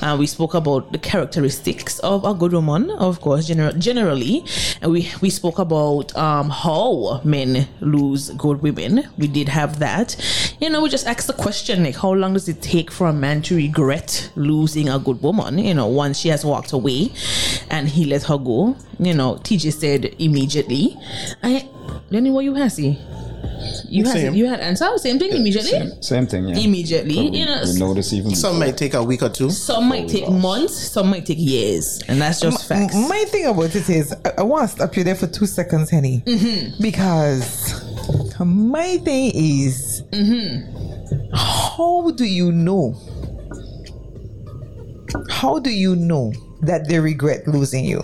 Uh, 0.00 0.16
we 0.18 0.26
spoke 0.26 0.54
about 0.54 0.92
the 0.92 0.98
characteristics 0.98 1.98
of 2.00 2.24
a 2.24 2.34
good 2.34 2.52
woman, 2.52 2.90
of 2.90 3.20
course, 3.20 3.48
gener- 3.48 3.78
generally, 3.78 4.44
and 4.80 4.90
we 4.90 5.10
we 5.20 5.30
spoke 5.30 5.58
about 5.58 6.14
um, 6.16 6.50
how 6.50 7.20
men 7.24 7.68
lose 7.80 8.30
good 8.30 8.62
women. 8.62 9.04
We 9.18 9.28
did 9.28 9.48
have 9.48 9.78
that. 9.78 10.16
You 10.60 10.70
know, 10.70 10.82
we 10.82 10.88
just 10.88 11.06
asked 11.06 11.26
the 11.26 11.32
question 11.32 11.84
like, 11.84 11.96
how 11.96 12.12
long 12.12 12.34
does 12.34 12.48
it 12.48 12.62
take 12.62 12.90
for 12.90 13.08
a 13.08 13.12
man 13.12 13.42
to 13.42 13.56
regret 13.56 14.30
losing 14.34 14.88
a 14.88 14.98
good 14.98 15.22
woman? 15.22 15.58
You 15.58 15.74
know, 15.74 15.86
once 15.86 16.18
she 16.18 16.28
has 16.28 16.44
walked 16.44 16.72
away, 16.72 17.12
and 17.70 17.88
he 17.88 18.04
let 18.04 18.24
her 18.24 18.38
go. 18.38 18.76
You 18.98 19.14
know, 19.14 19.36
TJ 19.36 19.72
said 19.72 20.14
immediately. 20.18 20.96
I, 21.42 21.68
Lenny, 22.10 22.30
what 22.30 22.44
you 22.44 22.54
had 22.54 22.72
see? 22.72 22.98
You 23.88 24.04
had 24.06 24.34
you 24.34 24.46
had 24.46 24.60
answer 24.60 24.88
same 25.02 25.18
thing 25.18 25.32
immediately. 25.32 25.70
Same, 25.70 26.02
same 26.02 26.26
thing, 26.26 26.48
yeah. 26.48 26.56
Immediately, 26.58 27.14
So 27.14 27.22
we, 27.30 27.38
you 27.38 27.46
know, 27.46 27.62
we 27.64 27.78
notice 27.78 28.12
even 28.12 28.34
Some 28.34 28.58
might 28.58 28.76
take 28.76 28.94
a 28.94 29.02
week 29.02 29.22
or 29.22 29.28
two. 29.28 29.50
Some 29.50 29.88
might 29.88 30.08
take 30.08 30.28
months, 30.28 30.74
some 30.76 31.10
might 31.10 31.26
take 31.26 31.38
years, 31.38 32.02
and 32.08 32.20
that's 32.20 32.40
just 32.40 32.66
facts. 32.68 32.94
My 32.94 33.24
thing 33.28 33.46
about 33.46 33.74
it 33.74 33.88
is, 33.90 34.14
I, 34.24 34.32
I 34.38 34.42
want 34.42 34.68
to 34.70 34.76
stop 34.76 34.96
you 34.96 35.04
there 35.04 35.14
for 35.14 35.26
two 35.26 35.46
seconds, 35.46 35.90
Henny. 35.90 36.22
Mm-hmm. 36.26 36.82
Because 36.82 37.82
my 38.44 38.98
thing 38.98 39.32
is, 39.34 40.02
Mm-hmm. 40.12 41.34
how 41.34 42.10
do 42.12 42.24
you 42.24 42.52
know? 42.52 42.94
How 45.30 45.58
do 45.58 45.70
you 45.70 45.94
know 45.96 46.32
that 46.62 46.88
they 46.88 46.98
regret 46.98 47.46
losing 47.46 47.84
you? 47.84 48.02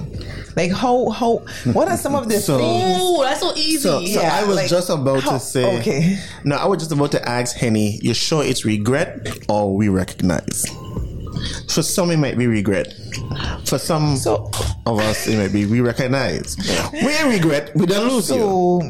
Like 0.56 0.72
how 0.72 1.10
how 1.10 1.38
what 1.72 1.88
are 1.88 1.96
some 1.96 2.14
of 2.14 2.28
the 2.28 2.38
So- 2.48 2.58
things? 2.58 2.96
Oh, 3.00 3.22
that's 3.22 3.40
so 3.40 3.52
easy. 3.54 3.78
So, 3.78 4.04
so 4.04 4.20
Yeah, 4.20 4.34
I 4.34 4.44
was 4.44 4.56
like, 4.56 4.68
just 4.68 4.90
about 4.90 5.22
how- 5.22 5.32
to 5.32 5.40
say. 5.40 5.78
okay. 5.78 6.18
No, 6.44 6.56
I 6.56 6.66
was 6.66 6.78
just 6.80 6.92
about 6.92 7.12
to 7.12 7.28
ask 7.28 7.56
Henny. 7.56 7.98
You 8.02 8.14
sure 8.14 8.44
it's 8.44 8.64
regret 8.64 9.28
or 9.48 9.74
we 9.76 9.88
recognize? 9.88 10.66
For 11.72 11.82
some, 11.82 12.10
it 12.10 12.16
might 12.16 12.36
be 12.36 12.46
regret. 12.48 12.92
For 13.64 13.78
some 13.78 14.16
So- 14.16 14.50
of 14.86 14.98
us, 14.98 15.26
it 15.28 15.36
might 15.38 15.52
be 15.52 15.66
we 15.66 15.80
recognize. 15.80 16.56
We 16.92 17.22
regret. 17.24 17.70
We 17.76 17.86
don't 17.86 18.08
lose 18.08 18.28
you. 18.30 18.36
So, 18.36 18.80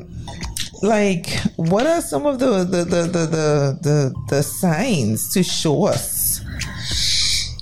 like, 0.80 1.28
what 1.56 1.86
are 1.86 2.00
some 2.00 2.24
of 2.24 2.38
the 2.38 2.64
the 2.64 2.84
the 2.84 3.02
the 3.02 3.26
the, 3.26 3.78
the, 3.82 4.14
the 4.30 4.42
signs 4.42 5.32
to 5.34 5.42
show 5.42 5.84
us? 5.84 6.17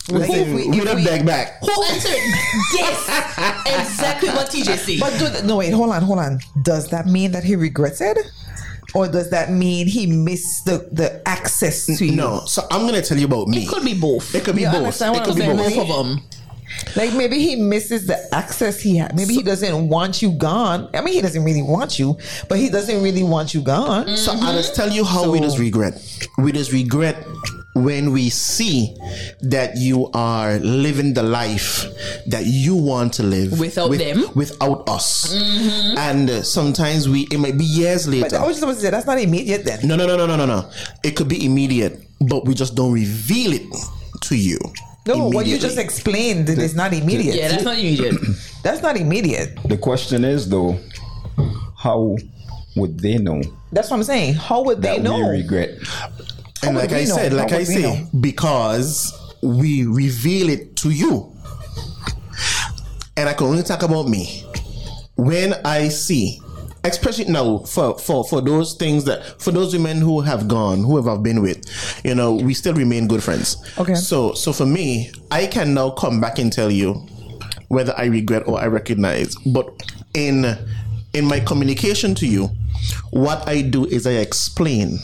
Like, 0.09 0.29
Listen, 0.29 0.71
we, 0.71 0.81
don't 0.85 1.05
beg 1.05 1.27
back. 1.27 1.59
Who 1.61 1.83
answered 1.85 2.13
this? 2.73 3.09
exactly 3.67 4.29
what 4.29 4.49
TJ 4.49 4.77
said. 4.77 5.01
But 5.01 5.19
do, 5.19 5.47
no, 5.47 5.57
wait, 5.57 5.73
hold 5.73 5.91
on, 5.91 6.03
hold 6.03 6.21
on. 6.21 6.39
Does 6.63 6.89
that 6.91 7.07
mean 7.07 7.33
that 7.33 7.43
he 7.43 7.57
regrets 7.57 8.01
it? 8.01 8.19
Or 8.95 9.09
does 9.09 9.31
that 9.31 9.51
mean 9.51 9.89
he 9.89 10.07
missed 10.07 10.65
the, 10.65 10.89
the 10.93 11.21
access 11.29 11.87
to 11.87 12.07
you? 12.07 12.13
No, 12.17 12.41
so 12.47 12.67
I'm 12.71 12.87
gonna 12.87 13.03
tell 13.03 13.19
you 13.19 13.27
about 13.27 13.49
me. 13.49 13.65
it 13.65 13.69
could 13.69 13.85
be 13.85 13.99
both. 13.99 14.35
It 14.35 14.45
could 14.45 14.55
be 14.55 14.63
You 14.63 14.69
both. 14.69 14.77
understand 14.77 15.17
It 15.17 15.25
could 15.25 15.31
I'm 15.31 15.35
be 15.35 15.41
saying? 15.43 15.57
both. 15.57 15.75
both 15.75 15.91
of 15.91 16.07
them. 16.07 16.23
Like 16.95 17.15
maybe 17.15 17.39
he 17.39 17.57
misses 17.57 18.07
the 18.07 18.35
access 18.35 18.81
he 18.81 18.97
had. 18.97 19.15
Maybe 19.15 19.35
he 19.35 19.43
doesn't 19.43 19.89
want 19.89 20.23
you 20.23 20.33
gone. 20.33 20.89
I 20.95 21.01
mean, 21.01 21.15
he 21.15 21.21
doesn't 21.21 21.45
really 21.45 21.63
want 21.63 21.99
you, 21.99 22.17
but 22.49 22.59
he 22.59 22.69
doesn't 22.69 23.03
really 23.03 23.23
want 23.23 23.55
you 23.55 23.61
gone. 23.61 24.17
So 24.17 24.33
I 24.33 24.53
just 24.53 24.73
mm-hmm. 24.73 24.83
tell 24.83 24.91
you 24.91 25.05
how 25.05 25.31
we 25.31 25.41
just 25.41 25.59
regret. 25.59 26.29
We 26.39 26.53
just 26.53 26.73
regret 26.73 27.25
when 27.77 28.11
we 28.13 28.31
see 28.31 28.97
that 29.43 29.77
you 29.77 30.09
are 30.15 30.59
living 30.61 31.13
the 31.15 31.23
life 31.23 31.85
that 32.27 32.47
you 32.47 32.75
want 32.75 33.13
to 33.15 33.23
live 33.23 33.59
Without 33.61 33.91
with- 33.91 34.01
them. 34.01 34.25
without 34.35 34.89
us, 34.89 35.35
and 35.99 36.31
uh, 36.31 36.43
sometimes 36.43 37.09
we 37.09 37.29
it 37.31 37.39
might 37.39 37.59
be 37.59 37.65
years 37.65 38.09
later. 38.09 38.31
But. 38.31 38.41
I 38.41 38.47
was 38.47 38.57
just 38.57 38.63
about 38.65 38.75
to 38.77 38.81
say 38.81 38.91
that's 38.91 39.07
not 39.07 39.19
immediate 39.21 39.65
then. 39.65 39.87
no, 39.87 39.95
no, 39.97 40.07
no, 40.07 40.17
no, 40.17 40.27
no, 40.27 40.37
no, 40.37 40.47
no. 40.47 40.71
It 41.05 41.17
could 41.17 41.29
be 41.29 41.45
immediate, 41.45 42.01
but 42.21 42.47
we 42.47 42.55
just 42.55 42.75
don't 42.75 42.93
reveal 42.93 43.53
it 43.53 43.67
to 44.23 44.35
you. 44.37 44.59
No, 45.07 45.29
what 45.29 45.47
you 45.47 45.59
just 45.59 45.79
explained 45.79 46.49
is 46.49 46.75
not 46.75 46.93
immediate. 46.93 47.37
Yeah, 47.37 47.49
that's 47.49 47.63
not 47.63 47.79
immediate. 47.79 48.17
That's 48.67 48.83
not 48.83 48.97
immediate. 48.97 49.55
The 49.69 49.79
question 49.79 50.25
is 50.25 50.49
though, 50.49 50.77
how 51.77 52.17
would 52.75 52.99
they 52.99 53.17
know 53.17 53.41
That's 53.71 53.91
what 53.91 53.99
I'm 53.99 54.03
saying. 54.03 54.35
How 54.35 54.63
would 54.65 54.83
they 54.83 54.97
that 54.99 55.03
know? 55.03 55.19
we 55.31 55.39
regret? 55.43 55.79
And 56.63 56.77
like 56.77 56.93
I 56.93 57.01
know? 57.05 57.17
said, 57.17 57.33
like 57.33 57.53
I 57.53 57.65
say, 57.65 57.83
know? 57.83 58.09
because 58.21 59.13
we 59.43 59.85
reveal 59.87 60.49
it 60.49 60.77
to 60.77 60.91
you. 60.91 61.33
And 63.17 63.29
I 63.29 63.35
can 63.35 63.47
only 63.47 63.63
talk 63.63 63.83
about 63.83 64.09
me. 64.09 64.45
When 65.17 65.55
I 65.65 65.89
see, 65.89 66.41
especially 66.85 67.27
now 67.27 67.59
for, 67.61 67.99
for, 67.99 68.25
for 68.25 68.41
those 68.41 68.75
things 68.75 69.05
that 69.05 69.41
for 69.41 69.51
those 69.51 69.73
women 69.73 69.99
who 69.99 70.21
have 70.21 70.49
gone, 70.49 70.83
whoever 70.83 71.11
I've 71.11 71.23
been 71.23 71.41
with, 71.41 71.65
you 72.05 72.15
know, 72.15 72.35
we 72.35 72.53
still 72.55 72.75
remain 72.75 73.09
good 73.09 73.23
friends. 73.23 73.57
Okay. 73.79 73.95
So 73.95 74.33
so 74.35 74.53
for 74.53 74.67
me, 74.67 75.11
I 75.31 75.47
can 75.47 75.73
now 75.75 75.91
come 75.91 76.21
back 76.21 76.39
and 76.39 76.53
tell 76.53 76.71
you 76.71 77.07
whether 77.69 77.95
I 77.97 78.07
regret 78.07 78.47
or 78.47 78.61
I 78.61 78.67
recognize. 78.67 79.35
But 79.37 79.69
in 80.15 80.45
in 81.15 81.25
my 81.25 81.41
communication 81.41 82.15
to 82.17 82.27
you, 82.27 82.51
what 83.11 83.49
I 83.49 83.63
do 83.63 83.87
is 83.87 84.07
I 84.07 84.13
explain 84.13 84.99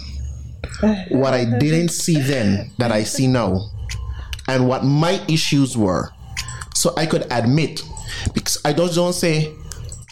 what 1.11 1.35
I 1.35 1.45
didn't 1.45 1.91
see 1.91 2.21
then 2.21 2.71
that 2.79 2.93
I 2.93 3.05
see 3.05 3.27
now, 3.27 3.71
and 4.49 4.69
what 4.69 4.85
my 4.85 5.21
issues 5.29 5.77
were, 5.77 6.11
so 6.75 6.95
I 6.97 7.07
could 7.07 7.27
admit. 7.31 7.83
Because 8.35 8.61
I 8.65 8.73
just 8.73 8.95
don't 8.95 9.15
say 9.15 9.53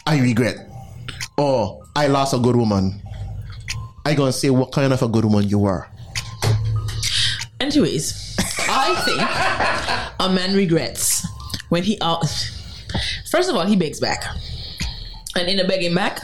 I 0.05 0.19
regret 0.19 0.57
or 1.37 1.81
I 1.95 2.07
lost 2.07 2.33
a 2.33 2.37
good 2.37 2.55
woman. 2.55 3.01
I 4.05 4.15
gonna 4.15 4.33
say 4.33 4.49
what 4.49 4.71
kind 4.71 4.91
of 4.91 5.01
a 5.01 5.07
good 5.07 5.25
woman 5.25 5.47
you 5.47 5.59
were. 5.59 5.87
Anyways, 7.59 8.35
I 8.67 8.95
think 9.05 10.19
a 10.19 10.33
man 10.33 10.55
regrets 10.55 11.27
when 11.69 11.83
he 11.83 11.97
out. 12.01 12.25
First 13.29 13.49
of 13.49 13.55
all, 13.55 13.65
he 13.65 13.75
begs 13.75 13.99
back. 13.99 14.23
And 15.35 15.47
in 15.47 15.57
the 15.57 15.63
begging 15.63 15.95
back, 15.95 16.19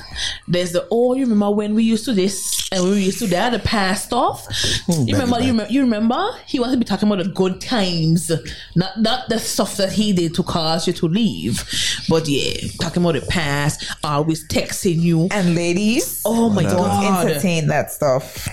there's 0.48 0.72
the 0.72 0.88
oh, 0.92 1.14
you 1.14 1.24
remember 1.24 1.52
when 1.52 1.76
we 1.76 1.84
used 1.84 2.06
to 2.06 2.14
this 2.14 2.57
and 2.72 2.84
we 2.84 3.04
used 3.06 3.20
to 3.20 3.28
that, 3.28 3.52
the 3.52 3.60
past 3.60 4.06
stuff. 4.06 4.46
you 4.88 5.14
remember, 5.14 5.40
you 5.40 5.52
remember, 5.52 5.72
you 5.72 5.82
remember? 5.82 6.30
He 6.46 6.60
wants 6.60 6.74
to 6.74 6.78
be 6.78 6.84
talking 6.86 7.08
about 7.10 7.24
the 7.24 7.30
good 7.32 7.62
times, 7.62 8.30
not 8.76 9.00
not 9.00 9.30
the 9.30 9.40
stuff 9.40 9.78
that 9.78 9.92
he 9.94 10.12
did 10.14 10.34
to 10.36 10.44
cause 10.44 10.86
you 10.88 10.94
to 10.94 11.08
leave, 11.08 11.64
but 12.10 12.28
yeah, 12.28 12.68
talking 12.82 13.04
about 13.04 13.16
the 13.20 13.26
past. 13.28 13.86
Always 14.04 14.48
texting 14.50 15.00
you. 15.00 15.28
And 15.32 15.56
ladies, 15.56 16.22
Oh 16.26 16.50
my 16.50 16.64
don't 16.64 16.76
god! 16.76 17.28
entertain 17.28 17.68
that 17.68 17.90
stuff. 17.92 18.48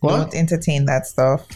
What? 0.00 0.10
Don't 0.16 0.34
entertain 0.34 0.84
that 0.84 1.06
stuff. 1.06 1.46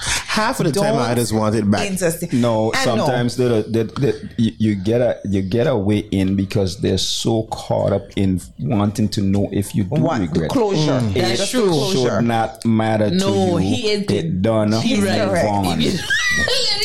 Half 0.00 0.60
of 0.60 0.66
the 0.66 0.72
time, 0.72 0.96
I 0.96 1.14
just 1.14 1.32
want 1.32 1.56
it 1.56 1.68
back. 1.68 1.90
Entertain. 1.90 2.40
No, 2.40 2.70
And 2.72 2.76
sometimes 2.84 3.36
they, 3.36 3.62
they, 3.62 3.82
they, 3.82 4.12
you, 4.36 4.52
you 4.58 4.74
get 4.76 5.00
a 5.00 5.18
you 5.24 5.42
get 5.42 5.66
a 5.66 5.76
way 5.76 5.98
in 5.98 6.36
because 6.36 6.80
they're 6.80 6.98
so 6.98 7.44
caught 7.44 7.92
up 7.92 8.02
in 8.16 8.40
wanting 8.60 9.08
to 9.10 9.22
know 9.22 9.48
if 9.52 9.74
you 9.74 9.84
do 9.84 10.00
What 10.00 10.20
regret. 10.20 10.50
closure? 10.50 10.92
Mm. 10.92 11.10
It 11.16 11.22
That's 11.22 11.38
That's 11.38 11.50
true. 11.50 11.68
Closure. 11.68 11.98
should 12.16 12.24
not 12.24 12.64
matter 12.64 13.10
No, 13.10 13.56
to 13.58 13.62
you. 13.64 13.74
he 13.74 13.88
is- 13.90 14.10
it 14.10 14.42
done. 14.42 14.72
He 14.72 14.96
move 14.96 15.04
right. 15.06 15.28
Correct. 15.28 15.48
on. 15.48 15.80
yeah, 15.80 15.90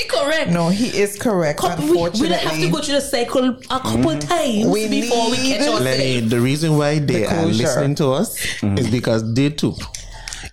correct. 0.10 0.52
No, 0.52 0.70
he 0.70 0.88
is 0.88 1.18
correct. 1.20 1.60
Couple- 1.60 1.86
we, 1.86 1.94
we 1.94 2.30
don't 2.30 2.32
have 2.34 2.54
to 2.60 2.70
go 2.72 2.80
through 2.80 2.96
the 2.96 3.02
cycle 3.02 3.50
a 3.50 3.54
couple 3.80 3.92
mm-hmm. 3.92 4.20
times 4.20 4.66
We 4.68 4.88
before 4.90 5.30
we 5.30 5.38
need- 5.38 5.58
catch 5.58 5.62
ourselves. 5.62 5.82
Lenny, 5.84 6.20
the 6.22 6.40
reason 6.40 6.78
why 6.78 7.00
they 7.00 7.26
are 7.26 7.46
listening 7.46 7.96
to 7.96 8.12
us 8.14 8.38
mm-hmm. 8.62 8.78
is 8.78 8.90
because 8.90 9.34
they 9.34 9.50
too, 9.50 9.76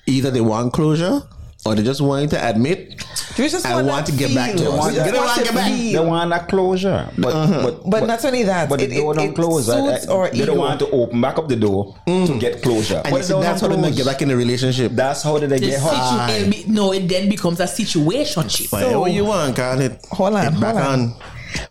either 0.07 0.31
they 0.31 0.41
want 0.41 0.73
closure 0.73 1.23
or 1.67 1.75
they 1.75 1.83
just 1.83 2.01
want 2.01 2.31
to 2.31 2.49
admit 2.49 3.05
just 3.37 3.65
I 3.65 3.75
want 3.77 3.87
want 3.87 4.07
to 4.07 4.13
get 4.13 4.35
back 4.35 4.53
to 4.53 4.59
feel. 4.59 4.73
us. 4.81 4.89
We 4.93 4.99
They 4.99 5.11
don't 5.13 5.25
want 5.25 5.39
to 5.39 5.45
get 5.45 5.55
back. 5.55 5.73
They 5.73 5.99
want 6.01 6.33
a 6.33 6.39
closure, 6.41 7.09
but 7.17 7.33
uh-huh. 7.35 7.63
but, 7.63 7.91
But 7.91 8.07
not 8.07 8.25
only 8.25 8.43
that, 8.45 8.69
But 8.69 8.81
it- 8.83 8.91
the 8.91 8.97
door 8.97 9.13
it- 9.13 9.17
don't 9.17 9.29
it 9.31 9.35
close. 9.35 9.69
I- 9.69 9.79
I- 9.81 9.95
suits 9.97 10.07
our 10.09 10.29
they 10.31 10.37
ego. 10.37 10.47
don't 10.47 10.59
want 10.59 10.81
to 10.81 10.91
open 10.91 11.21
back 11.21 11.39
up 11.39 11.49
the 11.49 11.57
door 11.57 11.95
to 12.07 12.11
mm. 12.13 12.41
get 12.41 12.63
closure. 12.63 13.01
And 13.05 13.13
But 13.15 13.25
see, 13.25 13.33
that's 13.41 13.61
how 13.61 13.69
don't 13.69 13.81
they 13.83 13.93
get 13.93 14.05
back 14.07 14.21
in 14.23 14.29
the 14.29 14.37
relationship. 14.37 14.93
That's 14.93 15.23
how 15.23 15.39
they 15.39 15.47
The 15.47 15.59
get 15.59 15.81
hot. 15.81 16.29
situ- 16.31 16.51
be- 16.51 16.65
no, 16.69 16.93
it 16.93 17.09
then 17.09 17.29
becomes 17.29 17.61
a 17.61 17.65
situationship. 17.65 18.73
Whatever 18.73 19.09
you 19.09 19.25
want, 19.27 19.57
call 19.57 19.81
it. 19.81 20.05
Hold 20.11 20.35
on, 20.35 20.53
Get 20.53 20.61
back 20.61 20.75
hold 20.75 20.87
on. 20.87 21.01
on. 21.01 21.15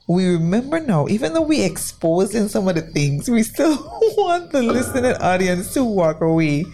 We 0.07 0.27
remember 0.27 0.79
now, 0.79 1.07
even 1.07 1.33
though 1.33 1.41
we 1.41 1.61
exposing 1.61 2.47
some 2.47 2.67
of 2.67 2.75
the 2.75 2.81
things, 2.81 3.29
we 3.29 3.43
still 3.43 3.75
want 4.17 4.51
the 4.51 4.63
listening 4.63 5.15
audience 5.21 5.73
to 5.73 5.83
walk 5.83 6.21
away 6.21 6.65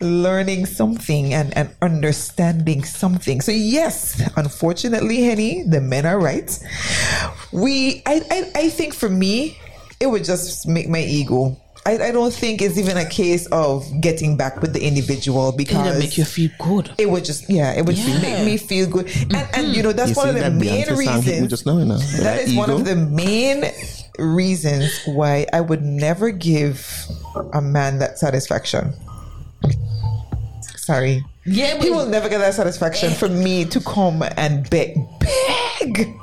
learning 0.00 0.66
something 0.66 1.32
and, 1.32 1.56
and 1.56 1.74
understanding 1.82 2.84
something. 2.84 3.40
So 3.40 3.52
yes, 3.52 4.20
unfortunately, 4.36 5.22
Henny, 5.22 5.62
the 5.62 5.80
men 5.80 6.06
are 6.06 6.20
right. 6.20 6.50
We 7.52 8.02
I, 8.06 8.22
I, 8.30 8.50
I 8.54 8.68
think 8.68 8.94
for 8.94 9.08
me, 9.08 9.58
it 10.00 10.06
would 10.06 10.24
just 10.24 10.66
make 10.68 10.88
my 10.88 11.00
ego. 11.00 11.56
I, 11.86 11.98
I 12.08 12.12
don't 12.12 12.32
think 12.32 12.62
it's 12.62 12.78
even 12.78 12.96
a 12.96 13.04
case 13.08 13.44
of 13.52 13.84
getting 14.00 14.36
back 14.38 14.62
with 14.62 14.72
the 14.72 14.82
individual 14.82 15.52
because 15.52 15.86
It'll 15.86 15.98
make 15.98 16.16
you 16.16 16.24
feel 16.24 16.50
good. 16.58 16.90
it 16.96 17.10
would 17.10 17.24
just 17.26 17.50
yeah 17.50 17.72
it 17.74 17.84
would 17.84 17.98
Yeah. 17.98 18.20
make 18.22 18.44
me 18.46 18.56
feel 18.56 18.88
good 18.88 19.06
and, 19.34 19.36
and 19.54 19.76
you 19.76 19.82
know 19.82 19.92
that's 19.92 20.10
You 20.12 20.16
one 20.16 20.28
of 20.30 20.34
the 20.36 20.40
that 20.42 20.52
main 20.54 20.84
Beyonce 20.86 21.04
song 21.04 21.22
hit 21.22 21.26
me 21.26 21.32
reasons 21.32 21.50
just 21.50 21.66
now, 21.66 21.78
you 21.78 21.84
that 21.84 22.18
That 22.22 22.40
is 22.48 22.54
one 22.54 22.70
of 22.70 22.84
the 22.86 22.96
main 22.96 23.64
reasons 24.18 25.00
why 25.04 25.44
I 25.52 25.60
would 25.60 25.82
never 25.82 26.30
give 26.30 26.88
a 27.52 27.60
man 27.60 27.98
that 27.98 28.18
satisfaction. 28.18 28.94
Sorry. 30.76 31.24
Yeah, 31.46 31.80
He 31.82 31.90
will 31.90 32.06
never 32.06 32.28
get 32.28 32.38
that 32.38 32.54
satisfaction 32.54 33.10
eh. 33.10 33.14
for 33.14 33.28
me 33.28 33.64
to 33.66 33.80
come 33.80 34.22
and 34.36 34.68
beg. 34.70 34.96
Beg! 35.20 36.14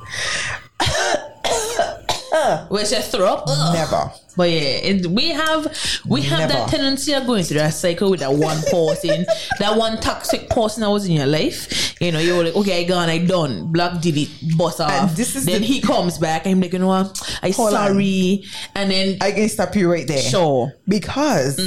Where's 2.70 2.92
your 2.92 3.02
throw 3.02 3.26
up? 3.26 3.48
Never. 3.74 4.12
But 4.38 4.50
yeah, 4.50 4.60
it, 4.62 5.08
we 5.08 5.30
have 5.32 5.68
we 6.08 6.22
have 6.22 6.48
that 6.50 6.70
tendency 6.70 7.12
of 7.14 7.26
going 7.28 7.44
through 7.44 7.58
that 7.58 7.74
cycle 7.74 8.10
with 8.10 8.22
that 8.22 8.32
one 8.32 8.62
person, 8.72 9.26
that 9.60 9.76
one 9.78 10.00
toxic 10.00 10.50
person 10.50 10.82
that 10.82 10.90
was 10.90 11.06
in 11.06 11.12
your 11.12 11.26
life. 11.26 12.00
You 12.02 12.14
know, 12.14 12.20
you're 12.20 12.42
like, 12.46 12.56
okay, 12.56 12.80
I 12.80 12.84
gone, 12.86 13.10
I 13.10 13.18
done, 13.26 13.74
block, 13.74 14.02
delete, 14.02 14.32
boss 14.58 14.80
off. 14.80 15.16
this 15.18 15.36
is 15.36 15.46
then 15.46 15.62
the- 15.62 15.68
he 15.68 15.82
comes 15.82 16.18
back, 16.18 16.46
and 16.46 16.56
I'm 16.56 16.62
like, 16.62 16.72
you 16.72 16.80
know 16.80 16.88
what? 16.88 17.40
I 17.44 17.50
Hold 17.52 17.74
on. 17.74 17.88
sorry, 17.92 18.46
and 18.74 18.90
then 18.90 19.18
I 19.20 19.34
can 19.34 19.50
stop 19.50 19.76
you 19.76 19.92
right 19.92 20.08
there. 20.08 20.22
Sure. 20.22 20.72
Because 20.88 21.58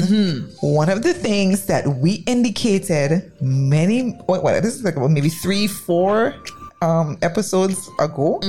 one 0.62 0.89
of 0.89 1.03
the 1.03 1.12
things 1.12 1.66
that 1.66 1.86
we 1.86 2.24
indicated 2.27 3.31
many, 3.43 4.12
what, 4.24 4.43
what 4.43 4.62
this 4.62 4.74
is 4.74 4.85
like 4.85 4.97
about 4.97 5.11
maybe 5.11 5.28
three, 5.28 5.66
four 5.66 6.35
um, 6.81 7.19
episodes 7.23 7.91
ago, 8.01 8.41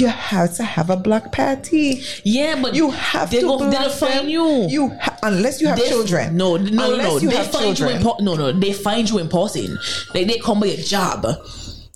you 0.00 0.08
have 0.08 0.54
to 0.56 0.62
have 0.64 0.90
a 0.90 0.96
black 0.96 1.32
party. 1.32 2.02
yeah, 2.24 2.60
but 2.60 2.74
You 2.74 2.90
have 2.90 3.30
they 3.30 3.40
to 3.40 3.46
go, 3.46 3.70
they'll 3.70 3.90
find 3.90 4.30
you. 4.30 4.66
You 4.68 4.88
ha- 5.00 5.18
unless 5.22 5.60
you 5.60 5.68
have 5.68 5.78
They- 5.78 5.88
children. 5.88 6.36
No, 6.36 6.56
no, 6.56 6.70
no, 6.70 6.92
Unless 6.92 7.06
no. 7.14 7.18
you 7.18 7.30
They 7.30 7.36
have 7.36 7.50
find 7.50 7.76
children. 7.76 7.90
you 7.90 7.96
in 7.96 8.02
po- 8.02 8.16
no, 8.22 8.34
no. 8.34 8.52
They 8.52 8.72
find 8.72 9.08
you 9.08 9.18
in 9.18 9.28
person. 9.28 9.78
Like 10.14 10.26
they 10.28 10.38
come 10.38 10.60
by 10.60 10.66
your 10.66 10.76
job. 10.84 11.26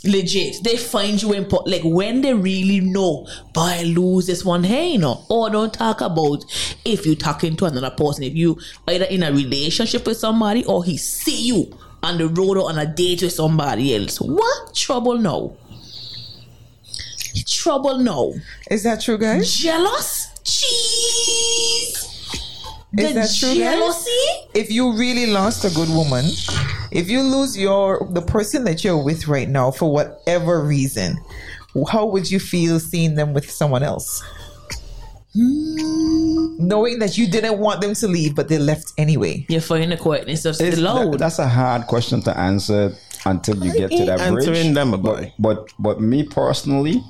Legit, 0.04 0.64
they 0.64 0.76
find 0.76 1.22
you 1.22 1.32
in 1.32 1.44
po- 1.44 1.62
like 1.64 1.82
when 1.84 2.22
they 2.22 2.34
really 2.34 2.80
know. 2.80 3.24
Boy, 3.54 3.82
lose 3.86 4.26
this 4.26 4.44
one. 4.44 4.64
Hey, 4.64 4.88
you 4.94 4.98
know, 4.98 5.24
or 5.28 5.48
don't 5.48 5.72
talk 5.72 6.00
about 6.00 6.44
if 6.84 7.06
you're 7.06 7.14
talking 7.14 7.54
to 7.56 7.66
another 7.66 7.90
person. 7.90 8.24
If 8.24 8.34
you 8.34 8.58
either 8.88 9.04
in 9.04 9.22
a 9.22 9.30
relationship 9.32 10.04
with 10.04 10.16
somebody 10.16 10.64
or 10.64 10.82
he 10.82 10.96
see 10.96 11.42
you 11.46 11.78
on 12.02 12.18
the 12.18 12.26
road 12.26 12.58
or 12.58 12.68
on 12.68 12.78
a 12.78 12.86
date 12.86 13.22
with 13.22 13.32
somebody 13.32 13.94
else. 13.94 14.16
What 14.20 14.74
trouble 14.74 15.18
now? 15.18 15.52
Trouble 17.46 17.98
now. 17.98 18.32
Is 18.70 18.82
that 18.82 19.00
true, 19.00 19.18
guys? 19.18 19.52
Jealous? 19.56 20.28
Jeez. 20.44 21.98
Is 22.98 23.08
the 23.08 23.12
that 23.14 23.34
true, 23.38 23.48
guys? 23.48 23.56
jealousy? 23.58 24.10
If 24.54 24.70
you 24.70 24.92
really 24.92 25.26
lost 25.26 25.64
a 25.64 25.70
good 25.74 25.88
woman, 25.88 26.24
if 26.90 27.08
you 27.08 27.22
lose 27.22 27.56
your 27.56 28.06
the 28.10 28.20
person 28.22 28.64
that 28.64 28.84
you're 28.84 29.02
with 29.02 29.28
right 29.28 29.48
now 29.48 29.70
for 29.70 29.90
whatever 29.92 30.62
reason, 30.62 31.18
how 31.90 32.04
would 32.06 32.30
you 32.30 32.38
feel 32.38 32.78
seeing 32.80 33.14
them 33.14 33.32
with 33.32 33.50
someone 33.50 33.82
else? 33.82 34.22
Hmm. 35.34 36.56
Knowing 36.58 36.98
that 36.98 37.16
you 37.16 37.26
didn't 37.30 37.58
want 37.58 37.80
them 37.80 37.94
to 37.94 38.06
leave, 38.06 38.34
but 38.34 38.48
they 38.48 38.58
left 38.58 38.92
anyway. 38.98 39.46
You 39.48 39.60
find 39.60 39.90
the 39.90 39.96
quietness 39.96 40.44
of 40.44 40.58
the 40.58 40.66
It's- 40.66 40.80
loud. 40.80 41.12
that- 41.12 41.18
that's 41.18 41.38
a 41.38 41.48
hard 41.48 41.86
question 41.86 42.20
to 42.22 42.38
answer 42.38 42.94
until 43.24 43.56
you 43.64 43.72
get 43.72 43.90
to 43.90 44.04
that 44.04 44.18
bridge. 44.30 44.46
Answering 44.48 44.74
them, 44.74 45.00
but, 45.00 45.30
but 45.38 45.68
but 45.78 46.00
me 46.02 46.24
personally, 46.24 47.02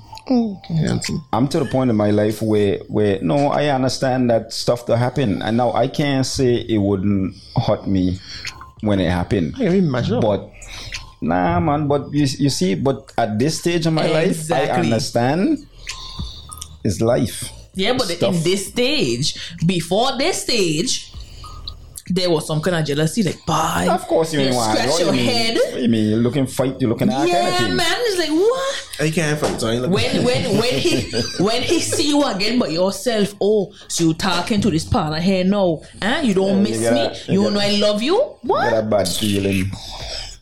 I'm 1.33 1.49
to 1.49 1.59
the 1.59 1.65
point 1.67 1.91
in 1.91 1.97
my 1.97 2.11
life 2.11 2.43
where 2.43 2.79
where 2.89 3.21
no, 3.23 3.49
I 3.49 3.69
understand 3.69 4.31
that 4.31 4.53
stuff 4.53 4.87
to 4.87 4.97
happen, 4.97 5.43
and 5.43 5.57
now 5.57 5.73
I 5.73 5.89
can't 5.89 6.27
say 6.27 6.57
it 6.57 6.79
wouldn't 6.79 7.37
hurt 7.67 7.87
me 7.87 8.19
when 8.81 9.01
it 9.01 9.11
happened. 9.11 9.55
I 9.57 9.65
can 9.67 9.75
imagine. 9.75 10.21
But 10.21 10.51
nah, 11.21 11.59
man. 11.61 11.89
But 11.89 12.13
you 12.13 12.27
you 12.39 12.51
see, 12.51 12.75
but 12.75 13.13
at 13.19 13.39
this 13.39 13.59
stage 13.59 13.87
of 13.87 13.93
my 13.93 14.07
life, 14.07 14.51
I 14.53 14.67
understand. 14.71 15.67
It's 16.85 17.01
life. 17.01 17.51
yeah, 17.75 17.93
but 17.93 18.09
Stuff. 18.09 18.35
in 18.35 18.43
this 18.43 18.67
stage, 18.67 19.57
before 19.65 20.19
this 20.19 20.43
stage, 20.43 21.12
there 22.09 22.29
was 22.31 22.47
some 22.47 22.61
kind 22.61 22.77
of 22.77 22.85
jealousy. 22.85 23.23
Like, 23.23 23.45
bye. 23.47 23.87
Of 23.91 24.07
course, 24.09 24.33
you 24.33 24.41
You 24.41 24.47
ain't 24.47 24.55
want. 24.57 24.77
scratch 24.79 24.91
What 24.91 24.99
you 25.01 25.05
your 25.07 25.15
mean? 25.15 25.25
head. 25.27 25.55
What 25.57 25.83
you 25.83 25.89
mean? 25.89 26.09
You're 26.11 26.19
looking 26.19 26.47
fight. 26.47 26.81
You're 26.81 26.91
looking 26.91 27.11
at 27.11 27.29
Yeah, 27.29 27.35
anything. 27.37 27.77
man. 27.77 27.87
It's 27.91 28.19
like 28.19 28.31
what? 28.31 28.89
I 29.01 29.11
can't 29.11 29.39
fight. 29.39 29.61
So 29.61 29.69
I 29.69 29.77
look 29.79 29.91
When 29.91 30.25
when 30.25 30.59
when 30.59 30.75
he 30.79 31.11
when 31.43 31.63
he 31.63 31.81
see 31.81 32.09
you 32.09 32.25
again, 32.25 32.59
but 32.59 32.73
yourself, 32.73 33.35
oh, 33.41 33.73
so 33.89 34.05
you 34.05 34.15
talking 34.15 34.61
to 34.61 34.71
this 34.71 34.85
partner 34.85 35.21
here 35.21 35.45
now, 35.45 35.81
huh? 36.03 36.21
You 36.23 36.35
don't 36.35 36.57
Yeah, 36.57 36.63
miss 36.63 36.81
you 36.81 36.91
me. 36.91 36.97
gotta- 36.97 37.33
You 37.33 37.43
you 37.45 37.51
know 37.51 37.61
I 37.61 37.71
love 37.79 38.03
you. 38.03 38.17
Get 38.43 38.51
What? 38.51 38.73
a 38.79 38.83
bad 38.83 39.09
feeling. 39.09 39.71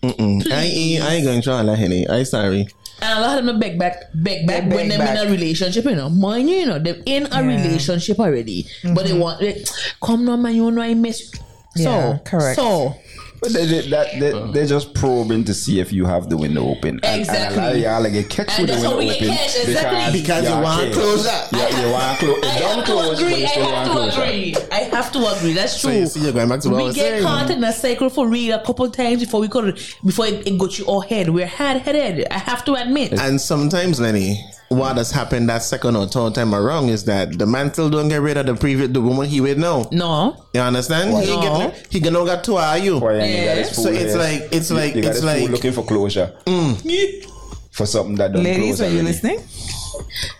I 0.02 0.06
ain't, 0.08 1.02
I 1.04 1.14
ain't 1.14 1.24
going 1.24 1.40
to 1.40 1.44
try 1.44 1.62
that, 1.62 1.76
Henny. 1.78 2.08
I 2.08 2.22
sorry. 2.22 2.66
And 3.02 3.18
a 3.18 3.22
lot 3.22 3.38
of 3.38 3.44
them 3.46 3.58
beg 3.58 3.78
back, 3.78 3.96
beg 4.14 4.46
back 4.46 4.68
They 4.68 4.76
when 4.76 4.88
beg 4.88 4.98
them 4.98 5.06
back. 5.06 5.18
in 5.18 5.26
a 5.26 5.30
relationship, 5.30 5.84
you 5.84 5.94
know. 5.96 6.08
Mind 6.10 6.48
you, 6.50 6.56
you 6.56 6.66
know, 6.66 6.78
they're 6.78 7.02
in 7.06 7.28
a 7.32 7.42
relationship 7.42 8.18
already. 8.18 8.66
But 8.82 9.04
they 9.04 9.10
mm-hmm. 9.12 9.20
want, 9.20 9.42
like, 9.42 9.66
come 10.02 10.28
on, 10.28 10.42
man, 10.42 10.54
you 10.54 10.70
know 10.70 10.82
I 10.82 10.94
miss 10.94 11.32
you. 11.32 11.40
So, 11.76 11.82
Yeah, 11.82 12.18
correct. 12.24 12.56
So, 12.56 12.94
But 13.40 13.52
they, 13.54 13.64
they, 13.64 13.88
that, 13.88 14.20
they, 14.20 14.32
uh. 14.32 14.46
they're 14.48 14.66
just 14.66 14.92
probing 14.92 15.44
to 15.44 15.54
see 15.54 15.80
if 15.80 15.92
you 15.94 16.04
have 16.04 16.28
the 16.28 16.36
window 16.36 16.68
open. 16.68 17.00
And- 17.02 17.20
Exactly. 17.20 17.46
And, 17.46 17.54
a 17.56 17.60
lot 17.66 17.72
of 17.72 17.78
y'all 17.80 18.02
like 18.02 18.12
get 18.12 18.28
catch 18.28 18.58
And 18.58 18.68
with 18.68 18.76
the 18.82 18.88
window 18.88 18.98
we 18.98 19.10
open 19.14 19.28
catch, 19.28 19.56
exactly. 19.56 20.20
Because 20.20 20.44
you 20.44 20.50
y'all 20.50 20.62
want 20.62 20.82
care. 20.82 20.92
closure. 20.92 21.28
Yeah, 21.52 21.80
you 21.86 21.92
want 21.92 22.18
close. 22.18 22.44
I 22.44 22.58
Don't 22.58 22.76
have 22.76 22.84
to 22.84 22.92
close, 22.92 23.08
but 23.20 23.22
agree. 23.22 23.36
you 23.40 23.46
I 23.46 23.48
have 23.48 23.72
want 23.72 23.86
to 23.86 23.92
closure. 23.92 24.22
agree. 24.22 24.56
I 24.72 24.76
have 24.94 25.12
to 25.12 25.18
agree. 25.36 25.52
That's 25.54 25.80
So 25.80 25.88
true. 25.88 25.98
you 25.98 26.06
see, 26.06 26.20
you're 26.20 26.32
going 26.32 26.48
back 26.50 26.60
to 26.60 26.68
what 26.70 26.76
I 26.76 26.80
we 26.80 26.84
was 26.88 26.96
get 26.96 27.02
saying. 27.12 27.22
caught 27.22 27.50
in 27.50 27.64
a 27.64 27.72
cycle 27.72 28.10
for 28.10 28.28
real 28.28 28.58
a 28.58 28.64
couple 28.66 28.90
times 28.90 29.20
before 29.24 29.40
we 29.40 29.48
could 29.48 29.80
before 30.04 30.26
it, 30.26 30.46
it 30.46 30.58
got 30.58 30.78
you 30.78 30.84
all 30.86 31.00
head. 31.00 31.30
We're 31.30 31.46
hard 31.46 31.78
headed. 31.82 32.26
I 32.30 32.38
have 32.38 32.64
to 32.66 32.74
admit. 32.74 33.12
And 33.18 33.40
sometimes, 33.40 34.00
Lenny, 34.00 34.44
what 34.70 34.96
has 34.96 35.10
happened 35.10 35.48
that 35.48 35.64
second 35.64 35.96
or 35.96 36.06
third 36.06 36.32
time 36.36 36.54
around 36.54 36.88
is 36.90 37.04
that 37.04 37.36
the 37.36 37.44
man 37.44 37.72
still 37.72 37.90
don't 37.90 38.08
get 38.08 38.20
rid 38.20 38.36
of 38.36 38.46
the 38.46 38.54
previous 38.54 38.88
the 38.88 39.00
woman 39.00 39.26
he 39.28 39.40
with 39.40 39.58
now. 39.58 39.88
No. 39.90 40.46
You 40.54 40.60
understand? 40.60 41.10
He 41.24 41.34
No. 41.34 41.42
get 41.42 41.86
he 41.90 41.98
gonna 41.98 42.24
got 42.24 42.44
two 42.44 42.54
are 42.54 42.78
you. 42.78 42.98
Why 42.98 43.14
you 43.24 43.44
got 43.64 43.66
So 43.74 43.90
it's 43.90 44.12
here? 44.12 44.18
like 44.18 44.48
it's 44.52 44.70
You- 44.70 44.76
like 44.76 44.94
you 44.94 45.02
got 45.02 45.10
it's 45.16 45.24
like 45.24 45.50
looking 45.50 45.72
for 45.72 45.82
closure 45.82 46.32
mm. 46.46 47.26
for 47.72 47.84
something 47.84 48.14
that 48.14 48.32
don't 48.32 48.44
Ladies, 48.44 48.76
close 48.76 48.88
are 48.88 48.94
you 48.94 49.02
listening? 49.02 49.40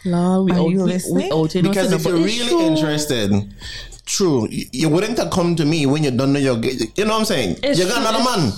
Lord, 0.05 0.45
we 0.47 0.53
Are 0.53 0.61
out, 0.61 0.71
you 0.71 0.83
listening? 0.85 1.29
we 1.29 1.33
out 1.33 1.53
because 1.53 1.91
if 1.93 2.05
you're 2.05 2.15
really 2.15 2.31
it's 2.31 2.49
true. 2.49 2.61
interested, 2.67 3.33
true, 4.07 4.47
you, 4.49 4.65
you 4.73 4.89
wouldn't 4.89 5.19
have 5.19 5.31
come 5.31 5.57
to 5.57 5.65
me 5.65 5.87
when 5.87 6.05
you 6.05 6.11
don't 6.13 6.33
know 6.33 6.39
your. 6.39 6.57
You 6.59 7.05
know 7.05 7.15
what 7.15 7.19
I'm 7.21 7.25
saying? 7.25 7.57
It's 7.65 7.79
you 7.81 7.87
got 7.87 7.99
true. 7.99 8.07
another 8.09 8.25
man. 8.43 8.53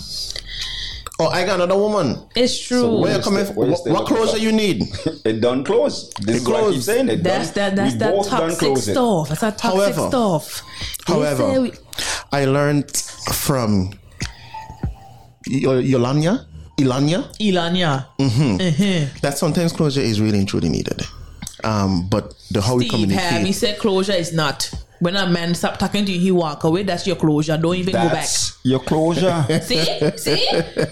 Or 1.23 1.33
I 1.33 1.45
got 1.47 1.57
another 1.61 1.77
woman. 1.81 2.19
It's 2.35 2.59
true. 2.59 2.99
Where 3.01 3.13
you 3.13 3.19
you 3.19 3.23
coming? 3.23 3.45
still- 3.45 3.55
from? 3.55 3.57
where 3.57 3.71
What, 3.71 3.87
what 3.87 4.01
looking 4.03 4.17
closure 4.17 4.39
you 4.39 4.53
need? 4.53 4.83
It 5.25 5.41
done 5.41 5.63
close. 5.65 6.11
This 6.15 6.37
It 6.37 6.43
is 6.43 6.49
what 6.49 6.65
I 6.65 6.71
keep 6.73 6.83
saying. 6.83 7.09
It 7.09 7.23
that's 7.23 7.51
done, 7.53 7.75
that. 7.77 7.97
That's 7.97 7.97
that 7.97 8.25
toxic 8.29 8.77
stuff. 8.79 9.29
That's 9.29 9.41
that 9.41 9.59
toxic 9.59 9.95
However- 9.95 10.09
stuff. 10.09 10.63
They 11.07 11.13
However, 11.15 11.61
we- 11.63 11.73
I 12.33 12.45
learned 12.47 12.91
from 13.33 13.91
Y- 15.47 15.61
Yolanya, 15.93 16.47
Ilanya, 16.79 17.25
Ilanya. 17.41 18.07
that 19.21 19.37
sometimes 19.39 19.73
closure 19.73 20.01
is 20.01 20.21
really 20.21 20.39
and 20.39 20.49
truly 20.49 20.69
needed. 20.69 21.03
Um, 21.65 22.09
but 22.09 22.35
the 22.51 22.61
how 22.63 22.77
we 22.77 22.89
Steve 22.89 23.11
Ham, 23.11 23.45
he 23.45 23.53
said 23.53 23.79
closure 23.79 24.13
is 24.13 24.33
not. 24.33 24.71
When 25.03 25.17
a 25.17 25.27
man 25.29 25.55
stop 25.57 25.79
talking 25.79 26.05
to 26.07 26.13
you, 26.13 26.21
he 26.21 26.31
walk 26.31 26.63
away. 26.63 26.85
That's 26.85 27.07
your 27.09 27.17
closure. 27.17 27.59
Don't 27.59 27.75
even 27.75 27.93
go 27.93 27.99
back. 28.09 28.13
That's 28.13 28.59
your 28.63 28.79
closure. 28.81 29.45
See, 29.63 29.83
see, 30.17 30.37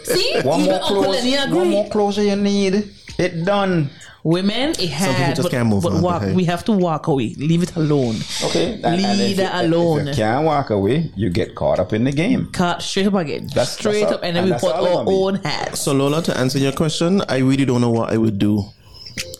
see. 0.05 0.41
one 0.43 0.61
even 0.61 0.73
more 0.73 0.83
Uncle 0.83 1.03
close, 1.05 1.17
Lenny 1.17 1.35
agree. 1.37 1.57
one 1.59 1.69
more 1.71 1.89
closure 1.91 2.23
you 2.25 2.35
need. 2.37 2.91
It 3.19 3.45
done. 3.45 3.91
Women, 4.23 4.71
it 4.79 4.91
had, 4.91 5.35
just 5.37 5.47
but, 5.47 5.51
can't 5.53 5.69
move 5.69 5.83
but 5.83 5.93
on, 5.93 6.03
walk, 6.03 6.23
we 6.35 6.45
have 6.45 6.63
to 6.67 6.73
walk 6.73 7.07
away. 7.07 7.35
Leave 7.39 7.63
it 7.63 7.75
alone. 7.77 8.17
Okay. 8.45 8.75
And, 8.75 8.85
and 8.85 9.19
Leave 9.19 9.31
you- 9.31 9.35
that 9.37 9.65
alone. 9.65 10.09
If 10.09 10.19
you 10.19 10.25
can't 10.25 10.45
walk 10.45 10.69
away, 10.71 11.11
you 11.17 11.31
get 11.31 11.55
caught 11.55 11.79
up 11.79 11.93
in 11.95 12.05
the 12.05 12.13
game. 12.13 12.51
Cut 12.53 12.83
straight 12.83 13.07
up 13.07 13.15
again. 13.15 13.47
That's- 13.47 13.79
straight 13.79 14.01
that's 14.01 14.13
up, 14.13 14.19
all- 14.21 14.27
and 14.27 14.37
then 14.37 14.45
and 14.45 14.53
we 14.55 14.59
put 14.59 14.75
our 14.75 14.83
it 14.83 14.93
gonna 14.93 15.09
be. 15.09 15.17
own 15.17 15.35
hats. 15.37 15.81
So 15.81 15.93
Lola, 15.95 16.21
to 16.23 16.37
answer 16.37 16.59
your 16.59 16.73
question, 16.73 17.23
I 17.31 17.39
really 17.39 17.65
don't 17.65 17.81
know 17.81 17.91
what 17.91 18.13
I 18.13 18.19
would 18.19 18.39
do. 18.39 18.63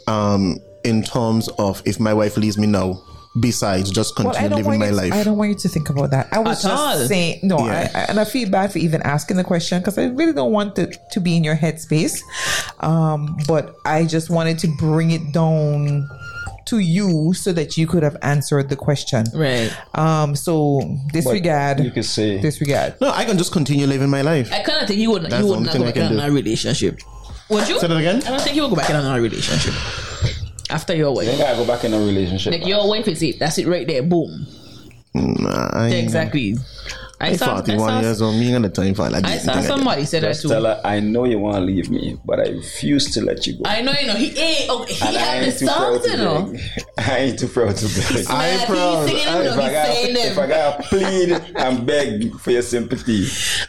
Um, 0.07 0.57
in 0.85 1.03
terms 1.03 1.49
of 1.59 1.83
if 1.85 2.01
my 2.01 2.15
wife 2.15 2.37
leaves 2.39 2.57
me 2.57 2.67
now, 2.67 3.03
besides 3.41 3.91
just 3.91 4.15
continue 4.17 4.49
don't 4.49 4.63
living 4.65 4.79
my 4.81 4.87
you. 4.89 4.93
life. 4.93 5.13
I 5.13 5.23
don't 5.25 5.37
want 5.37 5.51
you 5.51 5.57
to 5.57 5.69
think 5.69 5.91
about 5.91 6.11
that. 6.11 6.29
I 6.33 6.39
was 6.39 6.65
At 6.65 6.69
just 6.71 6.83
all. 6.83 7.07
saying 7.07 7.41
no, 7.43 7.59
Yeah. 7.59 7.91
I, 7.95 7.99
I, 8.01 8.03
and 8.05 8.21
I 8.21 8.25
feel 8.25 8.49
bad 8.51 8.73
for 8.73 8.79
even 8.79 9.03
asking 9.03 9.37
the 9.37 9.45
question 9.45 9.79
because 9.81 9.99
I 9.99 10.07
really 10.07 10.33
don't 10.33 10.53
want 10.53 10.79
it 10.79 10.97
to 11.13 11.21
be 11.21 11.37
in 11.37 11.45
your 11.45 11.57
headspace. 11.57 12.21
Um, 12.81 13.37
but 13.49 13.75
I 13.85 14.05
just 14.05 14.31
wanted 14.31 14.59
to 14.61 14.69
bring 14.79 15.11
it 15.13 15.33
down 15.33 16.09
to 16.67 16.79
you 16.79 17.33
so 17.35 17.53
that 17.53 17.77
you 17.77 17.87
could 17.87 18.03
have 18.03 18.17
answered 18.23 18.69
the 18.69 18.77
question. 18.77 19.27
Right. 19.35 19.73
Um, 19.95 20.37
so 20.37 20.81
But 21.07 21.13
disregard. 21.13 21.81
You 21.81 21.91
could 21.91 22.05
say 22.05 22.41
disregard. 22.41 22.95
no, 23.01 23.11
I 23.11 23.25
can 23.25 23.39
just 23.39 23.53
continue 23.53 23.87
living 23.87 24.09
my 24.11 24.23
life. 24.23 24.53
I 24.53 24.63
kind 24.63 24.81
of 24.83 24.87
think 24.89 25.01
you 25.01 25.11
would. 25.11 25.23
That's 25.25 25.35
You 25.35 25.41
the 25.43 25.47
would 25.49 25.57
only 25.57 25.67
not 25.67 25.73
thing 25.73 25.83
go 25.83 25.89
I 25.89 25.93
back 25.93 26.11
in 26.11 26.17
do. 26.17 26.23
a 26.23 26.31
relationship. 26.31 27.01
Would 27.49 27.69
you? 27.69 27.81
Say 27.81 27.89
that 27.89 27.97
again? 27.97 28.23
I 28.23 28.31
don't 28.31 28.41
think 28.41 28.55
you 28.55 28.63
would 28.63 28.71
go 28.71 28.77
back 28.77 28.91
in 28.91 28.97
another 28.97 29.21
relationship 29.21 29.75
after 30.71 30.95
your 30.95 31.11
you 31.23 31.29
wife. 31.31 31.39
gotta 31.39 31.57
go 31.57 31.67
back 31.67 31.85
in 31.85 31.93
a 31.95 31.99
relationship. 31.99 32.53
Like 32.53 32.67
your 32.67 32.89
wife 32.89 33.09
is 33.09 33.23
it. 33.23 33.39
That's 33.39 33.59
it 33.59 33.67
right 33.67 33.87
there. 33.87 34.03
Boom. 34.03 34.47
Nah, 35.15 35.71
I 35.73 35.89
Exactly. 35.89 36.55
I 37.23 37.31
I'm 37.31 37.37
saw, 37.37 37.57
I 37.57 37.61
41 37.61 37.79
saw, 37.91 38.01
years 38.01 38.23
old. 38.23 38.37
Me 38.37 38.47
ain't 38.55 38.63
got 38.63 38.75
the 38.75 38.83
time 38.83 38.95
for 38.95 39.11
like 39.11 39.25
I 39.27 39.33
this. 39.33 39.45
saw 39.45 39.61
somebody 39.61 40.07
said 40.07 40.23
that 40.23 40.29
Just 40.29 40.43
too. 40.43 40.49
tell 40.49 40.65
her, 40.65 40.81
I 40.83 41.01
know 41.01 41.25
you 41.25 41.39
want 41.39 41.57
to 41.57 41.61
leave 41.61 41.91
me, 41.91 42.19
but 42.25 42.41
I 42.41 42.45
refuse 42.51 43.13
to 43.13 43.21
let 43.23 43.47
you 43.47 43.55
go. 43.59 43.63
I 43.67 43.83
know, 43.83 43.93
you 43.93 44.07
know. 44.07 44.15
He, 44.15 44.29
hey, 44.31 44.67
oh, 44.71 44.87
he 44.87 45.05
And 45.07 45.17
had 45.17 45.43
the 45.43 45.47
ain't 45.49 45.59
too 45.59 45.67
proud 45.67 45.77
songs, 45.77 46.05
to 46.05 46.11
you 46.13 46.17
know. 46.17 46.57
I 46.99 47.17
ain't 47.19 47.39
too 47.39 47.49
proud 47.49 47.77
to 47.77 47.85
beg. 48.15 48.27
I 48.31 48.49
ain't 48.49 48.61
He's 48.61 48.67
proud. 48.71 49.09
singing, 49.09 49.27
I- 49.27 49.43
you 49.43 49.49
if, 49.51 49.59
I 49.59 49.71
got, 49.73 49.87
saying 49.87 50.17
if 50.17 50.39
I 50.39 50.47
them. 50.47 50.49
got 50.49 50.83
plead 50.85 51.33
and 51.57 51.87
beg 51.87 52.39
for 52.41 52.51
your 52.53 52.63
sympathy, 52.63 53.27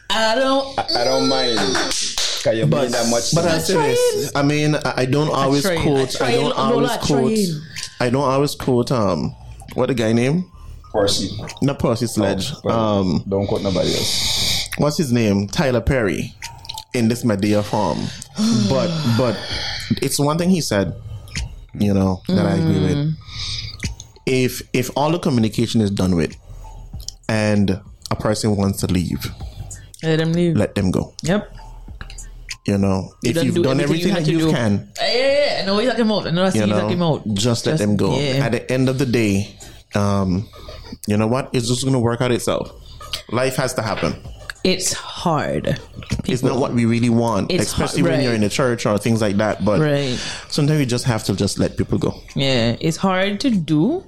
I 0.10 0.36
don't. 0.36 0.80
I 0.96 1.04
don't 1.04 1.28
mind. 1.28 1.58
Cause 2.44 2.58
you 2.58 2.66
But, 2.66 2.92
that 2.92 3.10
much. 3.10 3.34
but 3.36 3.46
I 3.46 3.60
say 3.60 3.74
this. 3.76 4.32
I 4.36 4.42
mean, 4.42 4.76
I, 4.76 4.94
I 4.98 5.06
don't 5.06 5.30
always 5.30 5.62
trying, 5.64 5.82
quote. 5.82 6.22
I 6.22 6.28
I, 6.28 6.32
don't 6.34 6.54
always 6.58 6.98
quote. 6.98 7.38
I 8.00 8.10
don't 8.10 8.24
always 8.24 8.56
quote. 8.56 8.92
Um, 8.92 9.36
what 9.76 9.88
the 9.88 9.94
guy 9.94 10.12
name? 10.14 10.50
Percy. 10.92 11.30
Not 11.62 11.78
Percy 11.80 12.08
Sledge. 12.08 12.52
But 12.64 12.72
Um, 12.74 13.24
don't 13.30 13.48
quote 13.48 13.62
nobody 13.62 13.90
else. 13.94 14.68
what's 14.78 14.98
his 14.98 15.12
name? 15.12 15.48
Tyler 15.48 15.82
Perry. 15.82 16.34
In 16.94 17.08
this 17.08 17.24
Madea 17.24 17.64
form, 17.64 18.00
but 18.70 18.90
but 19.18 19.38
it's 20.02 20.20
one 20.20 20.38
thing 20.38 20.50
he 20.50 20.60
said. 20.60 20.94
You 21.74 21.94
know 21.94 22.22
that 22.28 22.46
I 22.46 22.56
agree 22.56 22.80
with. 22.82 23.16
If 24.26 24.62
if 24.74 24.90
all 24.98 25.10
the 25.12 25.20
communication 25.20 25.80
is 25.80 25.90
done 25.90 26.16
with, 26.18 26.36
and 27.30 27.80
a 28.10 28.16
person 28.18 28.58
wants 28.58 28.82
to 28.82 28.88
leave, 28.88 29.26
Let 30.04 30.18
them 30.18 30.34
leave. 30.34 30.58
let 30.58 30.76
them 30.76 30.92
go. 30.92 31.14
Yep. 31.24 31.56
You 32.66 32.78
know, 32.78 33.14
if 33.24 33.44
you've 33.44 33.56
do 33.56 33.64
done 33.64 33.80
everything 33.80 34.12
everything 34.12 34.34
you 34.36 34.40
that 34.42 34.48
you 34.50 34.54
can, 34.54 34.92
Yeah, 35.00 35.08
yeah, 35.14 35.58
yeah. 35.60 35.66
Know 35.66 35.80
he's 35.80 35.90
talking 35.90 36.06
about. 36.06 36.28
I 36.28 36.50
see 36.50 36.60
you 36.60 36.68
know, 36.68 36.80
talking 36.82 36.98
about. 36.98 37.34
just 37.34 37.66
let 37.66 37.80
them 37.80 37.98
go. 37.98 38.18
yeah. 38.20 38.46
At 38.46 38.52
the 38.52 38.72
end 38.72 38.88
of 38.88 39.00
the 39.00 39.06
day, 39.08 39.56
um, 39.96 40.48
you 41.08 41.18
know 41.18 41.28
what? 41.28 41.50
It's 41.54 41.68
just 41.68 41.82
going 41.82 41.94
to 41.94 42.00
work 42.00 42.22
out 42.22 42.32
itself. 42.32 42.72
Life 43.30 43.56
has 43.56 43.74
to 43.76 43.82
happen. 43.82 44.16
It's 44.64 44.94
hard. 44.94 45.80
It's 46.26 46.44
not 46.44 46.60
what 46.60 46.72
we 46.74 46.86
really 46.86 47.10
want, 47.10 47.52
It's 47.52 47.64
especially 47.64 48.02
hard, 48.02 48.12
when 48.14 48.24
you're 48.24 48.36
in 48.36 48.44
a 48.44 48.50
church 48.50 48.86
or 48.86 49.00
things 49.00 49.22
like 49.22 49.38
that. 49.38 49.66
But 49.66 49.80
Right. 49.82 50.16
sometimes 50.50 50.80
you 50.80 50.86
just 50.86 51.06
have 51.06 51.24
to 51.26 51.36
just 51.36 51.58
let 51.58 51.78
people 51.78 51.98
go. 51.98 52.14
Yeah, 52.36 52.78
it's 52.80 52.98
hard 52.98 53.40
to 53.40 53.50
do, 53.50 54.04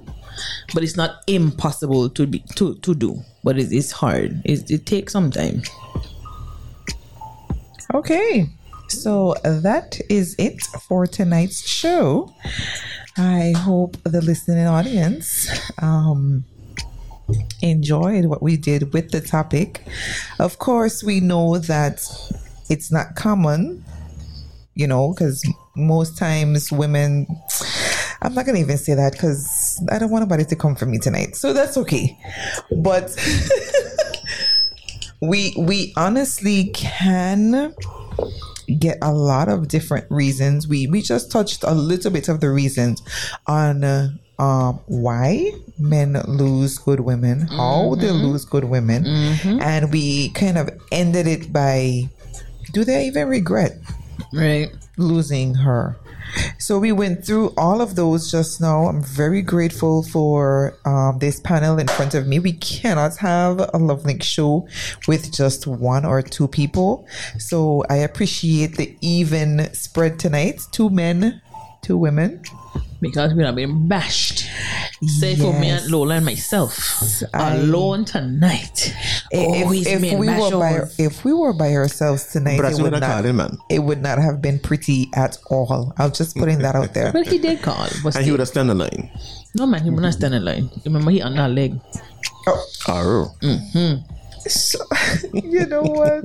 but 0.72 0.84
it's 0.84 0.96
not 0.96 1.22
impossible 1.26 2.08
to 2.10 2.26
be 2.28 2.44
to 2.54 2.76
to 2.76 2.94
do. 2.94 3.18
But 3.42 3.58
it, 3.58 3.72
it's 3.72 3.90
hard. 3.90 4.42
It, 4.44 4.70
it 4.70 4.86
takes 4.86 5.12
some 5.12 5.32
time. 5.32 5.62
Okay. 7.92 8.48
So 8.88 9.34
that 9.44 10.00
is 10.08 10.34
it 10.38 10.62
for 10.88 11.06
tonight's 11.06 11.66
show. 11.66 12.32
I 13.16 13.52
hope 13.56 13.96
the 14.02 14.20
listening 14.20 14.66
audience 14.66 15.48
um, 15.80 16.44
enjoyed 17.62 18.26
what 18.26 18.42
we 18.42 18.56
did 18.56 18.92
with 18.92 19.10
the 19.10 19.20
topic. 19.20 19.82
Of 20.38 20.58
course, 20.58 21.02
we 21.02 21.20
know 21.20 21.58
that 21.58 22.02
it's 22.68 22.90
not 22.90 23.14
common, 23.14 23.84
you 24.74 24.86
know, 24.86 25.12
because 25.12 25.44
most 25.76 26.18
times 26.18 26.72
women. 26.72 27.26
I'm 28.22 28.34
not 28.34 28.46
going 28.46 28.54
to 28.54 28.60
even 28.62 28.78
say 28.78 28.94
that 28.94 29.12
because 29.12 29.82
I 29.90 29.98
don't 29.98 30.10
want 30.10 30.22
anybody 30.22 30.44
to 30.46 30.56
come 30.56 30.74
for 30.74 30.86
me 30.86 30.98
tonight. 30.98 31.36
So 31.36 31.52
that's 31.52 31.76
okay. 31.76 32.18
But 32.70 33.10
we 35.26 35.54
we 35.56 35.92
honestly 35.96 36.70
can 36.74 37.74
get 38.78 38.98
a 39.02 39.12
lot 39.12 39.48
of 39.48 39.68
different 39.68 40.06
reasons. 40.10 40.66
We 40.68 40.86
we 40.86 41.02
just 41.02 41.30
touched 41.30 41.62
a 41.64 41.74
little 41.74 42.10
bit 42.10 42.28
of 42.28 42.40
the 42.40 42.50
reasons 42.50 43.02
on 43.46 43.84
uh, 43.84 44.08
um, 44.38 44.80
why 44.86 45.52
men 45.78 46.20
lose 46.26 46.78
good 46.78 47.00
women, 47.00 47.46
how 47.48 47.94
they 47.96 48.10
lose 48.10 48.44
good 48.44 48.64
women, 48.64 49.04
and 49.06 49.92
we 49.92 50.30
kind 50.30 50.58
of 50.58 50.70
ended 50.90 51.26
it 51.26 51.52
by, 51.52 52.08
do 52.72 52.84
they 52.84 53.06
even 53.06 53.28
regret 53.28 53.78
Right. 54.32 54.70
losing 54.98 55.54
her? 55.54 55.96
So 56.58 56.78
we 56.78 56.92
went 56.92 57.24
through 57.24 57.52
all 57.56 57.80
of 57.80 57.94
those 57.94 58.30
just 58.30 58.60
now. 58.60 58.86
I'm 58.86 59.02
very 59.02 59.42
grateful 59.42 60.02
for 60.02 60.78
um, 60.84 61.18
this 61.18 61.40
panel 61.40 61.78
in 61.78 61.88
front 61.88 62.14
of 62.14 62.26
me. 62.26 62.38
We 62.38 62.52
cannot 62.52 63.16
have 63.18 63.60
a 63.72 63.78
Love 63.78 64.04
Link 64.04 64.22
show 64.22 64.66
with 65.06 65.32
just 65.32 65.66
one 65.66 66.04
or 66.04 66.22
two 66.22 66.48
people. 66.48 67.06
So 67.38 67.84
I 67.90 67.96
appreciate 67.96 68.76
the 68.76 68.96
even 69.00 69.72
spread 69.74 70.18
tonight. 70.18 70.62
Two 70.72 70.90
men, 70.90 71.42
two 71.84 71.96
women. 71.96 72.40
Because 73.00 73.34
we 73.34 73.44
have 73.44 73.54
being 73.54 73.86
bashed. 73.86 74.48
Say 75.06 75.36
for 75.36 75.52
me 75.60 75.68
and 75.68 75.90
Lola 75.90 76.14
and 76.16 76.24
myself 76.24 76.72
I- 77.34 77.56
alone 77.56 78.06
tonight. 78.06 78.94
If, 79.30 79.64
Always 79.64 79.86
if 79.86 80.00
we 80.18 80.28
were 80.28 80.50
by 80.56 80.78
bashed. 80.80 80.98
if 80.98 81.24
we 81.24 81.32
were 81.34 81.52
by 81.52 81.74
ourselves 81.74 82.32
tonight, 82.32 82.58
it 82.64 82.80
would 82.80 82.92
not 82.92 83.02
call 83.02 83.22
him, 83.22 83.36
man. 83.36 83.58
it 83.68 83.80
would 83.80 84.00
not 84.00 84.16
have 84.18 84.40
been 84.40 84.58
pretty 84.58 85.10
at 85.14 85.36
all. 85.50 85.92
I'm 85.98 86.12
just 86.12 86.34
putting 86.36 86.60
that 86.60 86.74
out 86.74 86.94
there. 86.94 87.12
But 87.16 87.26
he 87.26 87.38
did 87.38 87.60
call. 87.60 87.84
And 87.84 87.92
he 87.92 88.10
still, 88.10 88.30
would 88.32 88.40
have 88.40 88.48
stand 88.48 88.70
the 88.70 88.74
line. 88.74 89.10
no 89.54 89.66
man, 89.66 89.82
he 89.82 89.90
would 89.90 90.00
not 90.02 90.14
stand 90.14 90.32
in 90.34 90.42
line. 90.44 90.70
Remember, 90.86 91.10
he 91.10 91.20
on 91.20 91.34
that 91.36 91.50
leg. 91.50 91.78
Oh. 92.88 93.34
Mm-hmm. 93.42 94.13
So, 94.46 94.78
you 95.32 95.66
know 95.66 95.82
what? 95.82 96.24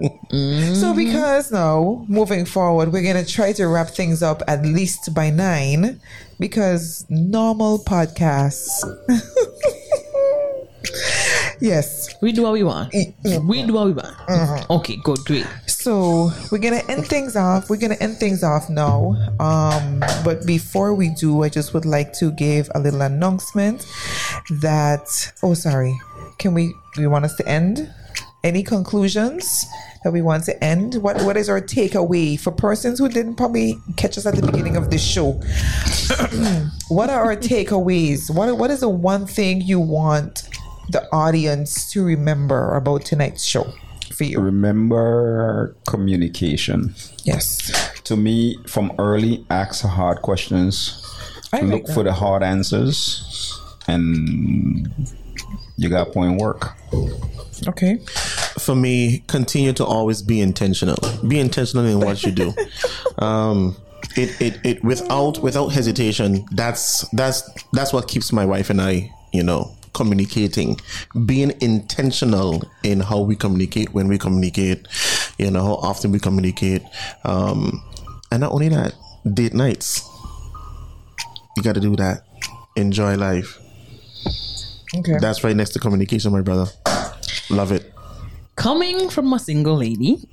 So 0.75 0.93
because 0.93 1.51
now 1.51 2.05
moving 2.07 2.45
forward, 2.45 2.91
we're 2.91 3.03
gonna 3.03 3.25
try 3.25 3.53
to 3.53 3.67
wrap 3.67 3.89
things 3.89 4.21
up 4.21 4.41
at 4.47 4.63
least 4.63 5.13
by 5.13 5.29
nine, 5.29 5.99
because 6.39 7.05
normal 7.09 7.79
podcasts 7.79 8.83
Yes. 11.61 12.15
We 12.21 12.31
do 12.31 12.43
what 12.43 12.53
we 12.53 12.63
want. 12.63 12.93
We 12.93 13.13
do 13.63 13.73
what 13.73 13.87
we 13.87 13.91
want. 13.93 14.15
Mm-hmm. 14.27 14.71
Okay, 14.71 14.95
good, 15.03 15.19
great. 15.25 15.45
So 15.67 16.31
we're 16.51 16.59
gonna 16.59 16.83
end 16.87 17.05
things 17.05 17.35
off. 17.35 17.69
We're 17.69 17.77
gonna 17.77 17.97
end 17.99 18.17
things 18.17 18.43
off 18.43 18.69
now. 18.69 19.15
Um, 19.39 19.99
but 20.23 20.45
before 20.45 20.93
we 20.93 21.09
do, 21.09 21.43
I 21.43 21.49
just 21.49 21.73
would 21.73 21.85
like 21.85 22.13
to 22.13 22.31
give 22.31 22.69
a 22.75 22.79
little 22.79 23.01
announcement 23.01 23.85
that. 24.61 25.33
Oh, 25.43 25.53
sorry. 25.53 25.99
Can 26.37 26.53
we? 26.53 26.75
Do 26.95 27.01
you 27.01 27.09
want 27.09 27.25
us 27.25 27.35
to 27.35 27.47
end? 27.47 27.93
Any 28.43 28.63
conclusions 28.63 29.65
that 30.03 30.13
we 30.13 30.21
want 30.21 30.45
to 30.45 30.63
end? 30.63 30.95
What 30.95 31.21
What 31.23 31.35
is 31.35 31.49
our 31.49 31.59
takeaway 31.59 32.39
for 32.39 32.51
persons 32.51 32.99
who 32.99 33.09
didn't 33.09 33.35
probably 33.35 33.77
catch 33.97 34.17
us 34.17 34.25
at 34.25 34.35
the 34.35 34.41
beginning 34.41 34.77
of 34.77 34.89
this 34.89 35.03
show? 35.03 35.33
what 36.87 37.09
are 37.09 37.25
our 37.25 37.35
takeaways? 37.35 38.33
What 38.33 38.57
What 38.57 38.71
is 38.71 38.79
the 38.79 38.89
one 38.89 39.25
thing 39.25 39.61
you 39.61 39.79
want 39.79 40.47
the 40.89 41.05
audience 41.11 41.91
to 41.91 42.03
remember 42.03 42.75
about 42.75 43.03
tonight's 43.03 43.43
show 43.43 43.73
for 44.13 44.23
you? 44.23 44.39
Remember 44.39 45.75
communication. 45.87 46.95
Yes. 47.25 47.71
To 48.03 48.15
me, 48.15 48.57
from 48.67 48.93
early, 48.97 49.45
ask 49.49 49.83
hard 49.83 50.21
questions. 50.21 51.05
I 51.51 51.59
like 51.59 51.69
look 51.69 51.93
for 51.93 52.03
the 52.03 52.13
hard 52.13 52.43
answers, 52.43 53.59
and 53.87 54.87
you 55.79 55.87
got 55.87 56.11
point 56.11 56.39
work. 56.41 56.73
Okay. 57.67 57.97
For 58.59 58.75
me, 58.75 59.23
continue 59.27 59.71
to 59.73 59.85
always 59.85 60.21
be 60.21 60.41
intentional. 60.41 60.97
Be 61.27 61.39
intentional 61.39 61.85
in 61.85 61.99
what 61.99 62.23
you 62.23 62.31
do. 62.31 62.53
Um, 63.17 63.75
it, 64.15 64.41
it, 64.41 64.59
it 64.63 64.83
without 64.83 65.39
without 65.39 65.69
hesitation. 65.69 66.45
That's 66.51 67.05
that's 67.09 67.43
that's 67.73 67.91
what 67.91 68.07
keeps 68.07 68.31
my 68.31 68.45
wife 68.45 68.69
and 68.69 68.81
I, 68.81 69.11
you 69.33 69.43
know, 69.43 69.75
communicating. 69.93 70.79
Being 71.25 71.51
intentional 71.59 72.63
in 72.81 73.01
how 73.01 73.19
we 73.19 73.35
communicate, 73.35 73.93
when 73.93 74.07
we 74.07 74.17
communicate, 74.17 74.87
you 75.37 75.51
know, 75.51 75.61
how 75.61 75.73
often 75.73 76.13
we 76.13 76.19
communicate, 76.19 76.81
um, 77.25 77.83
and 78.31 78.39
not 78.39 78.53
only 78.53 78.69
that, 78.69 78.93
date 79.33 79.53
nights. 79.53 80.07
You 81.57 81.63
got 81.63 81.75
to 81.75 81.81
do 81.81 81.97
that. 81.97 82.23
Enjoy 82.77 83.15
life. 83.17 83.59
Okay. 84.95 85.17
That's 85.19 85.43
right 85.43 85.55
next 85.55 85.71
to 85.71 85.79
communication, 85.79 86.31
my 86.31 86.41
brother. 86.41 86.65
Love 87.49 87.71
it. 87.71 87.93
Coming 88.55 89.09
from 89.09 89.31
a 89.33 89.39
single 89.39 89.77
lady, 89.77 90.27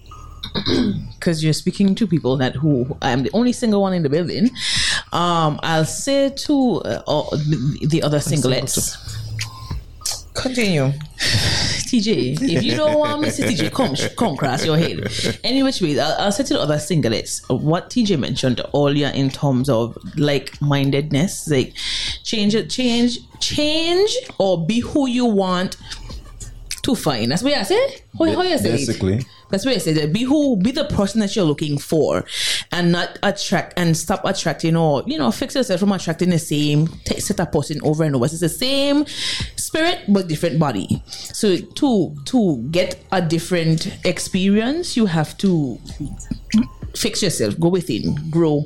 because 1.15 1.45
you're 1.45 1.53
speaking 1.53 1.95
to 1.95 2.07
people 2.07 2.37
that 2.39 2.57
who 2.57 2.97
I'm 3.03 3.23
the 3.23 3.31
only 3.33 3.53
single 3.53 3.83
one 3.83 3.93
in 3.93 4.03
the 4.03 4.09
building. 4.09 4.51
Um, 5.13 5.61
I'll 5.63 5.85
say 5.85 6.31
to 6.31 6.81
uh, 6.83 7.03
all 7.07 7.31
the, 7.31 7.87
the 7.87 8.03
other 8.03 8.19
singlets. 8.19 8.97
Continue. 10.35 10.93
TJ, 11.87 12.43
if 12.43 12.63
you 12.63 12.77
don't 12.77 12.99
want 12.99 13.25
to 13.25 13.43
TJ, 13.43 13.73
come, 13.73 13.95
come 14.17 14.37
cross 14.37 14.65
your 14.65 14.77
head. 14.77 15.09
Any 15.45 15.63
which 15.63 15.81
way, 15.81 15.99
I'll, 15.99 16.17
I'll 16.19 16.33
say 16.33 16.45
to 16.45 16.55
the 16.55 16.61
other 16.61 16.77
singlets, 16.77 17.43
what 17.49 17.91
TJ 17.91 18.19
mentioned 18.19 18.61
earlier 18.75 19.09
in 19.09 19.31
terms 19.31 19.69
of 19.69 19.97
like 20.17 20.61
mindedness, 20.61 21.49
like 21.49 21.75
change 22.25 22.55
it, 22.55 22.69
change, 22.69 23.19
change, 23.41 24.17
or 24.39 24.65
be 24.65 24.81
who 24.81 25.09
you 25.09 25.25
want 25.25 25.77
to 26.87 26.95
find. 26.95 27.31
That's 27.31 27.43
what 27.43 27.53
I 27.53 27.65
say. 27.65 27.97
How, 28.17 28.25
how 28.27 28.43
you 28.43 28.57
say 28.59 28.71
it? 28.71 28.87
Basically, 28.87 29.21
That's 29.51 29.67
what 29.67 29.75
I 29.75 29.79
said. 29.79 29.97
that 29.97 30.13
Be 30.13 30.23
who, 30.23 30.57
be 30.57 30.71
the 30.71 30.85
person 30.85 31.21
that 31.21 31.35
you're 31.35 31.45
looking 31.45 31.79
for, 31.79 32.25
and 32.73 32.93
not 32.93 33.19
attract 33.23 33.75
and 33.77 33.97
stop 33.97 34.25
attracting 34.25 34.77
or 34.77 35.03
you 35.07 35.19
know 35.19 35.31
fix 35.33 35.55
yourself 35.57 35.81
from 35.81 35.93
attracting 35.93 36.31
the 36.31 36.39
same 36.39 36.87
set 37.19 37.41
of 37.41 37.51
person 37.51 37.81
over 37.83 38.05
and 38.05 38.15
over. 38.15 38.25
It's 38.25 38.41
the 38.41 38.49
same 38.49 39.05
spirit 39.57 40.05
but 40.09 40.29
different 40.29 40.59
body. 40.59 41.03
So 41.07 41.57
to 41.57 42.17
to 42.27 42.63
get 42.71 43.05
a 43.11 43.21
different 43.21 43.99
experience, 44.05 44.97
you 44.97 45.07
have 45.07 45.37
to 45.39 45.79
fix 46.95 47.23
yourself, 47.23 47.59
go 47.61 47.69
within, 47.69 48.31
grow, 48.31 48.65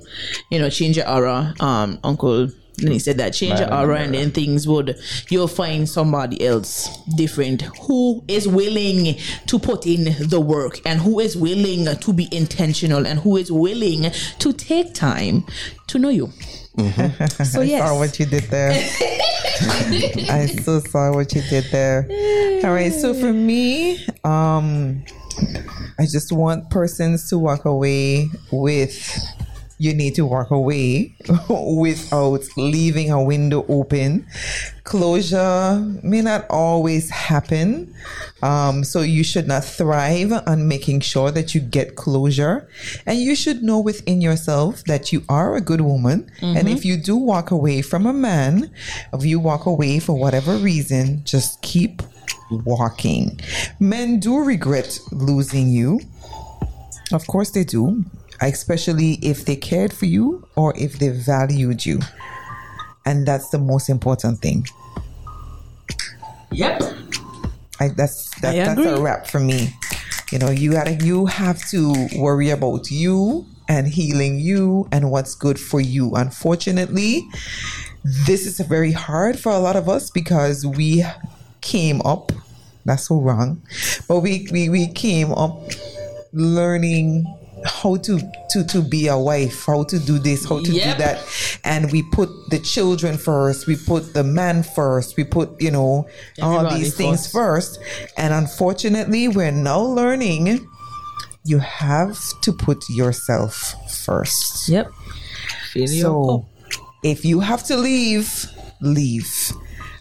you 0.51 0.59
know, 0.59 0.71
change 0.71 0.97
your 0.97 1.09
aura. 1.09 1.55
Um, 1.59 1.99
Uncle 2.05 2.51
Lenny 2.83 2.99
said 2.99 3.19
that 3.19 3.33
change 3.33 3.61
your 3.61 3.73
aura, 3.73 4.01
and 4.01 4.15
then 4.15 4.31
things 4.31 4.67
would 4.67 4.99
you'll 5.29 5.49
find 5.49 5.89
somebody 5.89 6.45
else 6.45 6.89
different 7.17 7.63
who 7.83 8.25
is 8.29 8.47
willing 8.49 9.17
to 9.47 9.59
put 9.59 9.87
in 9.87 10.17
the 10.29 10.41
work 10.41 10.81
and 10.85 11.01
who 11.01 11.21
is 11.21 11.37
willing 11.37 11.87
to 11.97 12.13
be 12.13 12.29
intentional 12.33 13.07
and 13.07 13.21
who 13.21 13.37
is 13.37 13.51
willing 13.51 14.11
to 14.39 14.53
take 14.53 14.95
time 14.95 15.45
to 15.87 15.99
know 15.99 16.09
you. 16.09 16.31
So 16.77 16.83
I 17.61 17.65
yes, 17.65 17.89
saw 17.89 17.99
what 17.99 18.19
you 18.19 18.27
did 18.27 18.45
there. 18.45 18.71
I 20.31 20.47
so 20.63 20.81
saw 20.81 21.13
what 21.13 21.35
you 21.35 21.43
did 21.43 21.65
there. 21.71 22.07
All 22.65 22.73
right. 22.73 22.93
So 22.93 23.13
for 23.13 23.33
me, 23.33 24.05
um, 24.25 25.05
I 25.99 26.05
just 26.05 26.33
want 26.33 26.71
persons 26.71 27.29
to 27.31 27.39
walk 27.39 27.65
away 27.65 28.29
with. 28.51 29.19
You 29.81 29.95
need 29.95 30.15
to 30.17 30.27
walk 30.27 30.51
away 30.51 31.17
without 31.49 32.45
leaving 32.59 33.11
a 33.11 33.23
window 33.23 33.65
open. 33.67 34.27
Closure 34.85 35.81
may 36.03 36.21
not 36.21 36.45
always 36.51 37.09
happen. 37.09 37.95
Um, 38.43 38.85
so 38.85 39.01
you 39.01 39.25
should 39.25 39.49
not 39.49 39.65
thrive 39.65 40.33
on 40.47 40.69
making 40.69 41.01
sure 41.01 41.31
that 41.31 41.55
you 41.55 41.63
get 41.63 41.97
closure. 41.97 42.69
And 43.07 43.21
you 43.21 43.35
should 43.35 43.63
know 43.63 43.81
within 43.81 44.21
yourself 44.21 44.85
that 44.85 45.13
you 45.15 45.23
are 45.31 45.57
a 45.57 45.63
good 45.63 45.81
woman. 45.81 46.31
And 46.43 46.69
if 46.69 46.85
you 46.85 46.99
do 46.99 47.17
walk 47.17 47.51
away 47.51 47.81
from 47.81 48.05
a 48.05 48.13
man, 48.13 48.71
if 49.15 49.25
you 49.25 49.41
walk 49.41 49.65
away 49.65 49.99
for 49.99 50.13
whatever 50.13 50.57
reason, 50.57 51.25
just 51.25 51.63
keep 51.63 52.03
walking. 52.51 53.41
Men 53.79 54.21
do 54.21 54.45
regret 54.45 54.99
losing 55.11 55.69
you. 55.69 56.01
Of 57.13 57.27
course 57.27 57.51
they 57.51 57.65
do, 57.65 58.05
especially 58.41 59.15
if 59.23 59.45
they 59.45 59.57
cared 59.57 59.93
for 59.93 60.07
you 60.07 60.47
or 60.57 60.75
if 60.77 60.99
they 60.99 61.09
valued 61.09 61.85
you. 61.85 62.01
And 63.05 63.27
that's 63.27 63.49
the 63.51 63.59
most 63.59 63.89
important 63.89 64.41
thing. 64.41 64.67
yep. 66.53 66.83
I, 67.81 67.89
that's 67.89 68.39
that, 68.41 68.55
I 68.55 68.75
that's 68.75 68.87
a 68.87 69.01
wrap 69.01 69.27
for 69.27 69.41
me. 69.41 69.75
You 70.31 70.39
know, 70.39 70.51
you 70.51 70.73
gotta 70.73 70.95
you 70.95 71.27
have 71.27 71.67
to 71.71 72.09
worry 72.17 72.51
about 72.51 72.91
you 72.91 73.47
and 73.69 73.89
healing 73.89 74.39
you 74.39 74.87
and 74.93 75.11
what's 75.11 75.35
good 75.35 75.59
for 75.59 75.81
you. 75.81 76.15
Unfortunately, 76.15 77.27
this 78.05 78.47
is 78.47 78.61
very 78.61 78.93
hard 78.93 79.39
for 79.39 79.51
a 79.51 79.59
lot 79.59 79.77
of 79.77 79.89
us 79.89 80.11
because 80.11 80.67
we 80.67 81.05
came 81.63 82.01
up. 82.03 82.33
That's 82.85 83.09
so 83.09 83.21
wrong, 83.21 83.63
but 84.09 84.21
we 84.21 84.47
we, 84.53 84.69
we 84.69 84.89
came 84.89 85.33
up 85.33 85.59
learning 86.33 87.25
how 87.65 87.97
to 87.97 88.19
to 88.51 88.65
to 88.65 88.81
be 88.83 89.07
a 89.09 89.17
wife 89.19 89.65
how 89.67 89.83
to 89.85 89.99
do 89.99 90.19
this 90.19 90.49
how 90.49 90.63
to 90.63 90.73
Yep. 90.73 90.97
do 90.97 91.03
that 91.05 91.61
and 91.65 91.91
we 91.93 92.03
put 92.13 92.29
the 92.51 92.59
children 92.59 93.17
first 93.19 93.67
we 93.67 93.77
put 93.77 94.15
the 94.15 94.25
man 94.25 94.63
first 94.63 95.17
we 95.17 95.25
put 95.25 95.61
you 95.61 95.71
know 95.71 96.07
all 96.43 96.71
these 96.75 96.95
things 96.97 97.31
first. 97.31 97.81
first 97.81 98.13
and 98.17 98.33
unfortunately 98.33 99.29
we're 99.29 99.51
now 99.53 99.81
learning 99.81 100.67
you 101.45 101.59
have 101.59 102.19
to 102.43 102.53
put 102.53 102.79
yourself 102.89 103.75
first 103.91 104.69
Yep. 104.69 104.91
So 106.03 106.47
if 107.03 107.25
you 107.25 107.41
have 107.41 107.63
to 107.65 107.77
leave 107.77 108.47
leave 108.81 109.53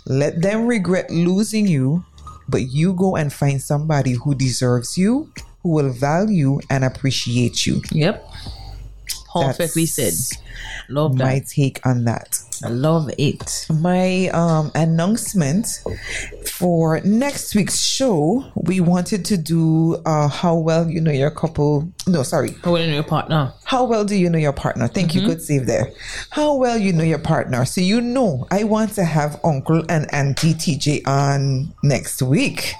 let 0.05 0.41
them 0.41 0.65
regret 0.67 1.09
losing 1.11 1.67
you 1.67 2.03
but 2.47 2.63
you 2.71 2.93
go 2.93 3.15
and 3.15 3.31
find 3.31 3.61
somebody 3.61 4.13
who 4.13 4.33
deserves 4.33 4.97
you 4.97 5.31
who 5.63 5.69
will 5.69 5.91
value 5.91 6.59
and 6.69 6.83
appreciate 6.83 7.65
you 7.65 7.81
Yep. 7.91 8.25
Perfectly 9.31 9.85
said. 9.85 10.13
Love 10.89 11.17
that. 11.17 11.23
my 11.23 11.39
take 11.47 11.85
on 11.85 12.05
that 12.05 12.39
I 12.63 12.69
love 12.69 13.09
it. 13.17 13.67
my 13.69 14.27
um 14.29 14.71
announcement 14.75 15.67
for 16.45 16.99
next 17.01 17.53
week's 17.55 17.79
show 17.79 18.43
we 18.55 18.81
wanted 18.81 19.23
to 19.25 19.37
do 19.37 19.95
uh 20.05 20.27
how 20.27 20.55
well 20.55 20.89
you 20.89 20.99
know 20.99 21.11
your 21.11 21.29
couple 21.31 21.87
no 22.07 22.23
sorry 22.23 22.55
How 22.63 22.73
well 22.73 22.81
in 22.81 22.91
your 22.91 23.03
partner? 23.03 23.53
how 23.65 23.85
well 23.85 24.03
do 24.03 24.15
you 24.15 24.29
know 24.29 24.39
your 24.39 24.51
partner 24.51 24.87
thank 24.87 25.13
you 25.15 25.21
good 25.25 25.41
save 25.41 25.67
there 25.67 25.91
how 26.31 26.55
well 26.55 26.77
you 26.77 26.91
know 26.91 27.03
your 27.03 27.19
partner 27.19 27.63
so 27.65 27.79
you 27.81 28.01
know 28.01 28.45
i 28.51 28.63
want 28.63 28.91
to 28.95 29.05
have 29.05 29.39
uncle 29.45 29.83
and 29.87 30.11
auntie 30.13 30.53
tj 30.55 31.07
on 31.07 31.73
next 31.83 32.21
week 32.21 32.73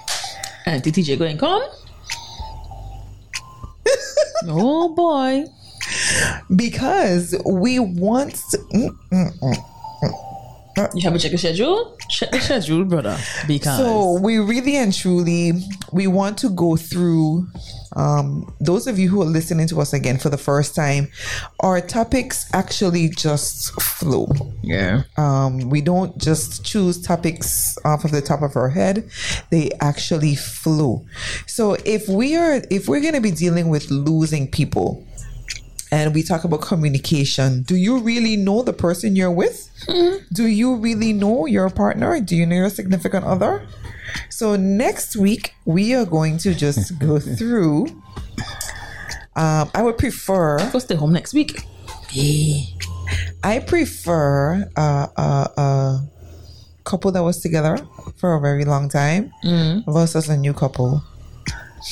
Auntie 0.66 0.92
TJ 0.92 1.18
going 1.18 1.38
come? 1.38 1.62
Oh 4.48 4.94
boy. 4.94 5.44
because 6.54 7.34
we 7.46 7.78
to, 8.50 8.58
mm, 8.58 8.96
mm, 9.12 9.38
mm, 9.40 9.54
mm. 10.02 10.29
You 10.94 11.02
have 11.02 11.14
a 11.14 11.18
check 11.18 11.32
your 11.32 11.38
schedule? 11.38 11.96
Check 12.08 12.30
the 12.30 12.40
schedule, 12.40 12.84
brother. 12.84 13.18
Because 13.46 13.78
So 13.78 14.20
we 14.20 14.38
really 14.38 14.76
and 14.76 14.94
truly 14.94 15.52
we 15.92 16.06
want 16.06 16.38
to 16.38 16.50
go 16.50 16.76
through 16.76 17.46
um, 17.96 18.54
those 18.60 18.86
of 18.86 18.98
you 18.98 19.08
who 19.08 19.20
are 19.22 19.26
listening 19.26 19.66
to 19.68 19.80
us 19.80 19.92
again 19.92 20.18
for 20.18 20.28
the 20.28 20.38
first 20.38 20.74
time. 20.74 21.08
Our 21.60 21.80
topics 21.80 22.48
actually 22.52 23.08
just 23.08 23.72
flow. 23.80 24.28
yeah. 24.62 25.02
Um, 25.16 25.70
we 25.70 25.80
don't 25.80 26.16
just 26.18 26.64
choose 26.64 27.00
topics 27.00 27.76
off 27.84 28.04
of 28.04 28.12
the 28.12 28.22
top 28.22 28.42
of 28.42 28.56
our 28.56 28.68
head; 28.68 29.10
they 29.50 29.70
actually 29.80 30.36
flow. 30.36 31.04
So 31.46 31.76
if 31.84 32.08
we 32.08 32.36
are 32.36 32.62
if 32.70 32.88
we're 32.88 33.00
going 33.00 33.14
to 33.14 33.20
be 33.20 33.32
dealing 33.32 33.68
with 33.68 33.90
losing 33.90 34.50
people. 34.50 35.06
And 35.92 36.14
we 36.14 36.22
talk 36.22 36.44
about 36.44 36.62
communication. 36.62 37.62
Do 37.62 37.74
you 37.74 37.98
really 37.98 38.36
know 38.36 38.62
the 38.62 38.72
person 38.72 39.16
you're 39.16 39.30
with? 39.30 39.68
Do 40.32 40.46
you 40.46 40.76
really 40.76 41.12
know 41.12 41.46
your 41.46 41.68
partner? 41.68 42.20
Do 42.20 42.36
you 42.36 42.46
know 42.46 42.54
your 42.56 42.70
significant 42.70 43.24
other? 43.24 43.66
So 44.28 44.56
next 44.56 45.16
week 45.16 45.54
we 45.64 45.94
are 45.94 46.04
going 46.04 46.38
to 46.38 46.54
just 46.54 46.98
go 47.00 47.18
through. 47.18 47.86
Um, 49.36 49.70
I 49.74 49.82
would 49.82 49.98
prefer. 49.98 50.58
Go 50.70 50.78
stay 50.78 50.94
home 50.94 51.12
next 51.12 51.34
week. 51.34 51.64
I 53.42 53.58
prefer 53.60 54.68
uh, 54.76 55.06
uh, 55.16 55.46
a 55.56 56.00
couple 56.84 57.12
that 57.12 57.22
was 57.22 57.40
together 57.40 57.78
for 58.16 58.34
a 58.34 58.40
very 58.40 58.64
long 58.64 58.88
time 58.88 59.32
versus 59.86 60.28
a 60.28 60.36
new 60.36 60.52
couple. 60.52 61.02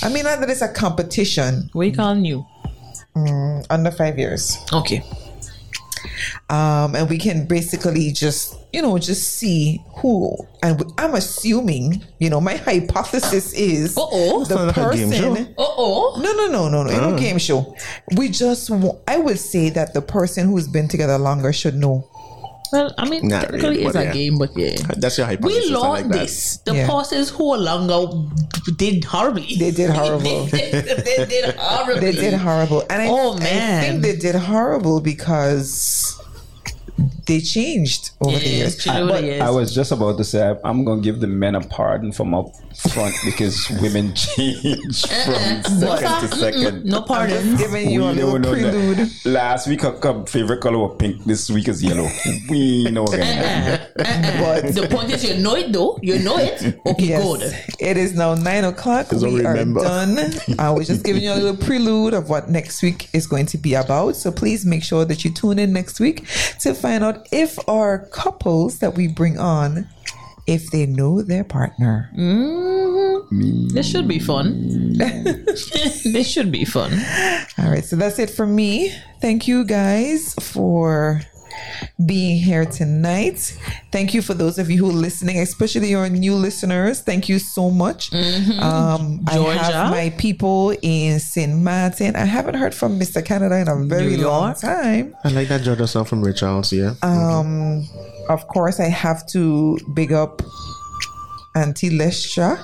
I 0.03 0.11
mean, 0.11 0.25
not 0.25 0.41
that 0.41 0.51
it's 0.51 0.61
a 0.61 0.69
competition 0.69 1.71
What 1.73 1.87
you 1.87 1.93
calling 1.95 2.25
you? 3.17 3.63
under 3.71 3.91
five 3.91 4.19
years. 4.19 4.57
Okay. 4.73 5.03
um, 6.51 6.95
and 6.95 7.09
we 7.11 7.19
can 7.19 7.47
basically 7.47 8.13
just 8.13 8.57
you 8.73 8.81
know 8.83 8.99
just 8.99 9.35
see 9.37 9.83
who 9.97 10.37
and 10.63 10.83
i'm 10.99 11.15
assuming 11.15 12.03
you 12.19 12.31
know 12.31 12.41
my 12.41 12.55
hypothesis 12.55 13.53
is 13.55 13.97
Uh-oh. 13.97 14.45
the 14.45 14.55
like 14.67 14.77
a 14.77 14.97
game 14.97 15.11
show. 15.11 15.35
person 15.35 15.55
Uh 15.59 15.65
oh. 15.67 16.21
no 16.23 16.33
no 16.35 16.47
no 16.47 16.69
no 16.69 16.83
no 16.85 16.91
Ah. 16.91 17.11
no 17.11 17.19
game 17.19 17.39
show 17.39 17.75
we 18.17 18.29
just 18.29 18.71
wa- 18.71 18.97
i 19.09 19.17
would 19.19 19.39
say 19.39 19.71
that 19.71 19.93
the 19.95 20.03
person 20.03 20.47
who's 20.49 20.69
been 20.69 20.87
together 20.87 21.19
longer 21.19 21.53
should 21.53 21.75
know 21.75 22.09
Well, 22.73 22.93
I 22.99 23.09
mean, 23.09 23.29
Not 23.29 23.43
technically 23.43 23.69
really, 23.69 23.85
it's 23.85 23.97
a 23.97 24.05
yeah. 24.05 24.13
game, 24.13 24.39
but 24.39 24.51
yeah. 24.57 24.77
That's 24.97 25.17
your 25.19 25.27
hypothesis. 25.27 25.71
We 25.71 25.75
I 25.75 25.79
learned 25.79 25.89
like 25.93 26.09
that. 26.09 26.19
this. 26.21 26.57
The 26.59 26.75
Yeah. 26.75 26.89
persons 26.91 27.31
who 27.31 27.53
are 27.53 27.59
longer 27.59 28.07
did 28.77 29.05
horribly. 29.05 29.57
They 29.59 29.71
did 29.71 29.91
horrible. 29.99 30.45
they, 30.47 30.71
they 30.71 31.25
did 31.27 31.55
horrible. 31.57 32.01
they 32.01 32.13
did 32.13 32.35
horrible 32.35 32.81
and 32.91 33.03
I, 33.03 33.09
Oh, 33.09 33.35
I 33.37 33.81
think 33.81 34.03
they 34.03 34.17
did 34.17 34.35
horrible 34.35 35.01
because 35.01 36.21
they 37.27 37.41
changed 37.41 38.11
over 38.21 38.39
the 38.39 38.49
years 38.49 38.75
Yes, 38.77 38.87
you 38.87 38.93
know 38.93 39.07
what 39.07 39.25
it 39.25 39.35
is. 39.35 39.41
I 39.43 39.51
was 39.51 39.75
just 39.75 39.93
about 39.93 40.17
to 40.19 40.25
say 40.25 40.49
I- 40.51 40.57
I'm 40.69 40.85
gonna 40.85 41.01
give 41.03 41.21
the 41.21 41.27
men 41.27 41.55
a 41.55 41.61
pardon 41.61 42.13
from 42.13 42.35
up 42.35 42.47
front 42.93 43.15
because 43.25 43.69
women 43.83 44.15
change 44.23 45.05
uh-uh. 45.11 45.63
from 45.63 45.79
second 45.81 46.29
to 46.31 46.37
second. 46.37 46.85
no 46.85 47.03
pardon. 47.03 47.57
giving 47.57 47.91
you 47.91 48.03
a 48.05 48.11
little 48.13 48.39
don't 48.39 48.61
that. 48.63 48.73
prelude 48.73 49.11
Last 49.25 49.69
week, 49.69 49.85
our 49.85 49.93
co- 49.93 50.25
favorite 50.27 50.61
color 50.61 50.79
was 50.79 50.97
pink. 50.99 51.25
This 51.25 51.51
week 51.51 51.69
is 51.69 51.83
yellow. 51.83 52.09
We 52.49 52.91
know 52.91 53.07
that. 53.09 53.81
Uh-uh. 53.99 54.05
Uh-uh. 54.05 54.63
but 54.63 54.75
The 54.75 54.89
point 54.89 55.11
is, 55.13 55.25
you 55.25 55.39
know 55.43 55.55
it 55.57 55.73
though. 55.73 55.99
You 56.03 56.19
know 56.21 56.39
it. 56.39 56.79
Okay, 56.89 57.05
Yes, 57.09 57.23
good. 57.23 57.43
it 57.79 57.97
is 57.97 58.15
now 58.15 58.35
nine 58.35 58.65
o'clock. 58.65 59.09
don't 59.11 59.35
We 59.35 59.45
remember. 59.45 59.81
are 59.81 59.85
done. 60.07 60.33
I 60.59 60.71
was 60.71 60.87
just 60.87 61.05
giving 61.05 61.23
you 61.23 61.33
a 61.33 61.35
little 61.35 61.57
prelude 61.57 62.15
of 62.15 62.31
what 62.31 62.49
next 62.49 62.83
week 62.83 63.09
is 63.13 63.27
going 63.27 63.47
to 63.47 63.59
be 63.59 63.75
about. 63.75 64.17
So 64.17 64.31
please 64.33 64.65
make 64.65 64.83
sure 64.83 65.05
that 65.05 65.25
you 65.25 65.31
tune 65.31 65.59
in 65.59 65.73
next 65.73 66.01
week 66.01 66.25
to 66.61 66.75
find 66.75 66.88
out 66.95 67.29
if 67.33 67.59
our 67.69 68.07
couples 68.09 68.79
that 68.79 68.95
we 68.95 69.09
bring 69.09 69.39
on, 69.39 69.89
if 70.47 70.71
they 70.71 70.87
know 70.87 71.23
their 71.23 71.45
partner. 71.45 72.11
Mm-hmm. 72.17 73.69
This 73.69 73.91
should 73.91 74.09
be 74.09 74.19
fun. 74.19 74.95
this 74.95 76.31
should 76.31 76.51
be 76.51 76.65
fun. 76.65 76.93
All 77.59 77.71
right, 77.71 77.85
so 77.85 77.97
that's 77.97 78.19
it 78.19 78.31
for 78.31 78.47
me. 78.47 78.93
Thank 79.21 79.47
you 79.47 79.65
guys 79.65 80.35
for 80.35 81.21
being 82.05 82.39
here 82.43 82.65
tonight. 82.65 83.57
Thank 83.93 84.15
you 84.15 84.23
for 84.23 84.35
those 84.35 84.59
of 84.59 84.71
you 84.71 84.79
who 84.79 84.91
are 84.91 84.93
listening, 84.93 85.39
especially 85.39 85.91
your 85.91 86.09
new 86.09 86.35
listeners. 86.35 87.01
Thank 87.01 87.29
you 87.29 87.39
so 87.39 87.71
much. 87.71 88.13
Um, 88.13 89.25
I 89.27 89.37
have 89.39 89.91
my 89.91 90.11
people 90.19 90.75
in 90.83 91.21
St. 91.21 91.55
Martin. 91.57 92.17
I 92.17 92.25
haven't 92.25 92.55
heard 92.55 92.75
from 92.75 92.99
Mr. 92.99 93.25
Canada 93.25 93.59
in 93.59 93.69
a 93.69 93.77
very 93.87 94.17
long 94.17 94.55
time. 94.55 95.15
I 95.25 95.29
like 95.31 95.49
that 95.49 95.63
Georgia 95.63 95.87
song 95.87 96.05
from 96.05 96.23
Ray 96.23 96.33
Charles, 96.33 96.73
yeah. 96.73 96.95
Um, 97.03 97.87
of 98.29 98.47
course, 98.49 98.81
I 98.81 98.89
have 98.89 99.27
to 99.29 99.79
big 99.95 100.13
up 100.13 100.43
Auntie 101.55 101.91
Lestra. 101.91 102.63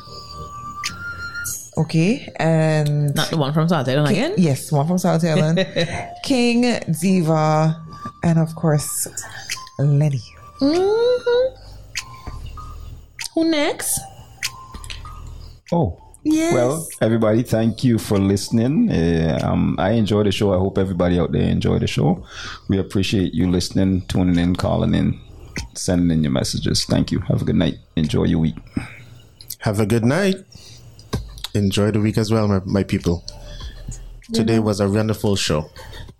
Okay, 1.76 2.32
and 2.36 3.14
Not 3.16 3.30
the 3.30 3.36
one 3.36 3.52
from 3.52 3.68
South 3.68 3.88
Island 3.88 4.08
again. 4.08 4.34
Yes, 4.38 4.70
one 4.70 4.86
from 4.86 4.98
South 4.98 5.24
Island. 5.24 5.66
King, 6.24 6.78
Diva, 7.00 7.83
and 8.22 8.38
of 8.38 8.54
course, 8.54 9.06
Lenny. 9.78 10.22
Mhm. 10.60 11.56
Who 13.34 13.50
next? 13.50 14.00
Oh. 15.72 16.00
Yes. 16.26 16.54
Well, 16.54 16.86
everybody, 17.02 17.42
thank 17.42 17.84
you 17.84 17.98
for 17.98 18.18
listening. 18.18 18.90
Uh, 18.90 19.38
um, 19.42 19.76
I 19.78 19.90
enjoy 19.90 20.22
the 20.22 20.32
show. 20.32 20.54
I 20.54 20.58
hope 20.58 20.78
everybody 20.78 21.18
out 21.18 21.32
there 21.32 21.42
enjoy 21.42 21.78
the 21.78 21.86
show. 21.86 22.24
We 22.68 22.78
appreciate 22.78 23.34
you 23.34 23.50
listening, 23.50 24.06
tuning 24.08 24.38
in, 24.38 24.56
calling 24.56 24.94
in, 24.94 25.20
sending 25.74 26.10
in 26.10 26.22
your 26.22 26.32
messages. 26.32 26.86
Thank 26.86 27.12
you. 27.12 27.18
Have 27.28 27.42
a 27.42 27.44
good 27.44 27.56
night. 27.56 27.74
Enjoy 27.96 28.24
your 28.24 28.38
week. 28.38 28.56
Have 29.58 29.80
a 29.80 29.86
good 29.86 30.04
night. 30.04 30.36
Enjoy 31.54 31.90
the 31.90 32.00
week 32.00 32.16
as 32.16 32.30
well, 32.30 32.48
my, 32.48 32.60
my 32.64 32.82
people. 32.84 33.22
Today 34.32 34.60
was 34.60 34.80
a 34.80 34.88
wonderful 34.88 35.36
show. 35.36 35.68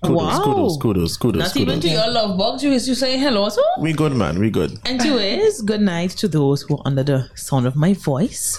Kudos, 0.03 0.17
Wow. 0.23 0.43
kudos, 0.45 0.77
kudos, 0.79 1.17
kudos, 1.17 1.41
Not 1.43 1.57
even 1.57 1.81
to 1.81 1.89
your 1.89 2.11
love 2.11 2.37
box. 2.37 2.63
You 2.63 2.73
is 2.73 2.87
you 2.87 2.95
saying 2.95 3.21
hello 3.21 3.49
too? 3.49 3.63
We 3.81 3.95
good, 3.95 4.13
man. 4.15 4.39
We 4.39 4.51
good. 4.51 4.79
Anyways, 4.85 5.63
good 5.63 5.81
night 5.81 6.11
to 6.19 6.29
those 6.29 6.61
who 6.63 6.77
are 6.77 6.83
under 6.85 7.03
the 7.03 7.31
sound 7.37 7.67
of 7.67 7.75
my 7.75 7.95
voice. 7.95 8.59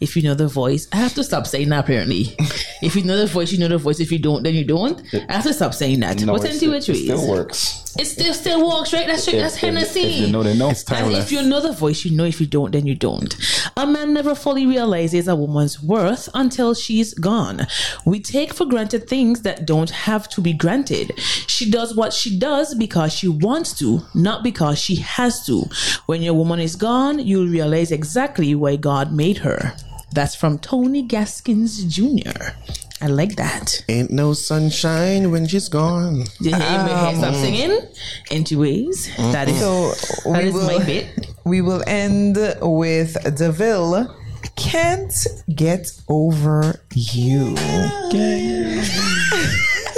If 0.00 0.16
you 0.16 0.22
know 0.22 0.32
the 0.34 0.48
voice, 0.48 0.88
I 0.92 0.96
have 0.96 1.12
to 1.14 1.24
stop 1.24 1.46
saying 1.46 1.68
that 1.68 1.80
apparently. 1.84 2.34
if 2.82 2.96
you 2.96 3.02
know 3.02 3.16
the 3.18 3.26
voice, 3.26 3.52
you 3.52 3.58
know 3.58 3.68
the 3.68 3.76
voice. 3.78 4.00
If 4.00 4.10
you 4.10 4.18
don't, 4.18 4.42
then 4.42 4.54
you 4.54 4.64
don't. 4.64 5.02
I 5.28 5.34
have 5.34 5.42
to 5.44 5.52
stop 5.52 5.74
saying 5.74 6.00
that. 6.00 6.22
No, 6.22 6.32
What's 6.32 6.44
it 6.46 6.52
into 6.54 6.58
still, 6.58 6.72
it 6.74 6.88
it 6.88 7.04
still 7.04 7.28
works. 7.28 7.85
It 7.98 8.04
still 8.06 8.34
still 8.34 8.66
works, 8.68 8.92
right? 8.92 9.06
That's 9.06 9.24
that's 9.26 9.36
If- 9.36 9.54
if- 9.54 9.60
Hennessy. 9.60 10.00
if 10.00 10.20
you 10.22 10.26
know, 10.32 10.42
they 10.42 10.56
know. 10.56 10.68
And 10.68 11.12
if 11.14 11.32
you 11.32 11.42
know 11.42 11.60
the 11.60 11.72
voice, 11.72 12.04
you 12.04 12.10
know. 12.16 12.24
If 12.24 12.40
you 12.40 12.46
don't, 12.46 12.72
then 12.72 12.86
you 12.86 12.94
don't. 12.94 13.34
A 13.76 13.86
man 13.86 14.12
never 14.12 14.34
fully 14.34 14.66
realizes 14.66 15.28
a 15.28 15.36
woman's 15.36 15.82
worth 15.82 16.28
until 16.34 16.74
she's 16.74 17.14
gone. 17.14 17.66
We 18.04 18.20
take 18.20 18.52
for 18.52 18.66
granted 18.66 19.08
things 19.08 19.42
that 19.42 19.66
don't 19.66 19.90
have 19.90 20.28
to 20.30 20.40
be 20.40 20.52
granted. 20.52 21.12
She 21.46 21.70
does 21.70 21.94
what 21.96 22.12
she 22.12 22.38
does 22.38 22.74
because 22.74 23.12
she 23.12 23.28
wants 23.28 23.72
to, 23.78 24.02
not 24.14 24.42
because 24.42 24.78
she 24.78 24.96
has 24.96 25.44
to. 25.46 25.64
When 26.06 26.22
your 26.22 26.34
woman 26.34 26.60
is 26.60 26.76
gone, 26.76 27.18
you'll 27.18 27.48
realize 27.48 27.90
exactly 27.92 28.54
why 28.54 28.76
God 28.76 29.12
made 29.12 29.38
her. 29.38 29.74
That's 30.12 30.34
from 30.34 30.58
Tony 30.58 31.02
Gaskins 31.02 31.84
Jr. 31.84 32.52
I 33.00 33.08
like 33.08 33.36
that. 33.36 33.84
Ain't 33.88 34.10
no 34.10 34.32
sunshine 34.32 35.30
when 35.30 35.46
she's 35.46 35.68
gone. 35.68 36.24
Did 36.40 36.52
you 36.52 36.54
hear 36.56 36.82
me 36.84 36.90
ah, 36.92 37.12
stop 37.16 37.34
singing? 37.34 37.70
Mm. 37.70 37.86
Anyways, 38.30 39.14
that 39.16 39.48
is 39.48 39.58
So 39.60 39.90
that 40.32 40.42
we 40.42 40.48
is 40.48 40.54
will, 40.54 40.66
my 40.78 40.84
bit. 40.84 41.06
we 41.44 41.60
will 41.60 41.82
end 41.86 42.38
with 42.62 43.16
Deville. 43.36 44.16
Can't 44.56 45.12
get 45.54 45.92
over 46.08 46.80
you. 46.94 47.54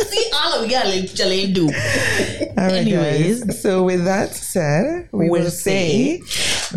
See, 0.09 0.31
all 0.35 0.55
of 0.65 0.71
y'all 0.71 0.81
actually 1.03 1.53
do. 1.53 1.67
All 1.67 2.65
right, 2.67 2.73
Anyways. 2.83 3.45
guys. 3.45 3.63
So 3.63 3.85
with 3.85 4.05
that 4.07 4.35
said, 4.35 5.09
we 5.13 5.29
We'll 5.31 5.45
will 5.45 5.51
say 5.51 6.21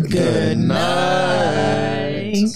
Good 0.08 0.58
night. 0.58 2.46